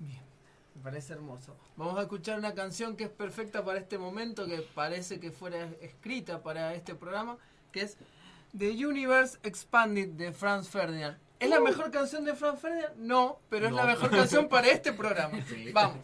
Me 0.00 0.82
parece 0.82 1.14
hermoso. 1.14 1.56
Vamos 1.76 1.98
a 1.98 2.02
escuchar 2.02 2.38
una 2.38 2.52
canción 2.54 2.96
que 2.96 3.04
es 3.04 3.10
perfecta 3.10 3.64
para 3.64 3.78
este 3.78 3.96
momento, 3.96 4.46
que 4.46 4.58
parece 4.74 5.18
que 5.18 5.30
fuera 5.32 5.70
escrita 5.80 6.42
para 6.42 6.74
este 6.74 6.94
programa, 6.94 7.38
que 7.72 7.80
es 7.80 7.96
The 8.56 8.86
Universe 8.86 9.38
Expanded 9.42 10.10
de 10.10 10.32
Franz 10.32 10.68
Ferdinand. 10.68 11.16
¿Es 11.38 11.50
la 11.50 11.60
mejor 11.60 11.90
canción 11.90 12.24
de 12.24 12.34
Franz 12.34 12.60
Ferdinand? 12.60 12.96
No, 12.96 13.40
pero 13.50 13.66
es 13.66 13.72
la 13.72 13.84
mejor 13.84 14.10
canción 14.10 14.48
para 14.48 14.68
este 14.68 14.92
programa. 14.92 15.38
Sí. 15.48 15.70
Vamos. 15.72 16.00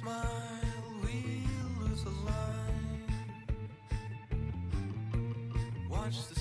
Smile, 0.00 0.94
we 1.02 1.44
lose 1.78 2.04
a 2.04 2.14
line. 2.24 3.04
Watch 5.90 6.26
the 6.28 6.39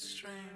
strange. 0.00 0.49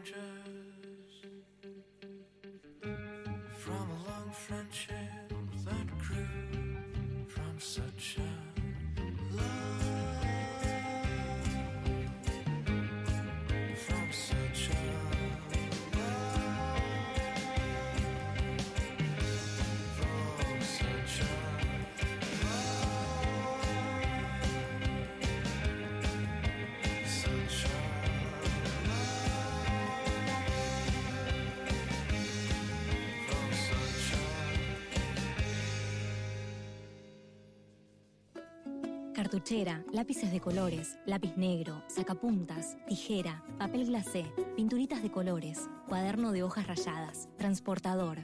A 39.44 39.46
Cartuchera, 39.46 39.84
lápices 39.92 40.32
de 40.32 40.40
colores, 40.40 40.98
lápiz 41.04 41.36
negro, 41.36 41.82
sacapuntas, 41.86 42.78
tijera, 42.88 43.44
papel 43.58 43.84
glacé, 43.84 44.24
pinturitas 44.56 45.02
de 45.02 45.10
colores, 45.10 45.68
cuaderno 45.86 46.32
de 46.32 46.42
hojas 46.42 46.66
rayadas, 46.66 47.28
transportador. 47.36 48.20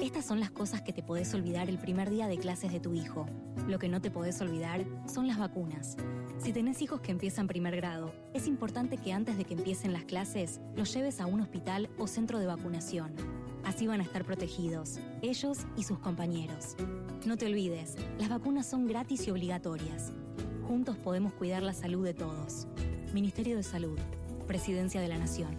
Estas 0.00 0.24
son 0.24 0.40
las 0.40 0.50
cosas 0.50 0.80
que 0.80 0.94
te 0.94 1.02
podés 1.02 1.34
olvidar 1.34 1.68
el 1.68 1.76
primer 1.76 2.08
día 2.08 2.26
de 2.26 2.38
clases 2.38 2.72
de 2.72 2.80
tu 2.80 2.94
hijo. 2.94 3.26
Lo 3.68 3.78
que 3.78 3.90
no 3.90 4.00
te 4.00 4.10
podés 4.10 4.40
olvidar 4.40 4.86
son 5.06 5.28
las 5.28 5.38
vacunas. 5.38 5.98
Si 6.38 6.54
tenés 6.54 6.80
hijos 6.80 7.02
que 7.02 7.12
empiezan 7.12 7.46
primer 7.46 7.76
grado, 7.76 8.14
es 8.32 8.46
importante 8.46 8.96
que 8.96 9.12
antes 9.12 9.36
de 9.36 9.44
que 9.44 9.52
empiecen 9.52 9.92
las 9.92 10.04
clases 10.04 10.58
los 10.74 10.94
lleves 10.94 11.20
a 11.20 11.26
un 11.26 11.42
hospital 11.42 11.90
o 11.98 12.06
centro 12.06 12.38
de 12.38 12.46
vacunación. 12.46 13.14
Así 13.62 13.86
van 13.86 14.00
a 14.00 14.04
estar 14.04 14.24
protegidos, 14.24 15.00
ellos 15.20 15.66
y 15.76 15.82
sus 15.82 15.98
compañeros. 15.98 16.76
No 17.26 17.38
te 17.38 17.46
olvides, 17.46 17.96
las 18.18 18.28
vacunas 18.28 18.68
son 18.68 18.86
gratis 18.86 19.26
y 19.26 19.30
obligatorias. 19.30 20.12
Juntos 20.68 20.94
podemos 20.98 21.32
cuidar 21.32 21.62
la 21.62 21.72
salud 21.72 22.04
de 22.04 22.12
todos. 22.12 22.66
Ministerio 23.14 23.56
de 23.56 23.62
Salud, 23.62 23.98
Presidencia 24.46 25.00
de 25.00 25.08
la 25.08 25.16
Nación. 25.16 25.56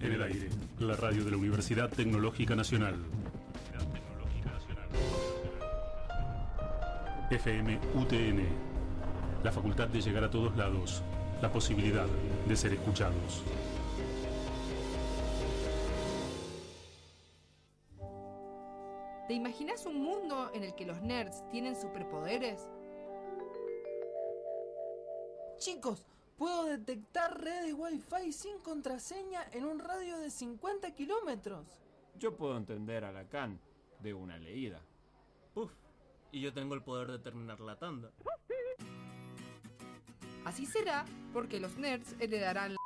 En 0.00 0.12
el 0.12 0.22
aire, 0.22 0.50
la 0.78 0.96
radio 0.96 1.24
de 1.24 1.30
la 1.30 1.38
Universidad 1.38 1.88
Tecnológica 1.88 2.54
Nacional. 2.54 2.96
FM 7.30 7.78
UTN. 7.94 8.42
La 9.42 9.50
facultad 9.50 9.88
de 9.88 10.02
llegar 10.02 10.24
a 10.24 10.30
todos 10.30 10.54
lados. 10.58 11.02
La 11.40 11.50
posibilidad 11.50 12.06
de 12.46 12.56
ser 12.56 12.74
escuchados. 12.74 13.42
¿Te 19.26 19.34
imaginas 19.34 19.86
un 19.86 20.02
mundo 20.02 20.52
en 20.54 20.62
el 20.62 20.76
que 20.76 20.86
los 20.86 21.02
nerds 21.02 21.42
tienen 21.50 21.74
superpoderes? 21.74 22.68
Chicos, 25.58 26.04
puedo 26.36 26.64
detectar 26.64 27.40
redes 27.40 27.74
Wi-Fi 27.76 28.32
sin 28.32 28.58
contraseña 28.60 29.42
en 29.52 29.64
un 29.64 29.80
radio 29.80 30.18
de 30.18 30.30
50 30.30 30.94
kilómetros. 30.94 31.66
Yo 32.16 32.36
puedo 32.36 32.56
entender 32.56 33.04
a 33.04 33.10
Lacan 33.10 33.58
de 34.00 34.14
una 34.14 34.38
leída. 34.38 34.80
Puf, 35.54 35.72
y 36.30 36.40
yo 36.40 36.52
tengo 36.52 36.74
el 36.74 36.84
poder 36.84 37.10
de 37.10 37.18
terminar 37.18 37.58
la 37.58 37.76
tanda. 37.76 38.12
Así 40.44 40.66
será 40.66 41.04
porque 41.32 41.58
los 41.58 41.76
nerds 41.78 42.14
heredarán 42.20 42.74
la... 42.74 42.76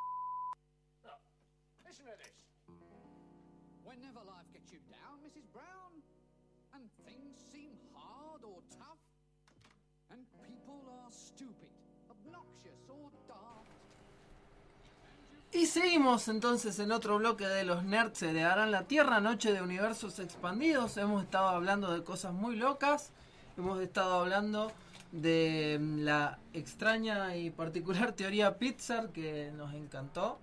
Y 15.52 15.66
seguimos 15.66 16.28
entonces 16.28 16.78
en 16.78 16.92
otro 16.92 17.18
bloque 17.18 17.44
de 17.44 17.64
los 17.64 17.82
nerds 17.82 18.22
heredarán 18.22 18.70
la 18.70 18.84
Tierra, 18.84 19.20
noche 19.20 19.52
de 19.52 19.60
universos 19.60 20.20
expandidos. 20.20 20.96
Hemos 20.96 21.24
estado 21.24 21.48
hablando 21.48 21.92
de 21.92 22.04
cosas 22.04 22.32
muy 22.32 22.54
locas. 22.54 23.10
Hemos 23.58 23.80
estado 23.80 24.20
hablando 24.20 24.70
de 25.10 25.76
mm, 25.80 26.00
la 26.02 26.38
extraña 26.52 27.36
y 27.36 27.50
particular 27.50 28.12
teoría 28.16 28.58
Pixar 28.58 29.08
que 29.08 29.50
nos 29.56 29.74
encantó. 29.74 30.38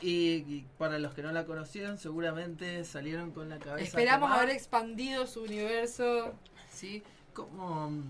Y, 0.00 0.44
y 0.48 0.66
para 0.76 0.98
los 0.98 1.14
que 1.14 1.22
no 1.22 1.30
la 1.30 1.44
conocieron, 1.44 1.96
seguramente 1.96 2.84
salieron 2.84 3.30
con 3.30 3.48
la 3.48 3.58
cabeza. 3.58 3.84
Esperamos 3.84 4.30
haber 4.30 4.50
expandido 4.50 5.28
su 5.28 5.42
universo. 5.42 6.34
Sí, 6.68 7.04
como 7.32 7.90
mm, 7.90 8.02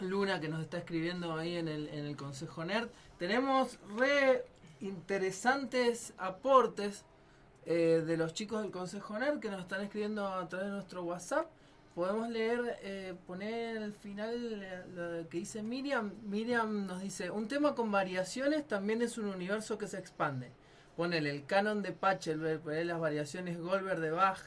Luna 0.00 0.40
que 0.40 0.48
nos 0.48 0.62
está 0.62 0.78
escribiendo 0.78 1.36
ahí 1.36 1.56
en 1.56 1.68
el, 1.68 1.88
en 1.88 2.06
el 2.06 2.16
Consejo 2.16 2.64
Nerd. 2.64 2.88
Tenemos 3.18 3.78
re 3.98 4.46
interesantes 4.80 6.14
aportes 6.18 7.04
eh, 7.66 8.02
de 8.06 8.16
los 8.16 8.32
chicos 8.32 8.62
del 8.62 8.70
Consejo 8.70 9.18
Nerd 9.18 9.40
que 9.40 9.50
nos 9.50 9.60
están 9.60 9.82
escribiendo 9.82 10.26
a 10.26 10.48
través 10.48 10.68
de 10.68 10.72
nuestro 10.72 11.02
WhatsApp. 11.04 11.46
Podemos 11.94 12.28
leer, 12.28 12.78
eh, 12.82 13.14
poner 13.26 13.78
al 13.78 13.92
final 13.92 14.62
eh, 14.62 14.84
lo 14.94 15.28
que 15.28 15.38
dice 15.38 15.62
Miriam. 15.62 16.12
Miriam 16.22 16.86
nos 16.86 17.02
dice, 17.02 17.30
un 17.30 17.48
tema 17.48 17.74
con 17.74 17.90
variaciones 17.90 18.66
también 18.66 19.02
es 19.02 19.18
un 19.18 19.26
universo 19.26 19.76
que 19.76 19.86
se 19.86 19.98
expande. 19.98 20.50
Ponele 20.96 21.30
el 21.30 21.46
canon 21.46 21.82
de 21.82 21.92
Pachelbel, 21.92 22.60
ponele 22.60 22.86
las 22.86 23.00
variaciones 23.00 23.58
Goldberg 23.58 24.00
de 24.00 24.10
Bach 24.10 24.40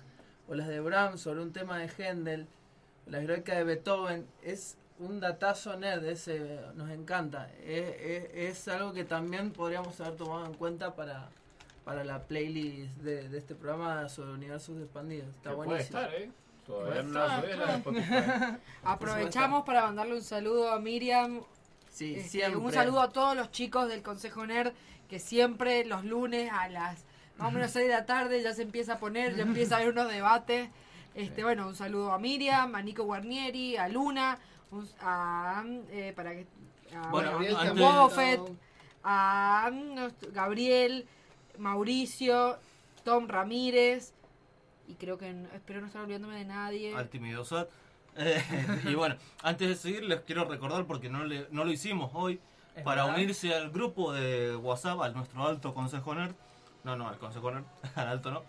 o 0.47 0.55
las 0.55 0.67
de 0.67 0.79
Brahms 0.79 1.21
sobre 1.21 1.41
un 1.41 1.51
tema 1.51 1.77
de 1.77 1.89
Händel, 1.89 2.47
la 3.05 3.21
heroica 3.21 3.55
de 3.55 3.63
Beethoven. 3.63 4.27
Es 4.41 4.77
un 5.05 5.19
datazo 5.19 5.75
nerd, 5.77 6.05
ese 6.05 6.59
nos 6.75 6.89
encanta. 6.89 7.49
Es, 7.65 7.95
es- 7.99 8.29
es 8.33 8.67
algo 8.67 8.93
que 8.93 9.03
también 9.03 9.51
podríamos 9.51 9.99
haber 10.01 10.15
tomado 10.17 10.45
en 10.45 10.53
cuenta 10.53 10.95
para, 10.95 11.29
para 11.85 12.03
la 12.03 12.19
playlist 12.23 12.95
de, 12.97 13.29
de 13.29 13.37
este 13.37 13.55
programa 13.55 14.07
sobre 14.09 14.31
universos 14.31 14.77
expandidos. 14.81 15.27
Está 15.35 15.49
Que 15.51 15.55
puede 15.55 15.67
buenísimo. 15.69 15.99
estar, 15.99 16.15
¿eh? 16.15 16.31
Todavía 16.65 17.03
no 17.03 17.11
la. 17.11 18.59
Aprovechamos 18.83 19.63
para 19.65 19.85
mandarle 19.85 20.15
un 20.15 20.21
saludo 20.23 20.71
a 20.71 20.79
Miriam. 20.79 21.41
Sí, 21.89 22.15
Este, 22.15 22.29
siempre. 22.29 22.57
Un 22.59 22.71
saludo 22.71 23.01
a 23.01 23.09
todos 23.11 23.35
los 23.35 23.51
chicos 23.51 23.87
del 23.87 24.01
Consejo 24.01 24.45
Nerd 24.45 24.73
que 25.09 25.19
siempre 25.19 25.85
los 25.85 26.03
lunes 26.05 26.49
a 26.51 26.67
las 26.69 27.03
más 27.37 27.49
o 27.49 27.51
menos 27.51 27.71
6 27.71 27.87
de 27.87 27.93
la 27.93 28.05
tarde 28.05 28.41
ya 28.41 28.53
se 28.53 28.61
empieza 28.61 28.93
a 28.93 28.97
poner, 28.99 29.35
ya 29.35 29.43
empieza 29.43 29.75
a 29.75 29.77
haber 29.79 29.91
unos 29.91 30.09
debates. 30.09 30.69
Este, 31.15 31.43
bueno, 31.43 31.67
un 31.67 31.75
saludo 31.75 32.11
a 32.13 32.17
Miriam, 32.19 32.73
a 32.75 32.81
Nico 32.81 33.03
Guarnieri, 33.03 33.75
a 33.77 33.87
Luna, 33.89 34.39
un- 34.71 34.89
a, 35.01 35.63
eh, 35.91 36.13
para 36.15 36.31
que, 36.31 36.45
a, 36.95 37.09
Bueno, 37.09 37.37
bueno, 37.37 37.57
a 37.57 37.61
antes- 37.61 37.79
Buffett, 37.79 38.41
a 39.03 39.71
Gabriel, 40.31 41.05
Mauricio, 41.57 42.57
Tom 43.03 43.27
Ramírez. 43.27 44.13
Y 44.87 44.95
creo 44.95 45.17
que 45.17 45.31
no- 45.33 45.49
espero 45.53 45.81
no 45.81 45.87
estar 45.87 46.01
olvidándome 46.03 46.35
de 46.37 46.45
nadie. 46.45 46.95
al 46.95 47.09
Timidosat. 47.09 47.69
Eh, 48.15 48.43
y 48.87 48.93
bueno, 48.93 49.15
antes 49.41 49.67
de 49.67 49.75
seguir 49.75 50.03
les 50.03 50.19
quiero 50.21 50.45
recordar 50.45 50.85
porque 50.85 51.09
no, 51.09 51.23
le- 51.25 51.47
no 51.49 51.63
lo 51.65 51.71
hicimos 51.71 52.11
hoy. 52.13 52.39
Es 52.75 52.83
para 52.83 53.05
verdad. 53.05 53.17
unirse 53.17 53.55
al 53.55 53.71
grupo 53.71 54.13
de 54.13 54.55
WhatsApp, 54.55 55.01
al 55.01 55.15
nuestro 55.15 55.47
alto 55.47 55.73
consejo 55.73 56.13
nerd. 56.13 56.35
No, 56.83 56.95
no, 56.95 57.07
al 57.09 57.17
consejo 57.17 57.49
nerd, 57.49 57.63
al 57.95 58.07
alto 58.09 58.29
no. 58.29 58.43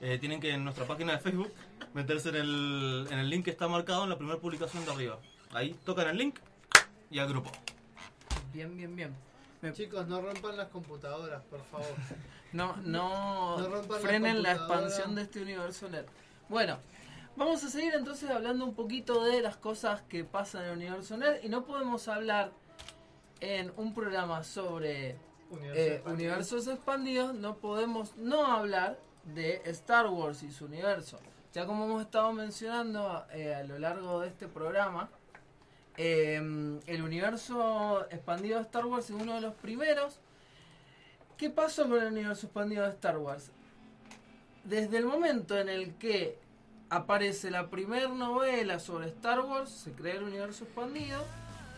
eh, 0.00 0.16
tienen 0.18 0.40
que 0.40 0.52
en 0.52 0.64
nuestra 0.64 0.86
página 0.86 1.12
de 1.12 1.18
Facebook 1.18 1.52
meterse 1.92 2.30
en 2.30 2.36
el, 2.36 3.08
en 3.10 3.18
el 3.18 3.28
link 3.28 3.44
que 3.44 3.50
está 3.50 3.68
marcado 3.68 4.04
en 4.04 4.08
la 4.08 4.16
primera 4.16 4.38
publicación 4.38 4.86
de 4.86 4.90
arriba. 4.92 5.18
Ahí 5.52 5.74
tocan 5.84 6.08
el 6.08 6.16
link 6.16 6.38
y 7.10 7.18
al 7.18 7.28
grupo. 7.28 7.50
Bien, 8.52 8.76
bien, 8.76 8.94
bien. 8.96 9.14
Chicos, 9.74 10.06
no 10.08 10.20
rompan 10.22 10.56
las 10.56 10.68
computadoras, 10.68 11.42
por 11.44 11.62
favor. 11.64 11.86
No, 12.52 12.74
no, 12.78 13.58
No 13.58 13.68
rompan 13.68 14.02
la 14.02 14.08
frenen 14.08 14.42
la 14.42 14.56
computadora. 14.56 14.86
expansión 14.88 15.14
de 15.14 15.22
este 15.22 15.40
universo 15.40 15.88
net. 15.88 16.04
Bueno, 16.48 16.78
vamos 17.36 17.62
a 17.62 17.68
seguir 17.70 17.94
entonces 17.94 18.28
hablando 18.28 18.64
un 18.64 18.74
poquito 18.74 19.22
de 19.22 19.40
las 19.40 19.56
cosas 19.56 20.02
que 20.08 20.24
pasan 20.24 20.62
en 20.64 20.70
el 20.70 20.76
universo 20.78 21.16
net 21.16 21.44
y 21.44 21.48
no 21.48 21.64
podemos 21.64 22.08
hablar 22.08 22.50
en 23.38 23.72
un 23.76 23.94
programa 23.94 24.42
sobre 24.42 25.16
Universos 25.48 25.78
eh, 25.78 25.94
expandidos. 25.94 26.12
universos 26.18 26.66
expandidos, 26.66 27.34
no 27.36 27.56
podemos 27.58 28.16
no 28.16 28.44
hablar 28.46 28.98
de 29.22 29.62
Star 29.66 30.08
Wars 30.08 30.42
y 30.42 30.50
su 30.50 30.64
universo. 30.64 31.20
Ya 31.52 31.66
como 31.66 31.84
hemos 31.84 32.02
estado 32.02 32.32
mencionando 32.32 33.26
eh, 33.32 33.54
a 33.54 33.62
lo 33.62 33.78
largo 33.78 34.22
de 34.22 34.26
este 34.28 34.48
programa, 34.48 35.08
eh, 35.96 36.36
el 36.86 37.02
universo 37.02 38.06
expandido 38.10 38.56
de 38.58 38.62
Star 38.64 38.86
Wars 38.86 39.06
es 39.10 39.16
uno 39.20 39.34
de 39.34 39.40
los 39.40 39.54
primeros. 39.54 40.18
¿Qué 41.36 41.50
pasó 41.50 41.88
con 41.88 42.00
el 42.00 42.08
universo 42.08 42.46
expandido 42.46 42.84
de 42.84 42.90
Star 42.90 43.18
Wars? 43.18 43.50
Desde 44.64 44.98
el 44.98 45.06
momento 45.06 45.58
en 45.58 45.68
el 45.68 45.94
que 45.94 46.38
aparece 46.90 47.50
la 47.50 47.70
primera 47.70 48.08
novela 48.08 48.78
sobre 48.78 49.06
Star 49.08 49.40
Wars, 49.40 49.70
se 49.70 49.92
crea 49.92 50.14
el 50.16 50.24
universo 50.24 50.64
expandido 50.64 51.24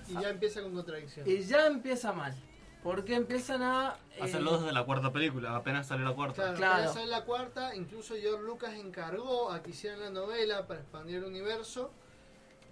Y 0.08 0.14
ya 0.14 0.30
empieza 0.30 0.62
con 0.62 0.74
contradicción. 0.74 1.28
y 1.28 1.38
ya 1.42 1.66
empieza 1.66 2.12
mal. 2.12 2.34
Porque 2.82 3.14
empiezan 3.14 3.62
a... 3.62 3.94
eh, 4.16 4.22
Hacerlo 4.22 4.58
desde 4.58 4.72
la 4.72 4.84
cuarta 4.84 5.12
película, 5.12 5.54
apenas 5.54 5.86
salió 5.86 6.04
la 6.04 6.14
cuarta. 6.14 6.54
Claro, 6.54 6.74
apenas 6.74 6.94
sale 6.94 7.06
la 7.06 7.24
cuarta, 7.24 7.76
incluso 7.76 8.14
George 8.20 8.42
Lucas 8.44 8.74
encargó 8.74 9.52
a 9.52 9.62
que 9.62 9.70
hicieran 9.70 10.00
la 10.00 10.10
novela 10.10 10.66
para 10.66 10.80
expandir 10.80 11.18
el 11.18 11.24
universo 11.24 11.92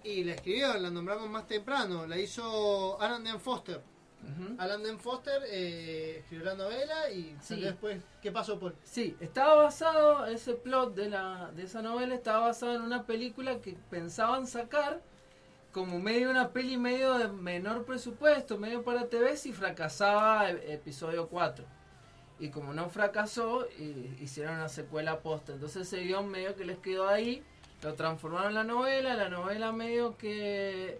y 0.03 0.23
la 0.23 0.33
escribieron, 0.33 0.81
la 0.81 0.89
nombramos 0.89 1.29
más 1.29 1.47
temprano, 1.47 2.05
la 2.07 2.17
hizo 2.17 2.99
Alan 3.01 3.23
Dan 3.23 3.39
Foster. 3.39 3.81
Alan 4.59 4.83
Dan 4.83 4.99
Foster 4.99 5.41
eh, 5.47 6.17
escribió 6.19 6.45
la 6.45 6.53
novela 6.55 7.09
y 7.09 7.35
salió 7.41 7.63
Sí. 7.63 7.69
después. 7.71 8.01
¿Qué 8.21 8.31
pasó, 8.31 8.59
Paul? 8.59 8.75
Sí, 8.83 9.17
estaba 9.19 9.55
basado, 9.55 10.27
ese 10.27 10.53
plot 10.53 10.93
de, 10.93 11.09
la, 11.09 11.51
de 11.55 11.63
esa 11.63 11.81
novela 11.81 12.13
estaba 12.13 12.47
basado 12.47 12.75
en 12.75 12.81
una 12.83 13.03
película 13.07 13.59
que 13.61 13.75
pensaban 13.89 14.45
sacar 14.45 15.01
como 15.71 15.99
medio 15.99 16.29
una 16.29 16.49
peli 16.49 16.77
medio 16.77 17.17
de 17.17 17.29
menor 17.29 17.83
presupuesto, 17.85 18.57
medio 18.59 18.83
para 18.83 19.07
TV 19.09 19.37
si 19.37 19.53
fracasaba 19.53 20.51
episodio 20.51 21.27
4. 21.27 21.65
Y 22.39 22.49
como 22.49 22.73
no 22.73 22.89
fracasó, 22.89 23.67
i- 23.79 24.17
hicieron 24.21 24.55
una 24.55 24.69
secuela 24.69 25.19
posta. 25.21 25.53
Entonces 25.53 25.87
ese 25.87 26.03
guion 26.03 26.27
medio 26.29 26.55
que 26.55 26.65
les 26.65 26.77
quedó 26.77 27.07
ahí, 27.07 27.43
lo 27.81 27.93
transformaron 27.93 28.49
en 28.49 28.55
la 28.55 28.63
novela, 28.63 29.15
la 29.15 29.29
novela 29.29 29.71
medio 29.71 30.17
que 30.17 30.99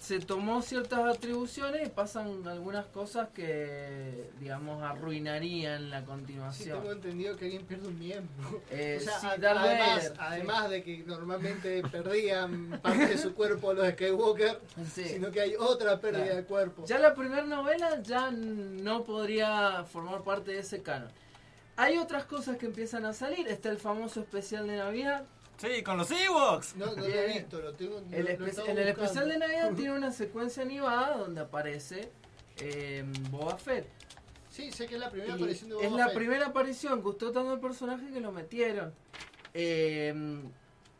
se 0.00 0.20
tomó 0.20 0.60
ciertas 0.62 1.00
atribuciones 1.16 1.86
y 1.86 1.90
pasan 1.90 2.46
algunas 2.46 2.84
cosas 2.86 3.28
que, 3.34 4.30
digamos, 4.38 4.82
arruinarían 4.82 5.90
la 5.90 6.00
Sí, 6.00 6.06
continuación. 6.06 6.78
tengo 6.80 6.92
entendido 6.92 7.36
que 7.36 7.46
alguien 7.46 7.64
pierde 7.64 7.88
un 7.88 7.98
miembro. 7.98 8.62
Eh, 8.70 8.98
o 9.00 9.04
sea, 9.04 9.18
sí, 9.20 9.26
a- 9.26 9.30
además, 9.32 10.12
además 10.18 10.70
de 10.70 10.82
que 10.82 10.98
normalmente 11.06 11.82
perdían 11.90 12.78
parte 12.82 13.06
de 13.06 13.18
su 13.18 13.34
cuerpo 13.34 13.72
los 13.72 13.88
Skywalker, 13.90 14.60
sino 14.92 15.30
que 15.30 15.40
hay 15.40 15.54
otra 15.58 16.00
pérdida 16.00 16.24
Claro. 16.24 16.36
de 16.36 16.44
cuerpo. 16.44 16.84
Ya 16.86 16.98
la 16.98 17.14
primera 17.14 17.44
novela 17.44 18.00
ya 18.02 18.30
no 18.30 19.02
podría 19.04 19.84
formar 19.84 20.22
parte 20.22 20.52
de 20.52 20.58
ese 20.60 20.82
canon. 20.82 21.10
Hay 21.78 21.98
otras 21.98 22.24
cosas 22.24 22.56
que 22.58 22.66
empiezan 22.66 23.04
a 23.06 23.12
salir. 23.12 23.48
Está 23.48 23.70
el 23.70 23.78
famoso 23.78 24.20
especial 24.20 24.66
de 24.66 24.76
Navidad. 24.76 25.24
Sí, 25.58 25.82
con 25.82 25.96
los 25.96 26.10
Ewoks. 26.10 26.76
No, 26.76 26.86
no 26.86 26.96
lo 26.96 27.04
he 27.06 27.26
visto, 27.32 27.60
lo 27.60 27.72
tengo. 27.74 27.98
El 27.98 28.24
lo- 28.24 28.30
en 28.66 28.78
el 28.78 28.88
especial 28.88 29.28
de 29.28 29.38
Navidad 29.38 29.72
tiene 29.76 29.92
una 29.92 30.12
secuencia 30.12 30.62
animada 30.62 31.16
donde 31.16 31.40
aparece 31.40 32.10
eh, 32.58 33.04
Boba 33.30 33.56
Fett. 33.56 33.86
Sí, 34.50 34.70
sé 34.72 34.86
que 34.86 34.94
es 34.94 35.00
la 35.00 35.10
primera 35.10 35.32
Y 35.32 35.36
aparición 35.36 35.68
de 35.70 35.74
Boba 35.76 35.86
es 35.86 35.92
la 35.92 36.04
Fett. 36.06 36.14
primera 36.14 36.46
aparición, 36.46 37.02
gustó 37.02 37.32
tanto 37.32 37.54
el 37.54 37.60
personaje 37.60 38.10
que 38.10 38.20
lo 38.20 38.32
metieron. 38.32 38.92
Eh, 39.54 40.14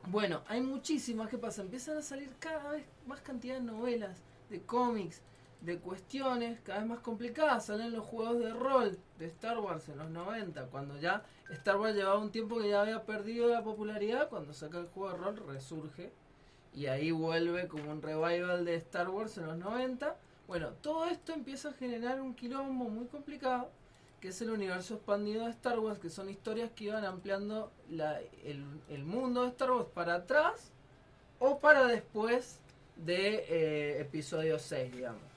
bueno, 0.07 0.43
hay 0.49 0.61
muchísimas. 0.63 1.29
¿Qué 1.29 1.37
pasa? 1.39 1.63
Empiezan 1.63 1.99
a 1.99 2.03
salir 2.03 2.31
cada 2.39 2.71
vez 2.73 2.85
más 3.07 3.21
cantidad 3.21 3.57
de 3.57 3.61
novelas, 3.63 4.17
de 4.49 4.61
cómics, 4.63 5.21
de 5.67 5.79
cuestiones 5.79 6.61
cada 6.61 6.79
vez 6.79 6.89
más 6.89 7.01
complicadas. 7.01 7.67
Salen 7.67 7.93
los 7.93 8.07
juegos 8.07 8.39
de 8.39 8.53
rol 8.55 8.99
de 9.19 9.27
Star 9.27 9.59
Wars 9.59 9.89
en 9.89 9.99
los 9.99 10.09
90, 10.11 10.67
cuando 10.67 10.97
ya 10.99 11.25
Star 11.51 11.77
Wars 11.77 11.95
llevaba 11.95 12.19
un 12.19 12.31
tiempo 12.31 12.59
que 12.59 12.69
ya 12.71 12.81
había 12.83 13.05
perdido 13.05 13.49
la 13.49 13.63
popularidad. 13.63 14.29
Cuando 14.29 14.53
saca 14.55 14.79
el 14.79 14.87
juego 14.87 15.13
de 15.13 15.19
rol, 15.19 15.37
resurge. 15.49 16.13
Y 16.73 16.87
ahí 16.87 17.11
vuelve 17.11 17.67
como 17.69 17.91
un 17.91 18.01
revival 18.01 18.65
de 18.65 18.77
Star 18.77 19.09
Wars 19.09 19.37
en 19.39 19.47
los 19.47 19.59
90. 19.59 20.17
Bueno, 20.47 20.71
todo 20.81 21.07
esto 21.07 21.33
empieza 21.33 21.71
a 21.71 21.73
generar 21.73 22.21
un 22.21 22.35
quilombo 22.35 22.89
muy 22.89 23.07
complicado, 23.07 23.71
que 24.21 24.29
es 24.29 24.41
el 24.43 24.51
universo 24.51 24.95
expandido 24.95 25.47
de 25.47 25.51
Star 25.51 25.81
Wars, 25.81 25.99
que 25.99 26.11
son 26.11 26.31
historias 26.31 26.71
que 26.71 26.85
iban 26.85 27.05
ampliando 27.05 27.73
la- 27.91 28.21
el, 28.45 29.05
mundo 29.05 29.43
de 29.43 29.49
Star 29.49 29.73
Wars 29.73 29.89
para 29.93 30.15
atrás 30.15 30.71
o 31.41 31.59
para 31.59 31.87
después 31.87 32.61
de 32.97 33.47
eh, 33.49 34.01
episodio 34.01 34.59
6, 34.59 34.93
digamos. 34.93 35.36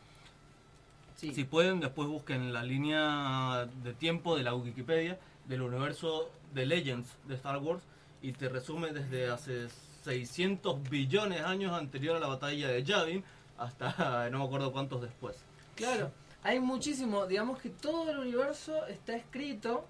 Si 1.20 1.44
pueden, 1.44 1.82
después 1.82 2.08
busquen 2.08 2.54
la 2.54 2.64
línea 2.64 3.68
de 3.84 3.94
tiempo 3.94 4.38
de 4.38 4.44
la 4.44 4.56
Wikipedia 4.56 5.20
del 5.50 5.64
universo 5.64 6.32
de 6.54 6.66
Legends 6.66 7.10
de 7.28 7.36
Star 7.36 7.58
Wars 7.58 7.84
y 8.22 8.32
te 8.32 8.48
resume 8.48 8.94
desde 8.94 9.30
hace 9.30 9.68
600 10.04 10.90
billones 10.90 11.40
de 11.40 11.46
años 11.46 11.74
anterior 11.74 12.16
a 12.16 12.20
la 12.22 12.28
batalla 12.28 12.70
de 12.70 12.84
Yavin 12.86 13.24
hasta 13.58 14.30
no 14.32 14.40
me 14.40 14.46
acuerdo 14.46 14.72
cuántos 14.72 15.02
después. 15.02 15.36
Claro, 15.76 16.10
hay 16.42 16.62
muchísimo, 16.62 17.28
digamos 17.28 17.60
que 17.60 17.70
todo 17.70 18.10
el 18.12 18.20
universo 18.20 18.86
está 18.88 19.18
escrito, 19.18 19.86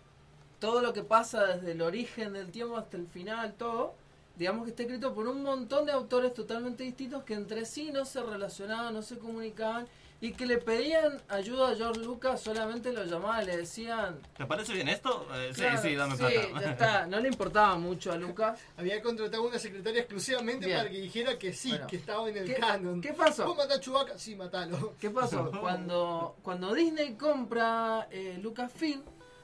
todo 0.59 0.81
lo 0.81 0.93
que 0.93 1.03
pasa 1.03 1.45
desde 1.45 1.73
el 1.73 1.81
origen 1.83 2.33
del 2.33 2.49
tiempo 2.49 2.75
hasta 2.75 2.97
el 2.97 3.05
final, 3.05 3.53
todo, 3.53 3.93
digamos 4.35 4.63
que 4.63 4.71
está 4.71 4.81
escrito 4.81 5.13
por 5.13 5.27
un 5.27 5.43
montón 5.43 5.85
de 5.85 5.91
autores 5.91 6.33
totalmente 6.33 6.83
distintos 6.83 7.23
que 7.23 7.35
entre 7.35 7.65
sí 7.65 7.91
no 7.91 8.03
se 8.03 8.23
relacionaban, 8.23 8.95
no 8.95 9.03
se 9.03 9.19
comunicaban 9.19 9.87
y 10.21 10.33
que 10.33 10.45
le 10.45 10.57
pedían 10.57 11.21
ayuda 11.29 11.69
a 11.71 11.75
George 11.75 12.01
Lucas, 12.01 12.41
solamente 12.41 12.91
lo 12.91 13.05
llamaban, 13.05 13.45
le 13.45 13.55
decían... 13.55 14.19
¿Te 14.37 14.45
parece 14.45 14.73
bien 14.73 14.89
esto? 14.89 15.25
Eh, 15.33 15.51
Claro, 15.55 15.81
sí, 15.81 15.89
sí, 15.89 15.95
dame 15.95 16.17
sí, 16.17 16.23
plata. 16.23 16.61
ya 16.61 16.71
está, 16.71 17.05
no 17.07 17.19
le 17.21 17.29
importaba 17.29 17.77
mucho 17.77 18.11
a 18.11 18.17
Lucas. 18.17 18.59
Había 18.77 19.01
contratado 19.01 19.43
una 19.47 19.57
secretaria 19.57 20.01
exclusivamente 20.01 20.65
Bien. 20.65 20.77
para 20.79 20.89
que 20.89 20.99
dijera 20.99 21.37
que 21.39 21.53
sí, 21.53 21.69
Bueno, 21.69 21.87
que 21.87 21.95
estaba 21.95 22.27
en 22.29 22.37
el 22.37 22.45
¿qué- 22.45 22.55
canon. 22.55 23.01
qué 23.01 23.13
pasó? 23.13 23.45
¿Vos 23.45 23.55
matás 23.57 23.77
a 23.77 23.79
Chewbacca? 23.79 24.17
Sí, 24.19 24.35
matalo. 24.35 24.93
¿Qué 24.99 25.09
pasó? 25.09 25.51
Cuando, 25.61 26.35
cuando 26.43 26.73
Disney 26.73 27.13
compra 27.13 28.07
eh, 28.11 28.37
Lucasfilm, 28.41 29.01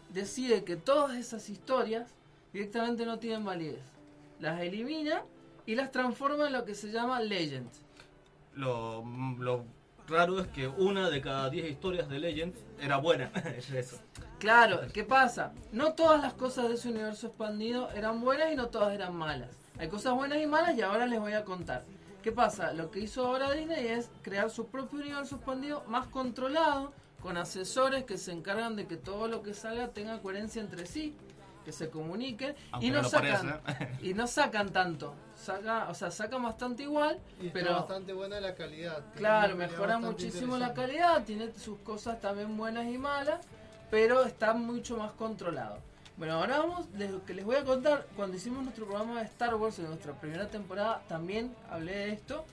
decide 0.10 0.64
que 0.66 0.76
todas 0.76 1.16
esas 1.18 1.48
historias 1.50 2.10
directamente 2.52 3.06
no 3.06 3.18
tienen 3.20 3.46
validez. 3.46 3.80
Las 4.42 4.60
elimina 4.60 5.24
y 5.66 5.76
las 5.76 5.92
transforma 5.92 6.48
en 6.48 6.54
lo 6.54 6.66
que 6.66 6.76
se 6.76 6.92
llama 6.92 7.22
Legends. 7.22 7.82
Lo, 8.56 9.04
lo 9.40 9.64
raro 10.08 10.40
es 10.40 10.48
que 10.48 10.68
una 10.68 11.10
de 11.10 11.22
cada 11.22 11.50
10 11.50 11.70
historias 11.70 12.10
de 12.10 12.20
Legends 12.20 12.60
era 12.80 12.98
buena. 12.98 13.32
es 13.58 13.70
eso. 13.72 14.00
Claro, 14.40 14.82
¿qué 14.94 15.04
pasa? 15.04 15.54
No 15.72 15.94
todas 15.94 16.22
las 16.22 16.34
cosas 16.34 16.70
de 16.70 16.76
ese 16.76 16.90
universo 16.90 17.28
expandido 17.28 17.90
eran 17.92 18.22
buenas 18.22 18.52
y 18.52 18.56
no 18.56 18.68
todas 18.68 18.94
eran 18.94 19.16
malas. 19.16 19.50
Hay 19.78 19.88
cosas 19.88 20.14
buenas 20.14 20.40
y 20.40 20.46
malas 20.46 20.78
y 20.78 20.82
ahora 20.82 21.06
les 21.06 21.20
voy 21.20 21.34
a 21.34 21.44
contar. 21.44 21.84
¿Qué 22.22 22.32
pasa? 22.32 22.74
Lo 22.74 22.90
que 22.90 23.02
hizo 23.02 23.26
ahora 23.26 23.52
Disney 23.52 23.88
es 23.88 24.10
crear 24.22 24.50
su 24.50 24.68
propio 24.68 25.00
universo 25.00 25.36
expandido 25.36 25.84
más 25.88 26.08
controlado, 26.08 26.92
con 27.22 27.38
asesores 27.38 28.04
que 28.04 28.18
se 28.18 28.32
encargan 28.32 28.76
de 28.76 28.88
que 28.88 28.98
todo 28.98 29.28
lo 29.28 29.42
que 29.42 29.54
salga 29.54 29.90
tenga 29.90 30.22
coherencia 30.22 30.62
entre 30.62 30.86
sí, 30.86 31.16
que 31.66 31.72
se 31.74 31.90
comuniquen 31.90 32.56
Aunque 32.72 32.88
y 32.88 32.92
no, 32.92 33.04
sacan 33.04 33.60
y 34.02 34.14
no 34.14 34.28
sacan 34.28 34.70
tanto. 34.72 35.14
Saca, 35.36 35.90
o 35.90 35.94
sea, 35.94 36.12
sacan 36.12 36.44
bastante 36.44 36.84
igual, 36.84 37.20
Y 37.42 37.48
está 37.48 37.54
pero 37.60 37.74
bastante 37.74 38.14
buena 38.14 38.40
la 38.40 38.56
calidad. 38.56 39.00
Tiene 39.00 39.16
Claro, 39.18 39.56
mejora 39.58 39.98
muchísimo 40.00 40.58
la 40.58 40.74
calidad, 40.74 41.24
tiene 41.26 41.52
sus 41.56 41.80
cosas 41.80 42.22
también 42.22 42.56
buenas 42.56 42.86
y 42.88 42.98
malas, 42.98 43.42
pero 43.92 44.24
está 44.24 44.54
mucho 44.54 44.96
más 44.98 45.12
controlado. 45.14 45.80
Bueno, 46.18 46.36
ahora 46.36 46.60
vamos, 46.60 46.88
les- 46.96 47.12
lo 47.12 47.26
que 47.26 47.34
les 47.34 47.44
voy 47.44 47.58
a 47.58 47.66
contar, 47.66 48.06
cuando 48.16 48.38
hicimos 48.38 48.64
nuestro 48.64 48.86
programa 48.86 49.20
de 49.20 49.26
Star 49.26 49.56
Wars 49.56 49.78
en 49.80 49.88
nuestra 49.88 50.14
primera 50.14 50.48
temporada, 50.48 51.02
también 51.10 51.54
hablé 51.70 51.92
de 51.94 52.10
esto, 52.14 52.46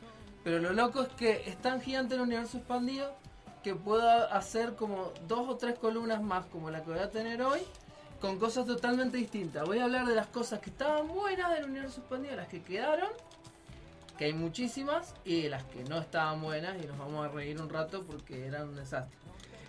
pero 0.43 0.59
lo 0.59 0.73
loco 0.73 1.03
es 1.03 1.09
que 1.11 1.45
es 1.49 1.57
tan 1.63 1.81
gigante 1.81 2.17
el 2.17 2.23
universo 2.23 2.57
expandido 2.59 3.15
que 3.63 3.77
puedo 3.77 4.11
hacer 4.33 4.75
como 4.75 5.13
dos 5.29 5.49
o 5.49 5.57
tres 5.57 5.79
columnas 5.79 6.21
más 6.21 6.45
como 6.47 6.71
la 6.71 6.83
que 6.83 6.91
voy 6.91 6.99
a 6.99 7.11
tener 7.11 7.41
hoy, 7.43 7.61
con 8.23 8.39
cosas 8.39 8.65
totalmente 8.67 9.17
distintas. 9.19 9.67
Voy 9.67 9.81
a 9.81 9.85
hablar 9.85 10.07
de 10.07 10.15
las 10.15 10.29
cosas 10.29 10.61
que 10.61 10.71
estaban 10.71 11.09
buenas 11.09 11.51
del 11.55 11.65
universo 11.65 12.01
expandido, 12.01 12.37
las 12.37 12.47
que 12.49 12.63
quedaron, 12.63 13.09
que 14.17 14.27
hay 14.27 14.33
muchísimas, 14.33 15.15
y 15.25 15.49
las 15.49 15.65
que 15.65 15.83
no 15.85 15.99
estaban 15.99 16.41
buenas, 16.41 16.83
y 16.83 16.87
nos 16.87 16.97
vamos 16.97 17.27
a 17.27 17.29
reír 17.29 17.61
un 17.61 17.69
rato 17.69 18.05
porque 18.05 18.47
eran 18.47 18.69
un 18.69 18.77
desastre. 18.77 19.19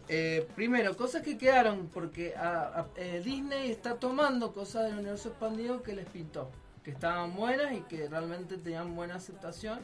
Eh, 0.07 0.47
primero, 0.55 0.95
cosas 0.95 1.23
que 1.23 1.35
quedaron, 1.37 1.89
porque 1.91 2.35
a- 2.35 2.81
a- 2.81 2.85
eh, 2.95 3.21
Disney 3.25 3.71
está 3.71 3.95
tomando 3.95 4.53
cosas 4.53 4.83
del 4.83 4.99
universo 4.99 5.29
expandido 5.29 5.81
que 5.81 5.95
les 5.95 6.05
pintó, 6.07 6.51
que 6.83 6.91
estaban 6.91 7.35
buenas 7.35 7.73
y 7.73 7.81
que 7.81 8.07
realmente 8.07 8.57
tenían 8.57 8.95
buena 8.95 9.15
aceptación. 9.15 9.79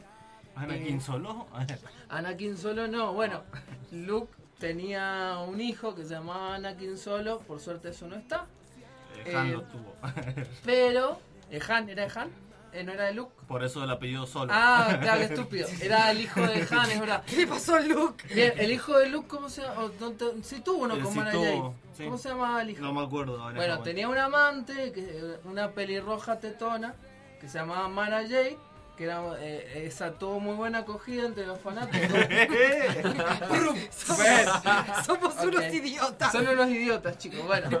Anakin 0.54 0.98
Eh, 0.98 1.00
solo. 1.00 1.46
Anakin 2.08 2.56
Solo 2.56 2.86
no, 2.86 3.14
bueno, 3.14 3.42
Luke 3.90 4.32
tenía 4.58 5.38
un 5.48 5.60
hijo 5.60 5.94
que 5.96 6.04
se 6.04 6.10
llamaba 6.14 6.54
Anakin 6.56 6.98
Solo, 6.98 7.40
por 7.40 7.58
suerte 7.60 7.88
eso 7.88 8.06
no 8.06 8.14
está. 8.14 8.46
Eh, 9.26 9.36
Han 9.36 9.46
Eh, 9.48 9.52
lo 9.52 9.62
tuvo. 9.62 9.96
Pero, 10.64 11.20
eh, 11.50 11.60
Han, 11.68 11.88
¿era 11.88 12.06
de 12.06 12.18
Han? 12.20 12.30
Eh, 12.72 12.84
¿No 12.84 12.92
era 12.92 13.06
de 13.06 13.14
Luke? 13.14 13.32
Por 13.48 13.64
eso 13.64 13.82
el 13.82 13.90
apellido 13.90 14.26
solo. 14.28 14.52
Ah, 14.54 14.96
claro, 15.02 15.18
qué 15.18 15.24
estúpido. 15.34 15.68
Era 15.80 16.10
el 16.12 16.20
hijo 16.20 16.40
de 16.40 16.66
Han, 16.70 16.90
es 16.90 17.00
verdad. 17.00 17.24
¿Qué 17.26 17.36
le 17.38 17.46
pasó 17.48 17.74
a 17.74 17.80
Luke? 17.80 18.24
Bien, 18.32 18.52
el 18.58 18.70
hijo 18.70 18.96
de 18.96 19.08
Luke, 19.08 19.26
¿cómo 19.26 19.48
se 19.48 19.62
llama? 19.62 19.84
O 19.86 19.90
no 19.98 20.12
te- 20.12 20.42
Sí 20.44 20.60
tuvo 20.60 20.84
uno 20.84 20.94
Eh, 20.94 21.00
con 21.00 21.16
Mara 21.16 21.32
sí. 21.32 22.04
¿Cómo 22.04 22.16
se 22.16 22.28
llamaba 22.28 22.62
el 22.62 22.70
hijo? 22.70 22.82
No 22.82 22.92
me 22.94 23.02
acuerdo. 23.02 23.42
ahora 23.42 23.56
Bueno, 23.56 23.74
esa 23.74 23.82
tenía 23.82 24.08
una 24.08 24.26
amante, 24.26 24.92
que, 24.92 25.38
una 25.44 25.72
pelirroja 25.72 26.38
tetona, 26.38 26.94
que 27.40 27.48
se 27.48 27.58
llamaba 27.58 27.88
Mara 27.88 28.22
Jade, 28.22 28.56
que 28.96 29.04
era, 29.04 29.20
eh, 29.40 29.82
esa 29.86 30.12
tuvo 30.12 30.38
muy 30.38 30.54
buena 30.54 30.78
acogida 30.78 31.26
entre 31.26 31.46
los 31.46 31.58
fanáticos. 31.58 32.08
Somos- 33.90 35.06
somos 35.06 35.34
unos 35.44 35.64
idiotas. 35.74 36.32
Son 36.32 36.46
unos 36.46 36.68
idiotas, 36.68 37.18
chicos. 37.18 37.44
Bueno, 37.46 37.80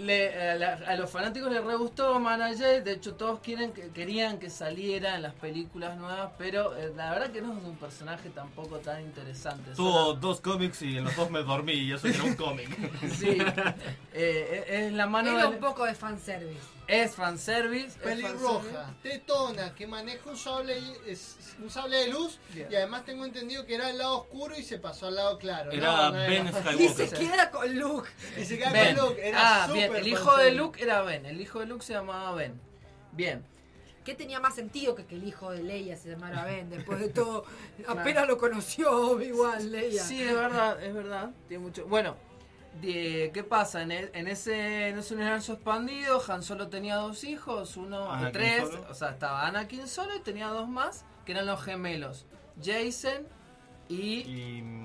le- 0.00 0.50
a, 0.50 0.54
la- 0.56 0.80
a 0.86 0.96
los 0.96 1.10
fanáticos 1.10 1.50
les 1.52 1.62
re 1.64 1.76
gustó 1.76 2.18
Jade, 2.58 2.82
de 2.82 2.92
hecho 2.92 3.14
todos 3.14 3.40
quieren 3.40 3.72
que, 3.72 3.88
querían 3.90 4.38
que 4.38 4.50
saliera 4.50 5.14
en 5.16 5.22
las 5.22 5.34
películas 5.34 5.96
nuevas, 5.96 6.30
pero 6.38 6.76
eh, 6.76 6.92
la 6.96 7.10
verdad 7.10 7.30
que 7.30 7.40
no 7.42 7.52
es 7.56 7.64
un 7.64 7.76
personaje 7.76 8.30
tampoco 8.30 8.78
tan 8.78 9.00
interesante. 9.02 9.70
Tuvo 9.76 10.14
dos 10.14 10.40
cómics 10.40 10.82
y 10.82 10.96
en 10.98 11.04
los 11.04 11.14
dos 11.16 11.30
me 11.30 11.42
dormí 11.42 11.72
y 11.74 11.92
eso 11.92 12.08
era 12.08 12.22
un 12.24 12.34
cómic. 12.34 12.68
Sí. 13.18 13.38
Eh, 14.12 14.64
es 14.68 14.80
es 14.86 14.92
la 14.92 15.06
mano 15.06 15.30
Era 15.30 15.44
del- 15.44 15.54
un 15.54 15.60
poco 15.60 15.84
de 15.84 15.94
fanservice. 15.94 16.60
Es 16.90 17.14
fanservice. 17.14 17.86
es 17.86 17.94
Pelirroja, 17.94 18.94
tetona, 19.02 19.74
que 19.74 19.86
maneja 19.86 20.28
un 20.28 20.36
sable, 20.36 20.76
es- 21.06 21.36
un 21.62 21.70
sable 21.70 21.98
de 21.98 22.08
luz 22.08 22.38
y 22.54 22.74
además 22.74 23.04
tengo 23.04 23.24
entendido 23.24 23.64
que 23.64 23.76
era 23.76 23.90
el 23.90 23.98
lado 23.98 24.22
oscuro 24.22 24.56
y 24.58 24.62
se 24.62 24.78
pasó 24.78 25.06
al 25.06 25.14
lado 25.14 25.38
claro. 25.38 25.70
Era 25.70 25.86
No, 25.86 26.10
no 26.10 26.12
Ben 26.12 26.46
era. 26.48 26.72
Y 26.74 26.88
se 26.88 27.08
queda 27.08 27.50
con 27.50 27.78
Luke. 27.78 28.08
Y 28.36 28.44
se 28.44 28.58
queda 28.58 28.72
Ben. 28.72 28.96
con 28.96 29.08
Luke. 29.08 29.28
Era 29.28 29.64
ah, 29.64 29.72
bien, 29.72 29.94
el 29.94 30.08
hijo 30.08 30.36
de. 30.36 30.50
Luke 30.52 30.82
era 30.82 31.02
Ben, 31.02 31.26
el 31.26 31.40
hijo 31.40 31.60
de 31.60 31.66
Luke 31.66 31.84
se 31.84 31.92
llamaba 31.92 32.34
Ben. 32.34 32.60
Bien. 33.12 33.44
¿Qué 34.04 34.14
tenía 34.14 34.40
más 34.40 34.54
sentido 34.54 34.94
que 34.94 35.04
que 35.04 35.14
el 35.14 35.24
hijo 35.24 35.52
de 35.52 35.62
Leia 35.62 35.96
se 35.96 36.08
llamara 36.08 36.44
Ben? 36.44 36.70
Después 36.70 36.98
de 36.98 37.10
todo, 37.10 37.44
apenas 37.86 38.26
lo 38.26 38.38
conoció 38.38 39.20
igual 39.20 39.70
Leia. 39.70 40.02
Sí, 40.02 40.22
es 40.22 40.34
verdad, 40.34 40.82
es 40.82 40.92
verdad. 40.92 41.30
Tiene 41.46 41.62
mucho. 41.62 41.86
Bueno, 41.86 42.16
de- 42.80 43.30
¿qué 43.34 43.42
pasa? 43.44 43.82
En, 43.82 43.92
e- 43.92 44.10
en 44.12 44.28
ese, 44.28 44.88
en 44.88 44.98
ese 44.98 45.14
universo 45.14 45.54
expandido, 45.54 46.22
Han 46.28 46.42
Solo 46.42 46.68
tenía 46.68 46.96
dos 46.96 47.24
hijos, 47.24 47.76
uno, 47.76 48.10
Anakin 48.10 48.32
tres, 48.32 48.68
solo. 48.68 48.86
o 48.90 48.94
sea, 48.94 49.10
estaba 49.10 49.46
Anakin 49.46 49.86
solo 49.88 50.14
y 50.16 50.20
tenía 50.20 50.48
dos 50.48 50.68
más, 50.68 51.04
que 51.24 51.32
eran 51.32 51.46
los 51.46 51.62
gemelos, 51.62 52.26
Jason 52.62 53.26
y... 53.88 54.22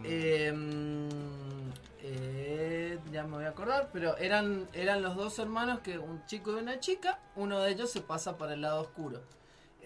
eh, 0.03 0.51
mm, 0.53 1.69
eh, 2.01 2.99
ya 3.11 3.23
me 3.23 3.37
voy 3.37 3.45
a 3.45 3.49
acordar, 3.49 3.89
pero 3.93 4.17
eran, 4.17 4.67
eran 4.73 5.01
los 5.01 5.15
dos 5.15 5.37
hermanos 5.39 5.79
que 5.79 5.97
un 5.97 6.25
chico 6.25 6.51
y 6.51 6.55
una 6.55 6.79
chica, 6.79 7.19
uno 7.35 7.59
de 7.59 7.71
ellos 7.71 7.91
se 7.91 8.01
pasa 8.01 8.37
para 8.37 8.53
el 8.53 8.61
lado 8.61 8.81
oscuro. 8.81 9.21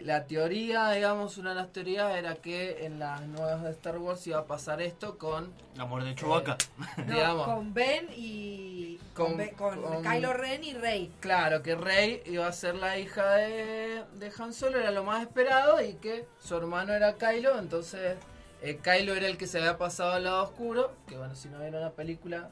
La 0.04 0.26
teoría, 0.26 0.92
digamos, 0.92 1.38
una 1.38 1.50
de 1.50 1.56
las 1.56 1.72
teorías 1.74 2.16
era 2.16 2.36
que 2.36 2.86
en 2.86 3.00
las 3.00 3.22
nuevas 3.22 3.64
de 3.64 3.72
Star 3.72 3.98
Wars 3.98 4.26
iba 4.28 4.40
a 4.40 4.46
pasar 4.46 4.82
esto 4.82 5.18
con 5.18 5.52
La 5.76 5.86
muerte 5.86 6.10
de 6.10 6.16
Chewbacca. 6.16 6.58
No, 6.98 7.14
digamos. 7.14 7.46
con 7.48 7.74
Ben 7.74 8.08
y. 8.16 8.98
Con, 9.14 9.28
Con- 9.28 9.38
Ben- 9.38 9.56
con 9.56 9.82
con- 9.82 10.04
Kylo 10.04 10.34
Ren 10.34 10.64
y 10.64 10.74
Rey. 10.74 11.12
Claro, 11.20 11.62
que 11.62 11.76
Rey 11.76 12.22
iba 12.26 12.48
a 12.48 12.52
ser 12.54 12.76
la 12.76 12.98
hija 12.98 13.30
de, 13.36 14.04
de 14.16 14.32
Han 14.38 14.54
Solo, 14.54 14.80
era 14.80 14.92
lo 14.92 15.04
más 15.04 15.22
esperado, 15.22 15.82
y 15.84 15.94
que 15.96 16.26
su 16.40 16.56
hermano 16.56 16.94
era 16.94 17.14
Kylo, 17.16 17.60
entonces 17.60 18.18
eh, 18.62 18.80
Kylo 18.82 19.14
era 19.16 19.28
el 19.28 19.38
que 19.38 19.48
se 19.48 19.58
había 19.60 19.78
pasado 19.78 20.14
al 20.14 20.24
lado 20.24 20.44
oscuro, 20.44 20.94
que 21.08 21.18
bueno, 21.18 21.36
si 21.36 21.50
no 21.50 21.60
vieron 21.60 21.82
la 21.82 21.92
película, 21.92 22.50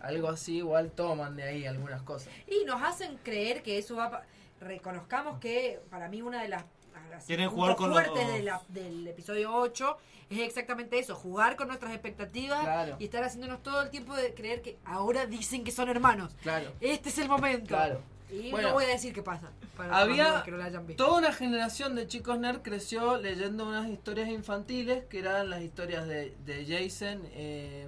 algo 0.00 0.28
así, 0.28 0.58
igual 0.58 0.90
toman 0.92 1.36
de 1.36 1.42
ahí 1.42 1.66
algunas 1.66 2.02
cosas. 2.02 2.28
Y 2.46 2.64
nos 2.64 2.82
hacen 2.82 3.16
creer 3.22 3.62
que 3.62 3.76
eso 3.78 3.96
va. 3.96 4.06
a 4.06 4.22
Reconozcamos 4.58 5.38
que 5.38 5.80
para 5.90 6.08
mí 6.08 6.22
una 6.22 6.40
de 6.42 6.48
las. 6.48 6.64
Las 7.10 7.24
Quieren 7.24 7.48
jugar 7.50 7.76
con 7.76 7.90
los 7.90 7.98
fuertes 8.02 8.24
dos. 8.26 8.32
de 8.34 8.42
la- 8.42 8.62
del 8.68 9.06
episodio 9.08 9.54
8 9.54 9.96
es 10.30 10.40
exactamente 10.40 10.98
eso: 10.98 11.14
jugar 11.14 11.56
con 11.56 11.68
nuestras 11.68 11.92
expectativas 11.92 12.60
Claro. 12.62 12.96
y 12.98 13.04
estar 13.04 13.22
haciéndonos 13.24 13.62
todo 13.62 13.82
el 13.82 13.90
tiempo 13.90 14.14
de 14.14 14.34
creer 14.34 14.62
que 14.62 14.76
ahora 14.84 15.26
dicen 15.26 15.64
que 15.64 15.70
son 15.70 15.88
hermanos. 15.88 16.32
Claro. 16.42 16.72
Este 16.80 17.08
es 17.10 17.18
el 17.18 17.28
momento. 17.28 17.68
Claro. 17.68 18.00
Y 18.30 18.50
Bueno. 18.50 18.68
no 18.68 18.74
voy 18.74 18.84
a 18.84 18.88
decir 18.88 19.12
qué 19.14 19.22
pasa. 19.22 19.50
Para 19.76 19.98
Había 19.98 20.42
que 20.42 20.50
no 20.50 20.56
la 20.56 20.64
hayan 20.64 20.84
visto. 20.86 21.04
toda 21.04 21.18
una 21.18 21.32
generación 21.32 21.94
de 21.94 22.08
chicos 22.08 22.38
nerd 22.40 22.60
creció 22.62 23.18
leyendo 23.18 23.68
unas 23.68 23.88
historias 23.88 24.28
infantiles 24.30 25.04
que 25.04 25.20
eran 25.20 25.48
las 25.50 25.60
historias 25.62 26.08
de, 26.08 26.34
de 26.44 26.64
Jason 26.66 27.20
eh, 27.34 27.86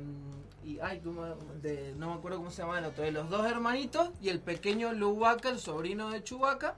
y 0.64 0.78
ay, 0.80 1.00
¿cómo- 1.02 1.24
de- 1.60 1.94
no 1.96 2.08
me 2.10 2.14
acuerdo 2.18 2.38
cómo 2.38 2.50
se 2.52 2.62
llama 2.62 2.78
el 2.78 2.84
otro, 2.84 3.02
de 3.02 3.10
los 3.10 3.28
dos 3.30 3.50
hermanitos 3.50 4.10
y 4.20 4.28
el 4.28 4.38
pequeño 4.38 4.92
Chewbacca, 4.92 5.48
el 5.48 5.58
sobrino 5.58 6.10
de 6.10 6.22
Chewbacca, 6.22 6.76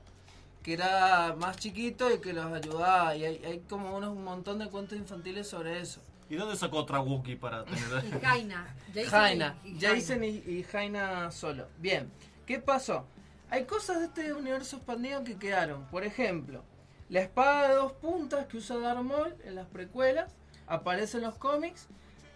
que 0.63 0.75
era 0.75 1.35
más 1.39 1.57
chiquito 1.57 2.13
y 2.15 2.19
que 2.21 2.33
los 2.33 2.53
ayudaba 2.53 3.17
y 3.17 3.25
hay, 3.25 3.45
hay 3.45 3.61
como 3.69 3.97
unos 3.97 4.11
un 4.11 4.25
montón 4.25 4.59
de 4.59 4.69
cuentos 4.69 4.99
infantiles 4.99 5.49
sobre 5.49 5.81
eso. 5.81 6.01
¿Y 6.29 6.37
dónde 6.37 6.57
sacó 6.57 6.79
otra 6.79 7.01
Wookiee 7.01 7.37
para 7.37 7.65
tener 7.65 8.05
Y 8.05 8.11
Jaina. 8.21 8.75
Jason 8.95 9.11
Jaina, 9.11 9.57
y- 9.65 9.69
y 9.71 9.81
Jason 9.81 10.25
y, 10.25 10.29
y 10.29 10.63
Jaina 10.65 11.31
solo. 11.31 11.67
Bien, 11.79 12.11
¿qué 12.47 12.59
pasó? 12.59 13.07
Hay 13.49 13.65
cosas 13.65 13.99
de 13.99 14.05
este 14.07 14.33
universo 14.33 14.77
expandido 14.77 15.25
que 15.25 15.37
quedaron. 15.37 15.87
Por 15.87 16.05
ejemplo, 16.05 16.63
la 17.09 17.21
espada 17.23 17.69
de 17.69 17.75
dos 17.75 17.93
puntas 17.93 18.47
que 18.47 18.59
usa 18.59 18.79
Darth 18.79 19.03
Maul 19.03 19.35
en 19.45 19.57
las 19.57 19.67
precuelas 19.67 20.33
aparece 20.69 21.17
en 21.17 21.25
los 21.25 21.35
cómics. 21.37 21.89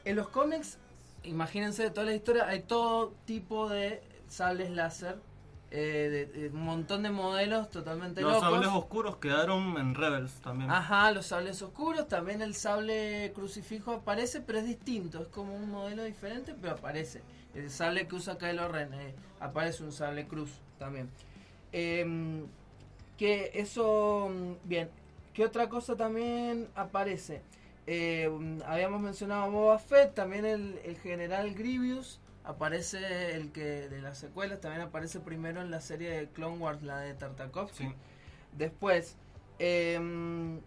En 0.05 0.17
los 0.17 0.29
cómics, 0.29 0.79
imagínense 1.23 1.85
de 1.85 1.91
toda 1.91 2.07
la 2.07 2.15
historia, 2.15 2.49
hay 2.49 2.63
todo 2.63 3.15
tipo 3.27 3.69
de 3.69 4.03
sables 4.29 4.71
láser, 4.71 5.19
eh, 5.77 6.09
de, 6.09 6.27
de 6.27 6.49
un 6.51 6.63
montón 6.65 7.03
de 7.03 7.11
modelos 7.11 7.69
totalmente 7.69 8.21
Los 8.21 8.35
locos. 8.35 8.49
sables 8.49 8.69
oscuros 8.71 9.17
quedaron 9.17 9.77
en 9.77 9.95
Rebels 9.97 10.33
también. 10.35 10.71
Ajá, 10.71 11.11
los 11.11 11.27
sables 11.27 11.61
oscuros, 11.63 12.07
también 12.07 12.43
el 12.43 12.55
sable 12.55 13.33
crucifijo 13.35 13.93
aparece, 13.93 14.41
pero 14.41 14.61
es 14.61 14.67
distinto, 14.67 15.21
es 15.23 15.29
como 15.29 15.55
un 15.57 15.69
modelo 15.71 16.05
diferente, 16.05 16.55
pero 16.61 16.75
aparece. 16.75 17.23
El 17.55 17.71
sable 17.71 18.07
que 18.07 18.15
usa 18.15 18.39
Kylo 18.39 18.69
Ren, 18.69 18.95
eh, 18.95 19.15
aparece 19.41 19.83
un 19.83 19.91
sable 19.93 20.27
cruz 20.27 20.51
también. 20.79 21.11
Em, 21.73 22.47
que 23.19 23.51
eso, 23.55 24.29
mm, 24.33 24.69
bien, 24.69 24.89
¿qué 25.33 25.45
otra 25.45 25.69
cosa 25.69 25.97
también 25.97 26.69
aparece? 26.77 27.43
Mm, 27.87 28.63
habíamos 28.67 29.01
mencionado 29.01 29.43
a 29.43 29.49
Boba 29.49 29.79
Fett, 29.79 30.15
también 30.15 30.45
el, 30.47 30.79
el 30.85 30.97
general 30.99 31.53
Grievous, 31.55 32.21
aparece 32.45 33.35
el 33.37 33.53
que 33.53 33.89
de 33.89 34.01
las 34.03 34.19
secuelas, 34.19 34.61
también 34.61 34.83
aparece 34.83 35.21
primero 35.21 35.61
en 35.63 35.71
la 35.71 35.81
serie 35.81 36.11
de 36.11 36.29
Clone 36.29 36.59
Wars, 36.59 36.83
la 36.83 36.99
de 36.99 37.15
Tartakovsky. 37.15 37.95
Después, 38.53 39.17
em, 39.59 40.61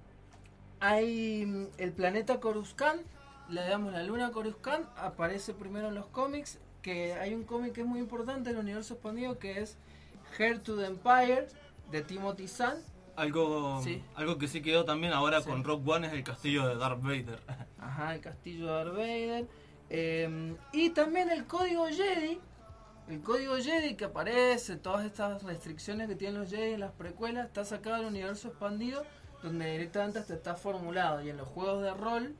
hay 0.79 1.45
mm, 1.45 1.67
el 1.77 1.91
planeta 1.93 2.39
Coruscant, 2.39 3.01
le 3.49 3.61
damos 3.61 3.93
la 3.93 4.03
luna 4.03 4.31
Coruscant, 4.31 4.85
aparece 4.97 5.53
primero 5.53 5.87
en 5.89 5.95
los 5.95 6.07
cómics, 6.07 6.59
que 6.81 7.13
hay 7.13 7.33
un 7.33 7.43
cómic 7.43 7.73
que 7.73 7.81
es 7.81 7.87
muy 7.87 7.99
importante 7.99 8.49
en 8.49 8.55
el 8.57 8.61
universo 8.63 8.95
expandido 8.95 9.39
que 9.39 9.59
es 9.61 9.77
Heir 10.37 10.59
to 10.59 10.77
the 10.77 10.85
Empire 10.85 11.47
de 11.91 12.01
Timothy 12.01 12.47
Zahn. 12.47 12.77
Algo, 13.15 13.81
Sí. 13.81 14.03
algo 14.15 14.37
que 14.37 14.47
sí 14.47 14.61
quedó 14.61 14.85
también 14.85 15.11
ahora 15.13 15.41
Sí. 15.41 15.49
con 15.49 15.63
Rock 15.63 15.87
One 15.87 16.07
es 16.07 16.13
el 16.13 16.23
castillo 16.23 16.67
de 16.67 16.75
Darth 16.75 17.01
Vader. 17.01 17.39
Ajá, 17.79 18.13
el 18.15 18.21
castillo 18.21 18.67
de 18.67 18.71
Darth 18.73 18.93
Vader. 18.95 19.47
Em, 19.89 20.55
y 20.73 20.89
también 20.91 21.29
el 21.29 21.45
código 21.45 21.87
Jedi. 21.87 22.39
El 23.09 23.21
código 23.21 23.55
Jedi 23.55 23.95
que 23.95 24.05
aparece, 24.05 24.75
todas 24.75 25.05
estas 25.05 25.41
restricciones 25.43 26.09
que 26.09 26.15
tienen 26.15 26.41
los 26.41 26.49
Jedi 26.49 26.73
en 26.73 26.81
las 26.81 26.91
precuelas, 26.91 27.45
está 27.47 27.63
sacado 27.63 27.97
del 27.97 28.07
universo 28.07 28.49
expandido, 28.49 29.05
donde 29.43 29.71
directamente 29.71 30.19
hasta 30.19 30.33
está 30.33 30.55
formulado. 30.55 31.21
Y 31.23 31.29
en 31.29 31.37
los 31.37 31.47
juegos 31.47 31.83
de 31.83 31.93
rol, 31.93 32.35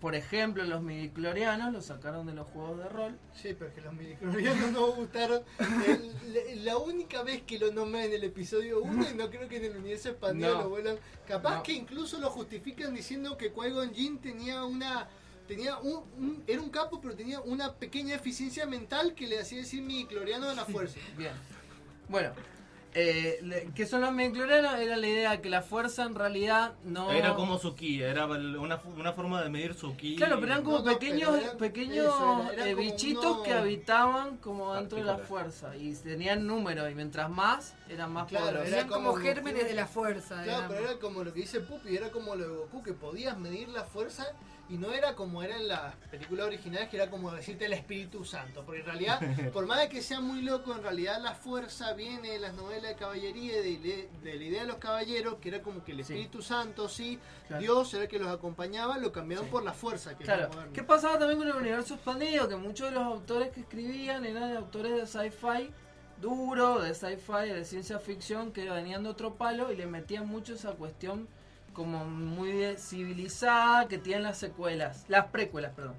por 0.00 0.14
ejemplo, 0.16 0.64
los 0.64 0.82
midiclorianos 0.82 1.72
lo 1.72 1.82
sacaron 1.82 2.26
de 2.26 2.32
los 2.32 2.48
juegos 2.48 2.78
de 2.78 2.88
rol. 2.88 3.18
Sí, 3.34 3.54
pero 3.56 3.66
es 3.68 3.74
que 3.74 3.80
los 3.82 3.92
midichlorianos 3.92 4.72
no 4.72 4.86
gustaron. 4.92 5.42
El- 5.86 6.10
la, 6.32 6.72
la 6.72 6.78
única 6.78 7.22
vez 7.22 7.42
que 7.42 7.58
lo 7.58 7.70
nombré 7.70 8.06
en 8.06 8.14
el 8.14 8.24
episodio 8.24 8.80
1 8.82 9.10
y 9.10 9.14
no 9.14 9.28
creo 9.30 9.46
que 9.46 9.58
en 9.58 9.66
el 9.66 9.76
universo 9.76 10.08
expandido 10.08 10.54
No. 10.54 10.62
lo 10.62 10.68
vuelvan. 10.70 10.96
Capaz 11.28 11.56
No. 11.58 11.62
que 11.62 11.74
incluso 11.74 12.18
lo 12.18 12.30
justifican 12.30 12.92
diciendo 12.94 13.36
que 13.36 13.52
Qui-Gon 13.54 13.92
Jinn 13.94 14.18
tenía 14.18 14.64
una 14.64 15.06
tenía 15.50 15.78
un, 15.78 16.04
un- 16.16 16.44
era 16.46 16.60
un 16.62 16.70
capo, 16.70 17.00
pero 17.00 17.14
tenía 17.16 17.40
una 17.40 17.74
pequeña 17.74 18.14
eficiencia 18.14 18.66
mental 18.66 19.14
que 19.14 19.26
le 19.26 19.40
hacía 19.40 19.58
decir 19.58 19.82
mi 19.82 20.04
cloriano 20.06 20.48
de 20.48 20.54
la 20.54 20.64
fuerza. 20.64 20.98
Bien. 21.18 21.32
Bueno, 22.08 22.30
eh, 22.94 23.38
le- 23.42 23.68
¿qué 23.74 23.84
son 23.86 24.00
los 24.00 24.12
midichlorianos? 24.12 24.78
Era 24.80 24.96
la 24.96 25.06
idea 25.08 25.30
de 25.32 25.40
que 25.40 25.48
la 25.48 25.62
fuerza 25.62 26.04
en 26.04 26.14
realidad 26.14 26.74
no... 26.84 27.10
Era 27.12 27.34
como 27.34 27.58
su 27.58 27.74
ki, 27.74 28.00
era 28.02 28.26
una, 28.26 28.80
una 28.96 29.12
forma 29.12 29.42
de 29.42 29.48
medir 29.48 29.74
su 29.74 29.96
ki. 29.96 30.16
Claro, 30.16 30.36
pero 30.40 30.52
eran 30.52 30.64
como 30.64 30.78
No, 30.78 30.84
no, 30.84 30.92
pequeños, 30.98 31.36
eran- 31.36 31.56
pequeños 31.56 32.06
eso, 32.06 32.42
era- 32.44 32.52
eran 32.52 32.68
eh, 32.68 32.74
bichitos 32.76 33.42
que 33.42 33.52
habitaban 33.52 34.36
como 34.38 34.74
dentro 34.74 34.98
de 34.98 35.04
la 35.04 35.18
fuerza 35.18 35.76
y 35.76 35.94
tenían 35.94 36.46
números 36.46 36.90
y 36.90 36.94
mientras 36.94 37.28
más 37.28 37.74
eran 37.88 38.12
más 38.12 38.26
Claro, 38.28 38.46
poderosos. 38.46 38.72
era 38.72 38.86
como 38.86 39.14
gérmenes 39.14 39.64
de 39.68 39.74
la 39.74 39.86
fuerza. 39.86 40.42
Claro, 40.42 40.44
digamos. 40.44 40.68
pero 40.76 40.90
era 40.90 40.98
como 41.00 41.24
lo 41.24 41.32
que 41.34 41.40
dice 41.40 41.58
Pupi, 41.60 41.96
era 41.96 42.10
como 42.10 42.34
lo 42.36 42.48
de 42.48 42.56
Goku, 42.56 42.82
que 42.84 42.92
podías 42.92 43.36
medir 43.38 43.68
la 43.68 43.82
fuerza 43.84 44.26
y 44.70 44.78
no 44.78 44.92
era 44.92 45.14
como 45.16 45.42
era 45.42 45.56
en 45.56 45.66
las 45.68 45.96
películas 46.10 46.46
originales, 46.46 46.88
que 46.88 46.96
era 46.96 47.10
como 47.10 47.30
decirte 47.32 47.66
el 47.66 47.72
Espíritu 47.72 48.24
Santo. 48.24 48.62
Porque 48.64 48.80
en 48.80 48.86
realidad, 48.86 49.20
por 49.52 49.66
más 49.66 49.80
de 49.80 49.88
que 49.88 50.00
sea 50.00 50.20
muy 50.20 50.42
loco, 50.42 50.72
en 50.72 50.82
realidad 50.82 51.20
la 51.20 51.34
fuerza 51.34 51.92
viene 51.94 52.30
de 52.30 52.38
las 52.38 52.54
novelas 52.54 52.90
de 52.90 52.94
caballería 52.94 53.58
y 53.66 53.76
de, 53.76 54.08
de 54.22 54.34
la 54.36 54.44
idea 54.44 54.60
de 54.62 54.68
los 54.68 54.76
caballeros, 54.76 55.34
que 55.40 55.48
era 55.48 55.60
como 55.60 55.82
que 55.82 55.92
el 55.92 56.00
Espíritu 56.00 56.40
Santo, 56.42 56.88
sí, 56.88 57.18
Claro. 57.48 57.62
Dios 57.62 57.94
era 57.94 58.04
el 58.04 58.08
que 58.08 58.20
los 58.20 58.28
acompañaba, 58.28 58.96
lo 58.98 59.10
cambiaron 59.10 59.48
por 59.48 59.64
la 59.64 59.72
fuerza. 59.72 60.16
Que 60.16 60.22
Claro. 60.22 60.50
¿qué 60.72 60.84
pasaba 60.84 61.18
también 61.18 61.38
con 61.40 61.48
el 61.48 61.56
universo 61.56 61.94
expandido? 61.94 62.48
Que 62.48 62.54
muchos 62.54 62.90
de 62.90 62.94
los 62.94 63.02
autores 63.02 63.50
que 63.50 63.60
escribían 63.62 64.24
eran 64.24 64.56
autores 64.56 64.92
de 64.94 65.06
sci-fi 65.06 65.68
duro, 66.20 66.78
de 66.80 66.94
sci-fi, 66.94 67.48
de 67.52 67.64
ciencia 67.64 67.98
ficción, 67.98 68.52
que 68.52 68.70
venían 68.70 69.02
de 69.02 69.08
otro 69.08 69.34
palo 69.34 69.72
y 69.72 69.76
le 69.76 69.86
metían 69.86 70.28
mucho 70.28 70.54
esa 70.54 70.72
cuestión 70.72 71.26
como 71.72 72.04
muy 72.04 72.76
civilizada 72.76 73.88
que 73.88 73.98
tienen 73.98 74.24
las 74.24 74.38
secuelas, 74.38 75.04
las 75.08 75.26
precuelas, 75.26 75.72
perdón. 75.74 75.94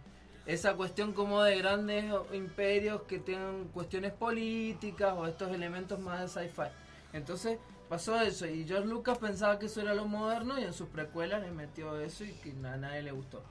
Esa 0.46 0.74
cuestión 0.76 1.14
como 1.14 1.44
de 1.44 1.58
grandes 1.58 2.06
imperios 2.34 3.04
que 3.04 3.20
tienen 3.20 3.70
cuestiones 3.74 4.12
políticas 4.12 5.14
o 5.16 5.28
estos 5.28 5.52
elementos 5.52 6.00
más 6.00 6.22
de 6.22 6.28
sci-fi. 6.28 6.70
Entonces 7.14 7.60
pasó 7.88 8.20
eso 8.22 8.48
y 8.48 8.66
George 8.66 8.88
Lucas 8.88 9.18
pensaba 9.18 9.60
que 9.60 9.68
eso 9.68 9.82
era 9.82 9.94
lo 9.94 10.06
moderno 10.06 10.60
y 10.60 10.64
en 10.64 10.74
sus 10.74 10.88
precuelas 10.90 11.42
le 11.42 11.52
metió 11.52 12.00
eso 12.00 12.24
y 12.24 12.32
que 12.32 12.52
a 12.66 12.78
nadie 12.78 13.04
le 13.04 13.12
gustó. 13.12 13.44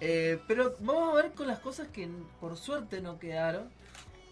Eh, 0.00 0.40
pero 0.48 0.74
vamos 0.80 1.12
a 1.12 1.22
ver 1.22 1.32
con 1.32 1.46
las 1.46 1.60
cosas 1.60 1.86
que 1.88 2.08
por 2.40 2.56
suerte 2.56 3.00
no 3.00 3.20
quedaron. 3.20 3.70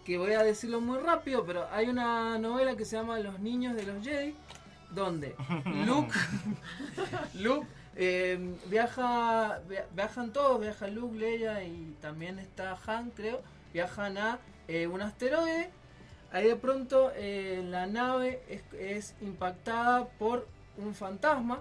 Que 0.04 0.18
voy 0.18 0.32
a 0.32 0.42
decirlo 0.42 0.80
muy 0.80 0.98
rápido, 0.98 1.44
pero 1.44 1.68
hay 1.70 1.86
una 1.86 2.38
novela 2.38 2.74
que 2.74 2.84
se 2.84 2.96
llama 2.96 3.20
Los 3.20 3.38
niños 3.38 3.76
de 3.76 3.84
los 3.84 4.02
Jedi, 4.02 4.34
donde 4.94 5.34
Luke, 5.86 6.14
Luke 7.34 7.66
eh, 7.96 8.54
viaja, 8.66 9.60
via- 9.68 9.86
viajan 9.94 10.32
todos, 10.32 10.60
viaja 10.60 10.86
Luke, 10.88 11.16
Leia 11.18 11.62
y 11.64 11.94
también 12.00 12.38
está 12.38 12.78
Han, 12.86 13.10
creo, 13.10 13.42
viajan 13.72 14.18
a 14.18 14.38
eh, 14.68 14.86
un 14.86 15.02
asteroide. 15.02 15.70
Ahí 16.32 16.46
de 16.46 16.56
pronto 16.56 17.10
eh, 17.16 17.62
la 17.68 17.86
nave 17.86 18.40
es, 18.48 18.62
es 18.78 19.14
impactada 19.20 20.06
por 20.06 20.46
un 20.78 20.94
fantasma, 20.94 21.58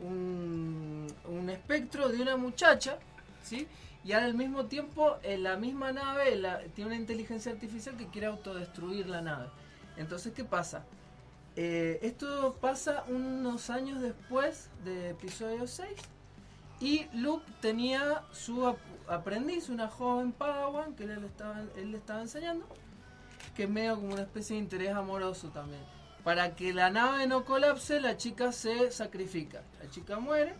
un, 0.00 1.06
un 1.26 1.50
espectro 1.50 2.08
de 2.08 2.20
una 2.22 2.36
muchacha, 2.36 2.98
¿sí? 3.42 3.66
Y 4.04 4.12
al 4.12 4.34
mismo 4.34 4.64
tiempo 4.66 5.16
eh, 5.22 5.36
la 5.38 5.56
misma 5.56 5.92
nave 5.92 6.36
la- 6.36 6.60
tiene 6.74 6.90
una 6.90 6.96
inteligencia 7.00 7.52
artificial 7.52 7.96
que 7.96 8.06
quiere 8.08 8.26
autodestruir 8.26 9.06
la 9.08 9.20
nave. 9.22 9.46
Entonces, 9.96 10.32
¿qué 10.34 10.44
pasa? 10.44 10.84
Eh, 11.62 11.98
esto 12.00 12.56
pasa 12.58 13.04
unos 13.08 13.68
años 13.68 14.00
después 14.00 14.70
de 14.82 15.10
episodio 15.10 15.66
6 15.66 15.90
y 16.80 17.04
Luke 17.12 17.44
tenía 17.60 18.22
su 18.32 18.66
ap- 18.66 18.78
aprendiz, 19.06 19.68
una 19.68 19.86
joven 19.86 20.32
Padawan 20.32 20.94
que 20.94 21.04
él 21.04 21.20
le 21.20 21.26
estaba, 21.26 21.60
él 21.76 21.90
le 21.92 21.98
estaba 21.98 22.22
enseñando, 22.22 22.64
que 23.54 23.64
es 23.64 23.68
medio 23.68 23.96
como 23.96 24.14
una 24.14 24.22
especie 24.22 24.56
de 24.56 24.62
interés 24.62 24.94
amoroso 24.94 25.48
también. 25.50 25.82
Para 26.24 26.56
que 26.56 26.72
la 26.72 26.88
nave 26.88 27.26
no 27.26 27.44
colapse, 27.44 28.00
la 28.00 28.16
chica 28.16 28.52
se 28.52 28.90
sacrifica. 28.90 29.60
La 29.82 29.90
chica 29.90 30.18
muere. 30.18 30.54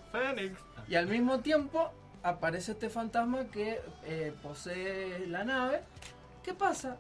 Y 0.87 0.97
al 0.97 1.07
mismo 1.07 1.41
tiempo 1.41 1.91
aparece 2.23 2.73
este 2.73 2.91
fantasma 2.91 3.47
que 3.47 3.81
eh, 4.05 4.35
posee 4.43 5.27
la 5.29 5.45
nave. 5.45 5.81
¿Qué 6.43 6.53
pasa? 6.53 6.99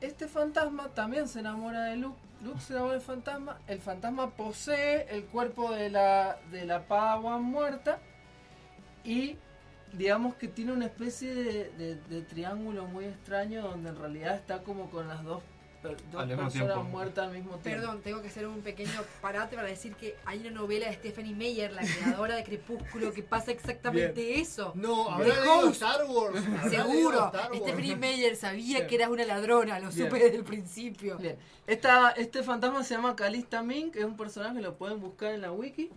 Este 0.00 0.26
fantasma 0.26 0.88
también 0.88 1.28
se 1.28 1.38
enamora 1.40 1.84
de 1.84 1.96
Luke. 1.96 2.18
Luke 2.42 2.60
se 2.60 2.72
enamora 2.74 2.92
del 2.94 3.02
fantasma. 3.02 3.58
El 3.66 3.80
fantasma 3.80 4.30
posee 4.30 5.06
el 5.10 5.24
cuerpo 5.24 5.72
de 5.72 5.90
la, 5.90 6.38
de 6.50 6.64
la 6.64 6.86
Padawan 6.86 7.42
muerta. 7.42 7.98
Y 9.04 9.36
digamos 9.92 10.34
que 10.34 10.48
tiene 10.48 10.72
una 10.72 10.86
especie 10.86 11.34
de, 11.34 11.70
de- 11.70 11.94
de 11.96 12.22
triángulo 12.22 12.86
muy 12.86 13.04
extraño 13.06 13.62
donde 13.62 13.90
en 13.90 13.96
realidad 13.96 14.34
está 14.34 14.62
como 14.62 14.90
con 14.90 15.08
las 15.08 15.22
dos, 15.24 15.42
per- 15.88 16.10
dos 16.10 16.20
Al 16.22 16.26
mismo 16.28 16.42
personas 16.44 16.72
tiempo. 16.74 16.82
muertas 16.90 17.26
al 17.26 17.32
mismo 17.32 17.50
tiempo. 17.58 17.80
Perdón, 17.80 18.00
tengo 18.02 18.22
que 18.22 18.28
hacer 18.28 18.46
un 18.46 18.60
pequeño 18.62 19.00
parate 19.20 19.56
para 19.56 19.68
decir 19.68 19.94
que 19.94 20.16
hay 20.24 20.40
una 20.40 20.50
novela 20.50 20.86
de 20.88 20.94
Stephanie 20.94 21.34
Meyer, 21.34 21.72
la 21.72 21.82
creadora 21.82 22.36
de 22.36 22.44
Crepúsculo, 22.44 23.12
que 23.12 23.22
pasa 23.22 23.50
exactamente 23.52 24.24
Bien. 24.24 24.40
eso. 24.40 24.72
No, 24.74 25.10
habrá 25.10 25.28
leído. 25.28 25.68
Star 25.70 26.04
Wars. 26.08 26.40
Seguro. 26.70 27.26
Star 27.26 27.50
Wars. 27.50 27.62
Stephanie 27.62 27.96
Meyer 27.96 28.36
sabía 28.36 28.76
Bien. 28.78 28.86
que 28.88 28.94
eras 28.96 29.08
una 29.10 29.24
ladrona, 29.24 29.78
lo 29.80 29.90
Bien. 29.90 30.06
supe 30.08 30.22
desde 30.22 30.36
el 30.36 30.44
principio. 30.44 31.16
Bien. 31.18 31.36
Esta, 31.66 32.10
este 32.12 32.42
fantasma 32.42 32.84
se 32.84 32.94
llama 32.94 33.16
Calista 33.16 33.62
Mink, 33.62 33.96
es 33.96 34.04
un 34.04 34.16
personaje, 34.16 34.60
lo 34.60 34.74
pueden 34.76 35.00
buscar 35.00 35.32
en 35.34 35.40
la 35.42 35.52
wiki. 35.52 35.90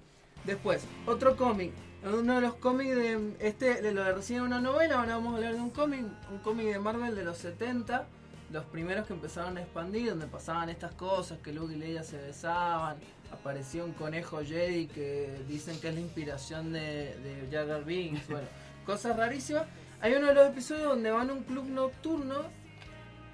Después, 0.45 0.81
otro 1.05 1.35
cómic. 1.35 1.71
Uno 2.01 2.35
de 2.35 2.41
los 2.41 2.53
cómics 2.55 2.95
de. 2.95 3.33
Este 3.39 3.81
de 3.81 3.91
lo 3.91 4.03
de 4.05 4.13
recién 4.13 4.41
una 4.41 4.61
novela, 4.61 4.99
ahora 4.99 5.15
vamos 5.15 5.33
a 5.33 5.35
hablar 5.35 5.53
de 5.53 5.59
un 5.59 5.69
cómic. 5.69 6.05
Un 6.31 6.37
cómic 6.39 6.67
de 6.67 6.79
Marvel 6.79 7.13
de 7.13 7.25
los 7.25 7.37
70. 7.39 8.07
Los 8.51 8.65
primeros 8.65 9.05
que 9.05 9.13
empezaron 9.13 9.57
a 9.57 9.61
expandir, 9.61 10.09
donde 10.09 10.27
pasaban 10.27 10.69
estas 10.69 10.93
cosas, 10.93 11.37
que 11.39 11.53
Luke 11.53 11.73
y 11.73 11.77
Leia 11.77 12.03
se 12.03 12.17
besaban. 12.17 12.97
Apareció 13.31 13.85
un 13.85 13.93
conejo 13.93 14.39
Jedi 14.43 14.87
que 14.87 15.43
dicen 15.47 15.79
que 15.79 15.89
es 15.89 15.93
la 15.93 16.01
inspiración 16.01 16.73
de, 16.73 17.15
de 17.17 17.47
Jar 17.51 17.67
Jar 17.67 17.83
Binks. 17.83 18.27
Bueno, 18.29 18.47
cosas 18.85 19.15
rarísimas. 19.15 19.65
Hay 20.01 20.13
uno 20.13 20.27
de 20.27 20.33
los 20.33 20.47
episodios 20.47 20.87
donde 20.89 21.11
van 21.11 21.29
a 21.29 21.33
un 21.33 21.43
club 21.43 21.65
nocturno 21.65 22.45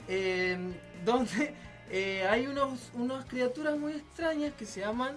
eh, 0.07 0.57
donde 1.05 1.53
eh, 1.91 2.27
hay 2.27 2.47
unos, 2.47 2.91
unas 2.93 3.25
criaturas 3.25 3.77
muy 3.77 3.93
extrañas 3.93 4.53
que 4.53 4.65
se 4.65 4.81
llaman 4.81 5.15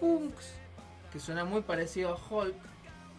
Hunks, 0.00 0.52
que 1.12 1.18
suena 1.18 1.44
muy 1.44 1.62
parecido 1.62 2.10
a 2.10 2.16
Hulk, 2.16 2.54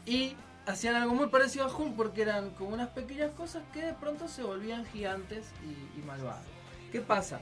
y 0.06 0.36
hacían 0.68 0.96
algo 0.96 1.16
muy 1.16 1.28
parecido 1.28 1.66
a 1.66 1.76
Hulk 1.76 1.96
porque 1.96 2.22
eran 2.22 2.52
como 2.52 2.72
unas 2.72 2.90
pequeñas 2.90 3.32
cosas 3.32 3.64
que 3.74 3.82
de 3.82 3.94
pronto 3.94 4.28
se 4.28 4.44
volvían 4.44 4.86
gigantes 4.86 5.48
y, 5.98 6.02
malvadas. 6.02 6.46
¿Qué 6.92 7.02
pasa? 7.02 7.40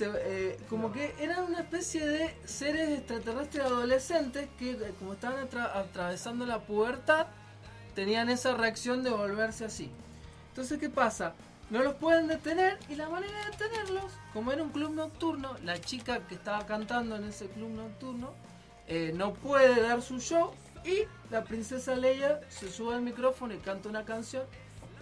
Eh, 0.00 0.58
como 0.68 0.90
que 0.92 1.14
eran 1.20 1.44
una 1.44 1.60
especie 1.60 2.06
de 2.06 2.34
seres 2.44 2.98
extraterrestres 2.98 3.64
adolescentes 3.64 4.48
que 4.58 4.72
eh, 4.72 4.94
como 4.98 5.12
estaban 5.12 5.48
atra- 5.48 5.70
atravesando 5.76 6.44
la 6.46 6.60
pubertad 6.60 7.26
tenían 7.94 8.28
esa 8.28 8.56
reacción 8.56 9.02
de 9.02 9.10
volverse 9.10 9.64
así. 9.64 9.90
Entonces, 10.48 10.78
¿qué 10.78 10.90
pasa? 10.90 11.34
No 11.70 11.82
los 11.82 11.94
pueden 11.94 12.26
detener 12.28 12.78
y 12.88 12.94
la 12.94 13.08
manera 13.08 13.38
de 13.44 13.50
detenerlos, 13.50 14.12
como 14.32 14.52
era 14.52 14.62
un 14.62 14.70
club 14.70 14.92
nocturno, 14.94 15.56
la 15.64 15.80
chica 15.80 16.20
que 16.26 16.34
estaba 16.36 16.64
cantando 16.66 17.16
en 17.16 17.24
ese 17.24 17.48
club 17.48 17.70
nocturno 17.70 18.32
eh, 18.88 19.12
no 19.14 19.34
puede 19.34 19.80
dar 19.82 20.00
su 20.02 20.20
show 20.20 20.52
y 20.86 21.06
la 21.30 21.44
princesa 21.44 21.94
Leia 21.96 22.40
se 22.48 22.70
sube 22.70 22.94
al 22.94 23.02
micrófono 23.02 23.54
y 23.54 23.58
canta 23.58 23.88
una 23.88 24.04
canción 24.04 24.44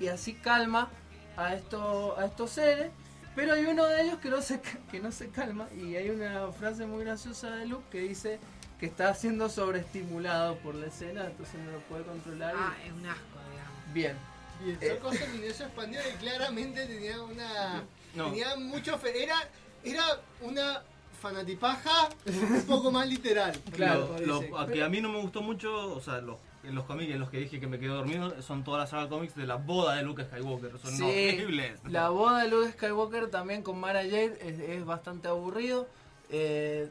y 0.00 0.08
así 0.08 0.34
calma 0.34 0.88
a, 1.36 1.54
esto, 1.54 2.18
a 2.18 2.24
estos 2.26 2.50
seres. 2.50 2.90
Pero 3.36 3.52
hay 3.54 3.64
uno 3.66 3.84
de 3.86 4.02
ellos 4.02 4.18
que 4.20 4.30
no, 4.30 4.40
se, 4.40 4.60
que 4.90 5.00
no 5.00 5.10
se 5.10 5.28
calma 5.28 5.68
y 5.76 5.96
hay 5.96 6.10
una 6.10 6.52
frase 6.52 6.86
muy 6.86 7.04
graciosa 7.04 7.50
de 7.50 7.66
Luke 7.66 7.84
que 7.90 8.00
dice 8.00 8.38
que 8.78 8.86
está 8.86 9.12
siendo 9.14 9.48
sobreestimulado 9.48 10.56
por 10.58 10.74
la 10.76 10.86
escena, 10.86 11.26
entonces 11.26 11.56
no 11.60 11.72
lo 11.72 11.78
puede 11.80 12.04
controlar. 12.04 12.54
y- 12.54 12.58
Ah, 12.60 12.74
es 12.86 12.92
un 12.92 13.06
asco, 13.06 13.38
digamos. 13.50 13.92
Bien. 13.94 14.16
Bien, 14.64 14.78
Eh, 14.80 14.88
son 14.90 14.98
cosas 14.98 15.20
del 15.20 15.30
universo 15.30 15.64
expandido 15.64 16.02
que 16.04 16.14
claramente 16.16 16.86
tenía 16.86 17.20
una. 17.22 17.84
No. 18.14 18.26
Tenía 18.30 18.54
mucho. 18.56 18.96
fe- 18.98 19.22
Era, 19.24 19.36
era 19.82 20.04
una 20.40 20.82
fanatipaja 21.24 22.08
un 22.26 22.62
poco 22.66 22.90
más 22.92 23.08
literal. 23.08 23.52
Lo- 23.78 24.08
me 24.18 24.26
lo- 24.26 24.40
parece. 24.50 24.52
a 24.58 24.66
que 24.66 24.82
a 24.84 24.88
mí 24.88 25.00
no 25.00 25.08
me 25.10 25.20
gustó 25.20 25.40
mucho, 25.42 25.94
o 25.94 26.00
sea, 26.00 26.20
los, 26.20 26.36
en 26.62 26.74
los 26.74 26.84
cómics 26.84 27.10
en 27.12 27.18
los 27.20 27.30
que 27.30 27.38
dije 27.38 27.58
que 27.58 27.66
me 27.66 27.78
quedé 27.78 27.88
dormido, 27.88 28.40
son 28.42 28.62
toda 28.62 28.78
la 28.78 28.86
saga 28.86 29.04
de 29.04 29.08
cómics 29.08 29.34
de 29.34 29.46
la 29.46 29.56
boda 29.56 29.96
de 29.96 30.02
Luke 30.02 30.22
Skywalker. 30.24 30.78
Son 30.78 30.92
Sí, 30.92 31.02
horribles. 31.02 31.80
La 31.84 32.10
boda 32.10 32.42
de 32.42 32.48
Luke 32.50 32.72
Skywalker 32.72 33.30
también 33.30 33.62
con 33.62 33.80
Mara 33.80 34.02
Jade 34.02 34.36
es, 34.40 34.58
es 34.60 34.84
bastante 34.84 35.28
aburrido. 35.28 35.86
Eh, 36.30 36.88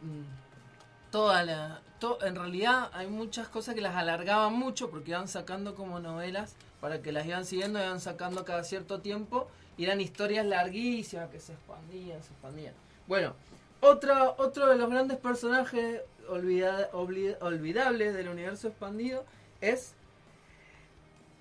toda 1.11 1.43
la, 1.43 1.81
to- 1.99 2.17
en 2.25 2.35
realidad 2.35 2.89
hay 2.93 3.07
muchas 3.07 3.47
cosas 3.47 3.75
que 3.75 3.81
las 3.81 3.95
alargaban 3.95 4.53
mucho 4.53 4.89
porque 4.89 5.11
iban 5.11 5.27
sacando 5.27 5.75
como 5.75 5.99
novelas 5.99 6.55
para 6.81 7.01
que 7.01 7.11
las 7.11 7.25
iban 7.25 7.45
siguiendo, 7.45 7.79
iban 7.79 7.99
sacando 7.99 8.43
cada 8.45 8.63
cierto 8.63 8.99
tiempo 8.99 9.47
y 9.77 9.85
eran 9.85 10.01
historias 10.01 10.45
larguísimas 10.45 11.29
que 11.29 11.39
se 11.39 11.53
expandían, 11.53 12.21
se 12.23 12.31
expandían. 12.33 12.73
Bueno, 13.07 13.35
otra, 13.83 14.29
otro 14.37 14.67
de 14.67 14.75
los 14.77 14.89
grandes 14.89 15.17
personajes 15.17 16.01
olvida- 16.29 16.89
olvidables 16.93 18.13
del 18.13 18.29
universo 18.29 18.67
expandido 18.69 19.25
es 19.61 19.93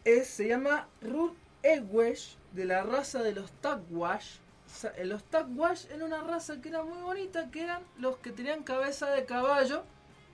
es, 0.05 0.27
se 0.29 0.49
llama 0.49 0.89
Rur 1.01 1.33
Ewesh, 1.63 2.37
de 2.53 2.65
la 2.65 2.83
raza 2.83 3.23
de 3.23 3.33
los 3.33 3.51
Tagwash. 3.61 4.37
Eh, 4.97 5.05
Los 5.05 5.23
Tagwash 5.25 5.85
eran 5.91 6.03
una 6.03 6.23
raza 6.23 6.61
que 6.61 6.71
era 6.71 6.83
muy 6.83 7.01
bonita, 7.03 7.51
que 7.53 7.63
eran 7.63 7.83
los 7.99 8.17
que 8.17 8.33
tenían 8.33 8.65
cabeza 8.65 9.11
de 9.11 9.25
caballo 9.27 9.85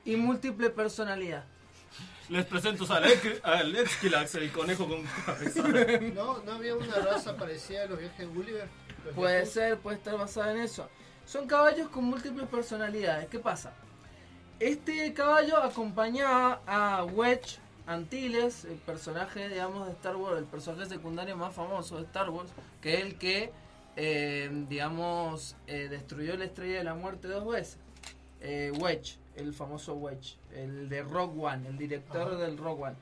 y 0.06 0.16
múltiple 0.16 0.70
personalidad. 0.70 1.44
Les 2.30 2.47
presento 2.47 2.90
al, 2.93 3.05
Ex- 3.10 3.40
al 3.44 3.76
Exquilax, 3.76 4.35
el 4.36 4.51
conejo 4.52 4.89
con 4.89 5.02
cabeza. 5.26 5.62
¿No, 6.14 6.39
¿No 6.44 6.52
había 6.52 6.74
una 6.74 6.94
raza 6.97 7.36
parecida 7.36 7.82
a 7.82 7.86
los 7.86 7.98
viajes 7.98 8.18
de 8.18 8.26
Gulliver? 8.26 8.68
Puede 9.14 9.43
viajes- 9.43 9.52
ser, 9.52 9.78
puede 9.78 9.97
estar 9.98 10.16
basada 10.16 10.52
en 10.52 10.60
eso. 10.60 10.89
Son 11.28 11.46
caballos 11.46 11.90
con 11.90 12.05
múltiples 12.05 12.48
personalidades. 12.48 13.28
¿Qué 13.28 13.38
pasa? 13.38 13.74
Este 14.59 15.12
caballo 15.12 15.59
acompañaba 15.59 16.62
a 16.66 17.05
Wedge 17.05 17.59
Antilles, 17.86 18.64
el 18.64 18.78
personaje, 18.78 19.50
digamos, 19.50 19.86
de 19.88 19.92
Star 19.92 20.16
Wars, 20.16 20.38
el 20.38 20.46
personaje 20.46 20.88
secundario 20.88 21.36
más 21.36 21.55
famoso 21.55 21.98
de 21.98 22.05
Star 22.05 22.30
Wars, 22.30 22.50
que 22.80 22.94
es 22.94 23.00
el 23.02 23.18
que, 23.18 23.52
eh, 23.96 24.48
digamos, 24.70 25.55
eh, 25.66 25.88
destruyó 25.90 26.34
la 26.38 26.46
estrella 26.46 26.78
de 26.78 26.84
la 26.84 26.94
muerte 26.94 27.28
dos 27.28 27.46
veces. 27.46 27.76
Eh, 28.40 28.72
Wedge, 28.80 29.18
el 29.36 29.52
famoso 29.52 29.96
Wedge, 29.96 30.38
el 30.55 30.88
de 30.88 31.02
Rogue 31.02 31.44
One, 31.44 31.68
el 31.68 31.76
director 31.76 32.22
Ajá. 32.22 32.36
del 32.36 32.56
Rogue 32.56 32.84
One. 32.84 32.96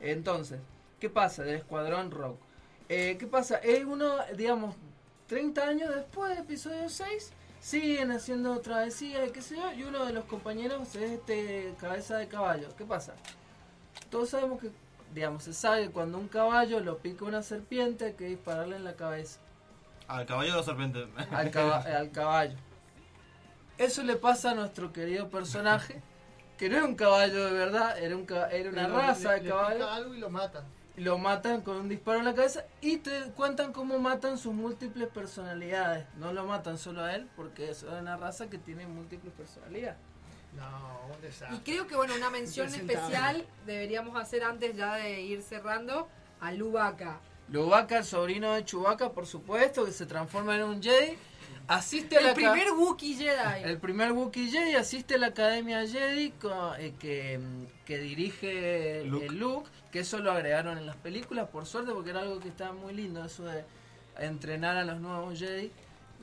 Entonces, 0.00 0.58
¿qué 0.98 1.08
pasa? 1.10 1.44
Del 1.44 1.58
escuadrón 1.58 2.10
Rogue. 2.10 2.40
Eh, 2.88 3.16
¿Qué 3.20 3.28
pasa? 3.28 3.58
Es 3.58 3.84
uno, 3.84 4.16
digamos, 4.36 4.74
30 5.28 5.62
años 5.62 5.94
después 5.94 6.34
de 6.34 6.40
episodio 6.40 6.88
6, 6.88 7.34
siguen 7.60 8.10
haciendo 8.12 8.58
travesías 8.60 9.28
y 9.28 9.32
qué 9.32 9.42
sé 9.42 9.56
yo, 9.56 9.72
y 9.72 9.82
uno 9.84 10.04
de 10.06 10.12
los 10.12 10.24
compañeros 10.24 10.94
es 10.94 11.10
este 11.12 11.74
cabeza 11.80 12.16
de 12.16 12.28
caballo. 12.28 12.68
¿Qué 12.76 12.84
pasa? 12.84 13.14
Todos 14.10 14.30
sabemos 14.30 14.60
que, 14.60 14.70
digamos, 15.14 15.42
se 15.44 15.52
sabe 15.52 15.84
que 15.86 15.90
cuando 15.90 16.18
un 16.18 16.28
caballo 16.28 16.80
lo 16.80 16.98
pica 16.98 17.24
una 17.24 17.42
serpiente 17.42 18.06
hay 18.06 18.12
que 18.14 18.24
dispararle 18.26 18.76
en 18.76 18.84
la 18.84 18.94
cabeza. 18.94 19.40
Al 20.06 20.24
caballo 20.24 20.52
de 20.52 20.56
la 20.58 20.62
serpiente. 20.62 21.06
Al, 21.30 21.50
caba- 21.50 21.78
al 21.98 22.10
caballo. 22.10 22.56
Eso 23.76 24.02
le 24.02 24.16
pasa 24.16 24.52
a 24.52 24.54
nuestro 24.54 24.92
querido 24.92 25.28
personaje, 25.28 26.02
que 26.56 26.68
no 26.68 26.76
era 26.78 26.84
un 26.86 26.94
caballo 26.96 27.44
de 27.44 27.52
verdad, 27.52 27.98
era, 27.98 28.16
un, 28.16 28.24
ca- 28.26 28.48
era 28.50 28.70
una 28.70 28.86
Pero 28.86 28.96
raza 28.98 29.28
le- 29.32 29.34
de 29.36 29.40
le 29.42 29.48
caballo. 29.50 29.76
pica 29.78 29.94
algo 29.94 30.14
y 30.14 30.18
lo 30.18 30.30
matan. 30.30 30.64
Lo 30.98 31.16
matan 31.16 31.60
con 31.62 31.76
un 31.76 31.88
disparo 31.88 32.18
en 32.18 32.24
la 32.24 32.34
cabeza 32.34 32.64
y 32.80 32.96
te 32.98 33.30
cuentan 33.36 33.72
cómo 33.72 33.98
matan 34.00 34.36
sus 34.36 34.52
múltiples 34.52 35.08
personalidades. 35.08 36.06
No 36.16 36.32
lo 36.32 36.44
matan 36.44 36.76
solo 36.76 37.04
a 37.04 37.14
él 37.14 37.28
porque 37.36 37.70
es 37.70 37.84
una 37.84 38.16
raza 38.16 38.50
que 38.50 38.58
tiene 38.58 38.86
múltiples 38.86 39.32
personalidades. 39.32 39.96
No, 40.56 41.14
un 41.14 41.20
desastre. 41.20 41.56
Y 41.56 41.60
creo 41.60 41.86
que, 41.86 41.94
bueno, 41.94 42.14
una 42.16 42.30
mención 42.30 42.74
especial 42.74 43.46
deberíamos 43.64 44.20
hacer 44.20 44.42
antes 44.42 44.76
ya 44.76 44.96
de 44.96 45.20
ir 45.20 45.42
cerrando 45.42 46.08
a 46.40 46.52
Lubaca. 46.52 47.20
Lubaca, 47.50 47.98
el 47.98 48.04
sobrino 48.04 48.52
de 48.54 48.64
Chewbacca, 48.64 49.12
por 49.12 49.26
supuesto, 49.26 49.84
que 49.84 49.92
se 49.92 50.04
transforma 50.04 50.56
en 50.56 50.64
un 50.64 50.82
Jedi. 50.82 51.16
Asiste 51.68 52.16
a 52.16 52.22
la 52.22 52.28
El 52.30 52.34
primer 52.34 52.72
Wookiee 52.72 53.14
Jedi. 53.14 53.62
El 53.62 53.78
primer 53.78 54.12
Wookiee 54.12 54.50
Jedi 54.50 54.74
asiste 54.74 55.14
a 55.14 55.18
la 55.18 55.28
Academia 55.28 55.86
Jedi 55.86 56.32
eh, 56.78 56.94
que, 56.98 57.38
que 57.84 57.98
dirige 57.98 59.04
Luke. 59.04 59.26
el 59.26 59.38
Luke, 59.38 59.70
que 59.92 60.00
eso 60.00 60.18
lo 60.18 60.32
agregaron 60.32 60.78
en 60.78 60.86
las 60.86 60.96
películas, 60.96 61.48
por 61.48 61.66
suerte, 61.66 61.92
porque 61.92 62.10
era 62.10 62.20
algo 62.20 62.40
que 62.40 62.48
estaba 62.48 62.72
muy 62.72 62.92
lindo, 62.94 63.24
eso 63.24 63.44
de 63.44 63.64
entrenar 64.18 64.76
a 64.76 64.84
los 64.84 65.00
nuevos 65.00 65.38
Jedi 65.38 65.70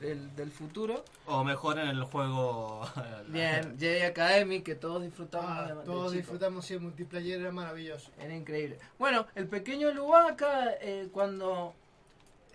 del, 0.00 0.34
del 0.36 0.50
futuro. 0.50 1.02
O 1.26 1.42
mejor 1.42 1.78
en 1.78 1.88
el 1.88 2.04
juego. 2.04 2.82
Bien, 3.28 3.76
Jedi 3.78 4.02
Academy, 4.02 4.60
que 4.60 4.74
todos 4.74 5.02
disfrutamos 5.02 5.50
Ah, 5.50 5.62
de- 5.68 5.74
de 5.74 5.84
todos 5.84 6.12
chicos. 6.12 6.12
disfrutamos 6.12 6.70
y 6.70 6.74
el 6.74 6.80
multiplayer 6.80 7.40
era 7.40 7.50
maravilloso. 7.52 8.10
Era 8.20 8.34
increíble. 8.34 8.78
Bueno, 8.98 9.26
el 9.34 9.46
pequeño 9.48 9.90
Lubaca, 9.92 10.72
eh, 10.80 11.08
cuando 11.12 11.74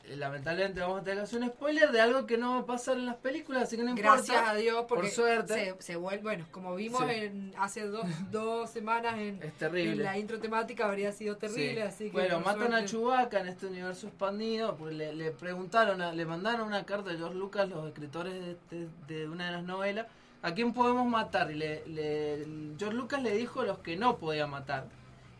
lamentablemente 0.09 0.79
vamos 0.81 1.01
a 1.01 1.03
tener 1.03 1.17
que 1.19 1.23
hacer 1.23 1.41
un 1.41 1.47
spoiler 1.49 1.91
de 1.91 2.01
algo 2.01 2.25
que 2.25 2.37
no 2.37 2.55
va 2.55 2.59
a 2.61 2.65
pasar 2.65 2.97
en 2.97 3.05
las 3.05 3.15
películas, 3.15 3.63
así 3.63 3.77
que 3.77 3.83
no 3.83 3.89
importa. 3.91 4.13
Gracias 4.15 4.47
a 4.47 4.53
Dios, 4.55 4.85
porque 4.87 5.03
por 5.07 5.11
suerte. 5.11 5.75
se, 5.77 5.81
se 5.81 5.95
vuelve, 5.95 6.21
bueno, 6.23 6.45
como 6.51 6.75
vimos 6.75 7.01
Sí. 7.03 7.11
en, 7.15 7.53
hace 7.57 7.87
dos, 7.87 8.05
dos 8.31 8.69
semanas 8.69 9.15
en, 9.17 9.41
Es 9.41 9.53
terrible. 9.53 9.91
en 9.93 10.03
la 10.03 10.17
intro 10.17 10.39
temática 10.39 10.85
habría 10.85 11.11
sido 11.11 11.37
terrible, 11.37 11.75
Sí. 11.75 11.81
así 11.81 12.03
que 12.05 12.11
bueno, 12.11 12.39
matan 12.39 12.73
a 12.73 12.77
suerte- 12.79 12.85
Chewbacca 12.87 13.39
en 13.39 13.47
este 13.47 13.67
universo 13.67 14.07
expandido 14.07 14.75
porque 14.75 14.95
le, 14.95 15.13
le 15.15 15.31
preguntaron, 15.31 16.01
a- 16.01 16.11
le 16.13 16.25
mandaron 16.25 16.67
una 16.67 16.85
carta 16.85 17.11
a 17.11 17.15
George 17.15 17.35
Lucas, 17.35 17.69
los 17.69 17.87
escritores 17.87 18.33
de, 18.33 18.57
de- 18.69 18.89
de 19.07 19.27
una 19.29 19.45
de 19.47 19.51
las 19.53 19.63
novelas, 19.63 20.07
¿a 20.41 20.53
quién 20.53 20.73
podemos 20.73 21.05
matar? 21.07 21.51
Y 21.51 21.55
le, 21.55 21.85
le- 21.87 22.45
George 22.77 22.95
Lucas 22.97 23.21
le 23.21 23.35
dijo 23.35 23.63
los 23.63 23.79
que 23.79 23.95
no 23.97 24.17
podía 24.17 24.47
matar. 24.47 24.85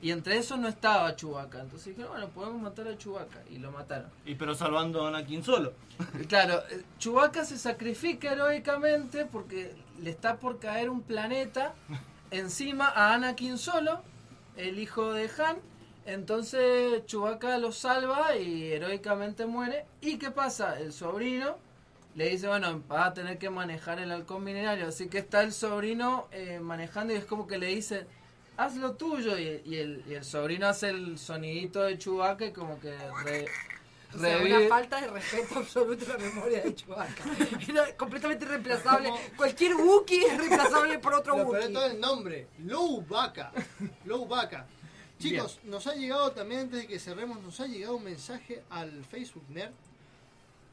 Y 0.01 0.09
entre 0.11 0.37
esos 0.37 0.57
no 0.57 0.67
estaba 0.67 1.15
Chewbacca. 1.15 1.61
Entonces 1.61 1.95
dijeron, 1.95 2.11
bueno, 2.11 2.29
podemos 2.29 2.61
matar 2.61 2.87
a 2.87 2.97
Chewbacca. 2.97 3.39
Y 3.49 3.57
lo 3.59 3.71
mataron. 3.71 4.09
Y 4.25 4.35
pero 4.35 4.55
salvando 4.55 5.05
a 5.05 5.09
Anakin 5.09 5.43
solo. 5.43 5.73
Claro, 6.27 6.63
eh, 6.71 6.83
Chewbacca 6.97 7.45
se 7.45 7.57
sacrifica 7.57 8.31
heroicamente 8.31 9.25
porque 9.25 9.75
le 10.01 10.09
está 10.09 10.37
por 10.37 10.59
caer 10.59 10.89
un 10.89 11.01
planeta 11.01 11.73
encima 12.31 12.87
a 12.89 13.13
Anakin 13.13 13.57
solo, 13.57 14.01
el 14.57 14.79
hijo 14.79 15.13
de 15.13 15.29
Han. 15.37 15.57
Entonces 16.07 17.05
Chewbacca 17.05 17.59
lo 17.59 17.71
salva 17.71 18.35
y 18.35 18.71
heroicamente 18.71 19.45
muere. 19.45 19.85
¿Y 20.01 20.17
qué 20.17 20.31
pasa? 20.31 20.79
El 20.79 20.93
sobrino 20.93 21.57
le 22.15 22.29
dice, 22.29 22.47
bueno, 22.47 22.81
vas 22.87 23.07
a 23.07 23.13
tener 23.13 23.37
que 23.37 23.49
manejar 23.49 23.99
el 23.99 24.11
halcón 24.11 24.43
milenario. 24.43 24.87
Así 24.87 25.07
que 25.07 25.19
está 25.19 25.41
el 25.43 25.53
sobrino 25.53 26.27
eh, 26.31 26.59
manejando 26.59 27.13
y 27.13 27.17
es 27.17 27.25
como 27.25 27.45
que 27.45 27.57
le 27.57 27.67
dice, 27.67 28.07
haz 28.63 28.75
lo 28.77 28.93
tuyo. 28.93 29.38
Y, 29.38 29.61
y 29.65 29.75
el, 29.77 30.03
y 30.07 30.13
el 30.13 30.23
sobrino 30.23 30.67
hace 30.67 30.89
el 30.89 31.17
sonidito 31.17 31.81
de 31.83 31.97
Chewbacca 31.97 32.45
y 32.45 32.51
como 32.53 32.79
que 32.79 32.95
re- 33.23 33.45
O 34.15 34.19
sea, 34.19 34.39
revive- 34.39 34.57
una 34.59 34.67
falta 34.69 35.01
de 35.01 35.07
respeto 35.07 35.59
absoluto 35.59 36.05
a 36.05 36.17
la 36.17 36.17
memoria 36.19 36.61
de 36.63 36.75
Chewbacca. 36.75 37.23
Era 37.69 37.95
completamente 37.97 38.45
reemplazable. 38.45 39.09
Cualquier 39.38 39.75
Wookiee 39.75 40.25
es 40.25 40.38
reemplazable 40.38 40.99
por 40.99 41.13
otro 41.13 41.35
Wookiee. 41.45 41.73
todo 41.73 41.85
es 41.85 41.93
el 41.93 41.99
nombre, 41.99 42.47
Low 42.59 43.05
Vaca. 43.07 43.51
Low 44.05 44.25
Vaca. 44.27 44.65
Chicos, 45.19 45.59
nos 45.65 45.85
ha 45.85 45.93
llegado 45.93 46.31
también, 46.31 46.61
antes 46.61 46.79
de 46.79 46.88
que 46.88 46.97
cerremos, 46.97 47.39
nos 47.43 47.59
ha 47.59 47.67
llegado 47.67 47.95
un 47.97 48.03
mensaje 48.03 48.63
al 48.71 49.05
Facebook 49.05 49.43
Nerd. 49.49 49.71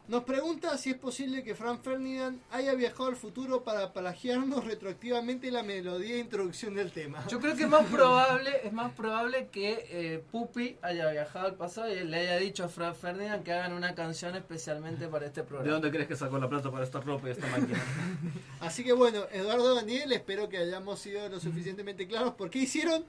Nos 0.08 0.24
pregunta 0.24 0.78
si 0.78 0.88
es 0.88 0.96
posible 0.96 1.44
que 1.44 1.54
Frank 1.54 1.82
Ferdinand 1.82 2.40
haya 2.50 2.72
viajado 2.74 3.10
al 3.10 3.16
futuro 3.16 3.62
para 3.62 3.92
plagiarnos 3.92 4.64
retroactivamente 4.64 5.50
la 5.50 5.62
melodía 5.62 6.14
de 6.14 6.20
introducción 6.20 6.74
del 6.74 6.92
tema. 6.92 7.26
Yo 7.28 7.38
creo 7.38 7.54
que 7.54 7.64
es 7.64 7.68
más 7.68 7.84
probable, 7.84 8.58
es 8.64 8.72
más 8.72 8.90
probable 8.94 9.48
que 9.48 9.86
eh, 9.90 10.24
Pupi 10.32 10.78
haya 10.80 11.10
viajado 11.10 11.48
al 11.48 11.56
pasado 11.56 11.92
y 11.92 12.04
le 12.04 12.16
haya 12.20 12.38
dicho 12.38 12.64
a 12.64 12.70
Frank 12.70 12.94
Ferdinand 12.94 13.42
que 13.44 13.52
hagan 13.52 13.74
una 13.74 13.94
canción 13.94 14.34
especialmente 14.34 15.08
para 15.08 15.26
este 15.26 15.42
¿De 15.42 15.46
programa. 15.46 15.72
dónde 15.74 15.90
crees 15.90 16.08
que 16.08 16.16
sacó 16.16 16.38
la 16.38 16.48
plata 16.48 16.70
para 16.70 16.84
esta 16.84 17.00
ropa 17.00 17.28
y 17.28 17.32
esta 17.32 17.46
máquina? 17.48 17.78
Así 18.60 18.84
que 18.84 18.94
bueno, 18.94 19.26
Eduardo 19.30 19.74
Daniel, 19.74 20.10
espero 20.12 20.48
que 20.48 20.56
hayamos 20.56 21.00
sido 21.00 21.28
lo 21.28 21.38
suficientemente 21.38 22.08
claros 22.08 22.32
por 22.32 22.48
qué 22.48 22.60
hicieron. 22.60 23.04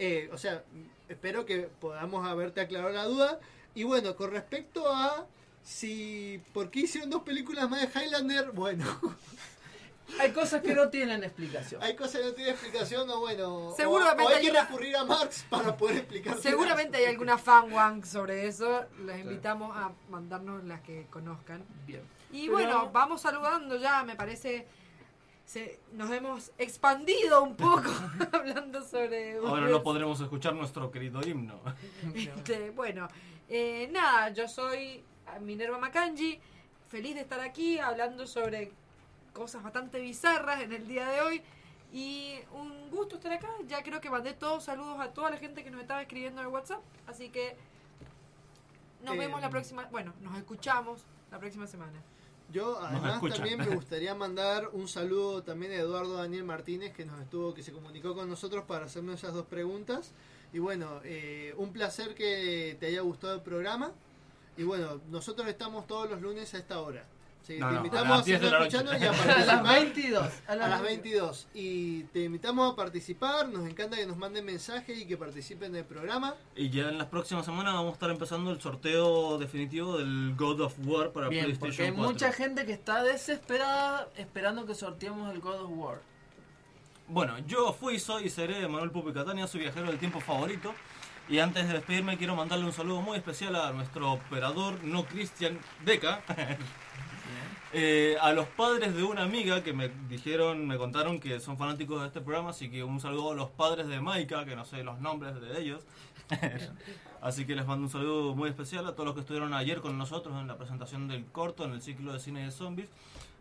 Eh, 0.00 0.28
o 0.32 0.36
sea, 0.36 0.64
espero 1.08 1.46
que 1.46 1.68
podamos 1.80 2.26
haberte 2.26 2.60
aclarado 2.60 2.92
la 2.92 3.04
duda. 3.04 3.38
Y 3.76 3.84
bueno, 3.84 4.16
con 4.16 4.32
respecto 4.32 4.92
a 4.92 5.28
si 5.62 6.40
por 6.52 6.70
qué 6.70 6.80
hicieron 6.80 7.10
dos 7.10 7.22
películas 7.22 7.68
más 7.70 7.80
de 7.92 8.00
Highlander, 8.00 8.50
bueno, 8.52 8.84
Hay 10.18 10.32
cosas 10.32 10.60
que 10.62 10.74
no 10.74 10.88
tienen 10.88 11.22
explicación. 11.22 11.80
hay 11.82 11.94
cosas 11.94 12.20
que 12.20 12.26
no 12.26 12.32
tienen 12.32 12.54
explicación 12.54 13.08
o 13.10 13.20
bueno, 13.20 13.72
Seguramente 13.76 14.22
o, 14.24 14.26
o 14.26 14.28
hay 14.30 14.34
hay 14.36 14.44
que 14.44 14.50
una- 14.50 14.64
recurrir 14.64 14.96
a 14.96 15.04
Marx 15.04 15.44
para 15.48 15.76
poder 15.76 15.98
explicar. 15.98 16.36
Seguramente 16.42 16.96
hay 16.98 17.04
alguna 17.04 17.38
fan 17.38 17.72
wang 17.72 18.04
sobre 18.04 18.48
eso. 18.48 18.84
Los 19.04 19.16
invitamos 19.18 19.76
a 19.76 19.92
mandarnos 20.10 20.64
las 20.64 20.80
que 20.80 21.06
conozcan. 21.10 21.62
Bien. 21.86 22.02
Y 22.32 22.42
Pero- 22.42 22.52
bueno, 22.52 22.90
vamos 22.92 23.20
saludando 23.20 23.76
ya, 23.76 24.02
me 24.04 24.16
parece. 24.16 24.66
Se, 25.44 25.80
nos 25.92 26.10
hemos 26.12 26.52
expandido 26.58 27.42
un 27.42 27.54
poco 27.56 27.90
hablando 28.32 28.82
sobre. 28.84 29.36
Ahora 29.36 29.66
no 29.68 29.82
podremos 29.82 30.20
escuchar 30.20 30.54
nuestro 30.54 30.90
querido 30.90 31.20
himno. 31.26 31.60
Este, 32.14 32.70
bueno, 32.70 33.06
eh, 33.48 33.88
nada, 33.92 34.30
yo 34.30 34.46
soy 34.48 35.02
Minerva 35.38 35.78
Makanji, 35.78 36.40
feliz 36.88 37.14
de 37.14 37.20
estar 37.20 37.40
aquí 37.40 37.78
hablando 37.78 38.26
sobre 38.26 38.72
cosas 39.32 39.62
bastante 39.62 40.00
bizarras 40.00 40.60
en 40.60 40.72
el 40.72 40.88
día 40.88 41.08
de 41.08 41.20
hoy. 41.20 41.42
Y 41.92 42.36
un 42.52 42.90
gusto 42.90 43.16
estar 43.16 43.32
acá. 43.32 43.48
Ya 43.66 43.82
creo 43.82 44.00
que 44.00 44.10
mandé 44.10 44.32
todos 44.32 44.64
saludos 44.64 44.98
a 45.00 45.12
toda 45.12 45.30
la 45.30 45.36
gente 45.38 45.64
que 45.64 45.70
nos 45.70 45.80
estaba 45.80 46.02
escribiendo 46.02 46.40
en 46.40 46.46
el 46.46 46.52
WhatsApp. 46.52 46.80
Así 47.06 47.30
que 47.30 47.56
nos 49.02 49.14
Eh, 49.14 49.18
vemos 49.18 49.40
la 49.40 49.50
próxima. 49.50 49.84
Bueno, 49.90 50.12
nos 50.20 50.36
escuchamos 50.36 51.04
la 51.30 51.38
próxima 51.38 51.66
semana. 51.66 52.00
Yo 52.52 52.78
además 52.80 53.20
también 53.32 53.58
me 53.58 53.66
gustaría 53.76 54.14
mandar 54.14 54.68
un 54.72 54.88
saludo 54.88 55.42
también 55.42 55.72
a 55.72 55.76
Eduardo 55.76 56.16
Daniel 56.16 56.44
Martínez 56.44 56.92
que 56.92 57.04
nos 57.04 57.20
estuvo, 57.20 57.54
que 57.54 57.62
se 57.62 57.72
comunicó 57.72 58.14
con 58.14 58.28
nosotros 58.28 58.64
para 58.64 58.86
hacernos 58.86 59.16
esas 59.16 59.34
dos 59.34 59.46
preguntas. 59.46 60.12
Y 60.52 60.58
bueno, 60.58 61.00
eh, 61.04 61.54
un 61.56 61.72
placer 61.72 62.14
que 62.14 62.76
te 62.80 62.86
haya 62.86 63.02
gustado 63.02 63.34
el 63.34 63.42
programa. 63.42 63.92
Y 64.60 64.62
bueno, 64.62 65.00
nosotros 65.08 65.48
estamos 65.48 65.86
todos 65.86 66.10
los 66.10 66.20
lunes 66.20 66.52
a 66.52 66.58
esta 66.58 66.80
hora. 66.80 67.02
Sí, 67.46 67.56
No, 67.58 67.68
te 67.68 67.72
no, 67.72 67.76
invitamos 67.78 68.10
a 68.10 68.14
a, 68.14 68.16
las 68.18 68.26
10 68.26 68.40
de 68.40 68.46
seguir 68.46 68.52
la 68.52 68.58
noche. 68.60 68.76
escuchando 68.76 68.92
y 68.92 69.08
a 69.40 69.46
las 69.46 69.62
22. 69.62 70.32
A 70.48 70.54
las 70.54 70.82
22. 70.82 71.46
Y 71.54 72.02
te 72.04 72.24
invitamos 72.24 72.70
a 72.70 72.76
participar. 72.76 73.48
Nos 73.48 73.66
encanta 73.66 73.96
que 73.96 74.04
nos 74.06 74.18
manden 74.18 74.44
mensajes 74.44 74.98
y 74.98 75.06
que 75.06 75.16
participen 75.16 75.72
del 75.72 75.86
programa. 75.86 76.34
Y 76.54 76.68
ya 76.68 76.90
en 76.90 76.98
las 76.98 77.06
próximas 77.06 77.46
semanas 77.46 77.72
vamos 77.72 77.92
a 77.92 77.94
estar 77.94 78.10
empezando 78.10 78.50
el 78.50 78.60
sorteo 78.60 79.38
definitivo 79.38 79.96
del 79.96 80.34
God 80.36 80.60
of 80.60 80.74
War 80.84 81.10
para 81.10 81.28
Bien, 81.28 81.46
porque 81.46 81.58
PlayStation 81.58 81.86
hay 81.86 81.94
4. 81.94 82.12
mucha 82.12 82.32
gente 82.32 82.66
que 82.66 82.72
está 82.74 83.02
desesperada 83.02 84.10
esperando 84.16 84.66
que 84.66 84.74
sorteemos 84.74 85.32
el 85.32 85.40
God 85.40 85.62
of 85.62 85.70
War. 85.72 86.02
Bueno, 87.08 87.38
yo 87.46 87.72
fui, 87.72 87.98
soy 87.98 88.26
y 88.26 88.28
seré 88.28 88.68
Manuel 88.68 88.90
Pupi 88.90 89.14
Catania, 89.14 89.46
su 89.46 89.56
viajero 89.56 89.86
del 89.86 89.98
tiempo 89.98 90.20
favorito. 90.20 90.74
Y 91.30 91.38
antes 91.38 91.68
de 91.68 91.74
despedirme 91.74 92.18
quiero 92.18 92.34
mandarle 92.34 92.64
un 92.64 92.72
saludo 92.72 93.02
muy 93.02 93.16
especial 93.16 93.54
a 93.54 93.70
nuestro 93.70 94.14
operador, 94.14 94.82
no 94.82 95.04
Cristian 95.04 95.58
Deca. 95.84 96.22
Eh, 97.72 98.16
a 98.20 98.32
los 98.32 98.48
padres 98.48 98.96
de 98.96 99.04
una 99.04 99.22
amiga 99.22 99.62
que 99.62 99.72
me 99.72 99.90
dijeron, 100.08 100.66
me 100.66 100.76
contaron 100.76 101.20
que 101.20 101.38
son 101.38 101.56
fanáticos 101.56 102.00
de 102.00 102.08
este 102.08 102.20
programa, 102.20 102.50
así 102.50 102.68
que 102.68 102.82
un 102.82 102.98
saludo 102.98 103.30
a 103.30 103.34
los 103.36 103.48
padres 103.50 103.86
de 103.86 104.00
Maika, 104.00 104.44
que 104.44 104.56
no 104.56 104.64
sé 104.64 104.82
los 104.82 104.98
nombres 104.98 105.40
de 105.40 105.60
ellos. 105.60 105.84
así 107.22 107.46
que 107.46 107.54
les 107.54 107.64
mando 107.64 107.84
un 107.84 107.92
saludo 107.92 108.34
muy 108.34 108.48
especial 108.48 108.88
a 108.88 108.94
todos 108.94 109.04
los 109.04 109.14
que 109.14 109.20
estuvieron 109.20 109.54
ayer 109.54 109.80
con 109.80 109.96
nosotros 109.96 110.34
en 110.40 110.48
la 110.48 110.58
presentación 110.58 111.06
del 111.06 111.24
corto, 111.26 111.64
en 111.64 111.70
el 111.70 111.80
ciclo 111.80 112.12
de 112.12 112.18
cine 112.18 112.42
de 112.44 112.50
zombies, 112.50 112.88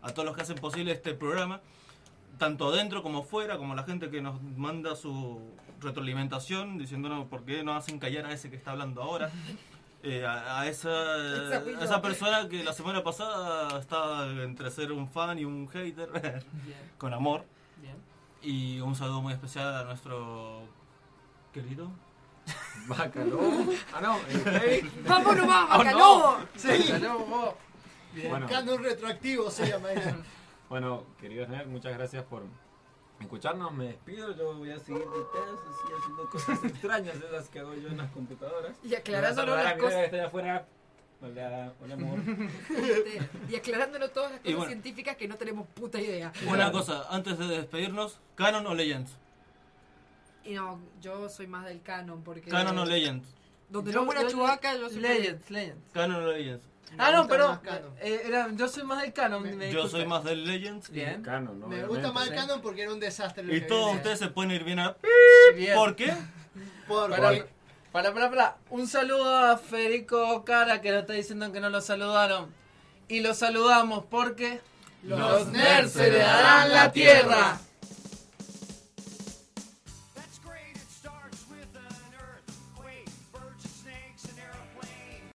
a 0.03 0.11
todos 0.11 0.27
los 0.27 0.35
que 0.35 0.43
hacen 0.43 0.57
posible 0.57 0.91
este 0.91 1.15
programa, 1.15 1.61
tanto 2.37 2.71
dentro 2.71 3.01
como 3.01 3.23
fuera, 3.23 3.57
como 3.57 3.73
la 3.73 3.83
gente 3.83 4.11
que 4.11 4.21
nos 4.21 4.39
manda 4.43 4.95
su 4.95 5.41
retroalimentación 5.79 6.77
diciéndonos 6.77 7.27
por 7.27 7.43
qué 7.45 7.63
no 7.63 7.73
hacen 7.75 7.99
callar 7.99 8.25
a 8.25 8.33
ese 8.33 8.49
que 8.49 8.55
está 8.55 8.71
hablando 8.71 9.01
ahora. 9.01 9.29
Eh, 10.01 10.25
a, 10.25 10.61
a 10.61 10.67
esa, 10.69 10.87
a 10.89 11.83
esa 11.83 12.01
persona 12.01 12.47
que 12.47 12.63
la 12.63 12.71
semana 12.71 13.03
pasada 13.03 13.77
estaba 13.81 14.27
entre 14.27 14.71
ser 14.71 14.93
un 14.93 15.09
fan 15.09 15.37
y 15.39 15.43
un 15.43 15.67
hater, 15.67 16.41
con 16.97 17.13
amor. 17.13 17.43
Bien. 17.81 17.97
Y 18.41 18.79
un 18.79 18.95
saludo 18.95 19.21
muy 19.21 19.33
especial 19.33 19.75
a 19.75 19.83
nuestro 19.83 20.61
querido 21.51 21.91
Bacalobo. 22.87 23.73
Ah, 23.93 23.99
no, 24.01 24.19
el 24.29 24.61
Hey. 24.61 24.89
¡Vámonos, 25.05 25.49
va, 25.49 25.65
Oh, 25.65 25.77
Bacalobo! 25.79 26.37
no. 26.39 26.47
Sí. 26.55 26.91
Bacalobo. 26.93 27.57
Bueno. 28.29 28.47
Canon 28.47 28.81
retroactivo 28.81 29.51
se 29.51 29.67
llama. 29.67 29.89
Bueno, 30.69 31.03
queridos 31.19 31.49
nerds, 31.49 31.67
muchas 31.67 31.91
gracias 31.97 32.23
por 32.23 32.43
escucharnos. 33.19 33.71
Me 33.73 33.85
despido. 33.87 34.35
Yo 34.35 34.55
voy 34.57 34.71
a 34.71 34.79
seguir 34.79 35.01
de 35.01 35.05
pedos, 35.07 35.59
así 35.69 35.93
haciendo 35.99 36.29
cosas 36.29 36.63
extrañas 36.63 37.19
de 37.19 37.31
las 37.31 37.49
que 37.49 37.59
hago 37.59 37.73
yo 37.75 37.89
en 37.89 37.97
las 37.97 38.11
computadoras. 38.11 38.75
Y 38.83 38.95
aclarándonos 38.95 39.55
Voy 39.55 39.59
a 39.59 39.63
saludar 39.63 39.65
las 39.65 39.73
cosas- 39.75 39.91
novia 39.93 39.99
que 39.99 40.05
está 40.05 40.17
allá 40.17 40.27
afuera. 40.27 40.67
Hola, 41.21 41.73
hola 41.83 41.93
amor. 41.95 42.19
Este, 42.69 43.29
y 43.49 43.55
aclarándonos 43.57 44.13
todas 44.13 44.31
las 44.31 44.39
cosas 44.39 44.55
bueno. 44.55 44.71
científicas 44.71 45.17
que 45.17 45.27
no 45.27 45.35
tenemos 45.35 45.67
puta 45.67 45.99
idea. 45.99 46.31
Una 46.47 46.71
cosa, 46.71 47.07
antes 47.09 47.37
de 47.37 47.45
despedirnos, 47.47 48.19
¿Canon 48.35 48.65
o 48.67 48.73
Legends? 48.73 49.11
Y 50.45 50.53
no, 50.53 50.79
yo 51.01 51.27
soy 51.27 51.45
más 51.47 51.65
del 51.65 51.81
canon 51.81 52.23
porque... 52.23 52.49
¿Canon 52.49 52.77
o 52.77 52.85
Legends? 52.85 53.27
Donde 53.69 53.91
Yo- 53.91 53.99
no 53.99 54.05
muera 54.05 54.25
Chewbacca, 54.25 54.75
yo 54.77 54.89
soy 54.89 55.01
Legends, 55.01 55.51
Legends. 55.51 55.91
¿Canon 55.93 56.23
o 56.23 56.27
Legends? 56.31 56.63
Ah, 56.97 57.11
no, 57.11 57.27
pero 57.27 57.61
eh, 58.01 58.21
era- 58.25 58.49
yo 58.53 58.67
soy 58.67 58.83
más 58.83 59.01
del 59.01 59.13
canon. 59.13 59.57
me 59.57 59.71
Yo 59.71 59.87
soy 59.87 60.05
más 60.05 60.23
del 60.23 60.45
Legends. 60.45 60.89
Bien. 60.89 61.21
Canon, 61.21 61.59
¿no? 61.59 61.67
Me 61.67 61.85
gusta 61.85 62.11
más 62.11 62.27
el 62.27 62.35
canon 62.35 62.61
porque 62.61 62.81
era 62.83 62.91
un 62.93 62.99
desastre. 62.99 63.43
lo 63.43 63.53
Y 63.55 63.61
que 63.61 63.67
todos 63.67 63.95
ustedes 63.95 64.19
se 64.19 64.27
pueden 64.29 64.51
ir 64.51 64.63
bien 64.63 64.79
a... 64.79 64.95
Bien. 65.55 65.75
¿Por 65.75 65.95
qué? 65.95 66.13
Por- 66.87 67.09
Para, 67.11 67.21
porque- 67.23 67.45
para, 67.91 68.13
para, 68.13 68.29
para. 68.29 68.57
Un 68.69 68.87
saludo 68.87 69.35
a 69.35 69.57
Federico 69.57 70.43
Cara 70.45 70.81
que 70.81 70.91
nos 70.91 71.01
está 71.01 71.13
diciendo 71.13 71.51
que 71.51 71.59
no 71.59 71.69
lo 71.69 71.81
saludaron. 71.81 72.47
Y 73.07 73.21
lo 73.21 73.33
saludamos 73.33 74.05
porque 74.09 74.61
Los 75.03 75.47
nerds 75.47 75.95
heredarán 75.95 76.71
la 76.73 76.91
tierra. 76.91 77.59